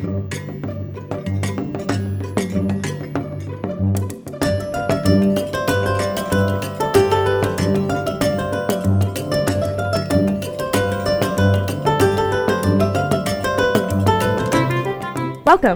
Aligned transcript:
Welcome 0.00 0.24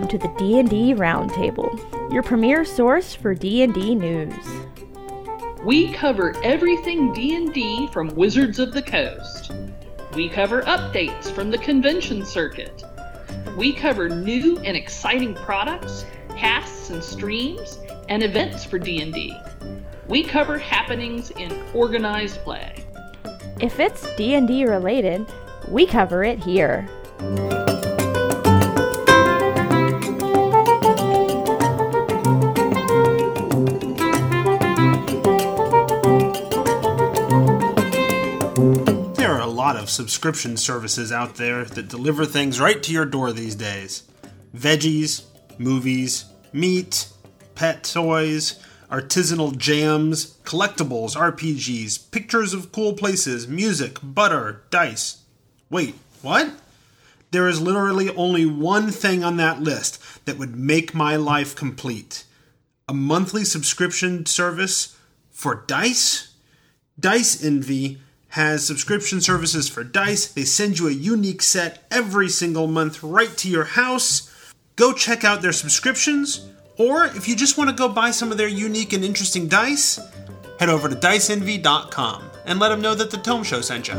to 0.08 0.16
the 0.16 0.32
D&D 0.38 0.94
Roundtable, 0.94 2.10
your 2.10 2.22
premier 2.22 2.64
source 2.64 3.14
for 3.14 3.34
D&D 3.34 3.94
news. 3.94 4.32
We 5.62 5.92
cover 5.92 6.34
everything 6.42 7.12
D&D 7.12 7.88
from 7.92 8.08
Wizards 8.14 8.58
of 8.58 8.72
the 8.72 8.80
Coast. 8.80 9.52
We 10.14 10.30
cover 10.30 10.62
updates 10.62 11.30
from 11.30 11.50
the 11.50 11.58
convention 11.58 12.24
circuit. 12.24 12.82
We 13.56 13.72
cover 13.72 14.08
new 14.08 14.58
and 14.58 14.76
exciting 14.76 15.34
products, 15.34 16.04
casts 16.36 16.90
and 16.90 17.02
streams, 17.02 17.78
and 18.08 18.22
events 18.22 18.64
for 18.64 18.78
D&D. 18.78 19.36
We 20.08 20.22
cover 20.22 20.58
happenings 20.58 21.30
in 21.30 21.62
organized 21.72 22.38
play. 22.40 22.84
If 23.60 23.78
it's 23.80 24.14
D&D 24.16 24.66
related, 24.66 25.26
we 25.68 25.86
cover 25.86 26.24
it 26.24 26.38
here. 26.38 26.88
Of 39.72 39.90
subscription 39.90 40.56
services 40.56 41.10
out 41.10 41.36
there 41.36 41.64
that 41.64 41.88
deliver 41.88 42.24
things 42.24 42.60
right 42.60 42.82
to 42.82 42.92
your 42.92 43.06
door 43.06 43.32
these 43.32 43.54
days 43.54 44.04
veggies, 44.54 45.24
movies, 45.58 46.26
meat, 46.52 47.08
pet 47.54 47.82
toys, 47.82 48.60
artisanal 48.90 49.56
jams, 49.56 50.36
collectibles, 50.44 51.16
RPGs, 51.16 52.10
pictures 52.10 52.52
of 52.54 52.70
cool 52.70 52.92
places, 52.92 53.48
music, 53.48 53.98
butter, 54.02 54.62
dice. 54.70 55.22
Wait, 55.70 55.94
what? 56.22 56.52
There 57.30 57.48
is 57.48 57.60
literally 57.60 58.10
only 58.10 58.46
one 58.46 58.90
thing 58.90 59.24
on 59.24 59.38
that 59.38 59.60
list 59.60 60.00
that 60.26 60.38
would 60.38 60.54
make 60.54 60.94
my 60.94 61.16
life 61.16 61.56
complete 61.56 62.24
a 62.88 62.94
monthly 62.94 63.44
subscription 63.44 64.26
service 64.26 64.96
for 65.30 65.64
dice? 65.66 66.34
Dice 66.98 67.42
Envy 67.42 68.00
has 68.34 68.66
subscription 68.66 69.20
services 69.20 69.68
for 69.68 69.84
dice. 69.84 70.26
They 70.26 70.42
send 70.42 70.80
you 70.80 70.88
a 70.88 70.92
unique 70.92 71.40
set 71.40 71.84
every 71.88 72.28
single 72.28 72.66
month 72.66 73.00
right 73.00 73.30
to 73.36 73.48
your 73.48 73.62
house. 73.62 74.28
Go 74.74 74.92
check 74.92 75.22
out 75.22 75.40
their 75.40 75.52
subscriptions, 75.52 76.50
or 76.76 77.04
if 77.04 77.28
you 77.28 77.36
just 77.36 77.56
want 77.56 77.70
to 77.70 77.76
go 77.76 77.88
buy 77.88 78.10
some 78.10 78.32
of 78.32 78.36
their 78.36 78.48
unique 78.48 78.92
and 78.92 79.04
interesting 79.04 79.46
dice, 79.46 80.00
head 80.58 80.68
over 80.68 80.88
to 80.88 80.96
diceenvy.com 80.96 82.24
and 82.44 82.58
let 82.58 82.70
them 82.70 82.80
know 82.80 82.96
that 82.96 83.12
the 83.12 83.18
Tome 83.18 83.44
Show 83.44 83.60
sent 83.60 83.86
you. 83.86 83.94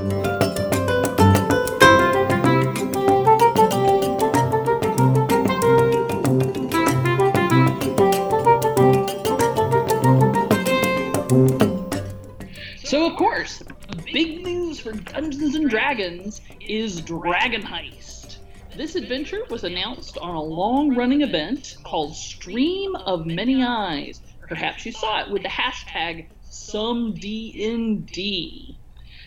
For 14.16 14.94
Dungeons 14.94 15.56
and 15.56 15.70
Dragons 15.70 16.40
is 16.62 17.02
Dragon 17.02 17.62
Heist. 17.62 18.38
This 18.74 18.96
adventure 18.96 19.42
was 19.50 19.66
announced 19.66 20.18
on 20.20 20.36
a 20.36 20.42
long 20.42 20.96
running 20.96 21.22
event 21.22 21.76
called 21.84 22.16
Stream 22.16 22.96
of 22.96 23.26
Many 23.26 23.62
Eyes. 23.62 24.22
Perhaps 24.48 24.86
you 24.86 24.94
saw 24.94 25.20
it 25.20 25.30
with 25.32 25.44
the 25.44 25.50
hashtag 25.50 26.28
SomeDND. 26.50 27.18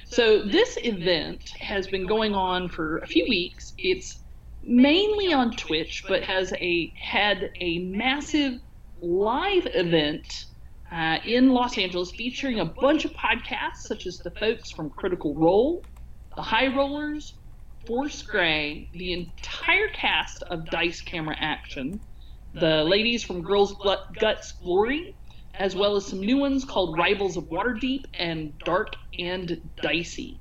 So, 0.07 0.45
this 0.45 0.79
event 0.83 1.51
has 1.61 1.87
been 1.87 2.07
going 2.07 2.35
on 2.35 2.71
for 2.71 2.97
a 2.99 3.07
few 3.07 3.27
weeks. 3.29 3.75
It's 3.77 4.21
mainly 4.63 5.35
on 5.35 5.51
Twitch, 5.51 6.05
but 6.09 6.23
has 6.23 6.55
a 6.55 6.95
had 6.99 7.51
a 7.61 7.81
massive 7.81 8.59
live 9.03 9.67
event 9.75 10.47
uh, 10.91 11.19
in 11.25 11.51
Los 11.51 11.77
Angeles 11.77 12.11
featuring 12.11 12.61
a 12.61 12.65
bunch 12.65 13.05
of 13.05 13.13
podcasts 13.13 13.83
such 13.83 14.07
as 14.07 14.19
the 14.19 14.31
folks 14.33 14.71
from 14.71 14.91
Critical 14.91 15.35
Role, 15.35 15.85
the 16.35 16.43
High 16.43 16.75
Rollers, 16.75 17.35
Force 17.87 18.23
Grey, 18.23 18.89
the 18.93 19.13
entire 19.13 19.89
cast 19.89 20.43
of 20.45 20.67
Dice 20.67 21.01
Camera 21.01 21.37
Action, 21.39 22.01
the 22.55 22.85
ladies 22.85 23.23
from 23.23 23.43
Girls 23.43 23.75
Guts 24.19 24.53
Glory, 24.53 25.15
as 25.55 25.75
well 25.75 25.97
as 25.97 26.07
some 26.07 26.21
new 26.21 26.39
ones 26.39 26.65
called 26.65 26.97
Rivals 26.97 27.37
of 27.37 27.45
Waterdeep 27.45 28.05
and 28.15 28.57
Dark 28.59 28.95
and 29.19 29.61
Dicey. 29.83 30.39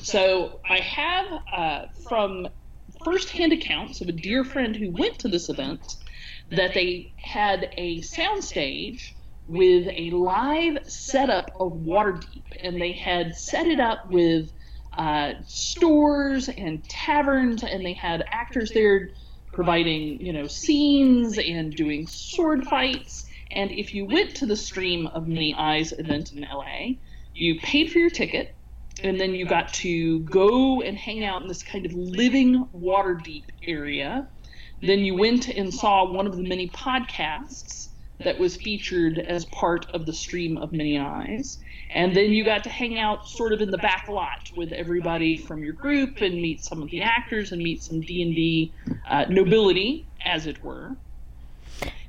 So 0.00 0.60
I 0.68 0.78
have 0.78 1.26
uh, 1.52 1.86
from 2.08 2.48
first-hand 3.04 3.52
accounts 3.52 4.00
of 4.00 4.08
a 4.08 4.12
dear 4.12 4.44
friend 4.44 4.74
who 4.74 4.90
went 4.90 5.18
to 5.20 5.28
this 5.28 5.48
event 5.48 5.96
that 6.50 6.74
they 6.74 7.12
had 7.16 7.70
a 7.76 8.00
soundstage 8.00 9.12
with 9.46 9.88
a 9.88 10.10
live 10.10 10.78
setup 10.90 11.50
of 11.58 11.72
Waterdeep, 11.72 12.44
and 12.60 12.80
they 12.80 12.92
had 12.92 13.36
set 13.36 13.66
it 13.66 13.80
up 13.80 14.10
with 14.10 14.52
uh, 14.96 15.32
stores 15.46 16.48
and 16.48 16.82
taverns, 16.88 17.62
and 17.62 17.84
they 17.84 17.92
had 17.92 18.24
actors 18.30 18.70
there 18.72 19.10
providing, 19.52 20.20
you 20.20 20.32
know, 20.32 20.46
scenes 20.46 21.38
and 21.38 21.74
doing 21.74 22.06
sword 22.06 22.64
fights. 22.64 23.26
And 23.50 23.70
if 23.70 23.94
you 23.94 24.06
went 24.06 24.36
to 24.36 24.46
the 24.46 24.56
Stream 24.56 25.06
of 25.08 25.28
Many 25.28 25.54
Eyes 25.54 25.92
event 25.92 26.32
in 26.32 26.42
LA, 26.42 26.94
you 27.34 27.60
paid 27.60 27.90
for 27.90 27.98
your 27.98 28.10
ticket, 28.10 28.54
and 29.02 29.20
then 29.20 29.34
you 29.34 29.44
got 29.44 29.72
to 29.74 30.20
go 30.20 30.80
and 30.80 30.96
hang 30.96 31.24
out 31.24 31.42
in 31.42 31.48
this 31.48 31.62
kind 31.62 31.84
of 31.84 31.92
living 31.92 32.66
Waterdeep 32.74 33.44
area. 33.66 34.28
Then 34.80 35.00
you 35.00 35.14
went 35.16 35.48
and 35.48 35.72
saw 35.72 36.10
one 36.10 36.26
of 36.26 36.36
the 36.36 36.42
many 36.42 36.68
podcasts 36.68 37.83
that 38.18 38.38
was 38.38 38.56
featured 38.56 39.18
as 39.18 39.44
part 39.44 39.90
of 39.90 40.06
the 40.06 40.12
stream 40.12 40.56
of 40.56 40.72
many 40.72 40.98
eyes. 40.98 41.58
And 41.90 42.14
then 42.14 42.30
you 42.30 42.44
got 42.44 42.64
to 42.64 42.70
hang 42.70 42.98
out 42.98 43.28
sort 43.28 43.52
of 43.52 43.60
in 43.60 43.70
the 43.70 43.78
back 43.78 44.08
lot 44.08 44.50
with 44.56 44.72
everybody 44.72 45.36
from 45.36 45.62
your 45.62 45.72
group 45.72 46.20
and 46.20 46.34
meet 46.40 46.64
some 46.64 46.82
of 46.82 46.90
the 46.90 47.02
actors 47.02 47.52
and 47.52 47.62
meet 47.62 47.82
some 47.82 48.00
d&d 48.00 48.72
uh, 49.08 49.26
nobility 49.28 50.06
as 50.24 50.46
it 50.46 50.62
were. 50.62 50.96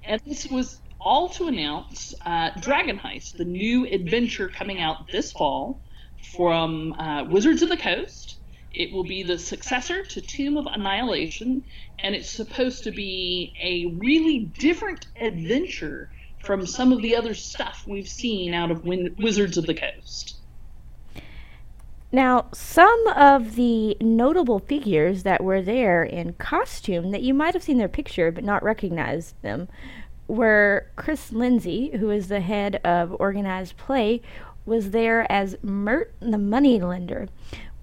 And 0.04 0.22
this 0.26 0.48
was 0.48 0.80
all 1.00 1.30
to 1.30 1.48
announce 1.48 2.16
uh, 2.26 2.50
dragon 2.60 2.98
heist 2.98 3.38
the 3.38 3.46
new 3.46 3.86
adventure 3.86 4.48
coming 4.48 4.80
out 4.80 5.08
this 5.12 5.32
fall 5.32 5.80
from 6.36 6.94
uh, 6.94 7.26
wizards 7.26 7.62
of 7.62 7.70
the 7.70 7.78
coast 7.78 8.25
it 8.76 8.92
will 8.92 9.04
be 9.04 9.24
the 9.24 9.40
successor 9.40 10.04
to 10.04 10.22
Tomb 10.22 10.58
of 10.58 10.68
Annihilation, 10.68 11.64
and 12.00 12.16
it's 12.16 12.30
supposed 12.30 12.84
to 12.84 12.92
be 12.92 13.54
a 13.62 13.86
really 13.98 14.40
different 14.60 15.08
adventure 15.20 16.10
from 16.44 16.66
some 16.66 16.92
of 16.92 17.02
the 17.02 17.16
other 17.16 17.34
stuff 17.34 17.86
we've 17.88 18.08
seen 18.08 18.54
out 18.54 18.72
of 18.72 18.86
Win- 18.86 19.16
Wizards 19.18 19.58
of 19.58 19.66
the 19.66 19.74
Coast. 19.74 20.36
Now, 22.12 22.46
some 22.54 23.08
of 23.08 23.56
the 23.56 23.98
notable 24.00 24.60
figures 24.60 25.24
that 25.24 25.44
were 25.44 25.62
there 25.62 26.04
in 26.04 26.34
costume 26.34 27.12
that 27.12 27.24
you 27.24 27.34
might 27.34 27.54
have 27.54 27.64
seen 27.64 27.78
their 27.78 27.90
picture 27.90 28.32
but 28.32 28.44
not 28.44 28.64
recognized 28.64 29.36
them 29.42 29.68
were 30.28 30.88
Chris 30.96 31.32
Lindsay, 31.32 31.92
who 31.98 32.10
is 32.10 32.28
the 32.28 32.40
head 32.40 32.78
of 32.84 33.16
Organized 33.20 33.78
Play, 33.78 34.22
was 34.66 34.92
there 34.92 35.30
as 35.32 35.58
Mert 35.62 36.14
the 36.20 36.38
Moneylender, 36.38 37.28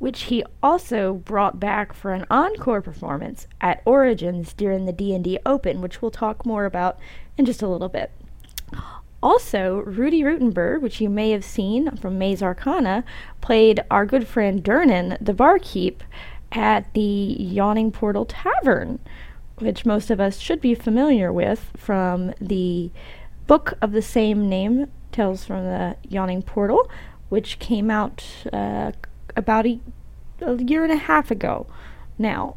which 0.03 0.23
he 0.23 0.43
also 0.65 1.15
brought 1.15 1.61
back 1.61 1.93
for 1.93 2.13
an 2.13 2.27
encore 2.29 2.83
performance 2.83 3.47
at 3.61 3.81
Origins 3.85 4.53
during 4.53 4.85
the 4.85 4.93
D&D 4.93 5.39
Open, 5.47 5.81
which 5.81 6.03
we'll 6.03 6.11
talk 6.11 6.45
more 6.45 6.65
about 6.65 6.99
in 7.39 7.45
just 7.45 7.63
a 7.63 7.69
little 7.69 7.89
bit. 7.89 8.11
Also, 9.23 9.77
Rudy 9.87 10.25
Rutenberg, 10.25 10.81
which 10.81 11.01
you 11.01 11.09
may 11.09 11.31
have 11.31 11.45
seen 11.45 11.97
from 11.99 12.19
Maze 12.19 12.43
Arcana, 12.43 13.05
played 13.41 13.79
our 13.93 14.05
good 14.05 14.27
friend 14.27 14.65
Durnan, 14.65 15.17
the 15.21 15.33
barkeep, 15.33 16.03
at 16.51 16.93
the 16.95 17.37
Yawning 17.39 17.93
Portal 17.93 18.25
Tavern, 18.25 18.99
which 19.59 19.87
most 19.87 20.11
of 20.11 20.19
us 20.19 20.39
should 20.39 20.61
be 20.61 20.75
familiar 20.75 21.33
with 21.33 21.71
from 21.77 22.35
the 22.41 22.91
book 23.47 23.75
of 23.81 23.93
the 23.93 24.03
same 24.03 24.49
name, 24.49 24.89
Tales 25.13 25.45
from 25.45 25.63
the 25.63 25.97
Yawning 26.09 26.43
Portal, 26.43 26.91
which 27.29 27.61
came 27.61 27.89
out 27.89 28.25
uh, 28.53 28.91
about 29.37 29.67
a, 29.67 29.81
a 30.41 30.63
year 30.63 30.85
and 30.85 30.93
a 30.93 30.97
half 30.97 31.31
ago 31.31 31.67
now. 32.19 32.57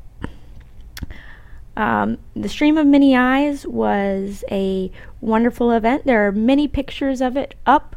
Um, 1.77 2.19
the 2.35 2.47
Stream 2.47 2.77
of 2.77 2.87
Many 2.87 3.15
Eyes 3.15 3.67
was 3.67 4.45
a 4.49 4.91
wonderful 5.19 5.71
event. 5.71 6.05
There 6.05 6.25
are 6.25 6.31
many 6.31 6.67
pictures 6.67 7.21
of 7.21 7.35
it 7.35 7.55
up 7.65 7.95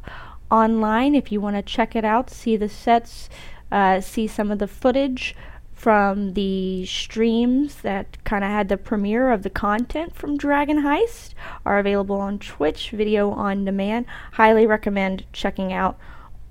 online 0.50 1.14
if 1.14 1.30
you 1.30 1.40
want 1.40 1.56
to 1.56 1.62
check 1.62 1.94
it 1.94 2.04
out, 2.04 2.30
see 2.30 2.56
the 2.56 2.68
sets, 2.68 3.28
uh, 3.70 4.00
see 4.00 4.26
some 4.26 4.50
of 4.50 4.58
the 4.58 4.66
footage 4.66 5.36
from 5.72 6.32
the 6.34 6.84
streams 6.86 7.76
that 7.82 8.22
kind 8.24 8.42
of 8.42 8.50
had 8.50 8.68
the 8.68 8.76
premiere 8.76 9.30
of 9.30 9.44
the 9.44 9.50
content 9.50 10.12
from 10.12 10.36
Dragon 10.36 10.82
Heist 10.82 11.34
are 11.64 11.78
available 11.78 12.16
on 12.16 12.40
Twitch, 12.40 12.90
video 12.90 13.30
on 13.30 13.64
demand. 13.64 14.06
Highly 14.32 14.66
recommend 14.66 15.24
checking 15.32 15.72
out 15.72 15.96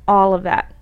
all 0.07 0.33
of 0.33 0.43
that. 0.43 0.73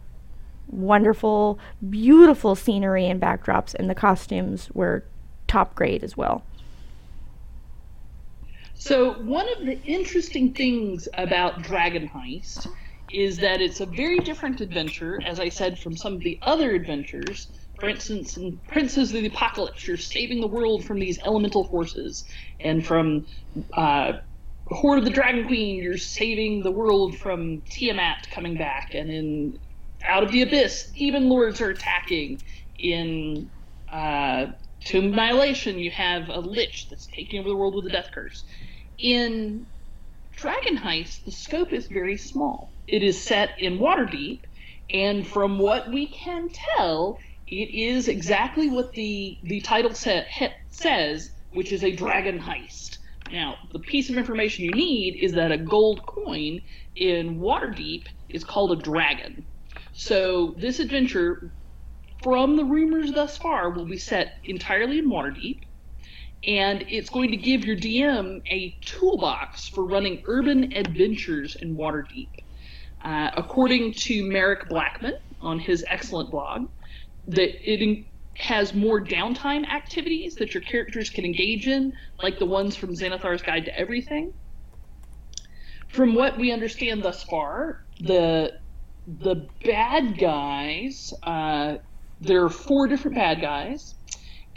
Wonderful, 0.76 1.60
beautiful 1.90 2.56
scenery 2.56 3.08
and 3.08 3.20
backdrops, 3.22 3.74
and 3.74 3.90
the 3.90 3.96
costumes 3.96 4.70
were 4.74 5.04
top 5.48 5.76
grade 5.76 6.04
as 6.04 6.18
well. 6.18 6.44
So, 8.74 9.14
one 9.22 9.48
of 9.58 9.66
the 9.66 9.82
interesting 9.84 10.54
things 10.54 11.08
about 11.14 11.62
Dragon 11.62 12.10
Heist 12.10 12.68
is 13.12 13.38
that 13.38 13.62
it's 13.62 13.80
a 13.80 13.86
very 13.86 14.20
different 14.20 14.60
adventure, 14.60 15.20
as 15.26 15.40
I 15.40 15.50
said, 15.50 15.80
from 15.80 15.96
some 15.96 16.14
of 16.14 16.20
the 16.22 16.38
other 16.42 16.72
adventures 16.72 17.48
for 17.80 17.90
instance, 17.90 18.38
in 18.38 18.58
Princes 18.68 19.14
of 19.14 19.22
the 19.22 19.28
Apocalypse, 19.28 19.88
you're 19.88 19.98
saving 19.98 20.42
the 20.42 20.48
world 20.48 20.86
from 20.86 21.00
these 21.00 21.20
elemental 21.20 21.66
forces, 21.66 22.24
and 22.60 22.86
from 22.86 23.26
uh, 23.74 24.14
Hoard 24.68 25.00
of 25.00 25.06
the 25.06 25.12
Dragon 25.12 25.46
Queen, 25.46 25.84
you're 25.84 25.98
saving 25.98 26.64
the 26.64 26.72
world 26.72 27.18
from 27.18 27.62
Tiamat 27.70 28.30
coming 28.32 28.58
back, 28.58 28.94
and 28.96 29.10
in 29.10 29.60
Out 30.08 30.24
of 30.24 30.32
the 30.32 30.42
Abyss, 30.42 30.92
even 30.96 31.30
lords 31.30 31.62
are 31.62 31.70
attacking. 31.70 32.42
In 32.78 33.50
uh, 33.92 34.48
Tomb 34.84 35.14
Annihilation, 35.14 35.80
you 35.80 35.92
have 35.92 36.30
a 36.30 36.40
lich 36.40 36.90
that's 36.90 37.08
taking 37.08 37.40
over 37.40 37.50
the 37.50 37.56
world 37.56 37.76
with 37.76 37.86
a 37.88 37.90
death 37.90 38.10
curse. 38.14 38.44
In 38.98 39.66
Dragon 40.36 40.78
Heist, 40.78 41.24
the 41.26 41.32
scope 41.32 41.72
is 41.72 41.88
very 41.88 42.18
small. 42.18 42.70
It 42.88 43.02
is 43.02 43.22
set 43.22 43.60
in 43.60 43.80
Waterdeep, 43.80 44.42
and 44.90 45.26
from 45.26 45.58
what 45.58 45.92
we 45.92 46.08
can 46.08 46.50
tell, 46.50 47.20
it 47.48 47.70
is 47.70 48.08
exactly 48.08 48.70
what 48.70 48.94
the 48.94 49.38
the 49.44 49.62
title 49.62 49.94
set, 49.94 50.28
says, 50.70 51.32
which 51.54 51.72
is 51.72 51.84
a 51.84 51.92
dragon 51.92 52.40
heist. 52.40 52.98
Now, 53.32 53.58
the 53.72 53.80
piece 53.80 54.10
of 54.10 54.18
information 54.18 54.66
you 54.66 54.72
need 54.72 55.16
is 55.16 55.34
that 55.34 55.52
a 55.52 55.58
gold 55.58 56.06
coin 56.06 56.62
in 56.96 57.40
Waterdeep 57.40 58.06
is 58.30 58.44
called 58.44 58.72
a 58.72 58.76
dragon. 58.76 59.46
So 59.98 60.54
this 60.58 60.80
adventure, 60.80 61.52
from 62.22 62.58
the 62.58 62.66
rumors 62.66 63.14
thus 63.14 63.38
far, 63.38 63.70
will 63.70 63.86
be 63.86 63.98
set 63.98 64.40
entirely 64.44 65.00
in 65.00 65.10
Waterdeep, 65.10 65.62
and 66.46 66.84
it's 66.90 67.10
going 67.10 67.32
to 67.32 67.38
give 67.38 67.64
your 67.64 67.78
DM 67.78 68.42
a 68.52 68.78
toolbox 68.82 69.70
for 69.70 69.86
running 69.86 70.22
urban 70.26 70.74
adventures 70.74 71.56
in 71.56 71.78
Waterdeep. 71.78 72.28
Uh, 73.06 73.32
according 73.38 73.94
to 73.94 74.26
Merric 74.26 74.68
Blackman 74.68 75.18
on 75.40 75.60
his 75.60 75.86
excellent 75.88 76.30
blog, 76.30 76.68
that 77.30 77.72
it 77.72 78.06
has 78.34 78.74
more 78.74 79.00
downtime 79.00 79.66
activities 79.66 80.36
that 80.36 80.54
your 80.54 80.62
characters 80.62 81.10
can 81.10 81.24
engage 81.24 81.68
in, 81.68 81.94
like 82.22 82.38
the 82.38 82.46
ones 82.46 82.76
from 82.76 82.94
Xanathar's 82.94 83.42
Guide 83.42 83.64
to 83.66 83.80
Everything. 83.80 84.34
From 85.88 86.16
what 86.16 86.38
we 86.38 86.52
understand 86.52 87.02
thus 87.02 87.24
far, 87.24 87.86
the 88.02 88.60
the 89.08 89.48
bad 89.64 90.18
guys, 90.18 91.14
uh, 91.24 91.78
there 92.22 92.44
are 92.44 92.50
four 92.50 92.88
different 92.88 93.16
bad 93.16 93.42
guys, 93.42 93.96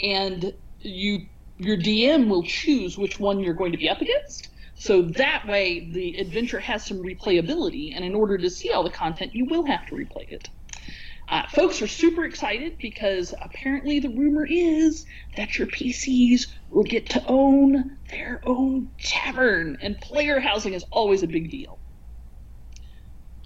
and 0.01 0.55
you 0.81 1.27
your 1.59 1.77
DM 1.77 2.29
will 2.29 2.45
choose 2.45 2.97
which 2.97 3.19
one 3.19 3.41
you're 3.41 3.55
going 3.55 3.73
to 3.73 3.79
be 3.79 3.89
up 3.89 4.01
against. 4.01 4.49
So 4.77 5.03
that 5.03 5.47
way, 5.49 5.91
the 5.91 6.19
adventure 6.19 6.61
has 6.61 6.87
some 6.87 6.99
replayability, 6.99 7.95
and 7.95 8.05
in 8.05 8.15
order 8.15 8.39
to 8.39 8.49
see 8.49 8.71
all 8.71 8.85
the 8.85 8.91
content, 8.91 9.35
you 9.35 9.45
will 9.45 9.67
have 9.67 9.85
to 9.87 9.97
replay 9.97 10.31
it. 10.31 10.49
Uh, 11.29 11.43
folks 11.49 11.83
are 11.83 11.89
super 11.89 12.25
excited 12.25 12.79
because 12.79 13.35
apparently 13.43 13.99
the 13.99 14.09
rumor 14.09 14.47
is 14.47 15.05
that 15.37 15.59
your 15.59 15.67
PCs 15.67 16.47
will 16.71 16.85
get 16.85 17.11
to 17.11 17.23
own 17.27 17.99
their 18.11 18.41
own 18.47 18.89
tavern, 19.03 19.77
and 19.83 20.01
player 20.01 20.39
housing 20.41 20.73
is 20.73 20.85
always 20.91 21.23
a 21.23 21.27
big 21.27 21.51
deal. 21.51 21.78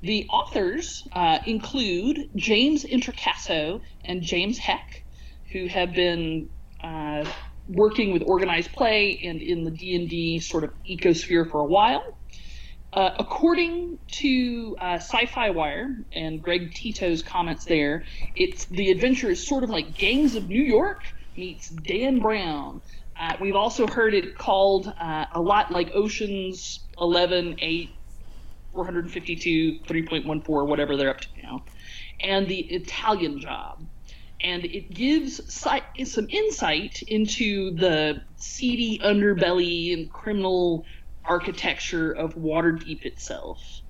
The 0.02 0.26
authors 0.28 1.06
uh, 1.12 1.38
include 1.46 2.30
James 2.34 2.84
Introcaso 2.84 3.80
and 4.04 4.20
James 4.20 4.58
Haeck, 4.58 5.02
who 5.52 5.66
have 5.66 5.94
been 5.94 6.50
uh, 6.82 7.24
working 7.68 8.12
with 8.12 8.24
organized 8.26 8.72
play 8.72 9.20
and 9.24 9.40
in 9.40 9.62
the 9.62 9.70
D&D 9.70 10.40
sort 10.40 10.64
of 10.64 10.70
ecosphere 10.84 11.48
for 11.48 11.60
a 11.60 11.64
while. 11.64 12.16
Uh, 12.92 13.14
according 13.18 13.98
to 14.06 14.76
uh, 14.78 14.98
Syfy 14.98 15.54
Wire 15.54 15.96
and 16.12 16.42
Greg 16.42 16.74
Tito's 16.74 17.22
comments 17.22 17.64
there, 17.64 18.04
it's 18.34 18.66
the 18.66 18.90
adventure 18.90 19.30
is 19.30 19.46
sort 19.46 19.64
of 19.64 19.70
like 19.70 19.94
Gangs 19.94 20.34
of 20.34 20.48
New 20.48 20.62
York 20.62 21.02
meets 21.36 21.70
Dan 21.70 22.18
Brown. 22.18 22.82
Uh, 23.18 23.36
we've 23.40 23.56
also 23.56 23.86
heard 23.86 24.14
it 24.14 24.36
called 24.36 24.92
uh, 25.00 25.26
a 25.32 25.40
lot 25.40 25.70
like 25.70 25.92
Ocean's 25.94 26.80
11, 26.98 27.56
8, 27.60 27.90
452, 28.72 29.80
3.14, 29.86 30.66
whatever 30.66 30.96
they're 30.96 31.10
up 31.10 31.20
to 31.20 31.28
now, 31.42 31.64
and 32.20 32.46
the 32.48 32.60
Italian 32.60 33.40
Job. 33.40 33.84
And 34.40 34.64
it 34.64 34.92
gives 34.92 35.40
si- 35.52 36.04
some 36.04 36.26
insight 36.28 37.02
into 37.02 37.74
the 37.76 38.22
seedy 38.36 38.98
underbelly 38.98 39.92
and 39.92 40.12
criminal 40.12 40.84
architecture 41.24 42.10
of 42.12 42.34
Waterdeep 42.34 43.04
itself. 43.04 43.82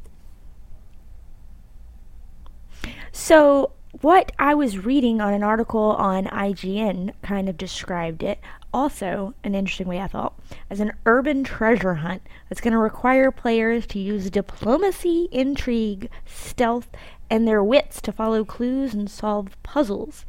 So, 3.13 3.73
what 4.01 4.33
I 4.39 4.55
was 4.55 4.79
reading 4.79 5.21
on 5.21 5.33
an 5.33 5.43
article 5.43 5.93
on 5.99 6.25
IGN 6.25 7.13
kind 7.23 7.49
of 7.49 7.57
described 7.57 8.23
it, 8.23 8.41
also 8.73 9.35
an 9.45 9.55
interesting 9.55 9.89
way 9.89 10.01
I 10.01 10.07
thought, 10.07 10.39
as 10.71 10.81
an 10.81 10.93
urban 11.07 11.45
treasure 11.45 11.95
hunt 11.95 12.23
that's 12.49 12.61
going 12.61 12.73
to 12.73 12.79
require 12.79 13.31
players 13.31 13.87
to 13.89 13.99
use 13.99 14.31
diplomacy, 14.31 15.29
intrigue, 15.31 16.09
stealth, 16.25 16.89
and 17.31 17.47
their 17.47 17.63
wits 17.63 18.01
to 18.03 18.13
follow 18.13 18.45
clues 18.45 18.95
and 18.95 19.11
solve 19.11 19.57
puzzles. 19.63 20.25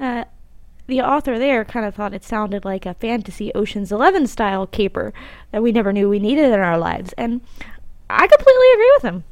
Uh, 0.00 0.24
the 0.86 1.00
author 1.02 1.38
there 1.38 1.64
kind 1.64 1.84
of 1.84 1.94
thought 1.94 2.14
it 2.14 2.24
sounded 2.24 2.64
like 2.64 2.86
a 2.86 2.94
fantasy 2.94 3.52
Ocean's 3.54 3.92
Eleven 3.92 4.26
style 4.26 4.66
caper 4.66 5.12
that 5.52 5.62
we 5.62 5.70
never 5.70 5.92
knew 5.92 6.08
we 6.08 6.18
needed 6.18 6.46
in 6.46 6.60
our 6.60 6.78
lives, 6.78 7.12
and 7.18 7.40
I 8.08 8.26
completely 8.26 8.72
agree 8.72 8.92
with 8.94 9.02
him. 9.02 9.24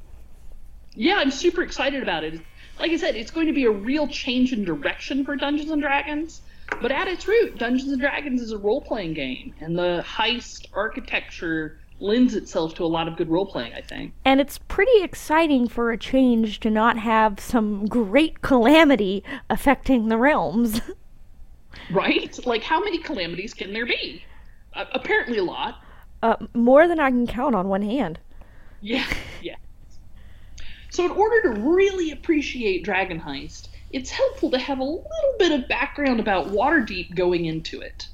Yeah, 0.94 1.16
I'm 1.16 1.30
super 1.30 1.62
excited 1.62 2.02
about 2.02 2.24
it. 2.24 2.40
Like 2.78 2.90
I 2.90 2.96
said, 2.96 3.16
it's 3.16 3.30
going 3.30 3.46
to 3.46 3.54
be 3.54 3.64
a 3.64 3.70
real 3.70 4.06
change 4.06 4.52
in 4.52 4.64
direction 4.64 5.24
for 5.24 5.34
Dungeons 5.34 5.70
and 5.70 5.80
Dragons. 5.80 6.42
But 6.82 6.92
at 6.92 7.08
its 7.08 7.26
root, 7.26 7.58
Dungeons 7.58 7.92
and 7.92 8.00
Dragons 8.00 8.42
is 8.42 8.52
a 8.52 8.58
role 8.58 8.80
playing 8.80 9.14
game, 9.14 9.54
and 9.60 9.78
the 9.78 10.04
heist 10.06 10.66
architecture 10.74 11.78
lends 12.00 12.34
itself 12.34 12.74
to 12.74 12.84
a 12.84 12.86
lot 12.86 13.08
of 13.08 13.16
good 13.16 13.30
role 13.30 13.46
playing, 13.46 13.72
I 13.72 13.80
think. 13.80 14.12
And 14.24 14.40
it's 14.40 14.58
pretty 14.58 15.02
exciting 15.02 15.68
for 15.68 15.90
a 15.90 15.96
change 15.96 16.60
to 16.60 16.70
not 16.70 16.98
have 16.98 17.40
some 17.40 17.86
great 17.86 18.42
calamity 18.42 19.24
affecting 19.48 20.08
the 20.08 20.18
realms. 20.18 20.80
Right? 21.90 22.44
Like, 22.46 22.62
how 22.62 22.80
many 22.80 22.98
calamities 22.98 23.54
can 23.54 23.72
there 23.72 23.86
be? 23.86 24.24
Uh, 24.74 24.86
apparently, 24.92 25.38
a 25.38 25.44
lot. 25.44 25.82
Uh, 26.22 26.36
more 26.54 26.88
than 26.88 26.98
I 26.98 27.10
can 27.10 27.26
count 27.26 27.54
on 27.54 27.68
one 27.68 27.82
hand. 27.82 28.18
Yeah, 28.80 29.06
yeah. 29.42 29.56
So, 30.90 31.04
in 31.04 31.10
order 31.10 31.42
to 31.42 31.60
really 31.60 32.10
appreciate 32.10 32.82
Dragon 32.82 33.20
Heist, 33.20 33.68
it's 33.96 34.10
helpful 34.10 34.50
to 34.50 34.58
have 34.58 34.78
a 34.78 34.84
little 34.84 35.34
bit 35.38 35.52
of 35.52 35.68
background 35.68 36.20
about 36.20 36.48
Waterdeep 36.48 37.14
going 37.14 37.46
into 37.46 37.80
it. 37.80 38.06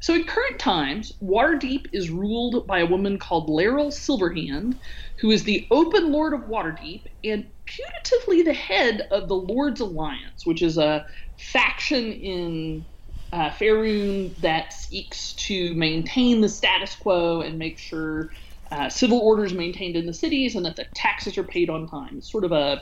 So, 0.00 0.14
in 0.14 0.24
current 0.24 0.58
times, 0.58 1.12
Waterdeep 1.22 1.88
is 1.92 2.08
ruled 2.08 2.66
by 2.66 2.78
a 2.78 2.86
woman 2.86 3.18
called 3.18 3.50
Laeral 3.50 3.88
Silverhand, 3.88 4.78
who 5.18 5.30
is 5.30 5.44
the 5.44 5.66
open 5.70 6.10
lord 6.10 6.32
of 6.32 6.48
Waterdeep 6.48 7.04
and 7.22 7.44
putatively 7.68 8.42
the 8.42 8.54
head 8.54 9.08
of 9.10 9.28
the 9.28 9.36
Lords 9.36 9.80
Alliance, 9.80 10.46
which 10.46 10.62
is 10.62 10.78
a 10.78 11.04
faction 11.36 12.12
in 12.12 12.86
uh, 13.34 13.50
Faerun 13.50 14.34
that 14.40 14.72
seeks 14.72 15.34
to 15.34 15.74
maintain 15.74 16.40
the 16.40 16.48
status 16.48 16.96
quo 16.96 17.42
and 17.42 17.58
make 17.58 17.78
sure 17.78 18.30
uh, 18.70 18.88
civil 18.88 19.18
order 19.18 19.44
is 19.44 19.52
maintained 19.52 19.96
in 19.96 20.06
the 20.06 20.14
cities 20.14 20.54
and 20.56 20.64
that 20.64 20.76
the 20.76 20.86
taxes 20.94 21.36
are 21.36 21.44
paid 21.44 21.68
on 21.68 21.86
time. 21.86 22.16
It's 22.16 22.32
sort 22.32 22.44
of 22.44 22.52
a 22.52 22.80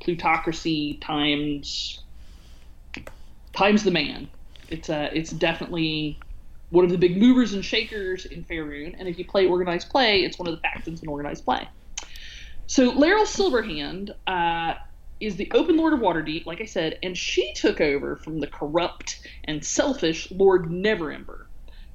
plutocracy 0.00 0.98
times 1.02 2.00
times 3.54 3.84
the 3.84 3.90
man. 3.90 4.28
It's 4.68 4.90
uh, 4.90 5.10
it's 5.12 5.30
definitely 5.30 6.18
one 6.70 6.84
of 6.84 6.90
the 6.90 6.98
big 6.98 7.16
movers 7.16 7.52
and 7.52 7.64
shakers 7.64 8.26
in 8.26 8.44
Faerun, 8.44 8.94
and 8.98 9.08
if 9.08 9.18
you 9.18 9.24
play 9.24 9.46
organized 9.46 9.88
play, 9.88 10.24
it's 10.24 10.38
one 10.38 10.48
of 10.48 10.54
the 10.54 10.60
factions 10.60 11.02
in 11.02 11.08
organized 11.08 11.44
play. 11.44 11.68
So 12.66 12.92
Laeral 12.92 13.24
Silverhand 13.24 14.10
uh, 14.26 14.74
is 15.20 15.36
the 15.36 15.50
open 15.54 15.76
lord 15.76 15.92
of 15.92 16.00
Waterdeep, 16.00 16.46
like 16.46 16.60
I 16.60 16.64
said, 16.64 16.98
and 17.02 17.16
she 17.16 17.52
took 17.54 17.80
over 17.80 18.16
from 18.16 18.40
the 18.40 18.48
corrupt 18.48 19.20
and 19.44 19.64
selfish 19.64 20.30
Lord 20.32 20.66
Neverember. 20.66 21.46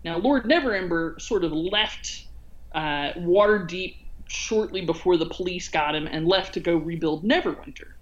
Now, 0.04 0.18
Lord 0.18 0.46
Neverember 0.46 1.20
sort 1.22 1.44
of 1.44 1.52
left 1.52 2.26
uh, 2.74 3.12
Waterdeep 3.18 3.98
shortly 4.32 4.82
before 4.82 5.18
the 5.18 5.26
police 5.26 5.68
got 5.70 5.96
him 5.96 6.08
and 6.08 6.28
left 6.28 6.54
to 6.54 6.60
go 6.60 6.76
rebuild 6.76 7.24
Neverwinter. 7.24 7.94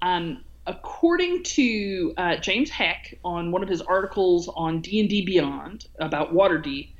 Um, 0.00 0.44
according 0.66 1.42
to 1.42 2.14
uh, 2.16 2.36
James 2.36 2.70
Haeck 2.70 3.18
on 3.24 3.50
one 3.50 3.62
of 3.62 3.68
his 3.68 3.80
articles 3.80 4.48
on 4.48 4.80
D&D 4.80 5.24
Beyond 5.24 5.86
about 5.98 6.34
Waterdeep, 6.34 6.90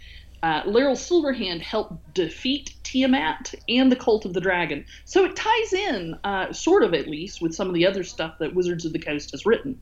uh, 0.42 0.62
Laeral 0.64 0.96
Silverhand 0.96 1.60
helped 1.60 2.14
defeat 2.14 2.74
Tiamat 2.82 3.54
and 3.68 3.92
the 3.92 3.96
Cult 3.96 4.24
of 4.24 4.34
the 4.34 4.40
Dragon. 4.40 4.84
So 5.04 5.24
it 5.24 5.36
ties 5.36 5.72
in, 5.72 6.16
uh, 6.24 6.52
sort 6.52 6.82
of 6.82 6.94
at 6.94 7.06
least, 7.06 7.40
with 7.40 7.54
some 7.54 7.68
of 7.68 7.74
the 7.74 7.86
other 7.86 8.02
stuff 8.02 8.38
that 8.38 8.54
Wizards 8.54 8.84
of 8.84 8.92
the 8.92 8.98
Coast 8.98 9.30
has 9.30 9.46
written. 9.46 9.80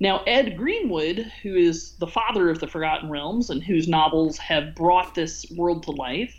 Now, 0.00 0.22
Ed 0.28 0.56
Greenwood, 0.56 1.32
who 1.42 1.56
is 1.56 1.96
the 1.96 2.06
father 2.06 2.50
of 2.50 2.60
the 2.60 2.68
Forgotten 2.68 3.10
Realms 3.10 3.50
and 3.50 3.62
whose 3.62 3.88
novels 3.88 4.38
have 4.38 4.76
brought 4.76 5.16
this 5.16 5.44
world 5.56 5.82
to 5.84 5.90
life, 5.90 6.36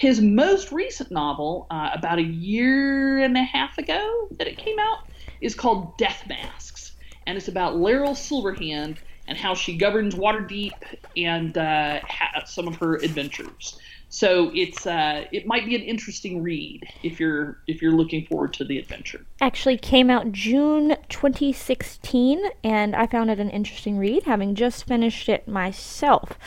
his 0.00 0.18
most 0.18 0.72
recent 0.72 1.10
novel, 1.10 1.66
uh, 1.70 1.90
about 1.92 2.18
a 2.18 2.22
year 2.22 3.18
and 3.18 3.36
a 3.36 3.42
half 3.42 3.76
ago 3.76 4.28
that 4.38 4.48
it 4.48 4.56
came 4.56 4.78
out, 4.78 5.00
is 5.42 5.54
called 5.54 5.98
Death 5.98 6.24
Masks. 6.26 6.92
And 7.26 7.36
it's 7.36 7.48
about 7.48 7.74
Laeral 7.74 8.14
Silverhand 8.14 8.96
and 9.28 9.36
how 9.36 9.54
she 9.54 9.76
governs 9.76 10.14
Waterdeep 10.14 10.72
and 11.18 11.56
uh, 11.58 12.00
ha- 12.00 12.44
some 12.46 12.66
of 12.66 12.76
her 12.76 12.94
adventures. 12.96 13.78
So 14.08 14.50
it's 14.54 14.86
uh, 14.86 15.26
it 15.32 15.46
might 15.46 15.66
be 15.66 15.76
an 15.76 15.82
interesting 15.82 16.42
read 16.42 16.82
if 17.02 17.20
you're 17.20 17.58
if 17.66 17.82
you're 17.82 17.92
looking 17.92 18.24
forward 18.24 18.54
to 18.54 18.64
the 18.64 18.78
adventure. 18.78 19.24
Actually, 19.42 19.76
came 19.76 20.08
out 20.08 20.32
June 20.32 20.96
2016, 21.10 22.42
and 22.64 22.96
I 22.96 23.06
found 23.06 23.30
it 23.30 23.38
an 23.38 23.50
interesting 23.50 23.98
read, 23.98 24.22
having 24.22 24.54
just 24.54 24.86
finished 24.86 25.28
it 25.28 25.46
myself. 25.46 26.38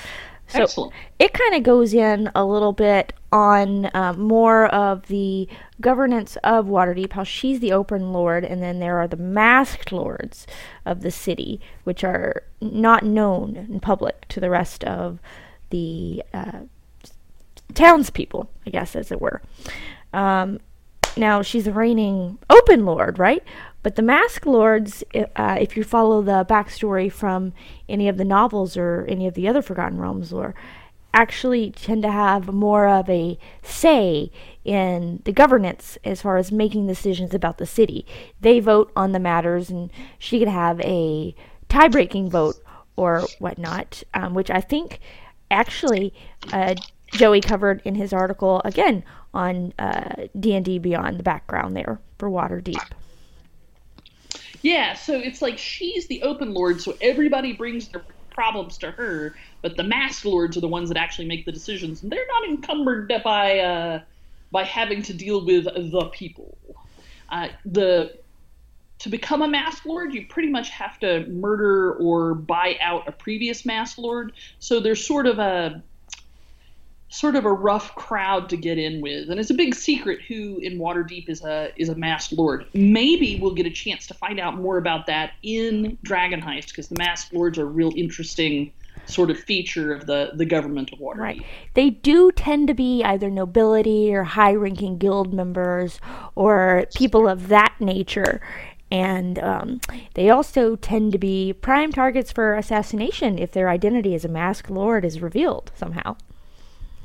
So 0.54 0.64
Excellent. 0.64 0.94
it 1.18 1.34
kind 1.34 1.56
of 1.56 1.64
goes 1.64 1.96
in 1.96 2.30
a 2.36 2.46
little 2.46 2.74
bit 2.74 3.12
on 3.32 3.90
uh, 3.96 4.14
more 4.14 4.68
of 4.68 5.08
the 5.08 5.48
governance 5.82 6.38
of 6.44 6.68
Waterdeep, 6.68 7.14
how 7.14 7.24
she's 7.24 7.60
the 7.60 7.72
open 7.72 8.14
lord, 8.14 8.46
and 8.46 8.62
then 8.62 8.80
there 8.80 9.00
are 9.00 9.08
the 9.08 9.18
masked 9.18 9.92
lords 9.92 10.46
of 10.86 11.02
the 11.02 11.10
city, 11.10 11.60
which 11.86 12.04
are 12.04 12.44
not 12.62 13.04
known 13.04 13.56
in 13.56 13.80
public 13.80 14.28
to 14.28 14.40
the 14.40 14.52
rest 14.52 14.84
of 14.84 15.18
the 15.72 16.22
uh, 16.36 16.60
townspeople, 17.74 18.48
I 18.68 18.70
guess, 18.70 18.96
as 18.96 19.12
it 19.12 19.20
were. 19.20 19.42
Um, 20.14 20.60
now 21.18 21.42
she's 21.42 21.66
the 21.66 21.74
reigning 21.74 22.38
open 22.50 22.86
lord, 22.86 23.18
right? 23.18 23.44
But 23.84 23.98
the 23.98 24.02
mask 24.02 24.46
lords, 24.46 25.04
uh, 25.14 25.58
if 25.60 25.76
you 25.76 25.84
follow 25.84 26.22
the 26.22 26.46
backstory 26.50 27.12
from 27.12 27.54
any 27.90 28.08
of 28.08 28.18
the 28.18 28.26
novels 28.26 28.78
or 28.78 29.06
any 29.10 29.28
of 29.28 29.34
the 29.34 29.48
other 29.48 29.62
Forgotten 29.62 30.00
Realms 30.00 30.32
lore, 30.32 30.56
actually 31.14 31.72
tend 31.72 32.02
to 32.02 32.12
have 32.12 32.52
more 32.52 32.88
of 32.88 33.10
a 33.10 33.38
say 33.62 34.32
in 34.66 35.22
the 35.26 35.32
governance 35.32 35.98
as 36.04 36.22
far 36.22 36.38
as 36.38 36.52
making 36.52 36.88
decisions 36.88 37.34
about 37.34 37.58
the 37.58 37.66
city. 37.66 38.06
They 38.42 38.60
vote 38.60 38.92
on 38.96 39.12
the 39.12 39.20
matters, 39.20 39.70
and 39.70 39.92
she 40.18 40.40
could 40.40 40.48
have 40.48 40.80
a 40.82 41.36
tie 41.70 41.90
breaking 41.90 42.30
vote 42.30 42.56
or 42.96 43.28
whatnot, 43.40 44.04
um, 44.14 44.34
which 44.34 44.50
I 44.50 44.62
think 44.62 45.00
actually 45.52 46.14
uh, 46.52 46.76
Joey 47.12 47.42
covered 47.42 47.82
in 47.84 47.96
his 47.96 48.14
article 48.14 48.62
again 48.64 49.04
on 49.34 49.74
uh, 49.78 50.28
D&D 50.40 50.80
Beyond 50.80 51.20
the 51.20 51.24
background 51.24 51.76
there 51.76 52.00
for 52.18 52.30
Waterdeep. 52.30 52.82
Yeah, 54.64 54.94
so 54.94 55.20
it's 55.20 55.42
like 55.42 55.58
she's 55.58 56.08
the 56.08 56.24
open 56.24 56.54
lord, 56.54 56.82
so 56.82 56.96
everybody 57.02 57.54
brings 57.54 57.90
their 57.90 58.06
problems 58.32 58.78
to 58.80 58.92
her, 58.92 59.36
but 59.62 59.76
the 59.78 59.84
masked 59.84 60.26
lords 60.26 60.58
are 60.58 60.62
the 60.62 60.70
ones 60.70 60.90
that 60.90 60.98
actually 60.98 61.28
make 61.28 61.46
the 61.46 61.52
decisions, 61.52 62.02
and 62.02 62.12
they're 62.12 62.26
not 62.28 62.50
encumbered 62.50 63.14
by 63.24 63.60
uh, 63.60 64.02
by 64.52 64.64
having 64.64 65.02
to 65.04 65.14
deal 65.14 65.46
with 65.46 65.66
the 65.66 66.10
people. 66.14 66.58
Uh, 67.30 67.50
the 67.66 68.14
to 69.00 69.10
become 69.10 69.42
a 69.42 69.48
masked 69.50 69.86
lord, 69.86 70.14
you 70.14 70.28
pretty 70.28 70.50
much 70.50 70.70
have 70.70 70.98
to 71.00 71.28
murder 71.28 71.96
or 71.96 72.34
buy 72.34 72.78
out 72.82 73.06
a 73.06 73.12
previous 73.12 73.66
masked 73.66 74.00
lord. 74.00 74.32
So 74.60 74.80
there's 74.80 75.06
sort 75.06 75.28
of 75.28 75.40
a 75.40 75.84
sort 77.14 77.36
of 77.36 77.46
a 77.46 77.54
rough 77.54 77.94
crowd 77.94 78.50
to 78.50 78.58
get 78.58 78.80
in 78.80 79.00
with, 79.00 79.30
and 79.30 79.40
it's 79.40 79.52
a 79.52 79.54
big 79.54 79.76
secret 79.76 80.20
who 80.28 80.58
in 80.58 80.80
Waterdeep 80.80 81.30
is 81.30 81.44
a 81.44 81.72
is 81.76 81.90
a 81.90 81.96
masked 81.96 82.34
lord. 82.34 82.66
Maybe 82.74 83.38
we'll 83.40 83.54
get 83.54 83.68
a 83.68 83.72
chance 83.72 84.08
to 84.08 84.16
find 84.16 84.40
out 84.40 84.56
more 84.56 84.78
about 84.78 85.06
that 85.06 85.34
in 85.44 86.00
Dragon 86.02 86.42
Heist 86.42 86.70
because 86.70 86.88
the 86.88 86.98
masked 86.98 87.32
lords 87.32 87.60
are 87.60 87.64
a 87.64 87.66
real 87.66 87.94
interesting 87.96 88.74
sort 89.06 89.30
of 89.30 89.38
feature 89.38 89.94
of 89.94 90.08
the 90.08 90.32
the 90.34 90.46
government 90.46 90.92
of 90.92 90.98
Waterdeep. 90.98 91.18
Right. 91.18 91.46
They 91.76 91.92
do 91.92 92.32
tend 92.32 92.68
to 92.70 92.74
be 92.74 93.04
either 93.04 93.30
nobility 93.30 94.14
or 94.14 94.24
high-ranking 94.24 94.98
guild 94.98 95.34
members 95.34 96.02
or 96.34 96.88
people 96.96 97.28
of 97.28 97.48
that 97.50 97.76
nature. 97.80 98.42
And 98.90 99.38
um, 99.40 99.82
they 100.16 100.30
also 100.30 100.76
tend 100.76 101.12
to 101.12 101.18
be 101.20 101.54
prime 101.54 101.92
targets 101.92 102.32
for 102.32 102.56
assassination 102.56 103.38
if 103.38 103.52
their 103.52 103.70
identity 103.70 104.16
as 104.16 104.26
a 104.26 104.28
masked 104.28 104.70
lord 104.72 105.06
is 105.06 105.20
revealed 105.20 105.72
somehow. 105.76 106.16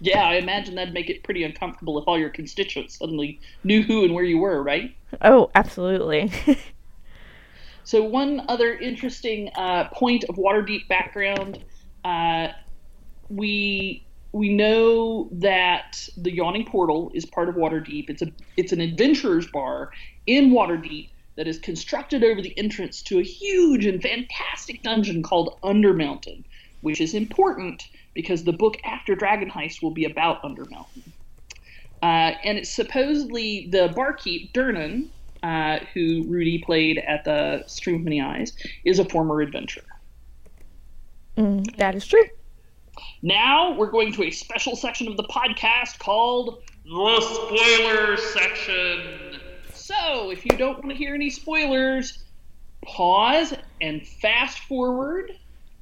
Yeah, 0.00 0.24
I 0.24 0.34
imagine 0.34 0.76
that'd 0.76 0.94
make 0.94 1.10
it 1.10 1.24
pretty 1.24 1.42
uncomfortable 1.42 1.98
if 1.98 2.04
all 2.06 2.18
your 2.18 2.30
constituents 2.30 2.98
suddenly 2.98 3.40
knew 3.64 3.82
who 3.82 4.04
and 4.04 4.14
where 4.14 4.24
you 4.24 4.38
were, 4.38 4.62
right? 4.62 4.94
Oh, 5.20 5.50
absolutely. 5.54 6.30
so, 7.84 8.04
one 8.04 8.42
other 8.48 8.72
interesting 8.72 9.50
uh, 9.56 9.88
point 9.88 10.24
of 10.28 10.36
Waterdeep 10.36 10.86
background 10.88 11.64
uh, 12.04 12.48
we 13.28 14.04
we 14.32 14.50
know 14.50 15.28
that 15.32 16.08
the 16.16 16.30
Yawning 16.30 16.66
Portal 16.66 17.10
is 17.14 17.24
part 17.24 17.48
of 17.48 17.54
Waterdeep. 17.54 18.10
It's 18.10 18.22
a 18.22 18.30
it's 18.56 18.72
an 18.72 18.80
adventurer's 18.80 19.46
bar 19.46 19.90
in 20.26 20.50
Waterdeep 20.50 21.10
that 21.36 21.46
is 21.46 21.58
constructed 21.58 22.24
over 22.24 22.42
the 22.42 22.56
entrance 22.58 23.00
to 23.02 23.18
a 23.18 23.22
huge 23.22 23.86
and 23.86 24.02
fantastic 24.02 24.82
dungeon 24.82 25.22
called 25.22 25.58
Undermountain, 25.62 26.44
which 26.80 27.00
is 27.00 27.14
important 27.14 27.88
because 28.18 28.42
the 28.42 28.52
book 28.52 28.76
after 28.82 29.14
Dragon 29.14 29.48
Heist 29.48 29.80
will 29.80 29.92
be 29.92 30.04
about 30.04 30.42
Undermountain. 30.42 31.04
Uh, 32.02 32.34
and 32.42 32.58
it's 32.58 32.68
supposedly 32.68 33.68
the 33.70 33.92
barkeep, 33.94 34.52
Durnan, 34.52 35.06
uh, 35.44 35.78
who 35.94 36.24
Rudy 36.24 36.58
played 36.58 36.98
at 36.98 37.24
the 37.24 37.62
Stream 37.68 37.94
of 37.94 38.02
Many 38.02 38.20
Eyes, 38.20 38.54
is 38.84 38.98
a 38.98 39.04
former 39.04 39.40
adventurer. 39.40 39.84
Mm, 41.36 41.76
that 41.76 41.94
is 41.94 42.04
true. 42.04 42.24
Now 43.22 43.76
we're 43.76 43.92
going 43.92 44.12
to 44.14 44.24
a 44.24 44.32
special 44.32 44.74
section 44.74 45.06
of 45.06 45.16
the 45.16 45.22
podcast 45.22 46.00
called 46.00 46.64
the 46.84 47.20
spoiler 47.20 48.16
section. 48.16 49.38
So, 49.72 50.32
if 50.32 50.44
you 50.44 50.56
don't 50.56 50.78
want 50.78 50.90
to 50.90 50.96
hear 50.96 51.14
any 51.14 51.30
spoilers, 51.30 52.24
pause 52.82 53.54
and 53.80 54.04
fast 54.04 54.58
forward 54.58 55.38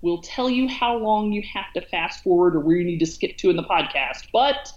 We'll 0.07 0.19
tell 0.19 0.49
you 0.49 0.69
how 0.69 0.97
long 0.97 1.33
you 1.33 1.43
have 1.53 1.73
to 1.75 1.81
fast 1.81 2.23
forward 2.23 2.55
or 2.55 2.61
where 2.61 2.77
you 2.77 2.85
need 2.85 3.01
to 3.01 3.07
skip 3.07 3.37
to 3.39 3.51
in 3.51 3.57
the 3.57 3.65
podcast. 3.65 4.29
But 4.33 4.73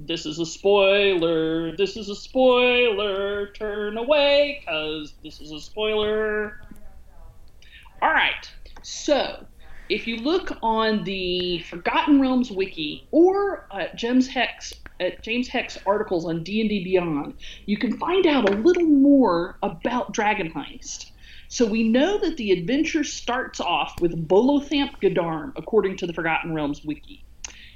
this 0.00 0.24
is 0.24 0.38
a 0.38 0.46
spoiler. 0.46 1.76
This 1.76 1.98
is 1.98 2.08
a 2.08 2.14
spoiler. 2.14 3.48
Turn 3.48 3.98
away 3.98 4.62
because 4.64 5.12
this 5.22 5.42
is 5.42 5.52
a 5.52 5.60
spoiler. 5.60 6.62
All 8.00 8.08
right. 8.08 8.50
So, 8.80 9.44
if 9.90 10.06
you 10.06 10.16
look 10.16 10.56
on 10.62 11.04
the 11.04 11.58
Forgotten 11.68 12.18
Realms 12.18 12.50
wiki 12.50 13.06
or 13.10 13.66
uh, 13.70 13.88
James 13.94 14.26
Hex 14.26 14.72
at 14.98 15.22
James 15.22 15.46
Haeck's 15.46 15.76
articles 15.84 16.24
on 16.24 16.42
D&D 16.42 16.84
Beyond, 16.84 17.34
you 17.66 17.76
can 17.76 17.98
find 17.98 18.26
out 18.26 18.48
a 18.48 18.56
little 18.56 18.86
more 18.86 19.58
about 19.62 20.14
Dragon 20.14 20.50
Heist. 20.50 21.10
So 21.48 21.66
we 21.66 21.88
know 21.88 22.18
that 22.18 22.36
the 22.36 22.52
adventure 22.52 23.04
starts 23.04 23.60
off 23.60 24.00
with 24.00 24.28
Volothamp 24.28 25.00
Geddarm, 25.00 25.52
according 25.56 25.96
to 25.98 26.06
the 26.06 26.12
Forgotten 26.12 26.54
Realms 26.54 26.84
wiki. 26.84 27.24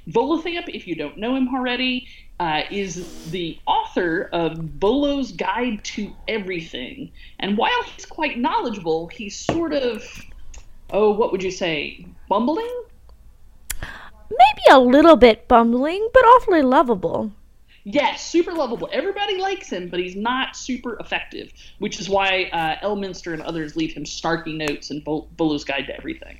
Volothamp, 0.08 0.68
if 0.68 0.86
you 0.86 0.94
don't 0.94 1.18
know 1.18 1.36
him 1.36 1.54
already, 1.54 2.08
uh, 2.40 2.62
is 2.70 3.30
the 3.30 3.58
author 3.66 4.30
of 4.32 4.58
Volo's 4.58 5.32
Guide 5.32 5.84
to 5.84 6.14
Everything. 6.26 7.10
And 7.38 7.58
while 7.58 7.82
he's 7.94 8.06
quite 8.06 8.38
knowledgeable, 8.38 9.08
he's 9.08 9.36
sort 9.36 9.74
of, 9.74 10.04
oh, 10.90 11.10
what 11.10 11.32
would 11.32 11.42
you 11.42 11.50
say, 11.50 12.06
bumbling? 12.28 12.84
Maybe 14.30 14.62
a 14.70 14.78
little 14.78 15.16
bit 15.16 15.48
bumbling, 15.48 16.08
but 16.12 16.20
awfully 16.20 16.62
lovable. 16.62 17.32
Yes, 17.90 18.22
super 18.22 18.52
lovable. 18.52 18.86
Everybody 18.92 19.38
likes 19.40 19.70
him, 19.70 19.88
but 19.88 19.98
he's 19.98 20.14
not 20.14 20.54
super 20.54 20.98
effective, 21.00 21.50
which 21.78 21.98
is 21.98 22.06
why 22.06 22.50
uh, 22.52 22.86
Elminster 22.86 23.32
and 23.32 23.40
others 23.40 23.76
leave 23.76 23.94
him 23.94 24.04
snarky 24.04 24.54
notes 24.54 24.90
in 24.90 25.02
Volo's 25.02 25.64
Guide 25.64 25.86
to 25.86 25.96
Everything. 25.96 26.38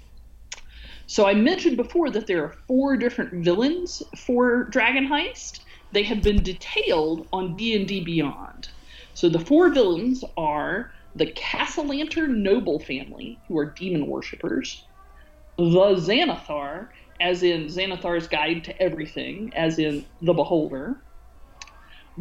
So 1.07 1.27
I 1.27 1.33
mentioned 1.33 1.79
before 1.79 2.11
that 2.11 2.27
there 2.27 2.45
are 2.45 2.55
four 2.67 2.99
different 2.99 3.43
villains 3.43 4.03
for 4.15 4.65
Dragon 4.65 5.09
Heist. 5.09 5.61
They 5.91 6.03
have 6.03 6.23
been 6.23 6.43
detailed 6.43 7.27
on 7.33 7.57
D&D 7.57 8.05
Beyond. 8.05 8.69
So 9.15 9.31
the 9.31 9.39
four 9.39 9.71
villains 9.71 10.23
are 10.37 10.93
the 11.17 11.33
Cassalanter 11.33 12.29
noble 12.29 12.79
family, 12.79 13.39
who 13.49 13.57
are 13.57 13.71
demon 13.71 14.07
worshippers, 14.07 14.85
the 15.57 15.63
Xanathar, 15.65 16.89
as 17.21 17.43
in 17.43 17.69
Xanathar's 17.69 18.29
Guide 18.29 18.65
to 18.65 18.83
Everything, 18.83 19.51
as 19.57 19.79
in 19.79 20.05
The 20.21 20.35
Beholder, 20.35 20.99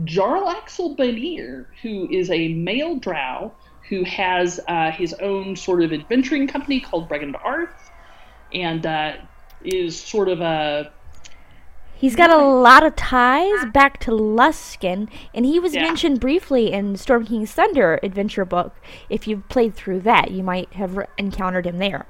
Jarlaxle 0.04 0.96
Baenre, 0.98 1.66
who 1.82 2.08
is 2.12 2.30
a 2.30 2.54
male 2.54 2.96
drow 2.98 3.52
who 3.90 4.04
has 4.04 4.60
uh, 4.68 4.92
his 4.92 5.14
own 5.16 5.56
sort 5.56 5.82
of 5.82 5.94
adventuring 5.94 6.48
company 6.48 6.80
called 6.80 7.10
Bregan 7.10 7.34
D'aerthe, 7.34 7.70
and 8.54 8.86
uh, 8.86 9.14
is 9.64 10.00
sort 10.00 10.28
of 10.30 10.42
a 10.42 10.92
He's 11.96 12.16
got 12.16 12.30
a 12.30 12.38
lot 12.38 12.86
of 12.86 12.96
ties 12.96 13.66
back 13.74 14.00
to 14.02 14.12
Luskan, 14.12 15.10
and 15.34 15.46
he 15.48 15.60
was 15.60 15.74
Yeah. 15.74 15.82
mentioned 15.82 16.20
briefly 16.20 16.72
in 16.72 16.96
Storm 16.96 17.26
King's 17.26 17.52
Thunder 17.54 18.00
adventure 18.04 18.46
book. 18.46 18.76
If 19.10 19.28
you've 19.28 19.50
played 19.50 19.74
through 19.74 20.02
that, 20.02 20.30
you 20.30 20.44
might 20.44 20.72
have 20.74 20.96
re- 20.96 21.06
encountered 21.18 21.66
him 21.66 21.80
there. 21.80 22.06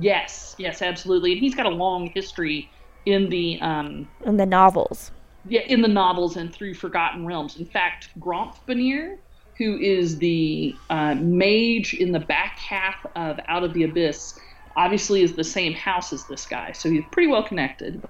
yes, 0.00 0.54
yes, 0.58 0.80
absolutely, 0.80 1.32
and 1.32 1.40
he's 1.40 1.56
got 1.56 1.66
a 1.66 1.70
long 1.70 2.06
history 2.06 2.70
in 3.04 3.28
the 3.30 3.60
um, 3.60 4.06
In 4.24 4.36
the 4.36 4.46
novels. 4.46 5.10
Yeah, 5.48 5.62
in 5.62 5.80
the 5.80 5.88
novels 5.88 6.36
and 6.36 6.52
through 6.52 6.74
Forgotten 6.74 7.26
Realms. 7.26 7.56
In 7.56 7.64
fact, 7.64 8.08
Gromph 8.20 8.56
Baenre, 8.68 9.16
who 9.56 9.78
is 9.78 10.18
the 10.18 10.74
uh, 10.90 11.14
mage 11.14 11.94
in 11.94 12.12
the 12.12 12.20
back 12.20 12.58
half 12.58 13.06
of 13.16 13.40
Out 13.48 13.64
of 13.64 13.72
the 13.72 13.84
Abyss, 13.84 14.38
obviously 14.76 15.22
is 15.22 15.34
the 15.34 15.44
same 15.44 15.72
house 15.72 16.12
as 16.12 16.24
this 16.26 16.46
guy, 16.46 16.72
so 16.72 16.90
he's 16.90 17.04
pretty 17.10 17.28
well 17.28 17.42
connected. 17.42 18.02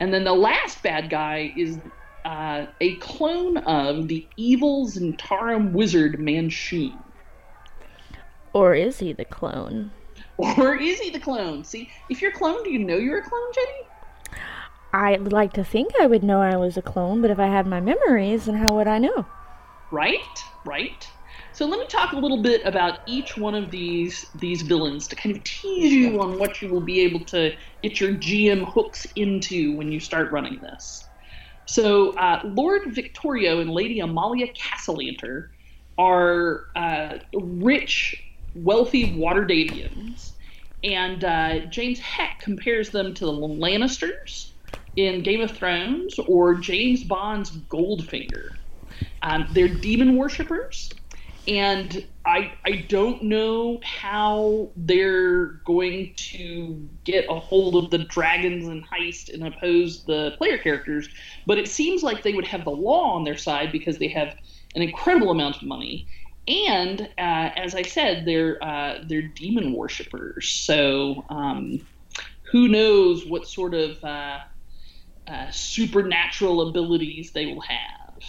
And 0.00 0.12
then 0.12 0.24
the 0.24 0.32
last 0.32 0.82
bad 0.82 1.10
guy 1.10 1.52
is 1.56 1.78
uh, 2.24 2.66
a 2.80 2.96
clone 2.96 3.58
of 3.58 4.08
the 4.08 4.26
evil 4.36 4.88
Zhentarim 4.88 5.72
wizard 5.72 6.18
Manshoon. 6.18 6.98
Or 8.52 8.74
is 8.74 8.98
he 8.98 9.12
the 9.12 9.24
clone? 9.24 9.90
Or 10.36 10.76
is 10.76 10.98
he 10.98 11.10
the 11.10 11.20
clone? 11.20 11.64
See, 11.64 11.90
if 12.08 12.20
you're 12.20 12.32
a 12.32 12.34
clone, 12.34 12.64
do 12.64 12.70
you 12.70 12.78
know 12.78 12.96
you're 12.96 13.18
a 13.18 13.22
clone, 13.22 13.52
Jenny? 13.54 13.88
I'd 14.94 15.32
like 15.32 15.52
to 15.54 15.64
think 15.64 15.92
I 16.00 16.06
would 16.06 16.22
know 16.22 16.40
I 16.40 16.56
was 16.56 16.76
a 16.76 16.82
clone, 16.82 17.20
but 17.20 17.30
if 17.30 17.38
I 17.38 17.48
had 17.48 17.66
my 17.66 17.80
memories, 17.80 18.46
then 18.46 18.54
how 18.54 18.74
would 18.76 18.86
I 18.86 18.98
know? 18.98 19.26
right 19.94 20.44
right 20.64 21.08
so 21.52 21.66
let 21.66 21.78
me 21.78 21.86
talk 21.86 22.12
a 22.12 22.16
little 22.16 22.42
bit 22.42 22.60
about 22.64 23.00
each 23.06 23.36
one 23.36 23.54
of 23.54 23.70
these 23.70 24.26
these 24.34 24.62
villains 24.62 25.06
to 25.06 25.14
kind 25.14 25.36
of 25.36 25.44
tease 25.44 25.92
you 25.92 26.20
on 26.20 26.38
what 26.38 26.60
you 26.60 26.68
will 26.68 26.80
be 26.80 27.00
able 27.00 27.20
to 27.20 27.54
get 27.82 28.00
your 28.00 28.12
gm 28.14 28.64
hooks 28.72 29.06
into 29.14 29.76
when 29.76 29.92
you 29.92 30.00
start 30.00 30.32
running 30.32 30.58
this 30.60 31.04
so 31.66 32.12
uh, 32.14 32.40
lord 32.44 32.92
victorio 32.94 33.60
and 33.60 33.70
lady 33.70 34.00
amalia 34.00 34.48
cassalanter 34.54 35.50
are 35.96 36.66
uh, 36.74 37.18
rich 37.34 38.20
wealthy 38.56 39.12
waterdavians 39.16 40.32
and 40.82 41.24
uh, 41.24 41.60
james 41.66 42.00
haeck 42.00 42.40
compares 42.40 42.90
them 42.90 43.14
to 43.14 43.26
the 43.26 43.32
lannisters 43.32 44.53
in 44.96 45.22
game 45.22 45.40
of 45.40 45.50
thrones 45.50 46.18
or 46.26 46.54
james 46.54 47.04
bond's 47.04 47.50
goldfinger 47.50 48.50
um, 49.22 49.46
they're 49.52 49.68
demon 49.68 50.16
worshippers, 50.16 50.90
and 51.48 52.06
I 52.26 52.52
I 52.66 52.86
don't 52.88 53.22
know 53.22 53.80
how 53.82 54.70
they're 54.76 55.46
going 55.64 56.14
to 56.16 56.88
get 57.04 57.26
a 57.28 57.38
hold 57.40 57.76
of 57.76 57.90
the 57.90 57.98
dragons 57.98 58.68
and 58.68 58.84
heist 58.86 59.32
and 59.32 59.46
oppose 59.46 60.04
the 60.04 60.34
player 60.38 60.58
characters, 60.58 61.08
but 61.46 61.58
it 61.58 61.68
seems 61.68 62.02
like 62.02 62.22
they 62.22 62.34
would 62.34 62.46
have 62.46 62.64
the 62.64 62.70
law 62.70 63.14
on 63.14 63.24
their 63.24 63.36
side 63.36 63.72
because 63.72 63.98
they 63.98 64.08
have 64.08 64.36
an 64.74 64.82
incredible 64.82 65.30
amount 65.30 65.56
of 65.56 65.62
money. 65.62 66.06
And 66.46 67.02
uh, 67.16 67.50
as 67.56 67.74
I 67.74 67.82
said, 67.82 68.26
they're 68.26 68.62
uh, 68.62 68.98
they're 69.06 69.22
demon 69.22 69.72
worshippers. 69.72 70.48
So 70.50 71.24
um, 71.30 71.80
who 72.50 72.68
knows 72.68 73.24
what 73.26 73.48
sort 73.48 73.72
of 73.72 74.02
uh, 74.04 74.40
uh, 75.26 75.50
supernatural 75.50 76.68
abilities 76.68 77.32
they 77.32 77.46
will 77.46 77.60
have. 77.62 78.22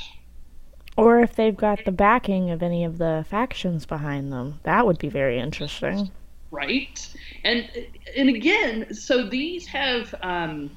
Or 0.98 1.20
if 1.20 1.36
they've 1.36 1.56
got 1.56 1.84
the 1.84 1.92
backing 1.92 2.52
of 2.52 2.64
any 2.64 2.86
of 2.86 2.98
the 2.98 3.26
factions 3.30 3.86
behind 3.86 4.32
them. 4.32 4.60
That 4.64 4.86
would 4.86 4.98
be 4.98 5.10
very 5.10 5.40
interesting. 5.40 6.10
right 6.52 7.10
and 7.44 7.70
and 8.16 8.30
again 8.30 8.94
so 8.94 9.28
these 9.28 9.66
have 9.68 10.14
um 10.22 10.70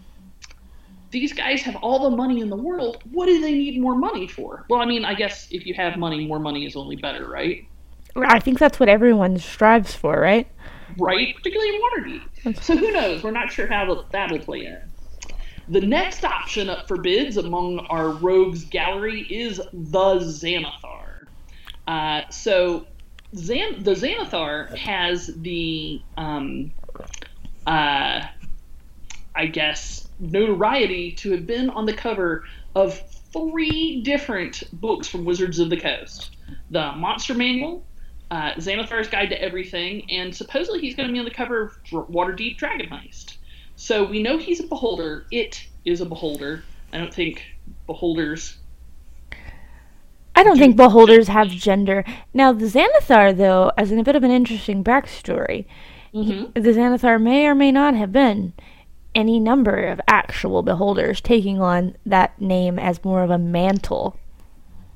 these 1.10 1.32
guys 1.32 1.62
have 1.62 1.76
all 1.76 2.10
the 2.10 2.16
money 2.16 2.40
in 2.40 2.48
the 2.50 2.56
world 2.56 3.02
what 3.12 3.26
do 3.26 3.40
they 3.40 3.52
need 3.52 3.80
more 3.80 3.94
money 3.94 4.26
for 4.26 4.64
well 4.68 4.80
i 4.80 4.84
mean 4.86 5.04
i 5.04 5.14
guess 5.14 5.46
if 5.50 5.66
you 5.66 5.74
have 5.74 5.96
money 5.96 6.26
more 6.26 6.38
money 6.40 6.66
is 6.66 6.74
only 6.74 6.96
better 6.96 7.28
right 7.28 7.66
I 8.16 8.40
think 8.40 8.58
that's 8.58 8.80
what 8.80 8.88
everyone 8.88 9.38
strives 9.38 9.94
for, 9.94 10.18
right? 10.18 10.48
right 10.96 11.36
particularly 11.36 11.74
in 11.74 11.80
waterdeep 11.80 12.62
so 12.62 12.76
who 12.76 12.90
knows 12.90 13.22
we're 13.22 13.30
not 13.30 13.52
sure 13.52 13.66
how 13.68 14.04
that'll 14.10 14.38
play 14.40 14.64
in 14.66 14.80
the 15.68 15.80
next 15.80 16.24
option 16.24 16.68
up 16.68 16.88
for 16.88 16.96
bids 16.96 17.36
among 17.36 17.80
our 17.90 18.10
rogues 18.10 18.64
gallery 18.64 19.22
is 19.22 19.56
the 19.72 20.14
xanathar 20.20 21.26
uh, 21.86 22.22
so 22.30 22.86
Xan- 23.34 23.84
the 23.84 23.92
xanathar 23.92 24.76
has 24.76 25.30
the 25.36 26.00
um, 26.16 26.72
uh, 27.66 28.22
I 29.38 29.46
guess, 29.46 30.08
notoriety 30.18 31.12
to 31.12 31.30
have 31.30 31.46
been 31.46 31.70
on 31.70 31.86
the 31.86 31.92
cover 31.92 32.44
of 32.74 33.00
three 33.32 34.02
different 34.02 34.64
books 34.72 35.06
from 35.06 35.24
Wizards 35.24 35.60
of 35.60 35.70
the 35.70 35.76
Coast 35.76 36.36
the 36.70 36.92
Monster 36.92 37.34
Manual, 37.34 37.86
uh, 38.30 38.52
Xanathar's 38.54 39.08
Guide 39.08 39.30
to 39.30 39.40
Everything, 39.40 40.10
and 40.10 40.34
supposedly 40.34 40.80
he's 40.80 40.96
going 40.96 41.06
to 41.06 41.12
be 41.12 41.18
on 41.18 41.24
the 41.24 41.30
cover 41.30 41.62
of 41.62 42.08
Waterdeep 42.08 42.56
Dragon 42.56 42.88
Heist. 42.90 43.37
So 43.80 44.02
we 44.02 44.20
know 44.20 44.38
he's 44.38 44.58
a 44.58 44.66
beholder. 44.66 45.24
It 45.30 45.64
is 45.84 46.00
a 46.00 46.04
beholder. 46.04 46.64
I 46.92 46.98
don't 46.98 47.14
think 47.14 47.44
beholders. 47.86 48.56
I 50.34 50.42
don't 50.42 50.58
think 50.58 50.74
beholders 50.76 51.28
have 51.28 51.46
gender. 51.48 52.04
Now, 52.34 52.52
the 52.52 52.66
Xanathar, 52.66 53.36
though, 53.36 53.70
as 53.78 53.92
in 53.92 54.00
a 54.00 54.04
bit 54.04 54.16
of 54.16 54.24
an 54.24 54.32
interesting 54.32 54.82
backstory, 54.82 55.64
Mhm. 56.12 56.52
the 56.54 56.60
Xanathar 56.72 57.22
may 57.22 57.46
or 57.46 57.54
may 57.54 57.70
not 57.70 57.94
have 57.94 58.10
been 58.10 58.52
any 59.14 59.38
number 59.38 59.86
of 59.86 60.00
actual 60.08 60.64
beholders 60.64 61.20
taking 61.20 61.60
on 61.60 61.94
that 62.04 62.40
name 62.40 62.80
as 62.80 63.04
more 63.04 63.22
of 63.22 63.30
a 63.30 63.38
mantle. 63.38 64.16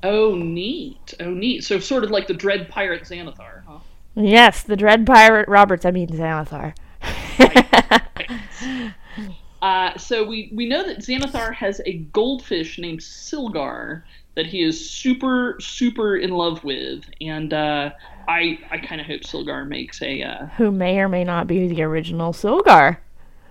Oh, 0.03 0.35
neat. 0.35 1.15
Oh, 1.21 1.31
neat. 1.31 1.63
So 1.63 1.79
sort 1.79 2.03
of 2.03 2.11
like 2.11 2.27
the 2.27 2.35
Dread 2.35 2.69
Pirate 2.69 3.05
Xanathar, 3.05 3.63
huh? 3.65 3.79
Yes, 4.17 4.65
the 4.65 4.77
Dread 4.77 5.07
Pirate 5.07 5.49
Roberts, 5.49 5.85
I 5.87 5.93
mean 5.93 6.09
Xanathar. 6.09 6.75
Uh, 9.63 9.97
so 9.97 10.25
we, 10.25 10.51
we 10.53 10.67
know 10.67 10.85
that 10.85 10.99
Xanathar 10.99 11.55
has 11.55 11.81
a 11.87 11.99
goldfish 12.13 12.81
named 12.81 12.99
Sylgar 12.99 14.03
that 14.35 14.45
he 14.45 14.61
is 14.61 14.91
super 14.91 15.57
super 15.61 16.17
in 16.17 16.31
love 16.31 16.65
with, 16.65 17.05
and 17.21 17.55
uh, 17.55 17.91
I 18.27 18.59
I 18.73 18.79
kind 18.79 19.01
of 19.01 19.07
hope 19.07 19.21
Sylgar 19.21 19.67
makes 19.69 20.03
a. 20.03 20.21
Uh, 20.21 20.47
Who 20.57 20.73
may 20.73 20.99
or 20.99 21.09
may 21.09 21.23
not 21.23 21.47
be 21.47 21.69
the 21.69 21.83
original 21.83 22.33
Sylgar. 22.33 22.97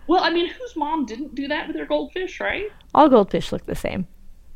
well, 0.08 0.22
I 0.22 0.32
mean, 0.32 0.48
whose 0.50 0.76
mom 0.76 1.06
didn't 1.06 1.34
do 1.34 1.48
that 1.48 1.68
with 1.68 1.78
their 1.78 1.86
goldfish, 1.86 2.42
right? 2.42 2.70
All 2.94 3.08
goldfish 3.08 3.54
look 3.54 3.66
the 3.66 3.76
same. 3.76 4.06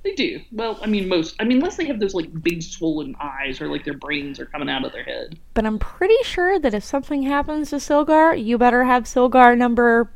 They 0.05 0.13
do. 0.13 0.39
Well, 0.51 0.77
I 0.83 0.85
mean, 0.85 1.09
most. 1.09 1.35
I 1.39 1.45
mean, 1.45 1.57
unless 1.57 1.77
they 1.77 1.85
have 1.85 1.99
those 1.99 2.13
like 2.13 2.43
big 2.43 2.61
swollen 2.61 3.15
eyes 3.19 3.59
or 3.59 3.67
like 3.67 3.85
their 3.85 3.97
brains 3.97 4.39
are 4.39 4.45
coming 4.45 4.69
out 4.69 4.85
of 4.85 4.91
their 4.91 5.03
head. 5.03 5.39
But 5.55 5.65
I'm 5.65 5.79
pretty 5.79 6.21
sure 6.21 6.59
that 6.59 6.75
if 6.75 6.83
something 6.83 7.23
happens 7.23 7.71
to 7.71 7.77
Sylgar, 7.77 8.35
you 8.35 8.59
better 8.59 8.83
have 8.83 9.05
Sylgar 9.05 9.57
number, 9.57 10.11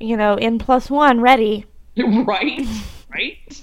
you 0.00 0.16
know, 0.16 0.34
N 0.34 0.58
plus 0.58 0.90
one 0.90 1.20
ready. 1.20 1.66
right? 1.96 2.66
Right? 3.14 3.62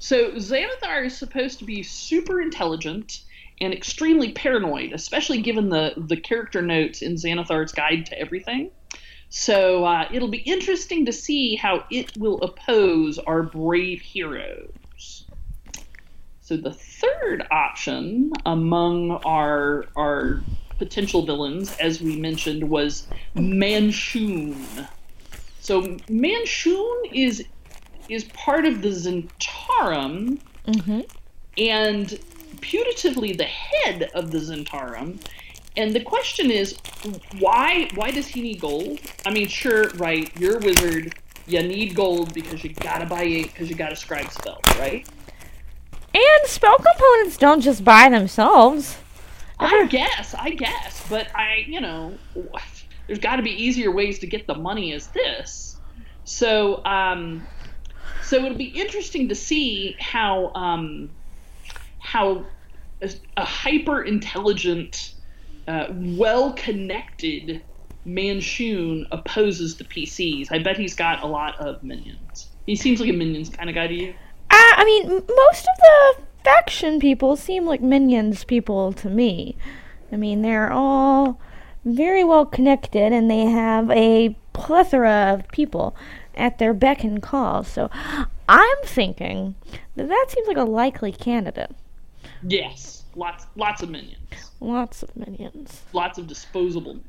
So 0.00 0.32
Xanathar 0.32 1.06
is 1.06 1.16
supposed 1.16 1.60
to 1.60 1.64
be 1.64 1.84
super 1.84 2.40
intelligent 2.40 3.20
and 3.60 3.72
extremely 3.72 4.32
paranoid, 4.32 4.92
especially 4.92 5.40
given 5.40 5.68
the, 5.68 5.94
the 5.96 6.16
character 6.16 6.62
notes 6.62 7.00
in 7.00 7.14
Xanathar's 7.14 7.70
Guide 7.70 8.06
to 8.06 8.18
Everything. 8.18 8.72
So 9.28 9.84
uh, 9.84 10.08
it'll 10.12 10.26
be 10.26 10.38
interesting 10.38 11.06
to 11.06 11.12
see 11.12 11.54
how 11.54 11.84
it 11.92 12.16
will 12.16 12.42
oppose 12.42 13.20
our 13.20 13.44
brave 13.44 14.00
heroes. 14.00 14.72
So 16.46 16.56
the 16.56 16.72
third 16.72 17.44
option 17.50 18.32
among 18.44 19.10
our 19.24 19.86
our 19.96 20.42
potential 20.78 21.26
villains, 21.26 21.76
as 21.78 22.00
we 22.00 22.20
mentioned, 22.20 22.70
was 22.70 23.08
Manshoon. 23.34 24.86
So 25.58 25.82
Manshoon 26.08 26.96
is 27.12 27.44
is 28.08 28.22
part 28.26 28.64
of 28.64 28.80
the 28.80 28.90
Zhentarim 28.90 30.38
Mm-hmm. 30.68 31.00
and 31.58 32.08
putatively 32.60 33.36
the 33.36 33.44
head 33.44 34.10
of 34.14 34.30
the 34.30 34.38
Zhentarim. 34.38 35.18
And 35.76 35.92
the 35.92 36.00
question 36.00 36.52
is, 36.52 36.76
why 37.40 37.90
why 37.96 38.12
does 38.12 38.28
he 38.28 38.40
need 38.40 38.60
gold? 38.60 39.00
I 39.24 39.32
mean, 39.32 39.48
sure, 39.48 39.88
right? 39.96 40.30
You're 40.38 40.58
a 40.58 40.64
wizard. 40.64 41.12
You 41.48 41.62
need 41.64 41.96
gold 41.96 42.34
because 42.34 42.62
you 42.62 42.72
gotta 42.74 43.06
buy 43.06 43.24
it 43.24 43.46
because 43.48 43.68
you 43.68 43.74
gotta 43.74 43.96
scribe 43.96 44.30
spells, 44.30 44.62
right? 44.78 45.04
And 46.16 46.46
spell 46.46 46.78
components 46.78 47.36
don't 47.36 47.60
just 47.60 47.84
buy 47.84 48.08
themselves. 48.08 48.96
I 49.60 49.86
guess, 49.86 50.34
I 50.34 50.48
guess, 50.48 51.06
but 51.10 51.28
I, 51.34 51.66
you 51.66 51.78
know, 51.78 52.14
there's 53.06 53.18
got 53.18 53.36
to 53.36 53.42
be 53.42 53.50
easier 53.50 53.90
ways 53.90 54.18
to 54.20 54.26
get 54.26 54.46
the 54.46 54.54
money 54.54 54.94
as 54.94 55.08
this. 55.08 55.78
So, 56.24 56.82
um, 56.86 57.46
so 58.22 58.36
it'll 58.36 58.56
be 58.56 58.64
interesting 58.64 59.28
to 59.28 59.34
see 59.34 59.94
how 60.00 60.54
um, 60.54 61.10
how 61.98 62.46
a, 63.02 63.10
a 63.36 63.44
hyper 63.44 64.02
intelligent, 64.02 65.12
uh, 65.68 65.88
well 65.90 66.54
connected 66.54 67.62
Manshoon 68.06 69.06
opposes 69.10 69.76
the 69.76 69.84
PCs. 69.84 70.48
I 70.50 70.60
bet 70.60 70.78
he's 70.78 70.94
got 70.94 71.22
a 71.22 71.26
lot 71.26 71.60
of 71.60 71.82
minions. 71.82 72.48
He 72.64 72.74
seems 72.74 73.00
like 73.00 73.10
a 73.10 73.12
minions 73.12 73.50
kind 73.50 73.68
of 73.68 73.74
guy 73.74 73.86
to 73.86 73.94
you. 73.94 74.14
Uh, 74.56 74.72
I 74.78 74.84
mean, 74.86 75.08
most 75.10 75.68
of 75.68 75.76
the 75.78 76.22
faction 76.42 76.98
people 76.98 77.36
seem 77.36 77.66
like 77.66 77.82
minions 77.82 78.42
people 78.42 78.90
to 78.94 79.10
me. 79.10 79.54
I 80.10 80.16
mean, 80.16 80.40
they're 80.40 80.72
all 80.72 81.38
very 81.84 82.24
well 82.24 82.46
connected 82.46 83.12
and 83.12 83.30
they 83.30 83.44
have 83.44 83.90
a 83.90 84.34
plethora 84.54 85.34
of 85.34 85.46
people 85.48 85.94
at 86.34 86.58
their 86.58 86.72
beck 86.72 87.04
and 87.04 87.22
call. 87.22 87.64
So 87.64 87.90
I'm 88.48 88.78
thinking 88.84 89.56
that 89.94 90.08
that 90.08 90.26
seems 90.30 90.48
like 90.48 90.56
a 90.56 90.64
likely 90.64 91.12
candidate. 91.12 91.72
Yes, 92.42 93.04
lots 93.14 93.44
lots 93.56 93.82
of 93.82 93.90
minions. 93.90 94.52
Lots 94.60 95.02
of 95.02 95.14
minions. 95.14 95.82
Lots 95.92 96.16
of 96.16 96.26
disposable. 96.26 97.00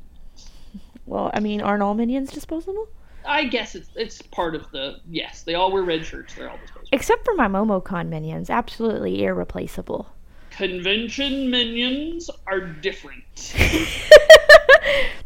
Well, 1.06 1.30
I 1.32 1.40
mean, 1.40 1.62
aren't 1.62 1.82
all 1.82 1.94
minions 1.94 2.30
disposable? 2.30 2.88
I 3.24 3.44
guess 3.44 3.74
it's 3.74 3.88
it's 3.94 4.20
part 4.20 4.54
of 4.54 4.70
the 4.70 5.00
yes. 5.08 5.44
They 5.44 5.54
all 5.54 5.72
wear 5.72 5.82
red 5.82 6.04
shirts. 6.04 6.34
They're 6.34 6.50
all 6.50 6.58
disposable. 6.58 6.77
Except 6.90 7.24
for 7.24 7.34
my 7.34 7.48
Momocon 7.48 8.08
minions, 8.08 8.48
absolutely 8.50 9.24
irreplaceable. 9.24 10.08
Convention 10.50 11.50
minions 11.50 12.30
are 12.46 12.60
different. 12.60 13.24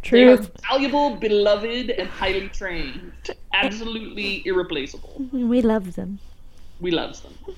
True. 0.02 0.10
They 0.10 0.24
are 0.24 0.38
valuable, 0.68 1.16
beloved, 1.16 1.90
and 1.90 2.08
highly 2.08 2.48
trained. 2.48 3.12
Absolutely 3.54 4.42
irreplaceable. 4.44 5.24
We 5.32 5.62
love 5.62 5.94
them. 5.94 6.18
We 6.80 6.90
love 6.90 7.22
them. 7.22 7.54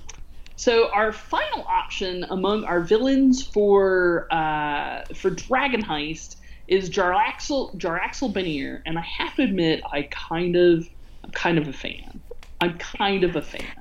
So 0.56 0.90
our 0.92 1.12
final 1.12 1.64
option 1.66 2.24
among 2.30 2.64
our 2.64 2.80
villains 2.80 3.44
for 3.44 4.28
uh, 4.32 5.04
for 5.14 5.30
Dragon 5.30 5.82
Heist 5.82 6.36
is 6.68 6.88
Jarlaxle 6.90 7.76
Jarlaxle 7.76 8.32
Baenre, 8.32 8.82
and 8.86 8.98
I 8.98 9.02
have 9.02 9.34
to 9.36 9.42
admit, 9.42 9.82
I 9.90 10.02
kind 10.02 10.54
of 10.54 10.88
I'm 11.24 11.30
kind 11.30 11.58
of 11.58 11.66
a 11.66 11.72
fan. 11.72 12.20
I'm 12.60 12.78
kind 12.78 13.24
of 13.24 13.34
a 13.36 13.42
fan. 13.42 13.74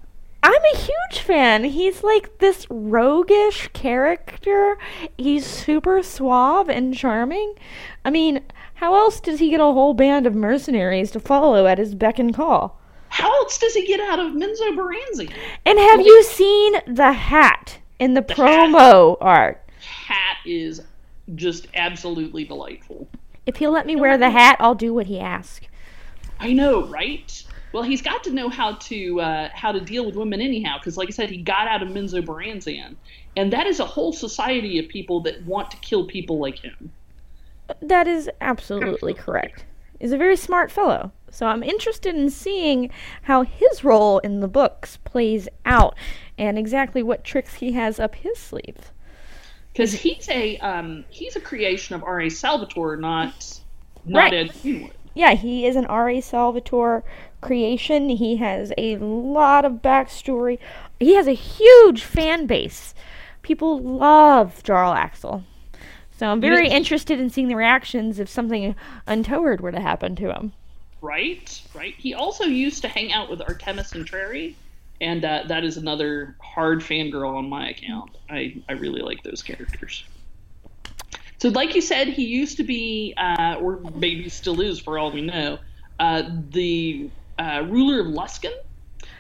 I'm 0.43 0.62
a 0.73 0.77
huge 0.77 1.21
fan. 1.21 1.63
He's 1.63 2.03
like 2.03 2.39
this 2.39 2.67
roguish 2.69 3.69
character. 3.71 4.77
He's 5.17 5.45
super 5.45 6.03
suave 6.03 6.69
and 6.69 6.93
charming. 6.93 7.56
I 8.03 8.10
mean, 8.10 8.41
how 8.75 8.93
else 8.93 9.21
does 9.21 9.39
he 9.39 9.49
get 9.49 9.62
a 9.62 9.63
whole 9.63 9.93
band 9.93 10.27
of 10.27 10.36
mercenaries 10.36 11.12
to 11.12 11.21
follow 11.21 11.65
at 11.65 11.77
his 11.77 11.95
beck 11.95 12.19
and 12.19 12.36
call? 12.36 12.77
How 13.08 13.32
else 13.38 13.58
does 13.58 13.73
he 13.73 13.88
get 13.88 14.01
out 14.01 14.19
of 14.19 14.34
Menzoberranzan? 14.34 15.32
And 15.65 15.79
have 15.79 16.01
you 16.01 16.23
seen 16.23 16.73
the 16.88 17.13
hat 17.13 17.77
in 17.99 18.13
the, 18.13 18.21
promo 18.21 19.15
art? 19.21 19.63
Hat 19.79 20.38
is 20.45 20.82
just 21.36 21.67
absolutely 21.75 22.43
delightful. 22.43 23.08
If 23.45 23.58
he'll 23.58 23.71
let 23.71 23.86
me 23.86 23.95
wear 23.95 24.17
the 24.17 24.32
hat, 24.32 24.58
I'll 24.60 24.75
do 24.75 24.93
what 24.93 25.06
he 25.06 25.19
asks. 25.19 25.67
I 26.39 26.51
know, 26.51 26.86
right? 26.88 27.43
Well, 27.73 27.83
he's 27.83 28.03
got 28.03 28.23
to 28.25 28.31
know 28.31 28.49
how 28.49 28.73
to 28.73 29.19
uh, 29.19 29.49
how 29.53 29.71
to 29.71 29.81
deal 29.81 30.05
with 30.05 30.15
women 30.15 30.39
anyhow, 30.39 30.77
because 30.77 30.95
like 30.95 31.09
I 31.09 31.12
said, 31.12 31.29
he 31.29 31.38
got 31.38 31.67
out 31.67 31.81
of 31.81 31.89
Menzoberranzan, 31.89 32.95
and 33.36 33.51
that 33.51 33.65
is 33.65 33.79
a 33.79 33.86
whole 33.86 34.13
society 34.13 34.77
of 34.79 34.88
people 34.88 35.21
that 35.21 35.43
want 35.43 35.71
to 35.71 35.77
kill 35.77 36.05
people 36.05 36.38
like 36.38 36.59
him. 36.59 36.91
That 37.81 38.07
is 38.07 38.29
absolutely 38.41 39.13
correct. 39.13 39.65
He's 39.99 40.12
a 40.12 40.17
very 40.17 40.36
smart 40.36 40.69
fellow. 40.71 41.12
So 41.31 41.47
I'm 41.47 41.63
interested 41.63 42.13
in 42.13 42.29
seeing 42.29 42.91
how 43.23 43.41
his 43.41 43.83
role 43.83 44.19
in 44.19 44.41
the 44.41 44.47
books 44.47 44.97
plays 44.97 45.47
out 45.65 45.95
and 46.38 46.59
exactly 46.59 47.01
what 47.01 47.23
tricks 47.23 47.55
he 47.55 47.71
has 47.71 47.99
up 47.99 48.13
his 48.13 48.38
sleeve. 48.38 48.91
Because 49.71 49.93
he's 49.93 50.29
a 50.29 50.57
um, 50.59 51.05
he's 51.09 51.36
a 51.36 51.41
creation 51.41 51.95
of 51.95 52.03
R.A. 52.03 52.29
Salvatore, 52.29 52.97
not 52.97 53.62
not 54.05 54.19
Right. 54.19 54.33
Ed 54.33 54.51
Greenwood. 54.62 54.93
Yeah, 55.15 55.33
he 55.33 55.65
is 55.65 55.75
an 55.75 55.86
R.A. 55.86 56.21
Salvatore 56.21 57.03
creation. 57.43 58.10
He 58.10 58.38
has 58.38 58.71
a 58.77 58.97
lot 58.97 59.65
of 59.65 59.82
backstory. 59.82 60.60
He 60.99 61.15
has 61.15 61.27
a 61.27 61.34
huge 61.34 62.03
fan 62.03 62.45
base. 62.45 62.93
People 63.41 63.79
love 63.79 64.63
Jarlaxle. 64.63 65.43
So 66.17 66.27
I'm 66.27 66.39
very 66.39 66.69
interested 66.69 67.19
in 67.19 67.29
seeing 67.29 67.47
the 67.47 67.56
reactions 67.56 68.19
if 68.19 68.29
something 68.29 68.75
untoward 69.08 69.62
were 69.62 69.71
to 69.71 69.82
happen 69.82 70.15
to 70.17 70.34
him. 70.34 70.53
Right, 71.01 71.62
right. 71.73 71.95
He 71.97 72.13
also 72.13 72.45
used 72.45 72.82
to 72.84 72.88
hang 72.88 73.12
out 73.12 73.29
with 73.29 73.41
Artemis 73.41 73.91
Entreri, 73.91 74.56
and 75.01 75.25
uh, 75.25 75.43
that 75.47 75.65
is 75.65 75.75
another 75.75 76.38
hard 76.39 76.79
fangirl 76.79 77.36
on 77.36 77.49
my 77.49 77.69
account. 77.69 78.12
I, 78.29 78.62
I 78.69 78.73
really 78.73 79.01
like 79.01 79.21
those 79.23 79.43
characters. 79.43 80.06
So, 81.39 81.49
like 81.49 81.75
you 81.75 81.82
said, 81.82 82.08
he 82.08 82.23
used 82.23 82.56
to 82.56 82.63
be, 82.63 83.13
uh, 83.17 83.58
or 83.60 83.82
maybe 83.95 84.29
still 84.29 84.62
is 84.62 84.79
for 84.79 84.97
all 84.97 85.12
we 85.12 85.21
know, 85.21 85.60
uh, 85.99 86.23
the 86.51 87.10
uh, 87.39 87.63
ruler 87.67 88.02
of 88.02 88.08
Luskan. 88.08 88.54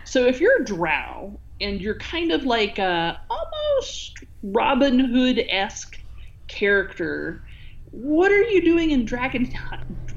So, 0.05 0.25
if 0.25 0.39
you're 0.39 0.61
a 0.61 0.65
drow 0.65 1.39
and 1.59 1.81
you're 1.81 1.97
kind 1.97 2.31
of 2.31 2.43
like 2.43 2.79
a 2.79 3.19
almost 3.29 4.23
Robin 4.41 4.99
Hood 4.99 5.43
esque 5.49 5.97
character, 6.47 7.43
what 7.91 8.31
are 8.31 8.43
you 8.43 8.63
doing 8.63 8.91
in 8.91 9.05
Dragon 9.05 9.51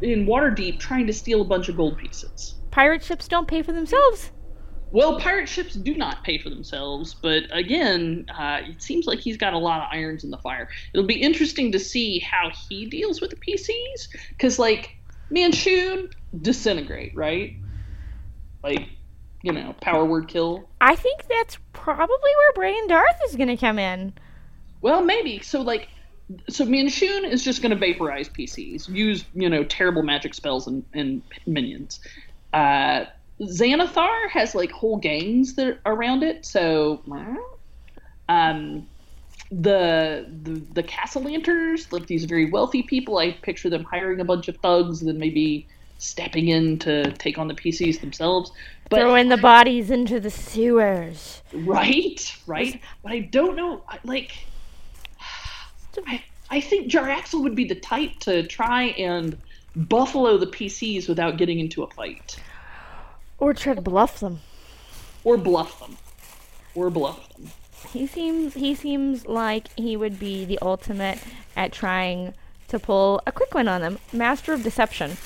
in 0.01 0.27
Waterdeep 0.27 0.81
trying 0.81 1.07
to 1.07 1.13
steal 1.13 1.43
a 1.43 1.45
bunch 1.45 1.69
of 1.69 1.77
gold 1.77 1.99
pieces? 1.99 2.55
Pirate 2.71 3.03
ships 3.03 3.29
don't 3.29 3.49
pay 3.49 3.63
for 3.63 3.73
themselves. 3.73 4.31
Well, 4.93 5.19
pirate 5.19 5.49
ships 5.49 5.75
do 5.75 5.97
not 5.97 6.25
pay 6.25 6.39
for 6.39 6.49
themselves, 6.49 7.15
but 7.21 7.43
again, 7.51 8.25
uh, 8.39 8.61
it 8.63 8.81
seems 8.81 9.07
like 9.07 9.19
he's 9.19 9.37
got 9.37 9.53
a 9.53 9.59
lot 9.59 9.81
of 9.81 9.89
irons 9.93 10.25
in 10.25 10.31
the 10.31 10.39
fire. 10.39 10.69
It'll 10.95 11.07
be 11.07 11.21
interesting 11.21 11.73
to 11.73 11.79
see 11.79 12.21
how 12.21 12.51
he 12.69 12.87
deals 12.87 13.21
with 13.21 13.31
the 13.31 13.37
PCs, 13.37 14.09
because 14.31 14.59
like 14.59 14.91
Manshoon 15.35 16.07
disintegrate, 16.41 17.13
right? 17.17 17.53
Like, 18.67 18.89
you 19.43 19.53
know, 19.53 19.77
power 19.81 20.05
word 20.05 20.27
kill. 20.27 20.69
I 20.81 20.97
think 20.97 21.29
that's 21.29 21.57
probably 21.73 22.17
where 22.19 22.53
Bregan 22.73 22.89
D'aerthe 22.89 23.21
is 23.29 23.37
going 23.37 23.49
to 23.49 23.57
come 23.57 23.79
in. 23.79 24.13
Well, 24.81 25.03
maybe. 25.03 25.39
So 25.39 25.63
like, 25.63 25.89
so 26.49 26.65
Manshoon 26.65 27.31
is 27.31 27.45
just 27.45 27.63
going 27.63 27.71
to 27.71 27.77
vaporize 27.77 28.29
PCs, 28.29 28.89
use 28.89 29.25
you 29.35 29.49
know 29.49 29.63
terrible 29.63 30.03
magic 30.03 30.35
spells 30.35 30.67
and, 30.67 30.85
and 30.95 31.23
minions. 31.47 32.01
Uh, 32.53 33.05
Xanathar 33.41 34.31
has 34.31 34.57
like 34.57 34.73
whole 34.73 34.97
gangs 34.97 35.55
that 35.55 35.79
are 35.85 35.95
around 35.95 36.25
it. 36.25 36.45
So, 36.45 37.03
um, 38.29 38.89
the 39.53 40.27
the 40.43 40.61
the 40.73 40.83
Cassalanters, 40.83 41.93
like 41.93 42.07
these 42.07 42.25
very 42.25 42.51
wealthy 42.51 42.83
people, 42.83 43.19
I 43.19 43.31
picture 43.31 43.71
them 43.71 43.85
hiring 43.85 44.21
a 44.21 44.25
bunch 44.25 44.49
of 44.49 44.57
thugs 44.57 45.03
and 45.03 45.09
then 45.09 45.19
maybe 45.21 45.69
stepping 45.99 46.49
in 46.49 46.79
to 46.81 47.11
take 47.13 47.39
on 47.39 47.49
the 47.49 47.55
PCs 47.55 48.01
themselves. 48.01 48.53
But 48.89 49.01
Throwing 49.01 49.29
the 49.29 49.37
bodies 49.37 49.91
into 49.91 50.21
the 50.21 50.31
sewers. 50.31 51.43
right, 51.53 52.37
right. 52.47 52.81
But 53.03 53.13
I 53.13 53.21
don't 53.21 53.57
know. 53.57 53.83
Like, 54.05 54.33
I 56.07 56.23
I 56.51 56.61
think 56.61 56.91
Jarlaxle 56.91 57.43
would 57.43 57.55
be 57.57 57.65
the 57.65 57.75
type 57.75 58.13
to 58.21 58.47
try 58.47 58.85
and 58.99 59.37
buffalo 59.75 60.37
the 60.39 60.47
PCs 60.47 61.09
without 61.09 61.37
getting 61.39 61.59
into 61.59 61.83
a 61.83 61.91
fight, 61.91 62.37
Or 63.39 63.53
try 63.53 63.75
to 63.75 63.81
bluff 63.81 64.21
them. 64.21 64.41
or 65.25 65.37
bluff 65.37 65.81
them, 65.81 65.97
or 66.75 66.89
bluff 66.91 67.29
them. 67.35 67.51
He 67.93 68.07
seems 68.07 68.55
he 68.55 68.75
seems 68.75 69.27
like 69.27 69.69
he 69.77 69.97
would 69.97 70.19
be 70.21 70.45
the 70.45 70.59
ultimate 70.63 71.19
at 71.57 71.73
trying 71.73 72.35
to 72.69 72.79
pull 72.79 73.21
a 73.27 73.33
quick 73.33 73.55
one 73.55 73.67
on 73.69 73.81
them. 73.81 73.99
Master 74.13 74.53
of 74.53 74.63
deception. 74.63 75.17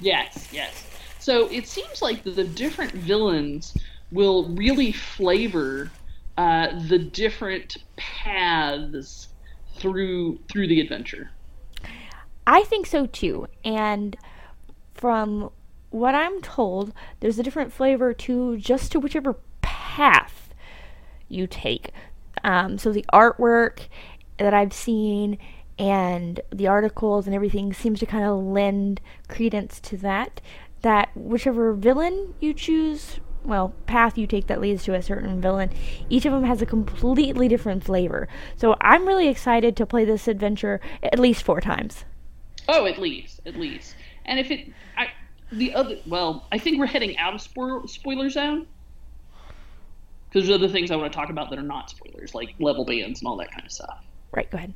Yes, 0.00 0.48
yes. 0.52 0.86
So 1.18 1.48
it 1.48 1.66
seems 1.66 2.00
like 2.00 2.22
the, 2.24 2.44
different 2.44 2.92
villains 2.92 3.76
will 4.12 4.48
really 4.50 4.92
flavor 4.92 5.90
uh, 6.36 6.68
the 6.88 6.98
different 6.98 7.78
paths 7.96 9.28
through 9.76 10.38
through 10.50 10.68
the 10.68 10.80
adventure. 10.80 11.30
I 12.46 12.62
think 12.62 12.86
so 12.86 13.06
too. 13.06 13.46
And 13.64 14.16
from 14.94 15.50
what 15.90 16.14
I'm 16.14 16.40
told, 16.40 16.92
there's 17.20 17.38
a 17.38 17.42
different 17.42 17.72
flavor 17.72 18.14
to 18.14 18.56
just 18.56 18.92
to 18.92 19.00
whichever 19.00 19.36
path 19.60 20.54
you 21.28 21.46
take. 21.46 21.90
Um, 22.44 22.78
so 22.78 22.92
the 22.92 23.04
artwork 23.12 23.88
that 24.38 24.54
I've 24.54 24.72
seen 24.72 25.38
and 25.78 26.40
the 26.50 26.66
articles 26.66 27.26
and 27.26 27.34
everything 27.34 27.72
seems 27.72 28.00
to 28.00 28.06
kind 28.06 28.24
of 28.24 28.42
lend 28.42 29.00
credence 29.28 29.80
to 29.80 29.96
that. 29.98 30.40
That 30.82 31.10
whichever 31.14 31.72
villain 31.72 32.34
you 32.40 32.54
choose, 32.54 33.18
well, 33.44 33.74
path 33.86 34.16
you 34.16 34.26
take 34.26 34.46
that 34.46 34.60
leads 34.60 34.84
to 34.84 34.94
a 34.94 35.02
certain 35.02 35.40
villain, 35.40 35.70
each 36.08 36.24
of 36.24 36.32
them 36.32 36.44
has 36.44 36.62
a 36.62 36.66
completely 36.66 37.48
different 37.48 37.84
flavor. 37.84 38.28
So 38.56 38.76
I'm 38.80 39.06
really 39.06 39.28
excited 39.28 39.76
to 39.76 39.86
play 39.86 40.04
this 40.04 40.28
adventure 40.28 40.80
at 41.02 41.18
least 41.18 41.42
four 41.42 41.60
times. 41.60 42.04
Oh, 42.68 42.86
at 42.86 42.98
least, 42.98 43.40
at 43.46 43.56
least. 43.56 43.96
And 44.24 44.38
if 44.38 44.50
it, 44.50 44.70
I, 44.96 45.08
the 45.50 45.74
other, 45.74 45.96
well, 46.06 46.46
I 46.52 46.58
think 46.58 46.78
we're 46.78 46.86
heading 46.86 47.16
out 47.16 47.34
of 47.34 47.40
spoiler 47.40 47.86
spoiler 47.86 48.28
zone 48.28 48.66
because 50.28 50.46
there's 50.46 50.58
other 50.60 50.68
things 50.68 50.90
I 50.90 50.96
want 50.96 51.10
to 51.12 51.16
talk 51.16 51.30
about 51.30 51.50
that 51.50 51.58
are 51.58 51.62
not 51.62 51.90
spoilers, 51.90 52.34
like 52.34 52.54
level 52.58 52.84
bands 52.84 53.20
and 53.20 53.28
all 53.28 53.36
that 53.38 53.50
kind 53.50 53.64
of 53.64 53.72
stuff. 53.72 54.04
Right, 54.32 54.50
go 54.50 54.58
ahead. 54.58 54.74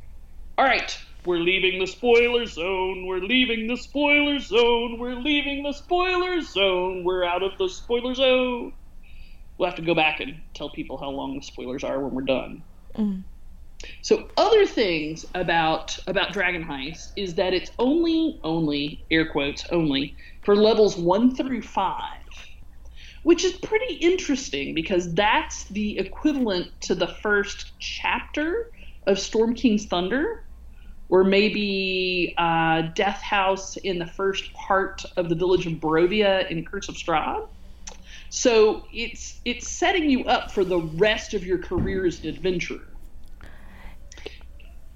All 0.58 0.66
right, 0.66 0.98
we're 1.24 1.38
leaving 1.38 1.80
the 1.80 1.86
spoiler 1.86 2.44
zone. 2.44 3.06
We're 3.06 3.20
leaving 3.20 3.68
the 3.68 3.76
spoiler 3.76 4.38
zone. 4.38 4.98
We're 4.98 5.14
leaving 5.14 5.62
the 5.62 5.72
spoiler 5.72 6.42
zone. 6.42 7.04
We're 7.04 7.24
out 7.24 7.42
of 7.42 7.56
the 7.58 7.68
spoiler 7.68 8.14
zone. 8.14 8.74
We'll 9.56 9.68
have 9.68 9.76
to 9.76 9.82
go 9.82 9.94
back 9.94 10.20
and 10.20 10.40
tell 10.52 10.68
people 10.68 10.98
how 10.98 11.08
long 11.08 11.36
the 11.36 11.42
spoilers 11.42 11.84
are 11.84 12.00
when 12.00 12.14
we're 12.14 12.22
done. 12.22 12.62
Mm. 12.96 13.22
So 14.02 14.28
other 14.36 14.66
things 14.66 15.24
about 15.34 15.98
about 16.06 16.34
Dragon 16.34 16.64
Heist 16.64 17.12
is 17.16 17.34
that 17.36 17.54
it's 17.54 17.70
only 17.78 18.38
only 18.44 19.04
air 19.10 19.26
quotes 19.26 19.64
only 19.70 20.16
for 20.44 20.54
levels 20.54 20.98
1 20.98 21.34
through 21.34 21.62
5. 21.62 21.96
Which 23.22 23.44
is 23.44 23.52
pretty 23.52 23.94
interesting 23.94 24.74
because 24.74 25.14
that's 25.14 25.64
the 25.64 25.98
equivalent 25.98 26.78
to 26.82 26.94
the 26.94 27.06
first 27.06 27.72
chapter 27.78 28.70
of 29.06 29.18
Storm 29.18 29.54
King's 29.54 29.86
Thunder 29.86 30.44
or 31.08 31.24
maybe 31.24 32.34
uh, 32.38 32.82
Death 32.94 33.20
House 33.20 33.76
in 33.76 33.98
the 33.98 34.06
first 34.06 34.52
part 34.54 35.04
of 35.16 35.28
the 35.28 35.34
village 35.34 35.66
of 35.66 35.74
Barovia 35.74 36.50
in 36.50 36.64
Curse 36.64 36.88
of 36.88 36.94
Strahd. 36.94 37.48
So 38.30 38.86
it's 38.94 39.38
it's 39.44 39.68
setting 39.68 40.08
you 40.08 40.24
up 40.24 40.50
for 40.50 40.64
the 40.64 40.78
rest 40.78 41.34
of 41.34 41.44
your 41.44 41.58
career 41.58 42.06
as 42.06 42.20
an 42.20 42.30
adventurer. 42.30 42.80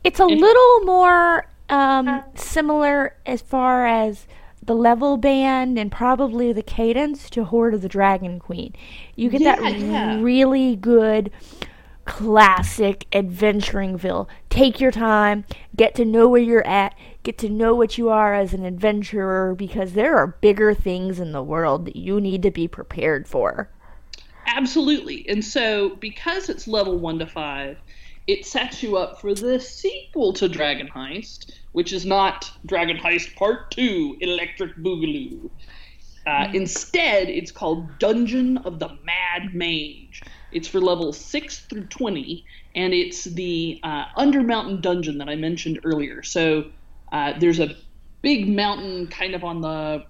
It's 0.04 0.18
a 0.18 0.24
little 0.24 0.80
more 0.86 1.46
um, 1.68 2.22
similar 2.34 3.14
as 3.26 3.42
far 3.42 3.86
as 3.86 4.26
the 4.62 4.74
level 4.74 5.18
band 5.18 5.78
and 5.78 5.92
probably 5.92 6.52
the 6.52 6.62
cadence 6.62 7.28
to 7.30 7.44
Hoard 7.44 7.74
of 7.74 7.82
the 7.82 7.88
Dragon 7.88 8.38
Queen. 8.38 8.72
You 9.16 9.28
get 9.28 9.42
Yeah, 9.42 9.56
that 9.56 9.78
yeah. 9.78 10.20
really 10.20 10.76
good 10.76 11.30
classic 12.06 13.06
adventuringville. 13.12 14.28
Take 14.48 14.80
your 14.80 14.90
time, 14.90 15.44
get 15.76 15.94
to 15.96 16.04
know 16.04 16.28
where 16.28 16.40
you're 16.40 16.66
at, 16.66 16.96
get 17.22 17.36
to 17.38 17.50
know 17.50 17.74
what 17.74 17.98
you 17.98 18.08
are 18.08 18.32
as 18.32 18.54
an 18.54 18.64
adventurer 18.64 19.54
because 19.54 19.92
there 19.92 20.16
are 20.16 20.28
bigger 20.40 20.72
things 20.72 21.20
in 21.20 21.32
the 21.32 21.42
world 21.42 21.84
that 21.84 21.96
you 21.96 22.20
need 22.20 22.42
to 22.42 22.50
be 22.50 22.66
prepared 22.66 23.28
for. 23.28 23.68
Absolutely. 24.46 25.28
And 25.28 25.44
so 25.44 25.96
because 25.96 26.48
it's 26.48 26.68
level 26.68 26.98
1 26.98 27.18
to 27.18 27.26
5, 27.26 27.76
it 28.26 28.46
sets 28.46 28.82
you 28.82 28.96
up 28.96 29.20
for 29.20 29.34
the 29.34 29.60
sequel 29.60 30.32
to 30.34 30.48
Dragon 30.48 30.88
Heist, 30.88 31.52
which 31.72 31.92
is 31.92 32.06
not 32.06 32.50
Dragon 32.64 32.96
Heist 32.96 33.34
Part 33.36 33.70
2 33.72 34.18
Electric 34.20 34.76
Boogaloo. 34.76 35.50
Uh, 36.26 36.48
instead, 36.52 37.28
it's 37.28 37.52
called 37.52 37.98
Dungeon 37.98 38.58
of 38.58 38.80
the 38.80 38.88
Mad 39.04 39.54
Mage. 39.54 40.22
It's 40.56 40.68
for 40.68 40.80
levels 40.80 41.18
6 41.18 41.66
through 41.66 41.84
20, 41.84 42.42
and 42.74 42.94
it's 42.94 43.24
the 43.24 43.78
uh, 43.82 44.06
Undermountain 44.16 44.80
dungeon 44.80 45.18
that 45.18 45.28
I 45.28 45.34
mentioned 45.34 45.80
earlier. 45.84 46.22
So 46.22 46.70
uh, 47.12 47.34
there's 47.38 47.60
a 47.60 47.76
big 48.22 48.48
mountain 48.48 49.08
kind 49.08 49.34
of 49.34 49.44
on 49.44 49.60
the 49.60 50.06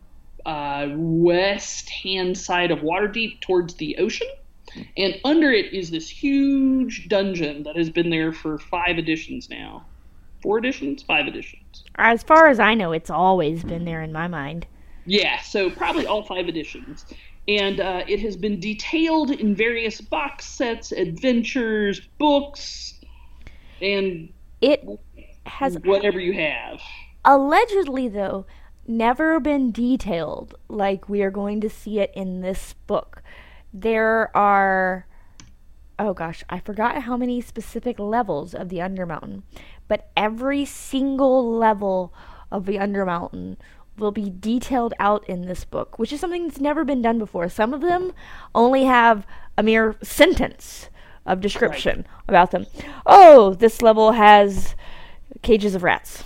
uh, 0.49 0.87
west 0.95 1.91
hand 1.91 2.39
side 2.39 2.71
of 2.71 2.79
Waterdeep 2.79 3.41
towards 3.41 3.75
the 3.75 3.99
ocean. 3.99 4.29
And 4.97 5.21
under 5.25 5.51
it 5.51 5.75
is 5.75 5.91
this 5.91 6.09
huge 6.09 7.09
dungeon 7.09 7.65
that 7.65 7.75
has 7.75 7.91
been 7.91 8.11
there 8.11 8.33
for 8.33 8.57
five 8.57 8.99
editions 8.99 9.51
now. 9.51 9.85
Four 10.43 10.59
editions? 10.59 11.03
Five 11.03 11.27
editions. 11.27 11.83
As 11.97 12.23
far 12.23 12.47
as 12.47 12.61
I 12.61 12.75
know, 12.75 12.93
it's 12.93 13.11
always 13.11 13.65
been 13.65 13.85
there 13.85 14.01
in 14.01 14.13
my 14.13 14.29
mind. 14.29 14.69
Yeah, 15.07 15.41
so 15.41 15.71
probably 15.71 16.07
all 16.07 16.23
five 16.23 16.47
editions. 16.47 17.05
And 17.49 17.81
uh, 17.81 18.03
it 18.09 18.21
has 18.21 18.37
been 18.37 18.59
detailed 18.59 19.31
in 19.31 19.55
various 19.55 20.01
box 20.01 20.47
sets, 20.47 20.91
adventures, 20.93 22.01
books, 22.19 22.95
and 23.81 24.33
It 24.61 24.85
has 25.47 25.79
whatever 25.85 26.19
you 26.19 26.33
have. 26.33 26.81
allegedly, 27.25 28.09
though, 28.09 28.47
never 28.87 29.39
been 29.41 29.71
detailed 29.71 30.55
like 30.69 31.09
we 31.09 31.23
are 31.23 31.31
going 31.31 31.61
to 31.61 31.71
see 31.71 32.01
it 32.01 32.11
in 32.15 32.41
this 32.41 32.73
book. 32.87 33.23
There 33.73 34.35
are, 34.37 35.07
oh 35.99 36.15
gosh, 36.15 36.43
I 36.49 36.59
forgot 36.61 37.03
how 37.03 37.17
many 37.17 37.41
specific 37.41 37.99
levels 37.99 38.55
of 38.55 38.69
the 38.71 38.79
Undermountain, 38.79 39.43
but 39.87 40.11
every 40.17 40.65
single 40.65 41.49
level 41.57 42.13
of 42.51 42.67
the 42.67 42.77
Undermountain 42.77 43.57
will 43.99 44.13
be 44.13 44.33
detailed 44.39 44.95
out 44.99 45.29
in 45.29 45.47
this 45.47 45.65
book, 45.65 45.99
which 45.99 46.13
is 46.13 46.21
something 46.21 46.47
that's 46.47 46.61
never 46.61 46.85
been 46.85 47.03
done 47.03 47.19
before. 47.19 47.49
Some 47.49 47.75
of 47.75 47.81
them 47.81 48.13
only 48.55 48.85
have 48.85 49.27
a 49.59 49.63
mere 49.63 49.97
sentence 50.03 50.89
of 51.25 51.41
description 51.41 52.07
about 52.29 52.53
them. 52.53 52.67
Oh, 53.05 53.55
this 53.55 53.83
level 53.83 54.13
has 54.13 54.75
cages 55.43 55.75
of 55.75 55.83
rats. 55.83 56.23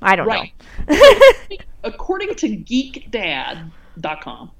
I 0.00 0.14
don't 0.16 0.26
Right. 0.28 0.52
know. 0.88 1.56
According 1.84 2.34
to 2.36 2.48
geekdad.com, 2.48 4.50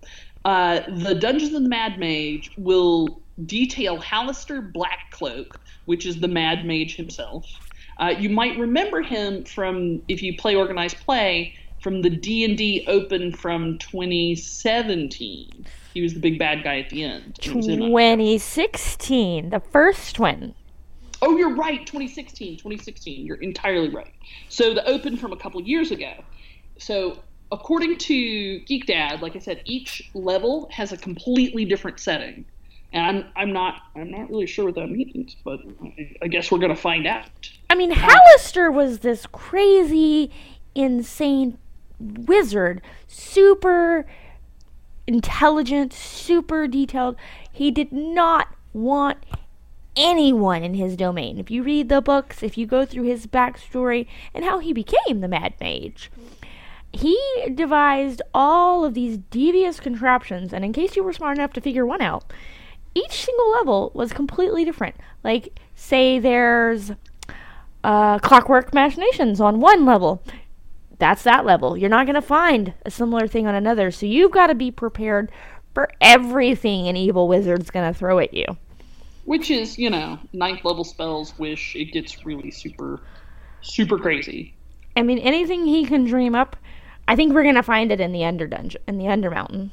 uh, 0.44 0.80
the 0.88 1.14
Dungeons 1.14 1.54
of 1.54 1.62
the 1.62 1.68
Mad 1.68 1.98
Mage 1.98 2.50
will 2.56 3.20
detail 3.46 3.98
Halaster 3.98 4.72
Blackcloak, 4.72 5.56
which 5.84 6.06
is 6.06 6.20
the 6.20 6.28
Mad 6.28 6.64
Mage 6.64 6.96
himself. 6.96 7.44
Uh, 7.98 8.14
you 8.18 8.30
might 8.30 8.56
remember 8.58 9.02
him 9.02 9.44
from 9.44 10.00
if 10.08 10.22
you 10.22 10.36
play 10.36 10.54
organized 10.54 10.96
play 10.98 11.54
from 11.80 12.02
the 12.02 12.10
D&D 12.10 12.84
Open 12.88 13.32
from 13.32 13.78
2017. 13.78 15.66
He 15.94 16.02
was 16.02 16.14
the 16.14 16.20
big 16.20 16.38
bad 16.38 16.62
guy 16.62 16.80
at 16.80 16.90
the 16.90 17.04
end. 17.04 17.38
He 17.40 17.50
was 17.50 17.66
in 17.66 17.82
a- 17.82 17.86
2016, 17.86 19.50
the 19.50 19.60
first 19.60 20.18
one. 20.18 20.54
Oh, 21.20 21.36
you're 21.36 21.54
right. 21.54 21.84
2016. 21.84 22.56
2016. 22.58 23.26
You're 23.26 23.36
entirely 23.38 23.88
right. 23.88 24.12
So 24.48 24.74
the 24.74 24.86
open 24.86 25.16
from 25.16 25.32
a 25.32 25.36
couple 25.36 25.60
years 25.62 25.90
ago. 25.90 26.12
So 26.78 27.18
according 27.50 27.98
to 27.98 28.60
Geek 28.60 28.86
Dad, 28.86 29.20
like 29.22 29.34
I 29.36 29.40
said, 29.40 29.62
each 29.64 30.10
level 30.14 30.68
has 30.70 30.92
a 30.92 30.96
completely 30.96 31.64
different 31.64 31.98
setting, 31.98 32.44
and 32.92 33.04
I'm 33.04 33.24
I'm 33.36 33.52
not 33.52 33.82
I'm 33.96 34.10
not 34.10 34.30
really 34.30 34.46
sure 34.46 34.66
what 34.66 34.76
that 34.76 34.88
means, 34.88 35.36
but 35.44 35.60
I, 35.82 36.16
I 36.22 36.28
guess 36.28 36.50
we're 36.50 36.58
gonna 36.58 36.76
find 36.76 37.06
out. 37.06 37.50
I 37.70 37.74
mean, 37.74 37.92
um, 37.92 37.98
Halaster 37.98 38.72
was 38.72 39.00
this 39.00 39.26
crazy, 39.26 40.30
insane 40.74 41.58
wizard, 41.98 42.80
super 43.06 44.06
intelligent, 45.06 45.92
super 45.92 46.68
detailed. 46.68 47.16
He 47.50 47.70
did 47.70 47.92
not 47.92 48.48
want 48.72 49.18
anyone 49.96 50.62
in 50.62 50.74
his 50.74 50.96
domain. 50.96 51.38
If 51.38 51.50
you 51.50 51.62
read 51.62 51.88
the 51.88 52.00
books, 52.00 52.42
if 52.42 52.56
you 52.56 52.66
go 52.66 52.84
through 52.84 53.04
his 53.04 53.26
backstory 53.26 54.06
and 54.32 54.44
how 54.44 54.58
he 54.60 54.72
became 54.72 55.20
the 55.20 55.28
Mad 55.28 55.54
Mage, 55.60 56.10
he 56.92 57.18
devised 57.52 58.22
all 58.32 58.84
of 58.84 58.94
these 58.94 59.18
devious 59.30 59.80
contraptions. 59.80 60.52
And 60.52 60.64
in 60.64 60.72
case 60.72 60.96
you 60.96 61.02
were 61.02 61.12
smart 61.12 61.38
enough 61.38 61.52
to 61.54 61.60
figure 61.60 61.84
one 61.84 62.00
out, 62.00 62.32
each 62.94 63.24
single 63.24 63.50
level 63.50 63.90
was 63.94 64.12
completely 64.12 64.64
different. 64.64 64.96
Like, 65.24 65.58
say 65.74 66.18
there's 66.18 66.92
uh, 67.84 68.18
Clockwork 68.20 68.72
Machinations 68.72 69.40
on 69.40 69.60
one 69.60 69.84
level. 69.84 70.22
That's 70.98 71.22
that 71.22 71.44
level. 71.44 71.76
You're 71.76 71.88
not 71.88 72.06
going 72.06 72.14
to 72.14 72.22
find 72.22 72.74
a 72.84 72.90
similar 72.90 73.26
thing 73.26 73.46
on 73.46 73.54
another. 73.54 73.90
So 73.90 74.06
you've 74.06 74.32
got 74.32 74.48
to 74.48 74.54
be 74.54 74.70
prepared 74.70 75.30
for 75.74 75.90
everything 76.00 76.88
an 76.88 76.96
evil 76.96 77.28
wizard's 77.28 77.70
going 77.70 77.92
to 77.92 77.96
throw 77.96 78.18
at 78.18 78.34
you. 78.34 78.44
Which 79.24 79.50
is, 79.50 79.78
you 79.78 79.90
know, 79.90 80.18
ninth 80.32 80.64
level 80.64 80.84
spells. 80.84 81.38
Wish 81.38 81.76
it 81.76 81.92
gets 81.92 82.24
really 82.24 82.50
super, 82.50 83.00
super 83.60 83.98
crazy. 83.98 84.54
I 84.96 85.02
mean, 85.02 85.18
anything 85.18 85.66
he 85.66 85.84
can 85.84 86.04
dream 86.04 86.34
up, 86.34 86.56
I 87.06 87.14
think 87.14 87.32
we're 87.32 87.44
gonna 87.44 87.62
find 87.62 87.92
it 87.92 88.00
in 88.00 88.12
the 88.12 88.24
Under 88.24 88.46
Dungeon, 88.46 88.82
in 88.88 88.98
the 88.98 89.04
Undermountain 89.04 89.70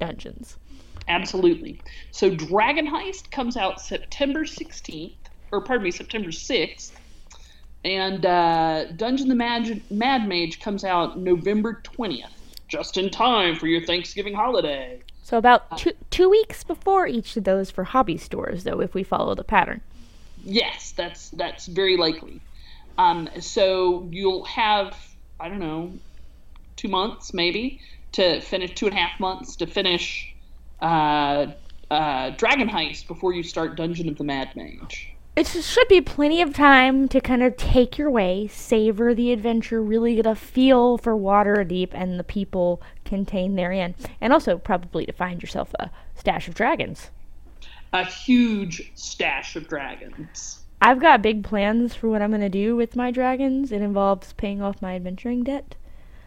dungeons. 0.00 0.58
Absolutely. 1.06 1.80
So 2.10 2.28
Dragon 2.28 2.86
Heist 2.86 3.30
comes 3.30 3.56
out 3.56 3.80
September 3.80 4.44
16th, 4.44 5.14
or 5.52 5.60
pardon 5.60 5.84
me, 5.84 5.90
September 5.90 6.30
6th. 6.30 6.92
And 7.84 8.24
uh, 8.24 8.86
Dungeon 8.92 9.28
the 9.28 9.34
Mad, 9.34 9.82
Mad 9.90 10.26
Mage 10.26 10.60
comes 10.60 10.84
out 10.84 11.18
November 11.18 11.82
20th, 11.84 12.30
just 12.66 12.96
in 12.96 13.10
time 13.10 13.56
for 13.56 13.66
your 13.66 13.82
Thanksgiving 13.82 14.34
holiday. 14.34 15.00
So 15.22 15.38
about 15.38 15.78
two 15.78 15.92
two 16.10 16.28
weeks 16.28 16.64
before 16.64 17.06
each 17.06 17.36
of 17.36 17.44
those 17.44 17.70
for 17.70 17.84
hobby 17.84 18.18
stores, 18.18 18.64
though, 18.64 18.80
if 18.80 18.94
we 18.94 19.02
follow 19.02 19.34
the 19.34 19.44
pattern. 19.44 19.80
Yes, 20.44 20.92
that's 20.92 21.30
that's 21.30 21.66
very 21.66 21.96
likely. 21.96 22.40
Um, 22.98 23.28
so 23.40 24.06
you'll 24.10 24.44
have 24.44 24.94
I 25.40 25.48
don't 25.48 25.60
know 25.60 25.92
two 26.76 26.88
months 26.88 27.32
maybe 27.32 27.80
to 28.12 28.40
finish 28.42 28.74
two 28.74 28.86
and 28.86 28.94
a 28.94 28.98
half 28.98 29.18
months 29.18 29.56
to 29.56 29.66
finish 29.66 30.34
uh, 30.80 31.46
uh, 31.90 32.30
Dragon 32.30 32.68
Heist 32.68 33.06
before 33.06 33.32
you 33.32 33.42
start 33.42 33.76
Dungeon 33.76 34.08
of 34.08 34.18
the 34.18 34.24
Mad 34.24 34.54
Mage. 34.54 35.13
It 35.36 35.48
should 35.48 35.88
be 35.88 36.00
plenty 36.00 36.40
of 36.42 36.54
time 36.54 37.08
to 37.08 37.20
kind 37.20 37.42
of 37.42 37.56
take 37.56 37.98
your 37.98 38.08
way, 38.08 38.46
savor 38.46 39.14
the 39.14 39.32
adventure, 39.32 39.82
really 39.82 40.14
get 40.14 40.26
a 40.26 40.36
feel 40.36 40.96
for 40.96 41.16
Waterdeep 41.16 41.88
and 41.92 42.20
the 42.20 42.24
people 42.24 42.80
contained 43.04 43.58
therein, 43.58 43.96
and 44.20 44.32
also 44.32 44.58
probably 44.58 45.04
to 45.06 45.12
find 45.12 45.42
yourself 45.42 45.74
a 45.80 45.90
stash 46.14 46.46
of 46.46 46.54
dragons. 46.54 47.10
A 47.92 48.04
huge 48.04 48.92
stash 48.94 49.56
of 49.56 49.66
dragons. 49.66 50.60
I've 50.80 51.00
got 51.00 51.20
big 51.20 51.42
plans 51.42 51.96
for 51.96 52.08
what 52.08 52.22
I'm 52.22 52.30
going 52.30 52.40
to 52.40 52.48
do 52.48 52.76
with 52.76 52.94
my 52.94 53.10
dragons. 53.10 53.72
It 53.72 53.82
involves 53.82 54.34
paying 54.34 54.62
off 54.62 54.80
my 54.80 54.94
adventuring 54.94 55.42
debt. 55.42 55.74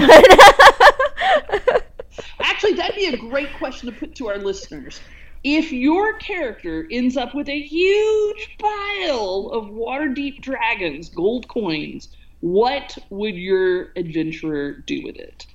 Actually, 2.40 2.74
that'd 2.74 2.96
be 2.96 3.06
a 3.06 3.16
great 3.16 3.52
question 3.58 3.92
to 3.92 3.98
put 3.98 4.14
to 4.16 4.28
our 4.28 4.38
listeners. 4.38 5.00
If 5.42 5.72
your 5.72 6.18
character 6.18 6.86
ends 6.90 7.16
up 7.16 7.34
with 7.34 7.48
a 7.48 7.60
huge 7.60 8.56
pile 8.58 9.50
of 9.52 9.70
Waterdeep 9.70 10.42
dragons, 10.42 11.08
gold 11.08 11.48
coins, 11.48 12.08
what 12.40 12.98
would 13.08 13.34
your 13.34 13.92
adventurer 13.96 14.72
do 14.72 15.02
with 15.02 15.16
it? 15.16 15.46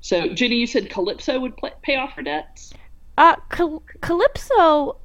So, 0.00 0.28
Jenny, 0.28 0.56
you 0.56 0.66
said 0.66 0.88
Calypso 0.88 1.38
would 1.38 1.56
play, 1.58 1.72
pay 1.82 1.96
off 1.96 2.12
her 2.12 2.22
debts? 2.22 2.72
Uh, 3.18 3.36
Cal- 3.50 3.82
Calypso 4.00 4.96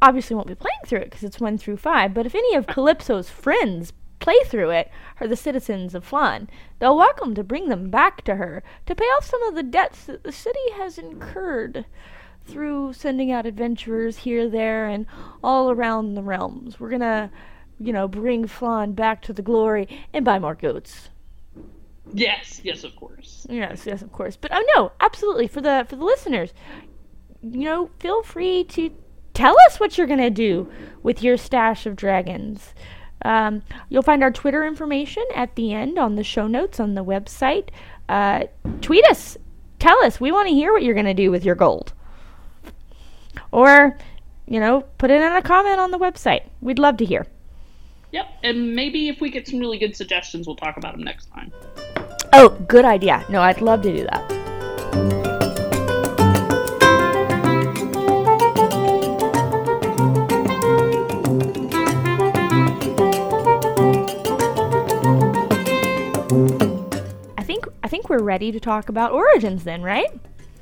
obviously 0.00 0.34
won't 0.34 0.48
be 0.48 0.54
playing 0.54 0.80
through 0.86 1.00
it 1.00 1.10
because 1.10 1.22
it's 1.22 1.40
1 1.40 1.58
through 1.58 1.76
5, 1.76 2.14
but 2.14 2.24
if 2.24 2.34
any 2.34 2.54
of 2.54 2.66
Calypso's 2.66 3.28
friends 3.28 3.92
play 4.18 4.38
through 4.46 4.70
it 4.70 4.90
are 5.20 5.28
the 5.28 5.36
citizens 5.36 5.94
of 5.94 6.08
Phlan, 6.08 6.48
they're 6.78 6.92
welcome 6.92 7.34
to 7.34 7.44
bring 7.44 7.68
them 7.68 7.90
back 7.90 8.24
to 8.24 8.36
her 8.36 8.62
to 8.86 8.94
pay 8.94 9.04
off 9.04 9.26
some 9.26 9.42
of 9.42 9.54
the 9.54 9.62
debts 9.62 10.06
that 10.06 10.24
the 10.24 10.32
city 10.32 10.70
has 10.76 10.96
incurred 10.96 11.84
through 12.48 12.92
sending 12.92 13.30
out 13.30 13.46
adventurers 13.46 14.18
here, 14.18 14.48
there, 14.48 14.88
and 14.88 15.06
all 15.42 15.70
around 15.70 16.14
the 16.14 16.22
realms. 16.22 16.80
We're 16.80 16.90
gonna, 16.90 17.30
you 17.78 17.92
know, 17.92 18.08
bring 18.08 18.46
Phlan 18.46 18.94
back 18.94 19.22
to 19.22 19.32
the 19.32 19.42
glory 19.42 19.88
and 20.12 20.24
buy 20.24 20.38
more 20.38 20.54
goats. 20.54 21.10
Yes, 22.12 22.60
yes, 22.64 22.84
of 22.84 22.96
course. 22.96 23.46
Yes, 23.50 23.86
yes, 23.86 24.02
of 24.02 24.12
course. 24.12 24.36
But 24.36 24.50
oh 24.54 24.64
no, 24.74 24.92
absolutely 25.00 25.46
for 25.46 25.60
the 25.60 25.86
for 25.88 25.96
the 25.96 26.04
listeners, 26.04 26.52
you 27.42 27.64
know, 27.64 27.90
feel 28.00 28.22
free 28.22 28.64
to 28.64 28.90
tell 29.34 29.56
us 29.66 29.78
what 29.78 29.98
you're 29.98 30.06
gonna 30.06 30.30
do 30.30 30.70
with 31.02 31.22
your 31.22 31.36
stash 31.36 31.86
of 31.86 31.96
dragons. 31.96 32.74
Um, 33.24 33.62
you'll 33.88 34.02
find 34.02 34.22
our 34.22 34.30
Twitter 34.30 34.64
information 34.64 35.24
at 35.34 35.54
the 35.56 35.72
end 35.72 35.98
on 35.98 36.14
the 36.14 36.24
show 36.24 36.46
notes 36.46 36.80
on 36.80 36.94
the 36.94 37.04
website. 37.04 37.68
Uh, 38.08 38.44
tweet 38.80 39.04
us. 39.06 39.36
Tell 39.78 40.02
us. 40.04 40.20
We 40.20 40.32
want 40.32 40.48
to 40.48 40.54
hear 40.54 40.72
what 40.72 40.82
you're 40.82 40.94
going 40.94 41.06
to 41.06 41.14
do 41.14 41.30
with 41.30 41.44
your 41.44 41.54
gold. 41.54 41.92
Or, 43.50 43.96
you 44.46 44.60
know, 44.60 44.82
put 44.98 45.10
it 45.10 45.20
in 45.20 45.32
a 45.32 45.42
comment 45.42 45.80
on 45.80 45.90
the 45.90 45.98
website. 45.98 46.42
We'd 46.60 46.78
love 46.78 46.96
to 46.98 47.04
hear. 47.04 47.26
Yep, 48.10 48.26
and 48.42 48.74
maybe 48.74 49.08
if 49.08 49.20
we 49.20 49.30
get 49.30 49.46
some 49.46 49.58
really 49.58 49.78
good 49.78 49.94
suggestions, 49.94 50.46
we'll 50.46 50.56
talk 50.56 50.78
about 50.78 50.94
them 50.94 51.04
next 51.04 51.26
time. 51.26 51.52
Oh, 52.32 52.50
good 52.66 52.84
idea. 52.84 53.24
No, 53.28 53.42
I'd 53.42 53.60
love 53.60 53.82
to 53.82 53.94
do 53.94 54.04
that. 54.04 54.32
I 67.36 67.42
think 67.42 67.66
I 67.82 67.88
think 67.88 68.08
we're 68.08 68.22
ready 68.22 68.52
to 68.52 68.60
talk 68.60 68.88
about 68.88 69.12
Origins 69.12 69.64
then, 69.64 69.82
right? 69.82 70.10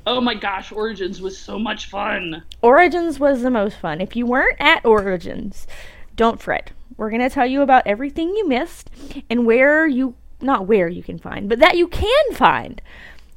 Oh 0.09 0.21
my 0.21 0.35
gosh, 0.35 0.71
Origins 0.71 1.19
was 1.19 1.37
so 1.37 1.59
much 1.59 1.87
fun. 1.87 2.41
Origins 2.61 3.19
was 3.19 3.41
the 3.41 3.51
most 3.51 3.77
fun. 3.77 3.99
If 3.99 4.15
you 4.15 4.25
weren't 4.25 4.55
at 4.57 4.85
Origins, 4.85 5.67
don't 6.15 6.41
fret. 6.41 6.71
We're 6.95 7.09
going 7.09 7.21
to 7.21 7.29
tell 7.29 7.45
you 7.45 7.61
about 7.61 7.85
everything 7.85 8.29
you 8.29 8.47
missed 8.47 8.89
and 9.29 9.45
where 9.45 9.85
you, 9.85 10.15
not 10.39 10.65
where 10.65 10.87
you 10.87 11.03
can 11.03 11.19
find, 11.19 11.49
but 11.49 11.59
that 11.59 11.75
you 11.75 11.89
can 11.89 12.33
find 12.33 12.81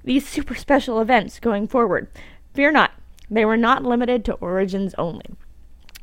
these 0.04 0.28
super 0.28 0.54
special 0.54 1.00
events 1.00 1.40
going 1.40 1.66
forward. 1.66 2.06
Fear 2.54 2.70
not, 2.70 2.92
they 3.28 3.44
were 3.44 3.56
not 3.56 3.82
limited 3.82 4.24
to 4.26 4.34
Origins 4.34 4.94
only. 4.96 5.26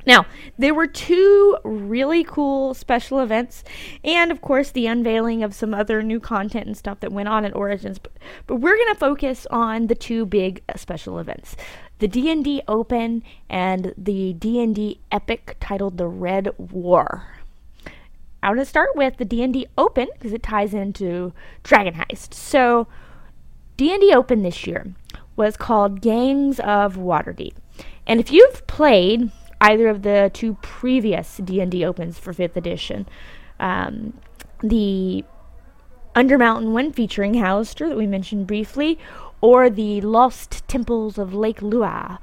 Now, 0.08 0.26
there 0.58 0.74
were 0.74 0.88
two 0.88 1.58
really 1.66 2.24
cool 2.24 2.74
special 2.74 3.20
events, 3.20 3.66
and 4.06 4.32
of 4.32 4.40
course, 4.40 4.72
the 4.72 4.88
unveiling 4.88 5.44
of 5.44 5.54
some 5.54 5.74
other 5.74 6.02
new 6.02 6.22
content 6.22 6.66
and 6.66 6.78
stuff 6.78 7.02
that 7.02 7.12
went 7.12 7.28
on 7.28 7.44
at 7.44 7.54
Origins. 7.54 8.00
But, 8.00 8.14
but 8.48 8.56
we're 8.56 8.78
going 8.78 8.94
to 8.94 9.00
focus 9.00 9.46
on 9.52 9.88
the 9.88 9.96
two 9.96 10.26
big 10.26 10.64
uh, 10.70 10.78
special 10.78 11.20
events 11.20 11.58
the 12.00 12.08
D&D 12.08 12.62
Open 12.70 13.22
and 13.50 13.94
the 13.98 14.32
D&D 14.34 15.02
Epic 15.12 15.58
titled 15.60 15.98
The 15.98 16.08
Red 16.08 16.52
War. 16.58 17.28
I'm 18.42 18.54
going 18.54 18.60
to 18.60 18.66
start 18.66 18.96
with 18.96 19.18
the 19.18 19.26
D&D 19.26 19.68
Open 19.78 20.08
because 20.14 20.32
it 20.32 20.42
ties 20.42 20.74
into 20.74 21.34
Dragon 21.64 21.96
Heist. 21.96 22.34
So, 22.34 22.88
D&D 23.76 24.14
Open 24.14 24.42
this 24.42 24.66
year 24.66 24.94
was 25.36 25.58
called 25.58 26.00
Gangs 26.00 26.62
of 26.62 26.96
Waterdeep. 26.96 27.56
And 28.06 28.22
if 28.22 28.32
you've 28.32 28.66
played 28.68 29.32
either 29.62 29.88
of 29.88 30.04
the 30.04 30.30
two 30.34 30.56
previous 30.62 31.38
D&D 31.38 31.84
Opens 31.84 32.20
for 32.20 32.34
5th 32.34 32.56
edition, 32.56 33.08
um, 33.60 34.14
the 34.62 35.24
Undermountain 36.16 36.72
one 36.72 36.92
featuring 36.92 37.34
Halaster 37.34 37.88
that 37.90 37.98
we 37.98 38.08
mentioned 38.08 38.48
briefly, 38.48 38.98
or 39.40 39.70
the 39.70 40.02
Lost 40.02 40.68
Temples 40.68 41.18
of 41.20 41.34
Lake 41.34 41.60
Luo, 41.60 42.18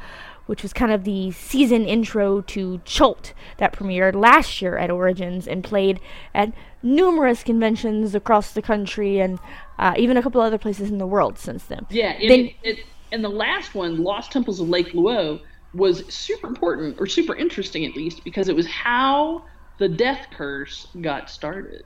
which 0.46 0.62
was 0.62 0.72
kind 0.72 0.90
of 0.90 1.04
the 1.04 1.30
season 1.30 1.86
intro 1.86 2.40
to 2.40 2.80
Chult 2.84 3.32
that 3.58 3.72
premiered 3.72 4.14
last 4.14 4.60
year 4.60 4.76
at 4.76 4.90
Origins 4.90 5.46
and 5.46 5.62
played 5.62 6.00
at 6.34 6.52
numerous 6.82 7.42
conventions 7.44 8.14
across 8.14 8.52
the 8.52 8.60
country 8.62 9.20
and 9.20 9.38
uh, 9.78 9.94
even 9.96 10.16
a 10.16 10.22
couple 10.22 10.40
other 10.40 10.58
places 10.58 10.90
in 10.90 10.98
the 10.98 11.06
world 11.06 11.38
since 11.38 11.64
then. 11.64 11.86
Yeah, 11.88 12.10
and, 12.20 12.30
Then- 12.30 12.40
it, 12.62 12.78
it, 12.78 12.78
and 13.12 13.24
the 13.24 13.28
last 13.28 13.74
one, 13.76 14.02
Lost 14.02 14.32
Temples 14.32 14.58
of 14.60 14.68
Lake 14.68 14.92
Luo, 14.92 15.40
was 15.74 16.04
super 16.12 16.46
important, 16.46 17.00
or 17.00 17.06
super 17.06 17.34
interesting 17.34 17.84
at 17.84 17.96
least, 17.96 18.24
because 18.24 18.48
it 18.48 18.56
was 18.56 18.66
how 18.66 19.44
the 19.78 19.88
death 19.88 20.28
curse 20.32 20.88
got 21.00 21.28
started. 21.28 21.84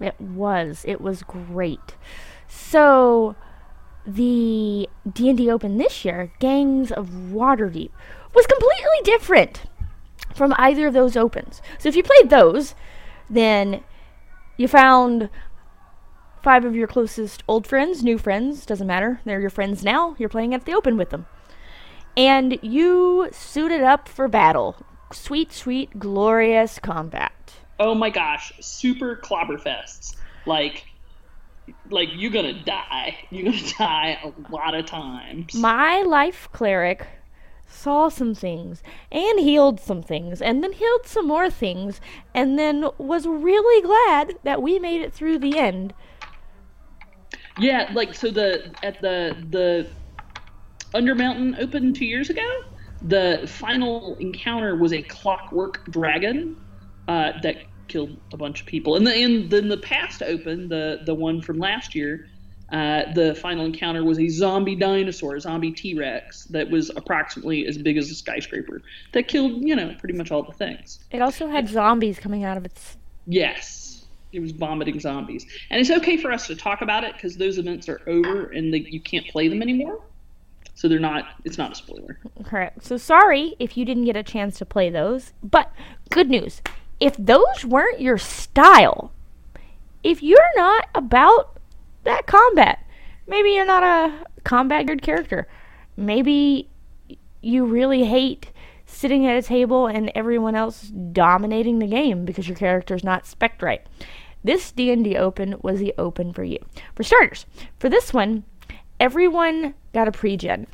It 0.00 0.18
was. 0.20 0.84
It 0.86 1.00
was 1.00 1.22
great. 1.22 1.96
So, 2.48 3.36
the 4.06 4.88
D&D 5.12 5.50
Open 5.50 5.76
this 5.78 6.04
year, 6.04 6.32
Gangs 6.38 6.90
of 6.90 7.08
Waterdeep, 7.08 7.90
was 8.34 8.46
completely 8.46 9.00
different 9.04 9.64
from 10.34 10.54
either 10.56 10.86
of 10.86 10.94
those 10.94 11.16
opens. 11.16 11.60
So 11.78 11.88
if 11.88 11.96
you 11.96 12.02
played 12.02 12.30
those, 12.30 12.74
then 13.28 13.82
you 14.56 14.68
found 14.68 15.28
five 16.42 16.64
of 16.64 16.74
your 16.74 16.86
closest 16.86 17.42
old 17.46 17.66
friends, 17.66 18.02
new 18.02 18.18
friends, 18.18 18.64
doesn't 18.64 18.86
matter. 18.86 19.20
They're 19.24 19.40
your 19.40 19.50
friends 19.50 19.84
now. 19.84 20.16
You're 20.18 20.28
playing 20.28 20.54
at 20.54 20.64
the 20.64 20.72
Open 20.72 20.96
with 20.96 21.10
them. 21.10 21.26
And 22.16 22.58
you 22.62 23.28
suited 23.32 23.82
up 23.82 24.08
for 24.08 24.28
battle. 24.28 24.76
Sweet, 25.12 25.52
sweet, 25.52 25.98
glorious 25.98 26.78
combat. 26.78 27.32
Oh 27.78 27.94
my 27.94 28.10
gosh, 28.10 28.52
super 28.60 29.16
clobberfests. 29.16 30.16
Like, 30.46 30.84
like 31.88 32.08
you're 32.14 32.30
gonna 32.30 32.62
die. 32.64 33.16
You're 33.30 33.52
gonna 33.52 33.72
die 33.78 34.18
a 34.22 34.52
lot 34.52 34.74
of 34.74 34.86
times. 34.86 35.54
My 35.54 36.02
life 36.02 36.48
cleric 36.52 37.06
saw 37.66 38.08
some 38.08 38.34
things 38.34 38.82
and 39.10 39.38
healed 39.38 39.80
some 39.80 40.02
things 40.02 40.42
and 40.42 40.62
then 40.62 40.72
healed 40.72 41.06
some 41.06 41.26
more 41.26 41.48
things 41.48 42.00
and 42.34 42.58
then 42.58 42.88
was 42.98 43.26
really 43.26 43.82
glad 43.82 44.36
that 44.42 44.60
we 44.60 44.78
made 44.78 45.00
it 45.00 45.12
through 45.12 45.38
the 45.38 45.58
end. 45.58 45.94
Yeah, 47.58 47.90
like 47.94 48.14
so 48.14 48.30
the 48.30 48.72
at 48.82 49.00
the 49.00 49.36
the 49.50 49.88
Undermountain 50.94 51.58
opened 51.60 51.96
two 51.96 52.04
years 52.04 52.30
ago, 52.30 52.62
the 53.02 53.44
final 53.46 54.16
encounter 54.16 54.76
was 54.76 54.92
a 54.92 55.02
clockwork 55.02 55.84
dragon 55.90 56.56
uh, 57.08 57.32
that 57.42 57.56
killed 57.88 58.16
a 58.32 58.36
bunch 58.36 58.60
of 58.60 58.66
people. 58.66 58.96
And 58.96 59.06
the 59.06 59.16
in 59.16 59.48
then 59.48 59.68
the 59.68 59.78
past 59.78 60.22
Open, 60.22 60.68
the 60.68 61.00
the 61.04 61.14
one 61.14 61.40
from 61.40 61.58
last 61.58 61.94
year, 61.94 62.28
uh, 62.72 63.12
the 63.14 63.34
final 63.34 63.64
encounter 63.64 64.04
was 64.04 64.18
a 64.18 64.28
zombie 64.28 64.76
dinosaur, 64.76 65.36
a 65.36 65.40
zombie 65.40 65.72
T 65.72 65.94
Rex 65.94 66.44
that 66.46 66.70
was 66.70 66.90
approximately 66.90 67.66
as 67.66 67.78
big 67.78 67.96
as 67.96 68.10
a 68.10 68.14
skyscraper 68.14 68.82
that 69.12 69.28
killed 69.28 69.62
you 69.62 69.74
know 69.74 69.94
pretty 69.98 70.16
much 70.16 70.30
all 70.30 70.42
the 70.42 70.52
things. 70.52 71.00
It 71.10 71.22
also 71.22 71.48
had 71.48 71.68
zombies 71.68 72.18
coming 72.18 72.44
out 72.44 72.56
of 72.56 72.64
its 72.64 72.96
Yes. 73.26 74.04
It 74.32 74.40
was 74.40 74.52
vomiting 74.52 75.00
zombies. 75.00 75.44
And 75.70 75.80
it's 75.80 75.90
okay 75.90 76.16
for 76.16 76.30
us 76.30 76.46
to 76.46 76.54
talk 76.54 76.82
about 76.82 77.02
it 77.04 77.14
because 77.14 77.36
those 77.36 77.58
events 77.58 77.88
are 77.88 78.00
over 78.06 78.46
and 78.50 78.72
they, 78.72 78.78
you 78.78 79.00
can't 79.00 79.26
play 79.26 79.48
them 79.48 79.60
anymore. 79.60 80.02
So 80.80 80.88
they're 80.88 80.98
not, 80.98 81.26
it's 81.44 81.58
not 81.58 81.72
a 81.72 81.74
spoiler. 81.74 82.18
correct. 82.42 82.86
So 82.86 82.96
sorry 82.96 83.54
if 83.58 83.76
you 83.76 83.84
didn't 83.84 84.06
get 84.06 84.16
a 84.16 84.22
chance 84.22 84.56
to 84.56 84.64
play 84.64 84.88
those, 84.88 85.34
but 85.42 85.70
good 86.08 86.30
news. 86.30 86.62
If 86.98 87.18
those 87.18 87.66
weren't 87.66 88.00
your 88.00 88.16
style, 88.16 89.12
if 90.02 90.22
you're 90.22 90.38
not 90.56 90.88
about 90.94 91.58
that 92.04 92.26
combat, 92.26 92.82
maybe 93.26 93.50
you're 93.50 93.66
not 93.66 93.82
a 93.82 94.24
combat 94.44 94.86
geared 94.86 95.02
character. 95.02 95.46
Maybe 95.98 96.70
you 97.42 97.66
really 97.66 98.04
hate 98.04 98.50
sitting 98.86 99.26
at 99.26 99.36
a 99.36 99.42
table 99.42 99.86
and 99.86 100.10
everyone 100.14 100.54
else 100.54 100.84
dominating 101.12 101.78
the 101.78 101.88
game 101.88 102.24
because 102.24 102.48
your 102.48 102.56
character's 102.56 103.04
not 103.04 103.26
spec 103.26 103.60
right. 103.60 103.82
This 104.42 104.72
D&D 104.72 105.14
Open 105.14 105.56
was 105.60 105.78
the 105.78 105.92
open 105.98 106.32
for 106.32 106.42
you. 106.42 106.58
For 106.94 107.02
starters, 107.02 107.44
for 107.78 107.90
this 107.90 108.14
one, 108.14 108.44
everyone 109.00 109.74
got 109.92 110.06
a 110.06 110.12
pre-gen. 110.12 110.68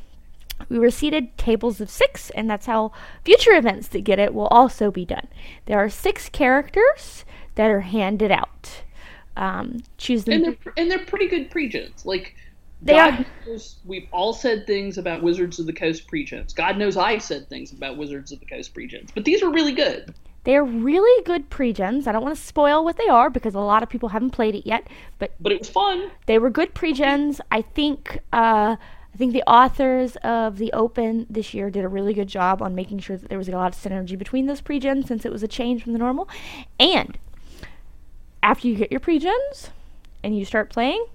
We 0.69 0.79
were 0.79 0.91
seated 0.91 1.37
tables 1.37 1.79
of 1.81 1.89
six, 1.89 2.29
and 2.31 2.49
that's 2.49 2.65
how 2.65 2.91
future 3.23 3.55
events 3.55 3.87
that 3.89 4.01
get 4.01 4.19
it 4.19 4.33
will 4.33 4.47
also 4.47 4.91
be 4.91 5.05
done. 5.05 5.27
There 5.65 5.77
are 5.77 5.89
six 5.89 6.29
characters 6.29 7.25
that 7.55 7.69
are 7.71 7.81
handed 7.81 8.31
out. 8.31 8.83
Um, 9.35 9.77
choose 9.97 10.25
them. 10.25 10.33
And 10.33 10.45
they're 10.45 10.73
and 10.77 10.91
they're 10.91 11.05
pretty 11.05 11.27
good 11.27 11.51
pregens. 11.51 12.05
Like 12.05 12.35
They 12.81 12.93
God 12.93 13.19
are. 13.19 13.25
knows 13.45 13.77
we've 13.85 14.07
all 14.11 14.33
said 14.33 14.65
things 14.65 14.97
about 14.97 15.21
Wizards 15.21 15.59
of 15.59 15.67
the 15.67 15.73
Coast 15.73 16.07
pregens. 16.11 16.55
God 16.55 16.77
knows 16.77 16.97
I 16.97 17.19
said 17.19 17.47
things 17.47 17.71
about 17.71 17.97
Wizards 17.97 18.31
of 18.31 18.39
the 18.39 18.47
Coast 18.47 18.73
pregens. 18.73 19.09
But 19.13 19.25
these 19.25 19.43
are 19.43 19.51
really 19.51 19.73
good. 19.73 20.13
They're 20.47 20.63
really 20.63 21.23
good 21.25 21.49
pregens. 21.49 22.07
I 22.07 22.13
don't 22.13 22.23
want 22.23 22.33
to 22.37 22.41
spoil 22.41 22.81
what 22.81 22.95
they 22.95 23.09
are 23.09 23.29
because 23.29 23.53
a 23.53 23.59
lot 23.59 23.83
of 23.83 23.89
people 23.89 24.07
haven't 24.07 24.29
played 24.29 24.55
it 24.55 24.65
yet, 24.65 24.87
but 25.19 25.33
But 25.41 25.51
it 25.51 25.59
was 25.59 25.67
fun. 25.67 26.09
they 26.25 26.39
were 26.39 26.49
good 26.49 26.73
pregens. 26.73 27.41
I 27.51 27.61
think 27.61 28.19
uh, 28.31 28.77
I 28.79 29.17
think 29.17 29.33
the 29.33 29.43
authors 29.43 30.15
of 30.23 30.57
the 30.57 30.71
Open 30.71 31.25
this 31.29 31.53
year 31.53 31.69
did 31.69 31.83
a 31.83 31.89
really 31.89 32.13
good 32.13 32.29
job 32.29 32.61
on 32.61 32.75
making 32.75 32.99
sure 32.99 33.17
that 33.17 33.27
there 33.27 33.37
was 33.37 33.49
a 33.49 33.51
lot 33.51 33.75
of 33.75 33.77
synergy 33.77 34.17
between 34.17 34.45
those 34.45 34.61
pregens 34.61 35.07
since 35.07 35.25
it 35.25 35.33
was 35.33 35.43
a 35.43 35.49
change 35.49 35.83
from 35.83 35.91
the 35.91 35.99
normal. 35.99 36.29
And 36.79 37.17
after 38.41 38.69
you 38.69 38.75
get 38.75 38.89
your 38.89 39.01
pregens 39.01 39.71
and 40.23 40.37
you 40.39 40.45
start 40.45 40.69
playing, 40.69 41.07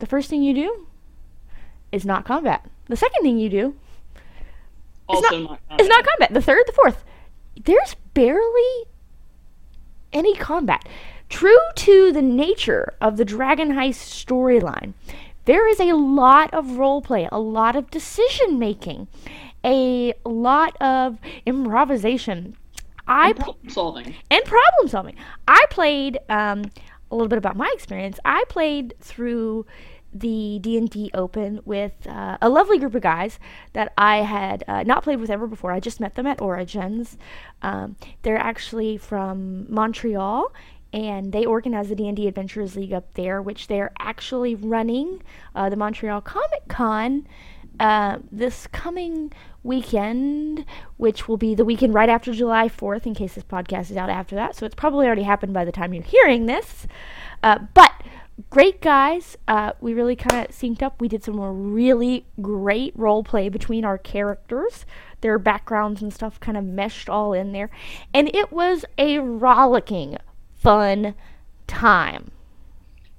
the 0.00 0.06
first 0.06 0.28
thing 0.28 0.42
you 0.42 0.54
do 0.54 0.88
is 1.92 2.04
not 2.04 2.24
combat. 2.24 2.68
The 2.88 2.96
second 2.96 3.22
thing 3.22 3.38
you 3.38 3.48
do 3.48 3.76
Also 5.08 5.38
not, 5.40 5.60
not, 5.70 5.80
it's 5.80 5.88
not 5.88 6.04
combat. 6.06 6.32
The 6.32 6.42
third, 6.42 6.64
the 6.66 6.72
fourth. 6.72 7.04
There's 7.64 7.94
barely 8.14 8.84
any 10.12 10.34
combat. 10.34 10.88
True 11.28 11.58
to 11.76 12.12
the 12.12 12.22
nature 12.22 12.94
of 13.00 13.16
the 13.16 13.24
Dragon 13.24 13.70
Heist 13.72 14.24
storyline, 14.24 14.94
there 15.46 15.68
is 15.68 15.80
a 15.80 15.92
lot 15.92 16.52
of 16.54 16.64
roleplay, 16.66 17.28
a 17.32 17.38
lot 17.38 17.76
of 17.76 17.90
decision 17.90 18.58
making, 18.58 19.08
a 19.64 20.14
lot 20.24 20.76
of 20.80 21.18
improvisation. 21.46 22.56
I 23.06 23.30
And 23.30 23.38
problem 23.38 23.68
solving. 23.68 24.14
and 24.30 24.44
problem 24.44 24.88
solving. 24.88 25.16
I 25.46 25.64
played 25.70 26.18
um, 26.28 26.70
a 27.10 27.14
little 27.14 27.28
bit 27.28 27.38
about 27.38 27.56
my 27.56 27.70
experience. 27.74 28.18
I 28.24 28.44
played 28.48 28.94
through 29.00 29.66
the 30.14 30.58
D&D 30.60 31.10
Open 31.12 31.60
with 31.64 32.06
uh, 32.06 32.38
a 32.40 32.48
lovely 32.48 32.78
group 32.78 32.94
of 32.94 33.02
guys 33.02 33.38
that 33.72 33.92
I 33.98 34.18
had 34.18 34.62
uh, 34.68 34.84
not 34.84 35.02
played 35.02 35.20
with 35.20 35.30
ever 35.30 35.46
before. 35.46 35.72
I 35.72 35.80
just 35.80 36.00
met 36.00 36.14
them 36.14 36.26
at 36.26 36.40
Origins. 36.40 37.18
Um, 37.62 37.96
they're 38.22 38.38
actually 38.38 38.96
from 38.96 39.66
Montreal, 39.68 40.52
and 40.92 41.32
they 41.32 41.44
organize 41.44 41.88
the 41.88 41.96
D&D 41.96 42.28
Adventurers 42.28 42.76
League 42.76 42.92
up 42.92 43.12
there, 43.14 43.42
which 43.42 43.66
they're 43.66 43.92
actually 43.98 44.54
running 44.54 45.22
uh, 45.54 45.68
the 45.68 45.76
Montreal 45.76 46.20
Comic 46.20 46.68
Con 46.68 47.26
uh, 47.80 48.18
this 48.30 48.66
coming 48.68 49.32
weekend, 49.62 50.64
which 50.96 51.26
will 51.26 51.36
be 51.36 51.54
the 51.54 51.64
weekend 51.64 51.94
right 51.94 52.08
after 52.08 52.32
July 52.32 52.68
4th, 52.68 53.06
in 53.06 53.14
case 53.14 53.34
this 53.34 53.44
podcast 53.44 53.90
is 53.90 53.96
out 53.96 54.10
after 54.10 54.36
that. 54.36 54.54
So 54.54 54.66
it's 54.66 54.74
probably 54.74 55.06
already 55.06 55.22
happened 55.22 55.54
by 55.54 55.64
the 55.64 55.72
time 55.72 55.92
you're 55.92 56.04
hearing 56.04 56.46
this. 56.46 56.86
Uh, 57.42 57.58
but 57.74 57.92
great 58.50 58.80
guys. 58.80 59.36
Uh, 59.46 59.72
we 59.80 59.94
really 59.94 60.16
kind 60.16 60.46
of 60.46 60.54
synced 60.54 60.82
up. 60.82 61.00
We 61.00 61.08
did 61.08 61.24
some 61.24 61.40
really 61.40 62.26
great 62.40 62.92
role 62.96 63.22
play 63.22 63.48
between 63.48 63.84
our 63.84 63.98
characters. 63.98 64.84
Their 65.20 65.38
backgrounds 65.38 66.02
and 66.02 66.12
stuff 66.12 66.40
kind 66.40 66.56
of 66.56 66.64
meshed 66.64 67.08
all 67.08 67.32
in 67.32 67.52
there. 67.52 67.70
And 68.12 68.34
it 68.34 68.52
was 68.52 68.84
a 68.98 69.18
rollicking, 69.18 70.18
fun 70.56 71.14
time. 71.66 72.30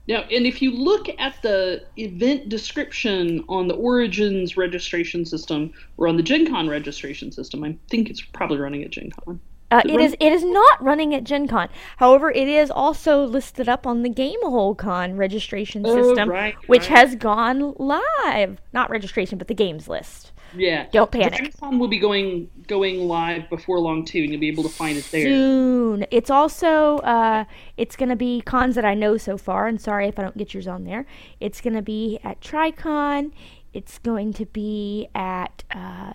Now, 0.08 0.22
and 0.32 0.46
if 0.46 0.62
you 0.62 0.72
look 0.72 1.08
at 1.18 1.42
the 1.42 1.84
event 1.98 2.50
description 2.50 3.44
on 3.50 3.68
the 3.68 3.74
Origins 3.74 4.56
registration 4.56 5.26
system 5.26 5.74
or 5.98 6.08
on 6.08 6.16
the 6.16 6.24
Gen 6.24 6.48
Con 6.48 6.70
registration 6.70 7.32
system, 7.32 7.64
I 7.64 7.76
think 7.90 8.10
it's 8.10 8.22
probably 8.22 8.58
running 8.58 8.84
at 8.84 8.92
Gen 8.92 9.10
Con. 9.10 9.40
Uh, 9.72 9.82
it 9.86 10.00
is 10.00 10.16
it 10.20 10.32
is 10.32 10.44
not 10.44 10.84
running 10.84 11.14
at 11.16 11.24
Gen 11.24 11.48
Con. 11.48 11.70
However, 11.98 12.30
it 12.30 12.48
is 12.48 12.70
also 12.70 13.26
listed 13.26 13.68
up 13.68 13.88
on 13.88 14.04
the 14.04 14.10
Gamehole 14.10 14.78
Con 14.78 15.18
registration 15.18 15.84
Oh, 15.86 16.04
system, 16.04 16.30
right, 16.30 16.56
which 16.68 16.90
right. 16.90 17.00
has 17.00 17.16
gone 17.16 17.74
live. 17.78 18.62
Not 18.74 18.90
registration, 18.90 19.38
but 19.38 19.48
the 19.48 19.56
games 19.56 19.88
list. 19.88 20.32
Yeah. 20.56 20.88
Don't 20.92 21.12
panic. 21.12 21.34
Gen 21.34 21.52
Con 21.60 21.80
will 21.80 21.88
be 21.88 22.00
going 22.00 22.50
going 22.68 23.08
live 23.08 23.50
before 23.50 23.80
long 23.80 24.06
too, 24.06 24.20
and 24.20 24.32
you'll 24.32 24.40
be 24.40 24.48
able 24.48 24.64
to 24.64 24.70
find 24.70 24.98
it 24.98 25.08
there. 25.12 25.24
Soon. 25.26 26.06
It's 26.12 26.30
also 26.30 26.98
uh, 26.98 27.46
it's 27.78 27.96
gonna 27.96 28.16
be 28.16 28.42
cons 28.42 28.76
that 28.76 28.86
I 28.86 28.94
know 28.94 29.18
so 29.18 29.38
far, 29.38 29.68
and 29.68 29.82
sorry 29.82 30.08
if 30.08 30.20
I 30.20 30.22
don't 30.22 30.38
get 30.38 30.54
yours 30.54 30.68
on 30.68 30.84
there. 30.84 31.06
It's 31.40 31.60
gonna 31.60 31.82
be 31.82 32.20
at 32.24 32.40
TriCon. 32.40 33.32
It's 33.74 33.98
going 34.00 34.32
to 34.34 34.46
be 34.46 35.10
at 35.14 35.64
uh, 35.72 36.14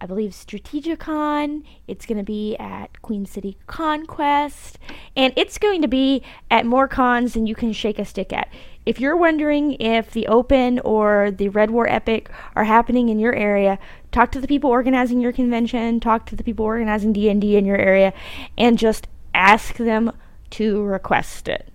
I 0.00 0.06
believe 0.06 0.30
Strategicon. 0.30 1.64
It's 1.88 2.06
going 2.06 2.18
to 2.18 2.24
be 2.24 2.56
at 2.56 3.02
Queen 3.02 3.26
City 3.26 3.56
Conquest. 3.66 4.78
And 5.16 5.32
it's 5.36 5.58
going 5.58 5.82
to 5.82 5.88
be 5.88 6.22
at 6.50 6.66
more 6.66 6.86
cons 6.86 7.34
than 7.34 7.46
you 7.46 7.54
can 7.54 7.72
shake 7.72 7.98
a 7.98 8.04
stick 8.04 8.32
at. 8.32 8.48
If 8.86 9.00
you're 9.00 9.16
wondering 9.16 9.72
if 9.80 10.12
the 10.12 10.28
Open 10.28 10.78
or 10.80 11.30
the 11.30 11.48
Red 11.48 11.70
War 11.70 11.88
Epic 11.88 12.30
are 12.54 12.64
happening 12.64 13.08
in 13.08 13.18
your 13.18 13.34
area, 13.34 13.78
talk 14.12 14.32
to 14.32 14.40
the 14.40 14.48
people 14.48 14.70
organizing 14.70 15.20
your 15.20 15.32
convention, 15.32 16.00
talk 16.00 16.26
to 16.26 16.36
the 16.36 16.44
people 16.44 16.64
organizing 16.64 17.12
D&D 17.12 17.56
in 17.56 17.66
your 17.66 17.76
area, 17.76 18.14
and 18.56 18.78
just 18.78 19.08
ask 19.34 19.76
them 19.76 20.12
to 20.50 20.82
request 20.82 21.48
it. 21.48 21.68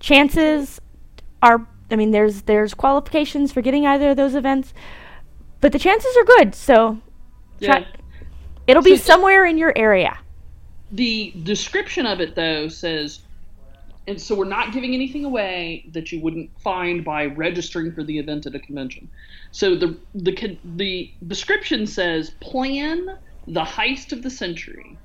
Chances 0.00 0.80
are 1.42 1.66
I 1.90 1.96
mean 1.96 2.10
there's 2.10 2.42
there's 2.42 2.74
qualifications 2.74 3.52
for 3.52 3.62
getting 3.62 3.86
either 3.86 4.10
of 4.10 4.16
those 4.16 4.34
events, 4.34 4.72
but 5.60 5.72
the 5.72 5.78
chances 5.78 6.16
are 6.16 6.24
good. 6.24 6.54
So 6.54 7.00
Yeah. 7.60 7.80
try, 7.80 7.86
it'll 8.66 8.82
be 8.82 8.96
somewhere 8.96 9.44
in 9.44 9.58
your 9.58 9.72
area. 9.76 10.18
The 10.92 11.32
description 11.42 12.06
of 12.06 12.20
it 12.20 12.34
though 12.34 12.68
says 12.68 13.20
and 14.06 14.20
so 14.20 14.34
we're 14.36 14.44
not 14.44 14.72
giving 14.72 14.94
anything 14.94 15.24
away 15.24 15.84
that 15.92 16.12
you 16.12 16.20
wouldn't 16.20 16.50
find 16.60 17.04
by 17.04 17.26
registering 17.26 17.92
for 17.92 18.04
the 18.04 18.18
event 18.18 18.46
at 18.46 18.54
a 18.54 18.60
convention. 18.60 19.10
So 19.50 19.74
the 19.74 19.98
the 20.14 20.58
the 20.76 21.12
description 21.26 21.86
says 21.86 22.30
plan 22.40 23.06
the 23.46 23.64
heist 23.64 24.12
of 24.12 24.22
the 24.22 24.30
century. 24.30 24.96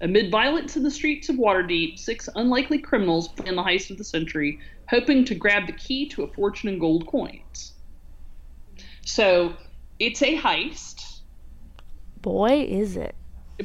Amid 0.00 0.30
violence 0.30 0.76
in 0.76 0.82
the 0.82 0.90
streets 0.90 1.28
of 1.28 1.36
Waterdeep, 1.36 1.98
six 1.98 2.28
unlikely 2.34 2.78
criminals 2.78 3.28
plan 3.28 3.54
the 3.54 3.62
heist 3.62 3.90
of 3.90 3.98
the 3.98 4.04
century, 4.04 4.58
hoping 4.88 5.24
to 5.24 5.34
grab 5.34 5.66
the 5.66 5.72
key 5.72 6.08
to 6.10 6.24
a 6.24 6.28
fortune 6.28 6.68
in 6.68 6.78
gold 6.78 7.06
coins. 7.06 7.71
So 9.04 9.54
it's 9.98 10.22
a 10.22 10.36
heist. 10.36 11.20
Boy, 12.20 12.66
is 12.68 12.96
it. 12.96 13.14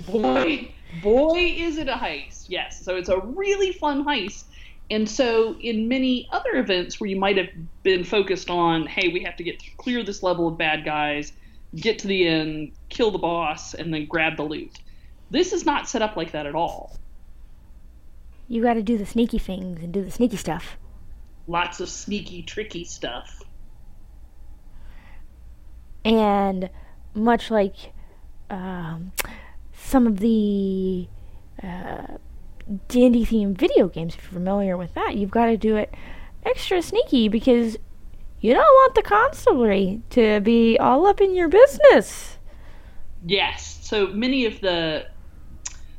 Boy, 0.05 0.71
boy, 1.01 1.55
is 1.57 1.77
it 1.77 1.87
a 1.87 1.93
heist. 1.93 2.45
Yes. 2.49 2.83
So 2.83 2.95
it's 2.95 3.09
a 3.09 3.19
really 3.19 3.71
fun 3.71 4.03
heist. 4.05 4.45
And 4.89 5.09
so, 5.09 5.57
in 5.59 5.89
many 5.89 6.29
other 6.31 6.55
events 6.55 6.99
where 6.99 7.09
you 7.09 7.17
might 7.17 7.35
have 7.35 7.49
been 7.83 8.05
focused 8.05 8.49
on, 8.49 8.85
hey, 8.85 9.09
we 9.09 9.21
have 9.23 9.35
to 9.35 9.43
get 9.43 9.61
clear 9.75 10.01
this 10.01 10.23
level 10.23 10.47
of 10.47 10.57
bad 10.57 10.85
guys, 10.85 11.33
get 11.75 11.99
to 11.99 12.07
the 12.07 12.25
end, 12.25 12.71
kill 12.87 13.11
the 13.11 13.17
boss, 13.17 13.73
and 13.73 13.93
then 13.93 14.05
grab 14.05 14.37
the 14.37 14.43
loot. 14.43 14.71
This 15.29 15.51
is 15.51 15.65
not 15.65 15.89
set 15.89 16.01
up 16.01 16.15
like 16.15 16.31
that 16.31 16.45
at 16.45 16.55
all. 16.55 16.95
You 18.47 18.63
got 18.63 18.75
to 18.75 18.81
do 18.81 18.97
the 18.97 19.05
sneaky 19.05 19.39
things 19.39 19.83
and 19.83 19.91
do 19.91 20.01
the 20.05 20.11
sneaky 20.11 20.37
stuff. 20.37 20.77
Lots 21.47 21.81
of 21.81 21.89
sneaky, 21.89 22.43
tricky 22.43 22.85
stuff. 22.85 23.36
And 26.07 26.69
much 27.13 27.51
like 27.51 27.93
um, 28.49 29.11
some 29.73 30.07
of 30.07 30.19
the 30.19 31.07
uh, 31.61 32.17
D&D 32.87 33.25
themed 33.25 33.57
video 33.57 33.87
games, 33.87 34.15
if 34.15 34.23
you're 34.23 34.33
familiar 34.33 34.77
with 34.77 34.93
that, 34.93 35.15
you've 35.15 35.31
got 35.31 35.47
to 35.47 35.57
do 35.57 35.75
it 35.75 35.93
extra 36.45 36.81
sneaky 36.81 37.27
because 37.27 37.77
you 38.39 38.53
don't 38.53 38.61
want 38.61 38.95
the 38.95 39.01
constabulary 39.01 40.01
to 40.11 40.39
be 40.41 40.77
all 40.77 41.05
up 41.07 41.19
in 41.19 41.35
your 41.35 41.49
business. 41.49 42.37
Yes. 43.25 43.79
So 43.81 44.07
many 44.07 44.45
of 44.45 44.61
the 44.61 45.07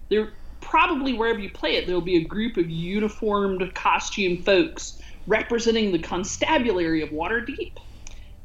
there 0.09 0.33
probably 0.61 1.15
wherever 1.15 1.39
you 1.39 1.51
play 1.51 1.77
it, 1.77 1.87
there 1.87 1.95
will 1.95 2.03
be 2.03 2.17
a 2.17 2.25
group 2.25 2.57
of 2.57 2.69
uniformed 2.69 3.75
costume 3.75 4.43
folks 4.43 5.01
representing 5.27 5.93
the 5.93 5.99
constabulary 5.99 7.03
of 7.03 7.11
Waterdeep, 7.11 7.73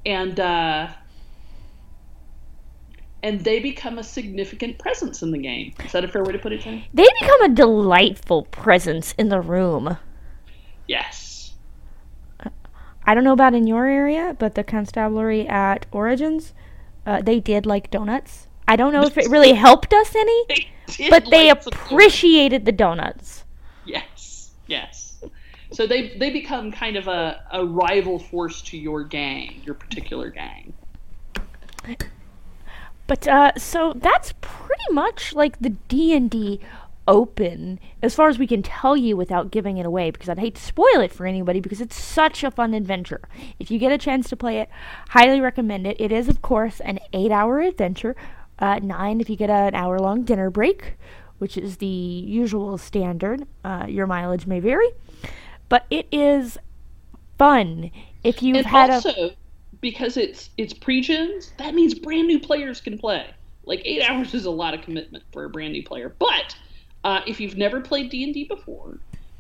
and 0.06 0.40
uh, 0.40 0.88
and 3.24 3.40
they 3.42 3.60
become 3.60 3.98
a 3.98 4.04
significant 4.04 4.78
presence 4.78 5.24
in 5.24 5.32
the 5.32 5.38
game. 5.38 5.74
Is 5.86 5.94
that 5.94 6.04
a 6.04 6.08
fair 6.08 6.24
way 6.24 6.34
to 6.34 6.40
put 6.40 6.52
it, 6.52 6.60
Jenny? 6.62 6.88
They 6.94 7.08
become 7.22 7.42
a 7.42 7.50
delightful 7.50 8.44
presence 8.44 9.14
in 9.18 9.30
the 9.30 9.40
room. 9.40 9.98
Yes. 10.88 11.54
I 13.06 13.16
don't 13.16 13.24
know 13.24 13.34
about 13.34 13.54
in 13.54 13.66
your 13.66 13.86
area, 13.86 14.36
but 14.38 14.56
the 14.56 14.64
constabulary 14.64 15.48
at 15.48 15.86
Origins, 15.92 16.54
uh, 17.06 17.22
they 17.22 17.40
did 17.40 17.66
like 17.66 17.90
donuts. 17.90 18.48
I 18.68 18.76
don't 18.76 18.94
know 18.94 19.04
if 19.04 19.18
it 19.18 19.30
really 19.30 19.54
helped 19.54 19.94
us 19.94 20.16
any, 20.16 20.46
They 20.98 21.10
but 21.10 21.30
they 21.32 21.48
like 21.50 21.64
some- 21.64 21.74
appreciated 21.74 22.66
the 22.66 22.72
donuts. 22.72 23.46
Yes. 23.86 24.52
Yes. 24.68 25.24
So 25.72 25.88
they 25.88 26.16
they 26.18 26.30
become 26.30 26.72
kind 26.72 26.96
of 26.96 27.08
a, 27.08 27.44
a 27.52 27.66
rival 27.66 28.20
force 28.20 28.62
to 28.64 28.78
your 28.78 29.04
gang, 29.04 29.62
your 29.66 29.74
particular 29.76 30.30
gang. 30.30 30.74
But 33.08 33.28
uh, 33.28 33.52
so 33.58 33.94
that's 33.96 34.34
pretty 34.42 34.92
much 34.92 35.34
like 35.34 35.60
the 35.60 35.72
D 35.72 36.16
and 36.16 36.30
D 36.30 36.60
open 37.08 37.80
as 38.02 38.16
far 38.16 38.30
as 38.30 38.40
we 38.40 38.48
can 38.48 38.64
tell 38.64 38.96
you 38.96 39.18
without 39.18 39.52
giving 39.52 39.78
it 39.78 39.86
away 39.86 40.10
because 40.12 40.30
I'd 40.30 40.40
hate 40.40 40.56
to 40.56 40.62
spoil 40.62 41.02
it 41.02 41.12
for 41.12 41.26
anybody 41.26 41.60
because 41.60 41.82
it's 41.82 42.02
such 42.02 42.44
a 42.44 42.52
fun 42.52 42.74
adventure. 42.74 43.22
If 43.60 43.70
you 43.70 43.80
get 43.80 43.92
a 43.92 43.98
chance 43.98 44.30
to 44.30 44.38
play 44.38 44.60
it, 44.60 44.70
highly 45.10 45.42
recommend 45.42 45.86
it. 45.86 46.00
It 46.00 46.12
is 46.12 46.30
of 46.30 46.42
course 46.42 46.80
an 46.80 47.00
8-hour 47.14 47.60
adventure, 47.60 48.16
uh, 48.60 48.80
9 48.82 49.22
if 49.22 49.30
you 49.30 49.36
get 49.36 49.50
an 49.50 49.76
hour 49.76 50.00
long 50.00 50.24
dinner 50.24 50.50
break, 50.50 50.94
which 51.40 51.58
is 51.58 51.78
the 51.78 51.86
usual 51.86 52.78
standard. 52.78 53.46
Uh, 53.66 53.86
your 53.88 54.08
mileage 54.08 54.48
may 54.48 54.60
vary, 54.60 54.92
but 55.68 55.86
it 55.90 56.08
is 56.12 56.58
fun 57.38 57.92
if 58.24 58.42
you've 58.42 58.58
and 58.58 58.66
had 58.68 58.90
also, 58.90 59.10
a 59.10 59.36
because 59.84 60.16
it's 60.16 60.50
it's 60.58 60.74
pre-gens, 60.74 61.52
that 61.60 61.76
means 61.76 61.94
brand 61.94 62.26
new 62.26 62.40
players 62.40 62.80
can 62.82 62.98
play. 62.98 63.28
Like 63.66 63.82
eight 63.84 64.02
hours 64.02 64.34
is 64.34 64.46
a 64.46 64.52
lot 64.52 64.74
of 64.74 64.82
commitment 64.82 65.26
for 65.32 65.44
a 65.44 65.50
brand 65.50 65.74
new 65.74 65.84
player. 65.84 66.16
But 66.18 66.56
uh, 67.04 67.20
if 67.28 67.40
you've 67.40 67.58
never 67.58 67.82
played 67.82 68.10
D 68.10 68.24
and 68.24 68.34
D 68.34 68.46
before, 68.46 69.00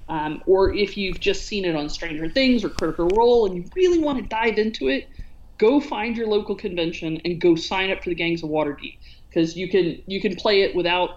um, 0.10 0.44
or 0.46 0.74
if 0.74 0.98
you've 0.98 1.20
just 1.22 1.48
seen 1.48 1.64
it 1.64 1.76
on 1.76 1.88
Stranger 1.90 2.30
Things 2.30 2.64
or 2.64 2.70
Critical 2.70 3.08
Role 3.08 3.46
and 3.46 3.56
you 3.56 3.64
really 3.74 4.00
want 4.00 4.20
to 4.20 4.28
dive 4.28 4.58
into 4.58 4.90
it, 4.90 5.08
go 5.58 5.80
find 5.80 6.18
your 6.18 6.28
local 6.28 6.56
convention 6.56 7.22
and 7.24 7.40
go 7.40 7.56
sign 7.56 7.90
up 7.90 8.04
for 8.04 8.10
the 8.10 8.16
Gangs 8.16 8.44
of 8.44 8.50
Waterdeep 8.50 8.98
because 9.30 9.56
you 9.56 9.70
can 9.70 10.04
you 10.06 10.22
can 10.22 10.36
play 10.36 10.62
it 10.62 10.76
without 10.76 11.12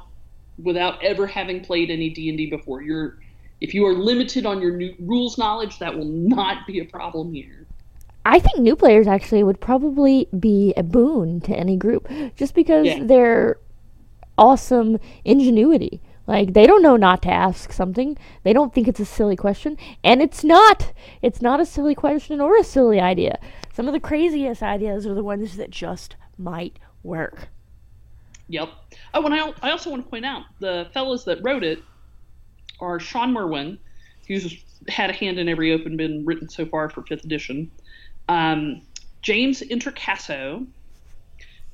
without 0.62 1.02
ever 1.02 1.26
having 1.26 1.64
played 1.64 1.90
any 1.90 2.10
D 2.10 2.28
and 2.28 2.38
D 2.38 2.48
before. 2.48 2.80
You're 2.80 3.16
if 3.60 3.74
you 3.74 3.84
are 3.86 3.94
limited 3.94 4.46
on 4.46 4.62
your 4.62 4.78
rules 5.00 5.36
knowledge, 5.36 5.80
that 5.80 5.98
will 5.98 6.04
not 6.04 6.64
be 6.66 6.78
a 6.78 6.84
problem 6.84 7.32
here. 7.32 7.65
I 8.26 8.40
think 8.40 8.58
new 8.58 8.74
players 8.74 9.06
actually 9.06 9.44
would 9.44 9.60
probably 9.60 10.28
be 10.38 10.74
a 10.76 10.82
boon 10.82 11.40
to 11.42 11.54
any 11.56 11.76
group 11.76 12.08
just 12.34 12.54
because 12.54 12.86
Yeah. 12.86 13.04
their 13.04 13.58
awesome 14.36 14.98
ingenuity. 15.24 16.00
Like 16.26 16.52
they 16.52 16.66
don't 16.66 16.82
know 16.82 16.96
not 16.96 17.22
to 17.22 17.30
ask 17.30 17.72
something. 17.72 18.18
They 18.42 18.52
don't 18.52 18.74
think 18.74 18.88
it's 18.88 18.98
a 18.98 19.04
silly 19.04 19.36
question, 19.36 19.76
and 20.02 20.20
it's 20.20 20.42
not. 20.42 20.92
It's 21.22 21.40
not 21.40 21.60
a 21.60 21.64
silly 21.64 21.94
question 21.94 22.40
or 22.40 22.56
a 22.56 22.64
silly 22.64 23.00
idea. 23.00 23.38
Some 23.72 23.86
of 23.86 23.92
the 23.92 24.00
craziest 24.00 24.60
ideas 24.60 25.06
are 25.06 25.14
the 25.14 25.22
ones 25.22 25.56
that 25.56 25.70
just 25.70 26.16
might 26.36 26.80
work. 27.04 27.48
Yep. 28.48 28.70
Oh, 29.14 29.24
and 29.24 29.34
I, 29.34 29.52
I 29.62 29.70
also 29.70 29.90
want 29.90 30.04
to 30.04 30.10
point 30.10 30.26
out 30.26 30.42
the 30.58 30.88
fellows 30.92 31.24
that 31.26 31.38
wrote 31.44 31.62
it 31.62 31.78
are 32.80 32.98
Shawn 32.98 33.32
Merwin, 33.32 33.78
who's 34.26 34.64
had 34.88 35.10
a 35.10 35.12
hand 35.12 35.38
in 35.38 35.48
every 35.48 35.72
open 35.72 35.96
been 35.96 36.24
written 36.24 36.48
so 36.48 36.66
far 36.66 36.90
for 36.90 37.02
fifth 37.02 37.24
edition. 37.24 37.70
Um, 38.28 38.82
James 39.22 39.60
Introcaso, 39.60 40.66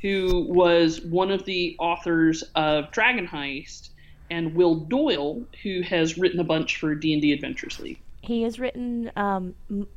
who 0.00 0.46
was 0.48 1.00
one 1.02 1.30
of 1.30 1.44
the 1.44 1.76
authors 1.78 2.42
of 2.54 2.90
Dragon 2.90 3.26
Heist, 3.26 3.90
and 4.30 4.54
Will 4.54 4.74
Doyle, 4.76 5.42
who 5.62 5.82
has 5.82 6.16
written 6.16 6.40
a 6.40 6.44
bunch 6.44 6.78
for 6.78 6.94
D 6.94 7.12
and 7.12 7.20
D 7.20 7.32
Adventures 7.32 7.78
League. 7.78 8.00
He 8.22 8.42
has 8.42 8.58
written 8.58 9.10
um, 9.16 9.54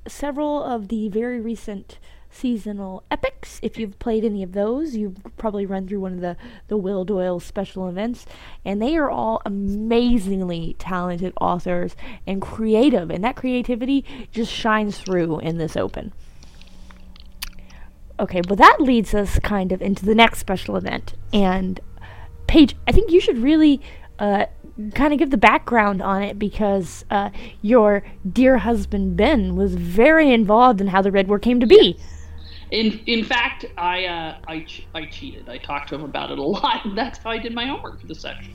several 0.07 0.63
of 0.63 0.89
the 0.89 1.09
very 1.09 1.39
recent 1.39 1.99
seasonal 2.29 3.03
epics. 3.09 3.59
If 3.61 3.77
you've 3.77 3.97
played 3.97 4.25
any 4.25 4.43
of 4.43 4.51
those, 4.51 4.95
you've 4.95 5.17
probably 5.37 5.65
run 5.65 5.87
through 5.87 6.01
one 6.01 6.13
of 6.13 6.21
the, 6.21 6.35
the 6.67 6.75
Will 6.75 7.05
Doyle 7.05 7.39
special 7.39 7.87
events. 7.87 8.25
And 8.65 8.81
they 8.81 8.97
are 8.97 9.09
all 9.09 9.41
amazingly 9.45 10.75
talented 10.77 11.33
authors 11.39 11.95
and 12.27 12.41
creative. 12.41 13.09
And 13.09 13.23
that 13.23 13.37
creativity 13.37 14.03
just 14.31 14.51
shines 14.51 14.97
through 14.97 15.39
in 15.39 15.57
this 15.57 15.77
open. 15.77 16.11
Okay, 18.19 18.41
well, 18.47 18.55
that 18.55 18.77
leads 18.79 19.13
us 19.13 19.39
kind 19.39 19.71
of 19.71 19.81
into 19.81 20.05
the 20.05 20.15
next 20.15 20.39
special 20.39 20.77
event. 20.77 21.13
And 21.33 21.79
Paige, 22.47 22.75
I 22.87 22.91
think 22.91 23.11
you 23.11 23.19
should 23.19 23.37
really 23.39 23.81
uh, 24.19 24.45
kind 24.93 25.11
of 25.11 25.19
give 25.19 25.31
the 25.31 25.37
background 25.37 26.01
on 26.01 26.23
it 26.23 26.39
because 26.39 27.03
uh, 27.11 27.29
your 27.61 28.03
dear 28.31 28.59
husband 28.59 29.17
Ben 29.17 29.55
was 29.55 29.75
very 29.75 30.31
involved 30.31 30.79
in 30.79 30.87
how 30.87 31.01
the 31.01 31.11
Red 31.11 31.27
War 31.27 31.39
came 31.39 31.59
to 31.59 31.67
be. 31.67 31.99
In 32.71 32.99
in 33.05 33.23
fact, 33.23 33.65
I 33.77 34.05
uh, 34.05 34.37
I 34.47 34.59
ch- 34.61 34.87
I 34.95 35.05
cheated. 35.05 35.47
I 35.49 35.57
talked 35.59 35.89
to 35.89 35.95
him 35.95 36.03
about 36.03 36.31
it 36.31 36.39
a 36.39 36.41
lot, 36.57 36.85
and 36.85 36.97
that's 36.97 37.19
how 37.19 37.29
I 37.31 37.37
did 37.37 37.53
my 37.53 37.65
homework 37.67 37.99
for 38.01 38.07
the 38.07 38.15
section. 38.15 38.53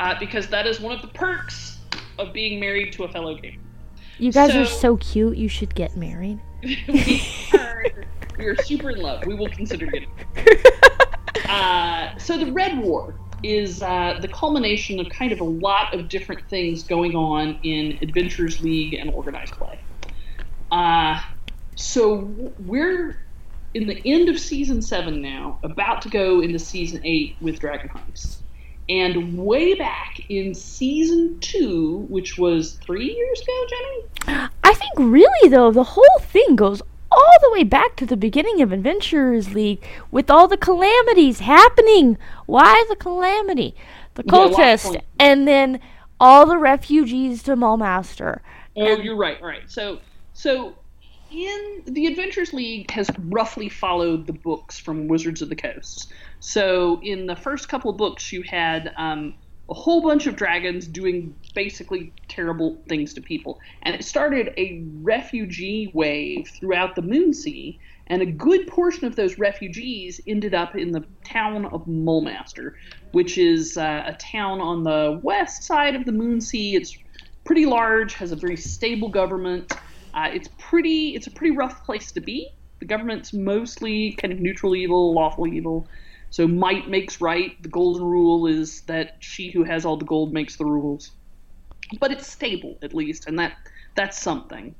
Uh, 0.00 0.18
because 0.18 0.48
that 0.48 0.66
is 0.66 0.80
one 0.80 0.92
of 0.92 1.00
the 1.02 1.08
perks 1.08 1.78
of 2.18 2.32
being 2.32 2.58
married 2.58 2.92
to 2.94 3.04
a 3.04 3.08
fellow 3.08 3.34
gamer. 3.36 3.58
You 4.18 4.32
guys 4.32 4.54
are 4.56 4.64
So- 4.64 4.78
so 4.78 4.96
cute. 4.96 5.36
You 5.36 5.48
should 5.48 5.74
get 5.74 5.96
married. 5.96 6.40
we 6.88 7.22
are 7.58 7.84
we 8.42 8.48
are 8.48 8.56
super 8.64 8.90
in 8.90 9.00
love. 9.00 9.24
We 9.24 9.34
will 9.34 9.48
consider 9.48 9.86
getting. 9.86 10.10
Uh, 11.48 12.16
so 12.16 12.38
the 12.38 12.50
Red 12.50 12.78
War 12.78 13.14
is 13.42 13.82
uh, 13.82 14.18
the 14.22 14.28
culmination 14.28 14.98
of 15.00 15.08
kind 15.10 15.32
of 15.32 15.40
a 15.40 15.44
lot 15.44 15.92
of 15.92 16.08
different 16.08 16.48
things 16.48 16.82
going 16.82 17.14
on 17.14 17.58
in 17.62 17.98
Adventures 18.00 18.62
League 18.62 18.94
and 18.94 19.10
organized 19.10 19.52
play. 19.52 19.78
Uh, 20.70 21.20
so 21.76 22.30
we're 22.58 23.18
in 23.74 23.86
the 23.86 24.00
end 24.06 24.30
of 24.30 24.38
season 24.38 24.80
seven 24.80 25.20
now, 25.20 25.58
about 25.62 26.00
to 26.02 26.08
go 26.08 26.40
into 26.40 26.58
season 26.58 27.02
eight 27.04 27.36
with 27.42 27.58
Dragon 27.58 27.90
Heist. 27.90 28.38
And 28.88 29.36
way 29.36 29.74
back 29.74 30.20
in 30.30 30.54
season 30.54 31.38
two, 31.40 32.06
which 32.08 32.38
was 32.38 32.74
three 32.74 33.12
years 33.12 33.40
ago, 33.42 33.66
Jenny, 33.68 34.48
I 34.64 34.72
think 34.74 34.92
really 34.96 35.50
though 35.50 35.70
the 35.70 35.84
whole 35.84 36.18
thing 36.20 36.56
goes 36.56 36.80
all 37.12 37.34
the 37.42 37.52
way 37.52 37.64
back 37.64 37.96
to 37.96 38.06
the 38.06 38.16
beginning 38.16 38.60
of 38.62 38.72
Adventurers 38.72 39.54
League 39.54 39.84
with 40.10 40.30
all 40.30 40.48
the 40.48 40.56
calamities 40.56 41.40
happening. 41.40 42.18
Why 42.46 42.84
the 42.88 42.96
calamity? 42.96 43.74
The 44.14 44.24
Yeah, 44.26 44.32
cultist 44.32 44.84
point. 44.84 45.04
and 45.18 45.46
then 45.46 45.80
all 46.20 46.46
the 46.46 46.58
refugees 46.58 47.42
to 47.44 47.56
Mulmaster. 47.56 48.40
Oh, 48.76 48.96
you're 48.98 49.16
right. 49.16 49.40
All 49.40 49.48
right. 49.48 49.70
So, 49.70 50.00
so 50.32 50.74
in 51.30 51.82
the 51.86 52.06
Adventures 52.06 52.52
League 52.52 52.90
has 52.90 53.10
roughly 53.18 53.68
followed 53.68 54.26
the 54.26 54.32
books 54.32 54.78
from 54.78 55.08
Wizards 55.08 55.42
of 55.42 55.48
the 55.48 55.56
Coast. 55.56 56.12
So, 56.40 57.00
in 57.02 57.26
the 57.26 57.36
first 57.36 57.68
couple 57.68 57.90
of 57.90 57.96
books, 57.96 58.32
you 58.32 58.42
had 58.42 58.92
um, 58.96 59.34
a 59.70 59.74
whole 59.74 60.02
bunch 60.02 60.26
of 60.26 60.36
dragons 60.36 60.86
doing 60.86 61.34
basically 61.54 62.12
terrible 62.28 62.76
things 62.88 63.14
to 63.14 63.20
people, 63.20 63.60
and 63.82 63.94
it 63.94 64.04
started 64.04 64.52
a 64.56 64.84
refugee 65.02 65.90
wave 65.94 66.48
throughout 66.48 66.94
the 66.94 67.02
Moonsea. 67.02 67.78
And 68.08 68.20
a 68.20 68.26
good 68.26 68.66
portion 68.66 69.06
of 69.06 69.16
those 69.16 69.38
refugees 69.38 70.20
ended 70.26 70.54
up 70.54 70.76
in 70.76 70.90
the 70.90 71.04
town 71.24 71.66
of 71.66 71.86
Mulmaster, 71.86 72.74
which 73.12 73.38
is 73.38 73.78
uh, 73.78 74.02
a 74.06 74.12
town 74.14 74.60
on 74.60 74.82
the 74.82 75.20
west 75.22 75.62
side 75.62 75.94
of 75.94 76.04
the 76.04 76.12
Moonsea. 76.12 76.74
It's 76.74 76.98
pretty 77.44 77.64
large, 77.64 78.14
has 78.14 78.32
a 78.32 78.36
very 78.36 78.56
stable 78.56 79.08
government. 79.08 79.72
Uh, 80.14 80.28
it's 80.32 80.48
pretty. 80.58 81.14
It's 81.14 81.26
a 81.26 81.30
pretty 81.30 81.56
rough 81.56 81.84
place 81.86 82.12
to 82.12 82.20
be. 82.20 82.50
The 82.80 82.86
government's 82.86 83.32
mostly 83.32 84.12
kind 84.20 84.32
of 84.32 84.40
neutral 84.40 84.74
evil, 84.74 85.14
lawful 85.14 85.46
evil. 85.46 85.86
So 86.32 86.48
might 86.48 86.88
makes 86.88 87.20
right. 87.20 87.62
The 87.62 87.68
golden 87.68 88.02
rule 88.04 88.46
is 88.46 88.80
that 88.82 89.16
she 89.20 89.50
who 89.50 89.64
has 89.64 89.84
all 89.84 89.98
the 89.98 90.06
gold 90.06 90.32
makes 90.32 90.56
the 90.56 90.64
rules. 90.64 91.10
But 92.00 92.10
it's 92.10 92.26
stable 92.26 92.78
at 92.82 92.94
least, 92.94 93.28
and 93.28 93.38
that 93.38 93.52
that's 93.94 94.20
something. 94.20 94.74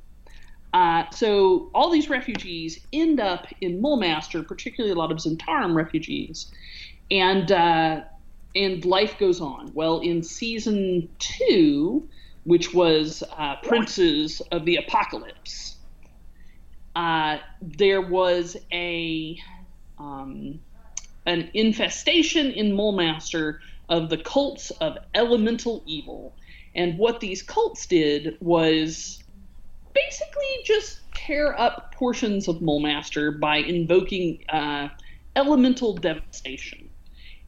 Uh, 0.73 1.07
so 1.11 1.69
all 1.75 1.91
these 1.91 2.09
refugees 2.09 2.79
end 2.91 3.19
up 3.19 3.45
in 3.61 3.79
Mulmaster, 3.79 4.45
particularly 4.45 4.93
a 4.93 4.97
lot 4.97 5.11
of 5.11 5.19
Zhentarim 5.19 5.75
refugees, 5.75 6.51
and 7.11 7.51
uh, 7.51 8.01
and 8.55 8.83
life 8.83 9.19
goes 9.19 9.39
on. 9.39 9.71
Well, 9.75 9.99
in 9.99 10.23
season 10.23 11.07
two, 11.19 12.09
which 12.45 12.73
was 12.73 13.21
uh, 13.37 13.57
Princes 13.57 14.41
of 14.51 14.65
the 14.65 14.77
Apocalypse, 14.77 15.75
uh, 16.95 17.37
there 17.61 18.01
was 18.01 18.57
a 18.71 19.37
um, 19.99 20.59
an 21.25 21.49
infestation 21.53 22.51
in 22.51 22.73
Mulmaster 22.73 23.59
of 23.89 24.09
the 24.09 24.17
cults 24.17 24.71
of 24.71 24.97
elemental 25.13 25.83
evil, 25.85 26.35
and 26.75 26.97
what 26.97 27.19
these 27.19 27.41
cults 27.41 27.85
did 27.85 28.37
was 28.39 29.23
basically 29.93 30.63
just 30.65 31.01
tear 31.13 31.57
up 31.57 31.93
portions 31.93 32.47
of 32.47 32.57
Mulmaster 32.57 33.39
by 33.39 33.57
invoking 33.57 34.43
uh, 34.49 34.89
elemental 35.35 35.95
devastation. 35.95 36.89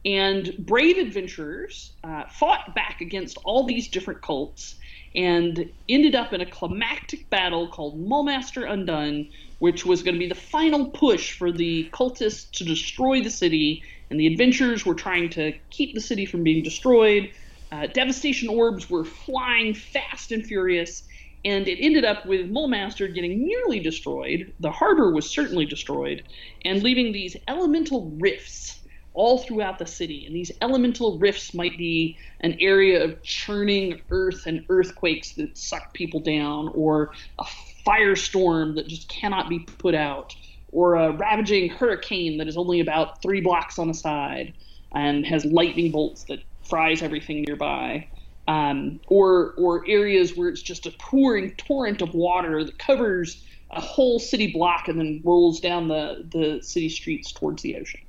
And 0.04 0.54
brave 0.58 0.98
adventurers 0.98 1.92
uh, 2.04 2.24
fought 2.30 2.74
back 2.74 3.00
against 3.00 3.38
all 3.44 3.64
these 3.64 3.88
different 3.88 4.22
cults 4.22 4.76
and 5.16 5.70
ended 5.88 6.14
up 6.14 6.34
in 6.34 6.42
a 6.42 6.46
climactic 6.46 7.28
battle 7.30 7.68
called 7.68 7.98
Mulmaster 7.98 8.70
Undone, 8.70 9.30
which 9.58 9.86
was 9.86 10.02
going 10.02 10.14
to 10.14 10.18
be 10.18 10.28
the 10.28 10.34
final 10.34 10.90
push 10.90 11.32
for 11.32 11.50
the 11.50 11.88
cultists 11.90 12.50
to 12.52 12.64
destroy 12.64 13.22
the 13.22 13.30
city. 13.30 13.82
And 14.10 14.20
the 14.20 14.26
adventurers 14.26 14.84
were 14.84 14.94
trying 14.94 15.30
to 15.30 15.52
keep 15.70 15.94
the 15.94 16.00
city 16.00 16.26
from 16.26 16.42
being 16.42 16.62
destroyed. 16.62 17.30
Uh, 17.72 17.86
devastation 17.86 18.48
orbs 18.48 18.88
were 18.90 19.04
flying 19.04 19.74
fast 19.74 20.30
and 20.30 20.46
furious, 20.46 21.02
and 21.44 21.66
it 21.66 21.82
ended 21.82 22.04
up 22.04 22.26
with 22.26 22.50
Mulmaster 22.50 23.12
getting 23.12 23.44
nearly 23.44 23.80
destroyed. 23.80 24.52
The 24.60 24.70
harbor 24.70 25.12
was 25.12 25.28
certainly 25.28 25.64
destroyed, 25.64 26.22
and 26.64 26.82
leaving 26.82 27.12
these 27.12 27.36
elemental 27.48 28.12
rifts 28.20 28.85
all 29.16 29.38
throughout 29.38 29.78
the 29.78 29.86
city. 29.86 30.24
And 30.26 30.36
these 30.36 30.52
elemental 30.62 31.18
rifts 31.18 31.54
might 31.54 31.76
be 31.76 32.16
an 32.40 32.56
area 32.60 33.02
of 33.02 33.22
churning 33.22 34.00
earth 34.10 34.46
and 34.46 34.64
earthquakes 34.68 35.32
that 35.32 35.58
suck 35.58 35.92
people 35.92 36.20
down, 36.20 36.68
or 36.74 37.10
a 37.38 37.44
firestorm 37.84 38.76
that 38.76 38.86
just 38.86 39.08
cannot 39.08 39.48
be 39.48 39.58
put 39.58 39.94
out, 39.94 40.36
or 40.70 40.94
a 40.94 41.12
ravaging 41.12 41.70
hurricane 41.70 42.38
that 42.38 42.46
is 42.46 42.56
only 42.56 42.80
about 42.80 43.20
three 43.22 43.40
blocks 43.40 43.78
on 43.78 43.90
a 43.90 43.94
side 43.94 44.54
and 44.94 45.26
has 45.26 45.44
lightning 45.44 45.90
bolts 45.90 46.24
that 46.24 46.38
fries 46.62 47.02
everything 47.02 47.42
nearby 47.42 48.06
um, 48.48 49.00
or 49.08 49.54
or 49.56 49.84
areas 49.88 50.36
where 50.36 50.48
it's 50.48 50.62
just 50.62 50.86
a 50.86 50.90
pouring 50.98 51.52
torrent 51.56 52.02
of 52.02 52.14
water 52.14 52.64
that 52.64 52.78
covers 52.78 53.42
a 53.70 53.80
whole 53.80 54.18
city 54.18 54.52
block 54.52 54.88
and 54.88 54.98
then 54.98 55.20
rolls 55.24 55.60
down 55.60 55.88
the 55.88 56.24
the 56.30 56.62
city 56.62 56.88
streets 56.88 57.32
towards 57.32 57.62
the 57.62 57.76
ocean. 57.76 58.00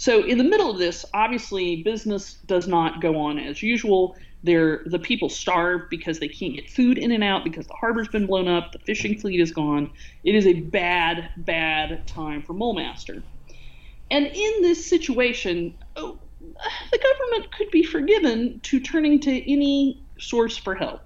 So 0.00 0.24
in 0.24 0.38
the 0.38 0.44
middle 0.44 0.70
of 0.70 0.78
this, 0.78 1.04
obviously 1.12 1.82
business 1.82 2.38
does 2.46 2.66
not 2.66 3.02
go 3.02 3.20
on 3.20 3.38
as 3.38 3.62
usual. 3.62 4.16
There, 4.42 4.80
the 4.86 4.98
people 4.98 5.28
starve 5.28 5.90
because 5.90 6.18
they 6.18 6.26
can't 6.26 6.54
get 6.54 6.70
food 6.70 6.96
in 6.96 7.12
and 7.12 7.22
out 7.22 7.44
because 7.44 7.66
the 7.66 7.74
harbor's 7.74 8.08
been 8.08 8.24
blown 8.24 8.48
up, 8.48 8.72
the 8.72 8.78
fishing 8.78 9.18
fleet 9.18 9.40
is 9.40 9.52
gone. 9.52 9.90
It 10.24 10.34
is 10.34 10.46
a 10.46 10.54
bad, 10.54 11.28
bad 11.36 12.06
time 12.06 12.40
for 12.40 12.54
Mulmaster. 12.54 13.22
And 14.10 14.24
in 14.24 14.62
this 14.62 14.86
situation, 14.86 15.76
oh, 15.96 16.18
the 16.40 16.98
government 16.98 17.52
could 17.52 17.70
be 17.70 17.82
forgiven 17.82 18.58
to 18.60 18.80
turning 18.80 19.20
to 19.20 19.52
any 19.52 20.02
source 20.18 20.56
for 20.56 20.74
help. 20.74 21.02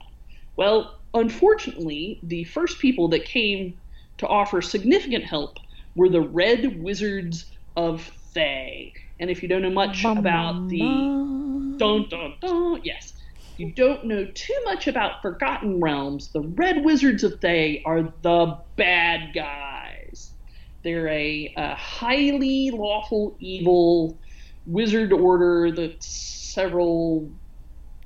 Well, 0.54 1.00
unfortunately, 1.14 2.20
the 2.22 2.44
first 2.44 2.78
people 2.78 3.08
that 3.08 3.24
came 3.24 3.76
to 4.18 4.28
offer 4.28 4.62
significant 4.62 5.24
help 5.24 5.58
were 5.96 6.08
the 6.08 6.20
Red 6.20 6.80
Wizards 6.80 7.46
of 7.76 8.08
Thay. 8.34 8.92
And 9.20 9.30
if 9.30 9.42
you 9.42 9.48
don't 9.48 9.62
know 9.62 9.70
much 9.70 10.04
about 10.04 10.68
the 10.68 10.78
dun 11.78 12.08
dun 12.08 12.34
dun, 12.40 12.80
yes, 12.82 13.14
you 13.56 13.72
don't 13.72 14.04
know 14.04 14.26
too 14.34 14.60
much 14.64 14.88
about 14.88 15.22
Forgotten 15.22 15.80
Realms, 15.80 16.32
the 16.32 16.40
Red 16.40 16.84
Wizards 16.84 17.22
of 17.22 17.40
Thay 17.40 17.82
are 17.86 18.12
the 18.22 18.58
bad 18.76 19.32
guys. 19.34 20.32
They're 20.82 21.08
a, 21.08 21.52
a 21.56 21.74
highly 21.74 22.70
lawful 22.70 23.36
evil 23.40 24.18
wizard 24.66 25.12
order 25.12 25.70
that's 25.72 26.06
several 26.54 27.30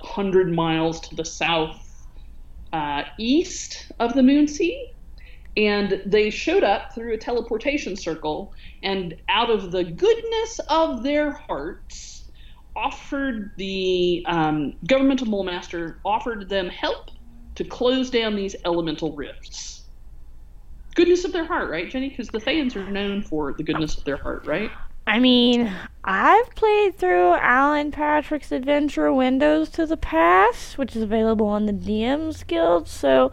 hundred 0.01 0.53
miles 0.53 0.99
to 1.01 1.15
the 1.15 1.25
south 1.25 1.85
uh, 2.71 3.03
east 3.17 3.91
of 3.99 4.13
the 4.13 4.21
Moonsea. 4.21 4.77
And 5.59 6.01
they 6.05 6.29
showed 6.29 6.63
up 6.63 6.95
through 6.95 7.13
a 7.13 7.17
teleportation 7.17 7.97
circle, 7.97 8.53
and 8.81 9.13
out 9.27 9.49
of 9.49 9.71
the 9.71 9.83
goodness 9.83 10.59
of 10.69 11.03
their 11.03 11.31
hearts, 11.31 12.23
offered 12.77 13.51
the 13.57 14.23
um, 14.25 14.73
governmental 14.87 15.27
Mulmaster 15.27 15.95
offered 16.05 16.47
them 16.47 16.69
help 16.69 17.11
to 17.55 17.65
close 17.65 18.09
down 18.09 18.37
these 18.37 18.55
elemental 18.63 19.13
rifts. 19.15 19.81
Goodness 20.95 21.25
of 21.25 21.33
their 21.33 21.45
heart, 21.45 21.69
right, 21.69 21.89
Jenny? 21.89 22.07
Because 22.07 22.29
the 22.29 22.39
Thayans 22.39 22.77
are 22.77 22.89
known 22.89 23.21
for 23.21 23.53
the 23.53 23.63
goodness 23.63 23.97
of 23.97 24.05
their 24.05 24.17
heart, 24.17 24.45
right? 24.45 24.71
I 25.07 25.19
mean, 25.19 25.73
I've 26.03 26.49
played 26.55 26.97
through 26.97 27.33
Alan 27.33 27.91
Patrick's 27.91 28.51
adventure 28.51 29.11
Windows 29.11 29.69
to 29.71 29.85
the 29.85 29.97
Past, 29.97 30.77
which 30.77 30.95
is 30.95 31.01
available 31.01 31.47
on 31.47 31.65
the 31.65 31.73
DMs 31.73 32.45
Guild, 32.45 32.87
so 32.87 33.31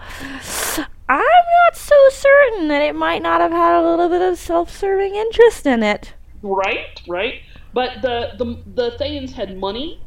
I'm 1.09 1.19
not 1.19 1.77
so 1.77 1.95
certain 2.11 2.69
that 2.69 2.83
it 2.83 2.95
might 2.95 3.23
not 3.23 3.41
have 3.41 3.53
had 3.53 3.81
a 3.81 3.89
little 3.89 4.09
bit 4.09 4.23
of 4.23 4.39
self-serving 4.39 5.15
interest 5.15 5.67
in 5.67 5.83
it. 5.83 6.15
Right, 6.43 7.01
right. 7.07 7.43
But 7.73 8.03
the 8.03 8.33
the 8.39 8.63
the 8.75 8.97
Thayans 8.99 9.33
had 9.33 9.59
money, 9.59 10.01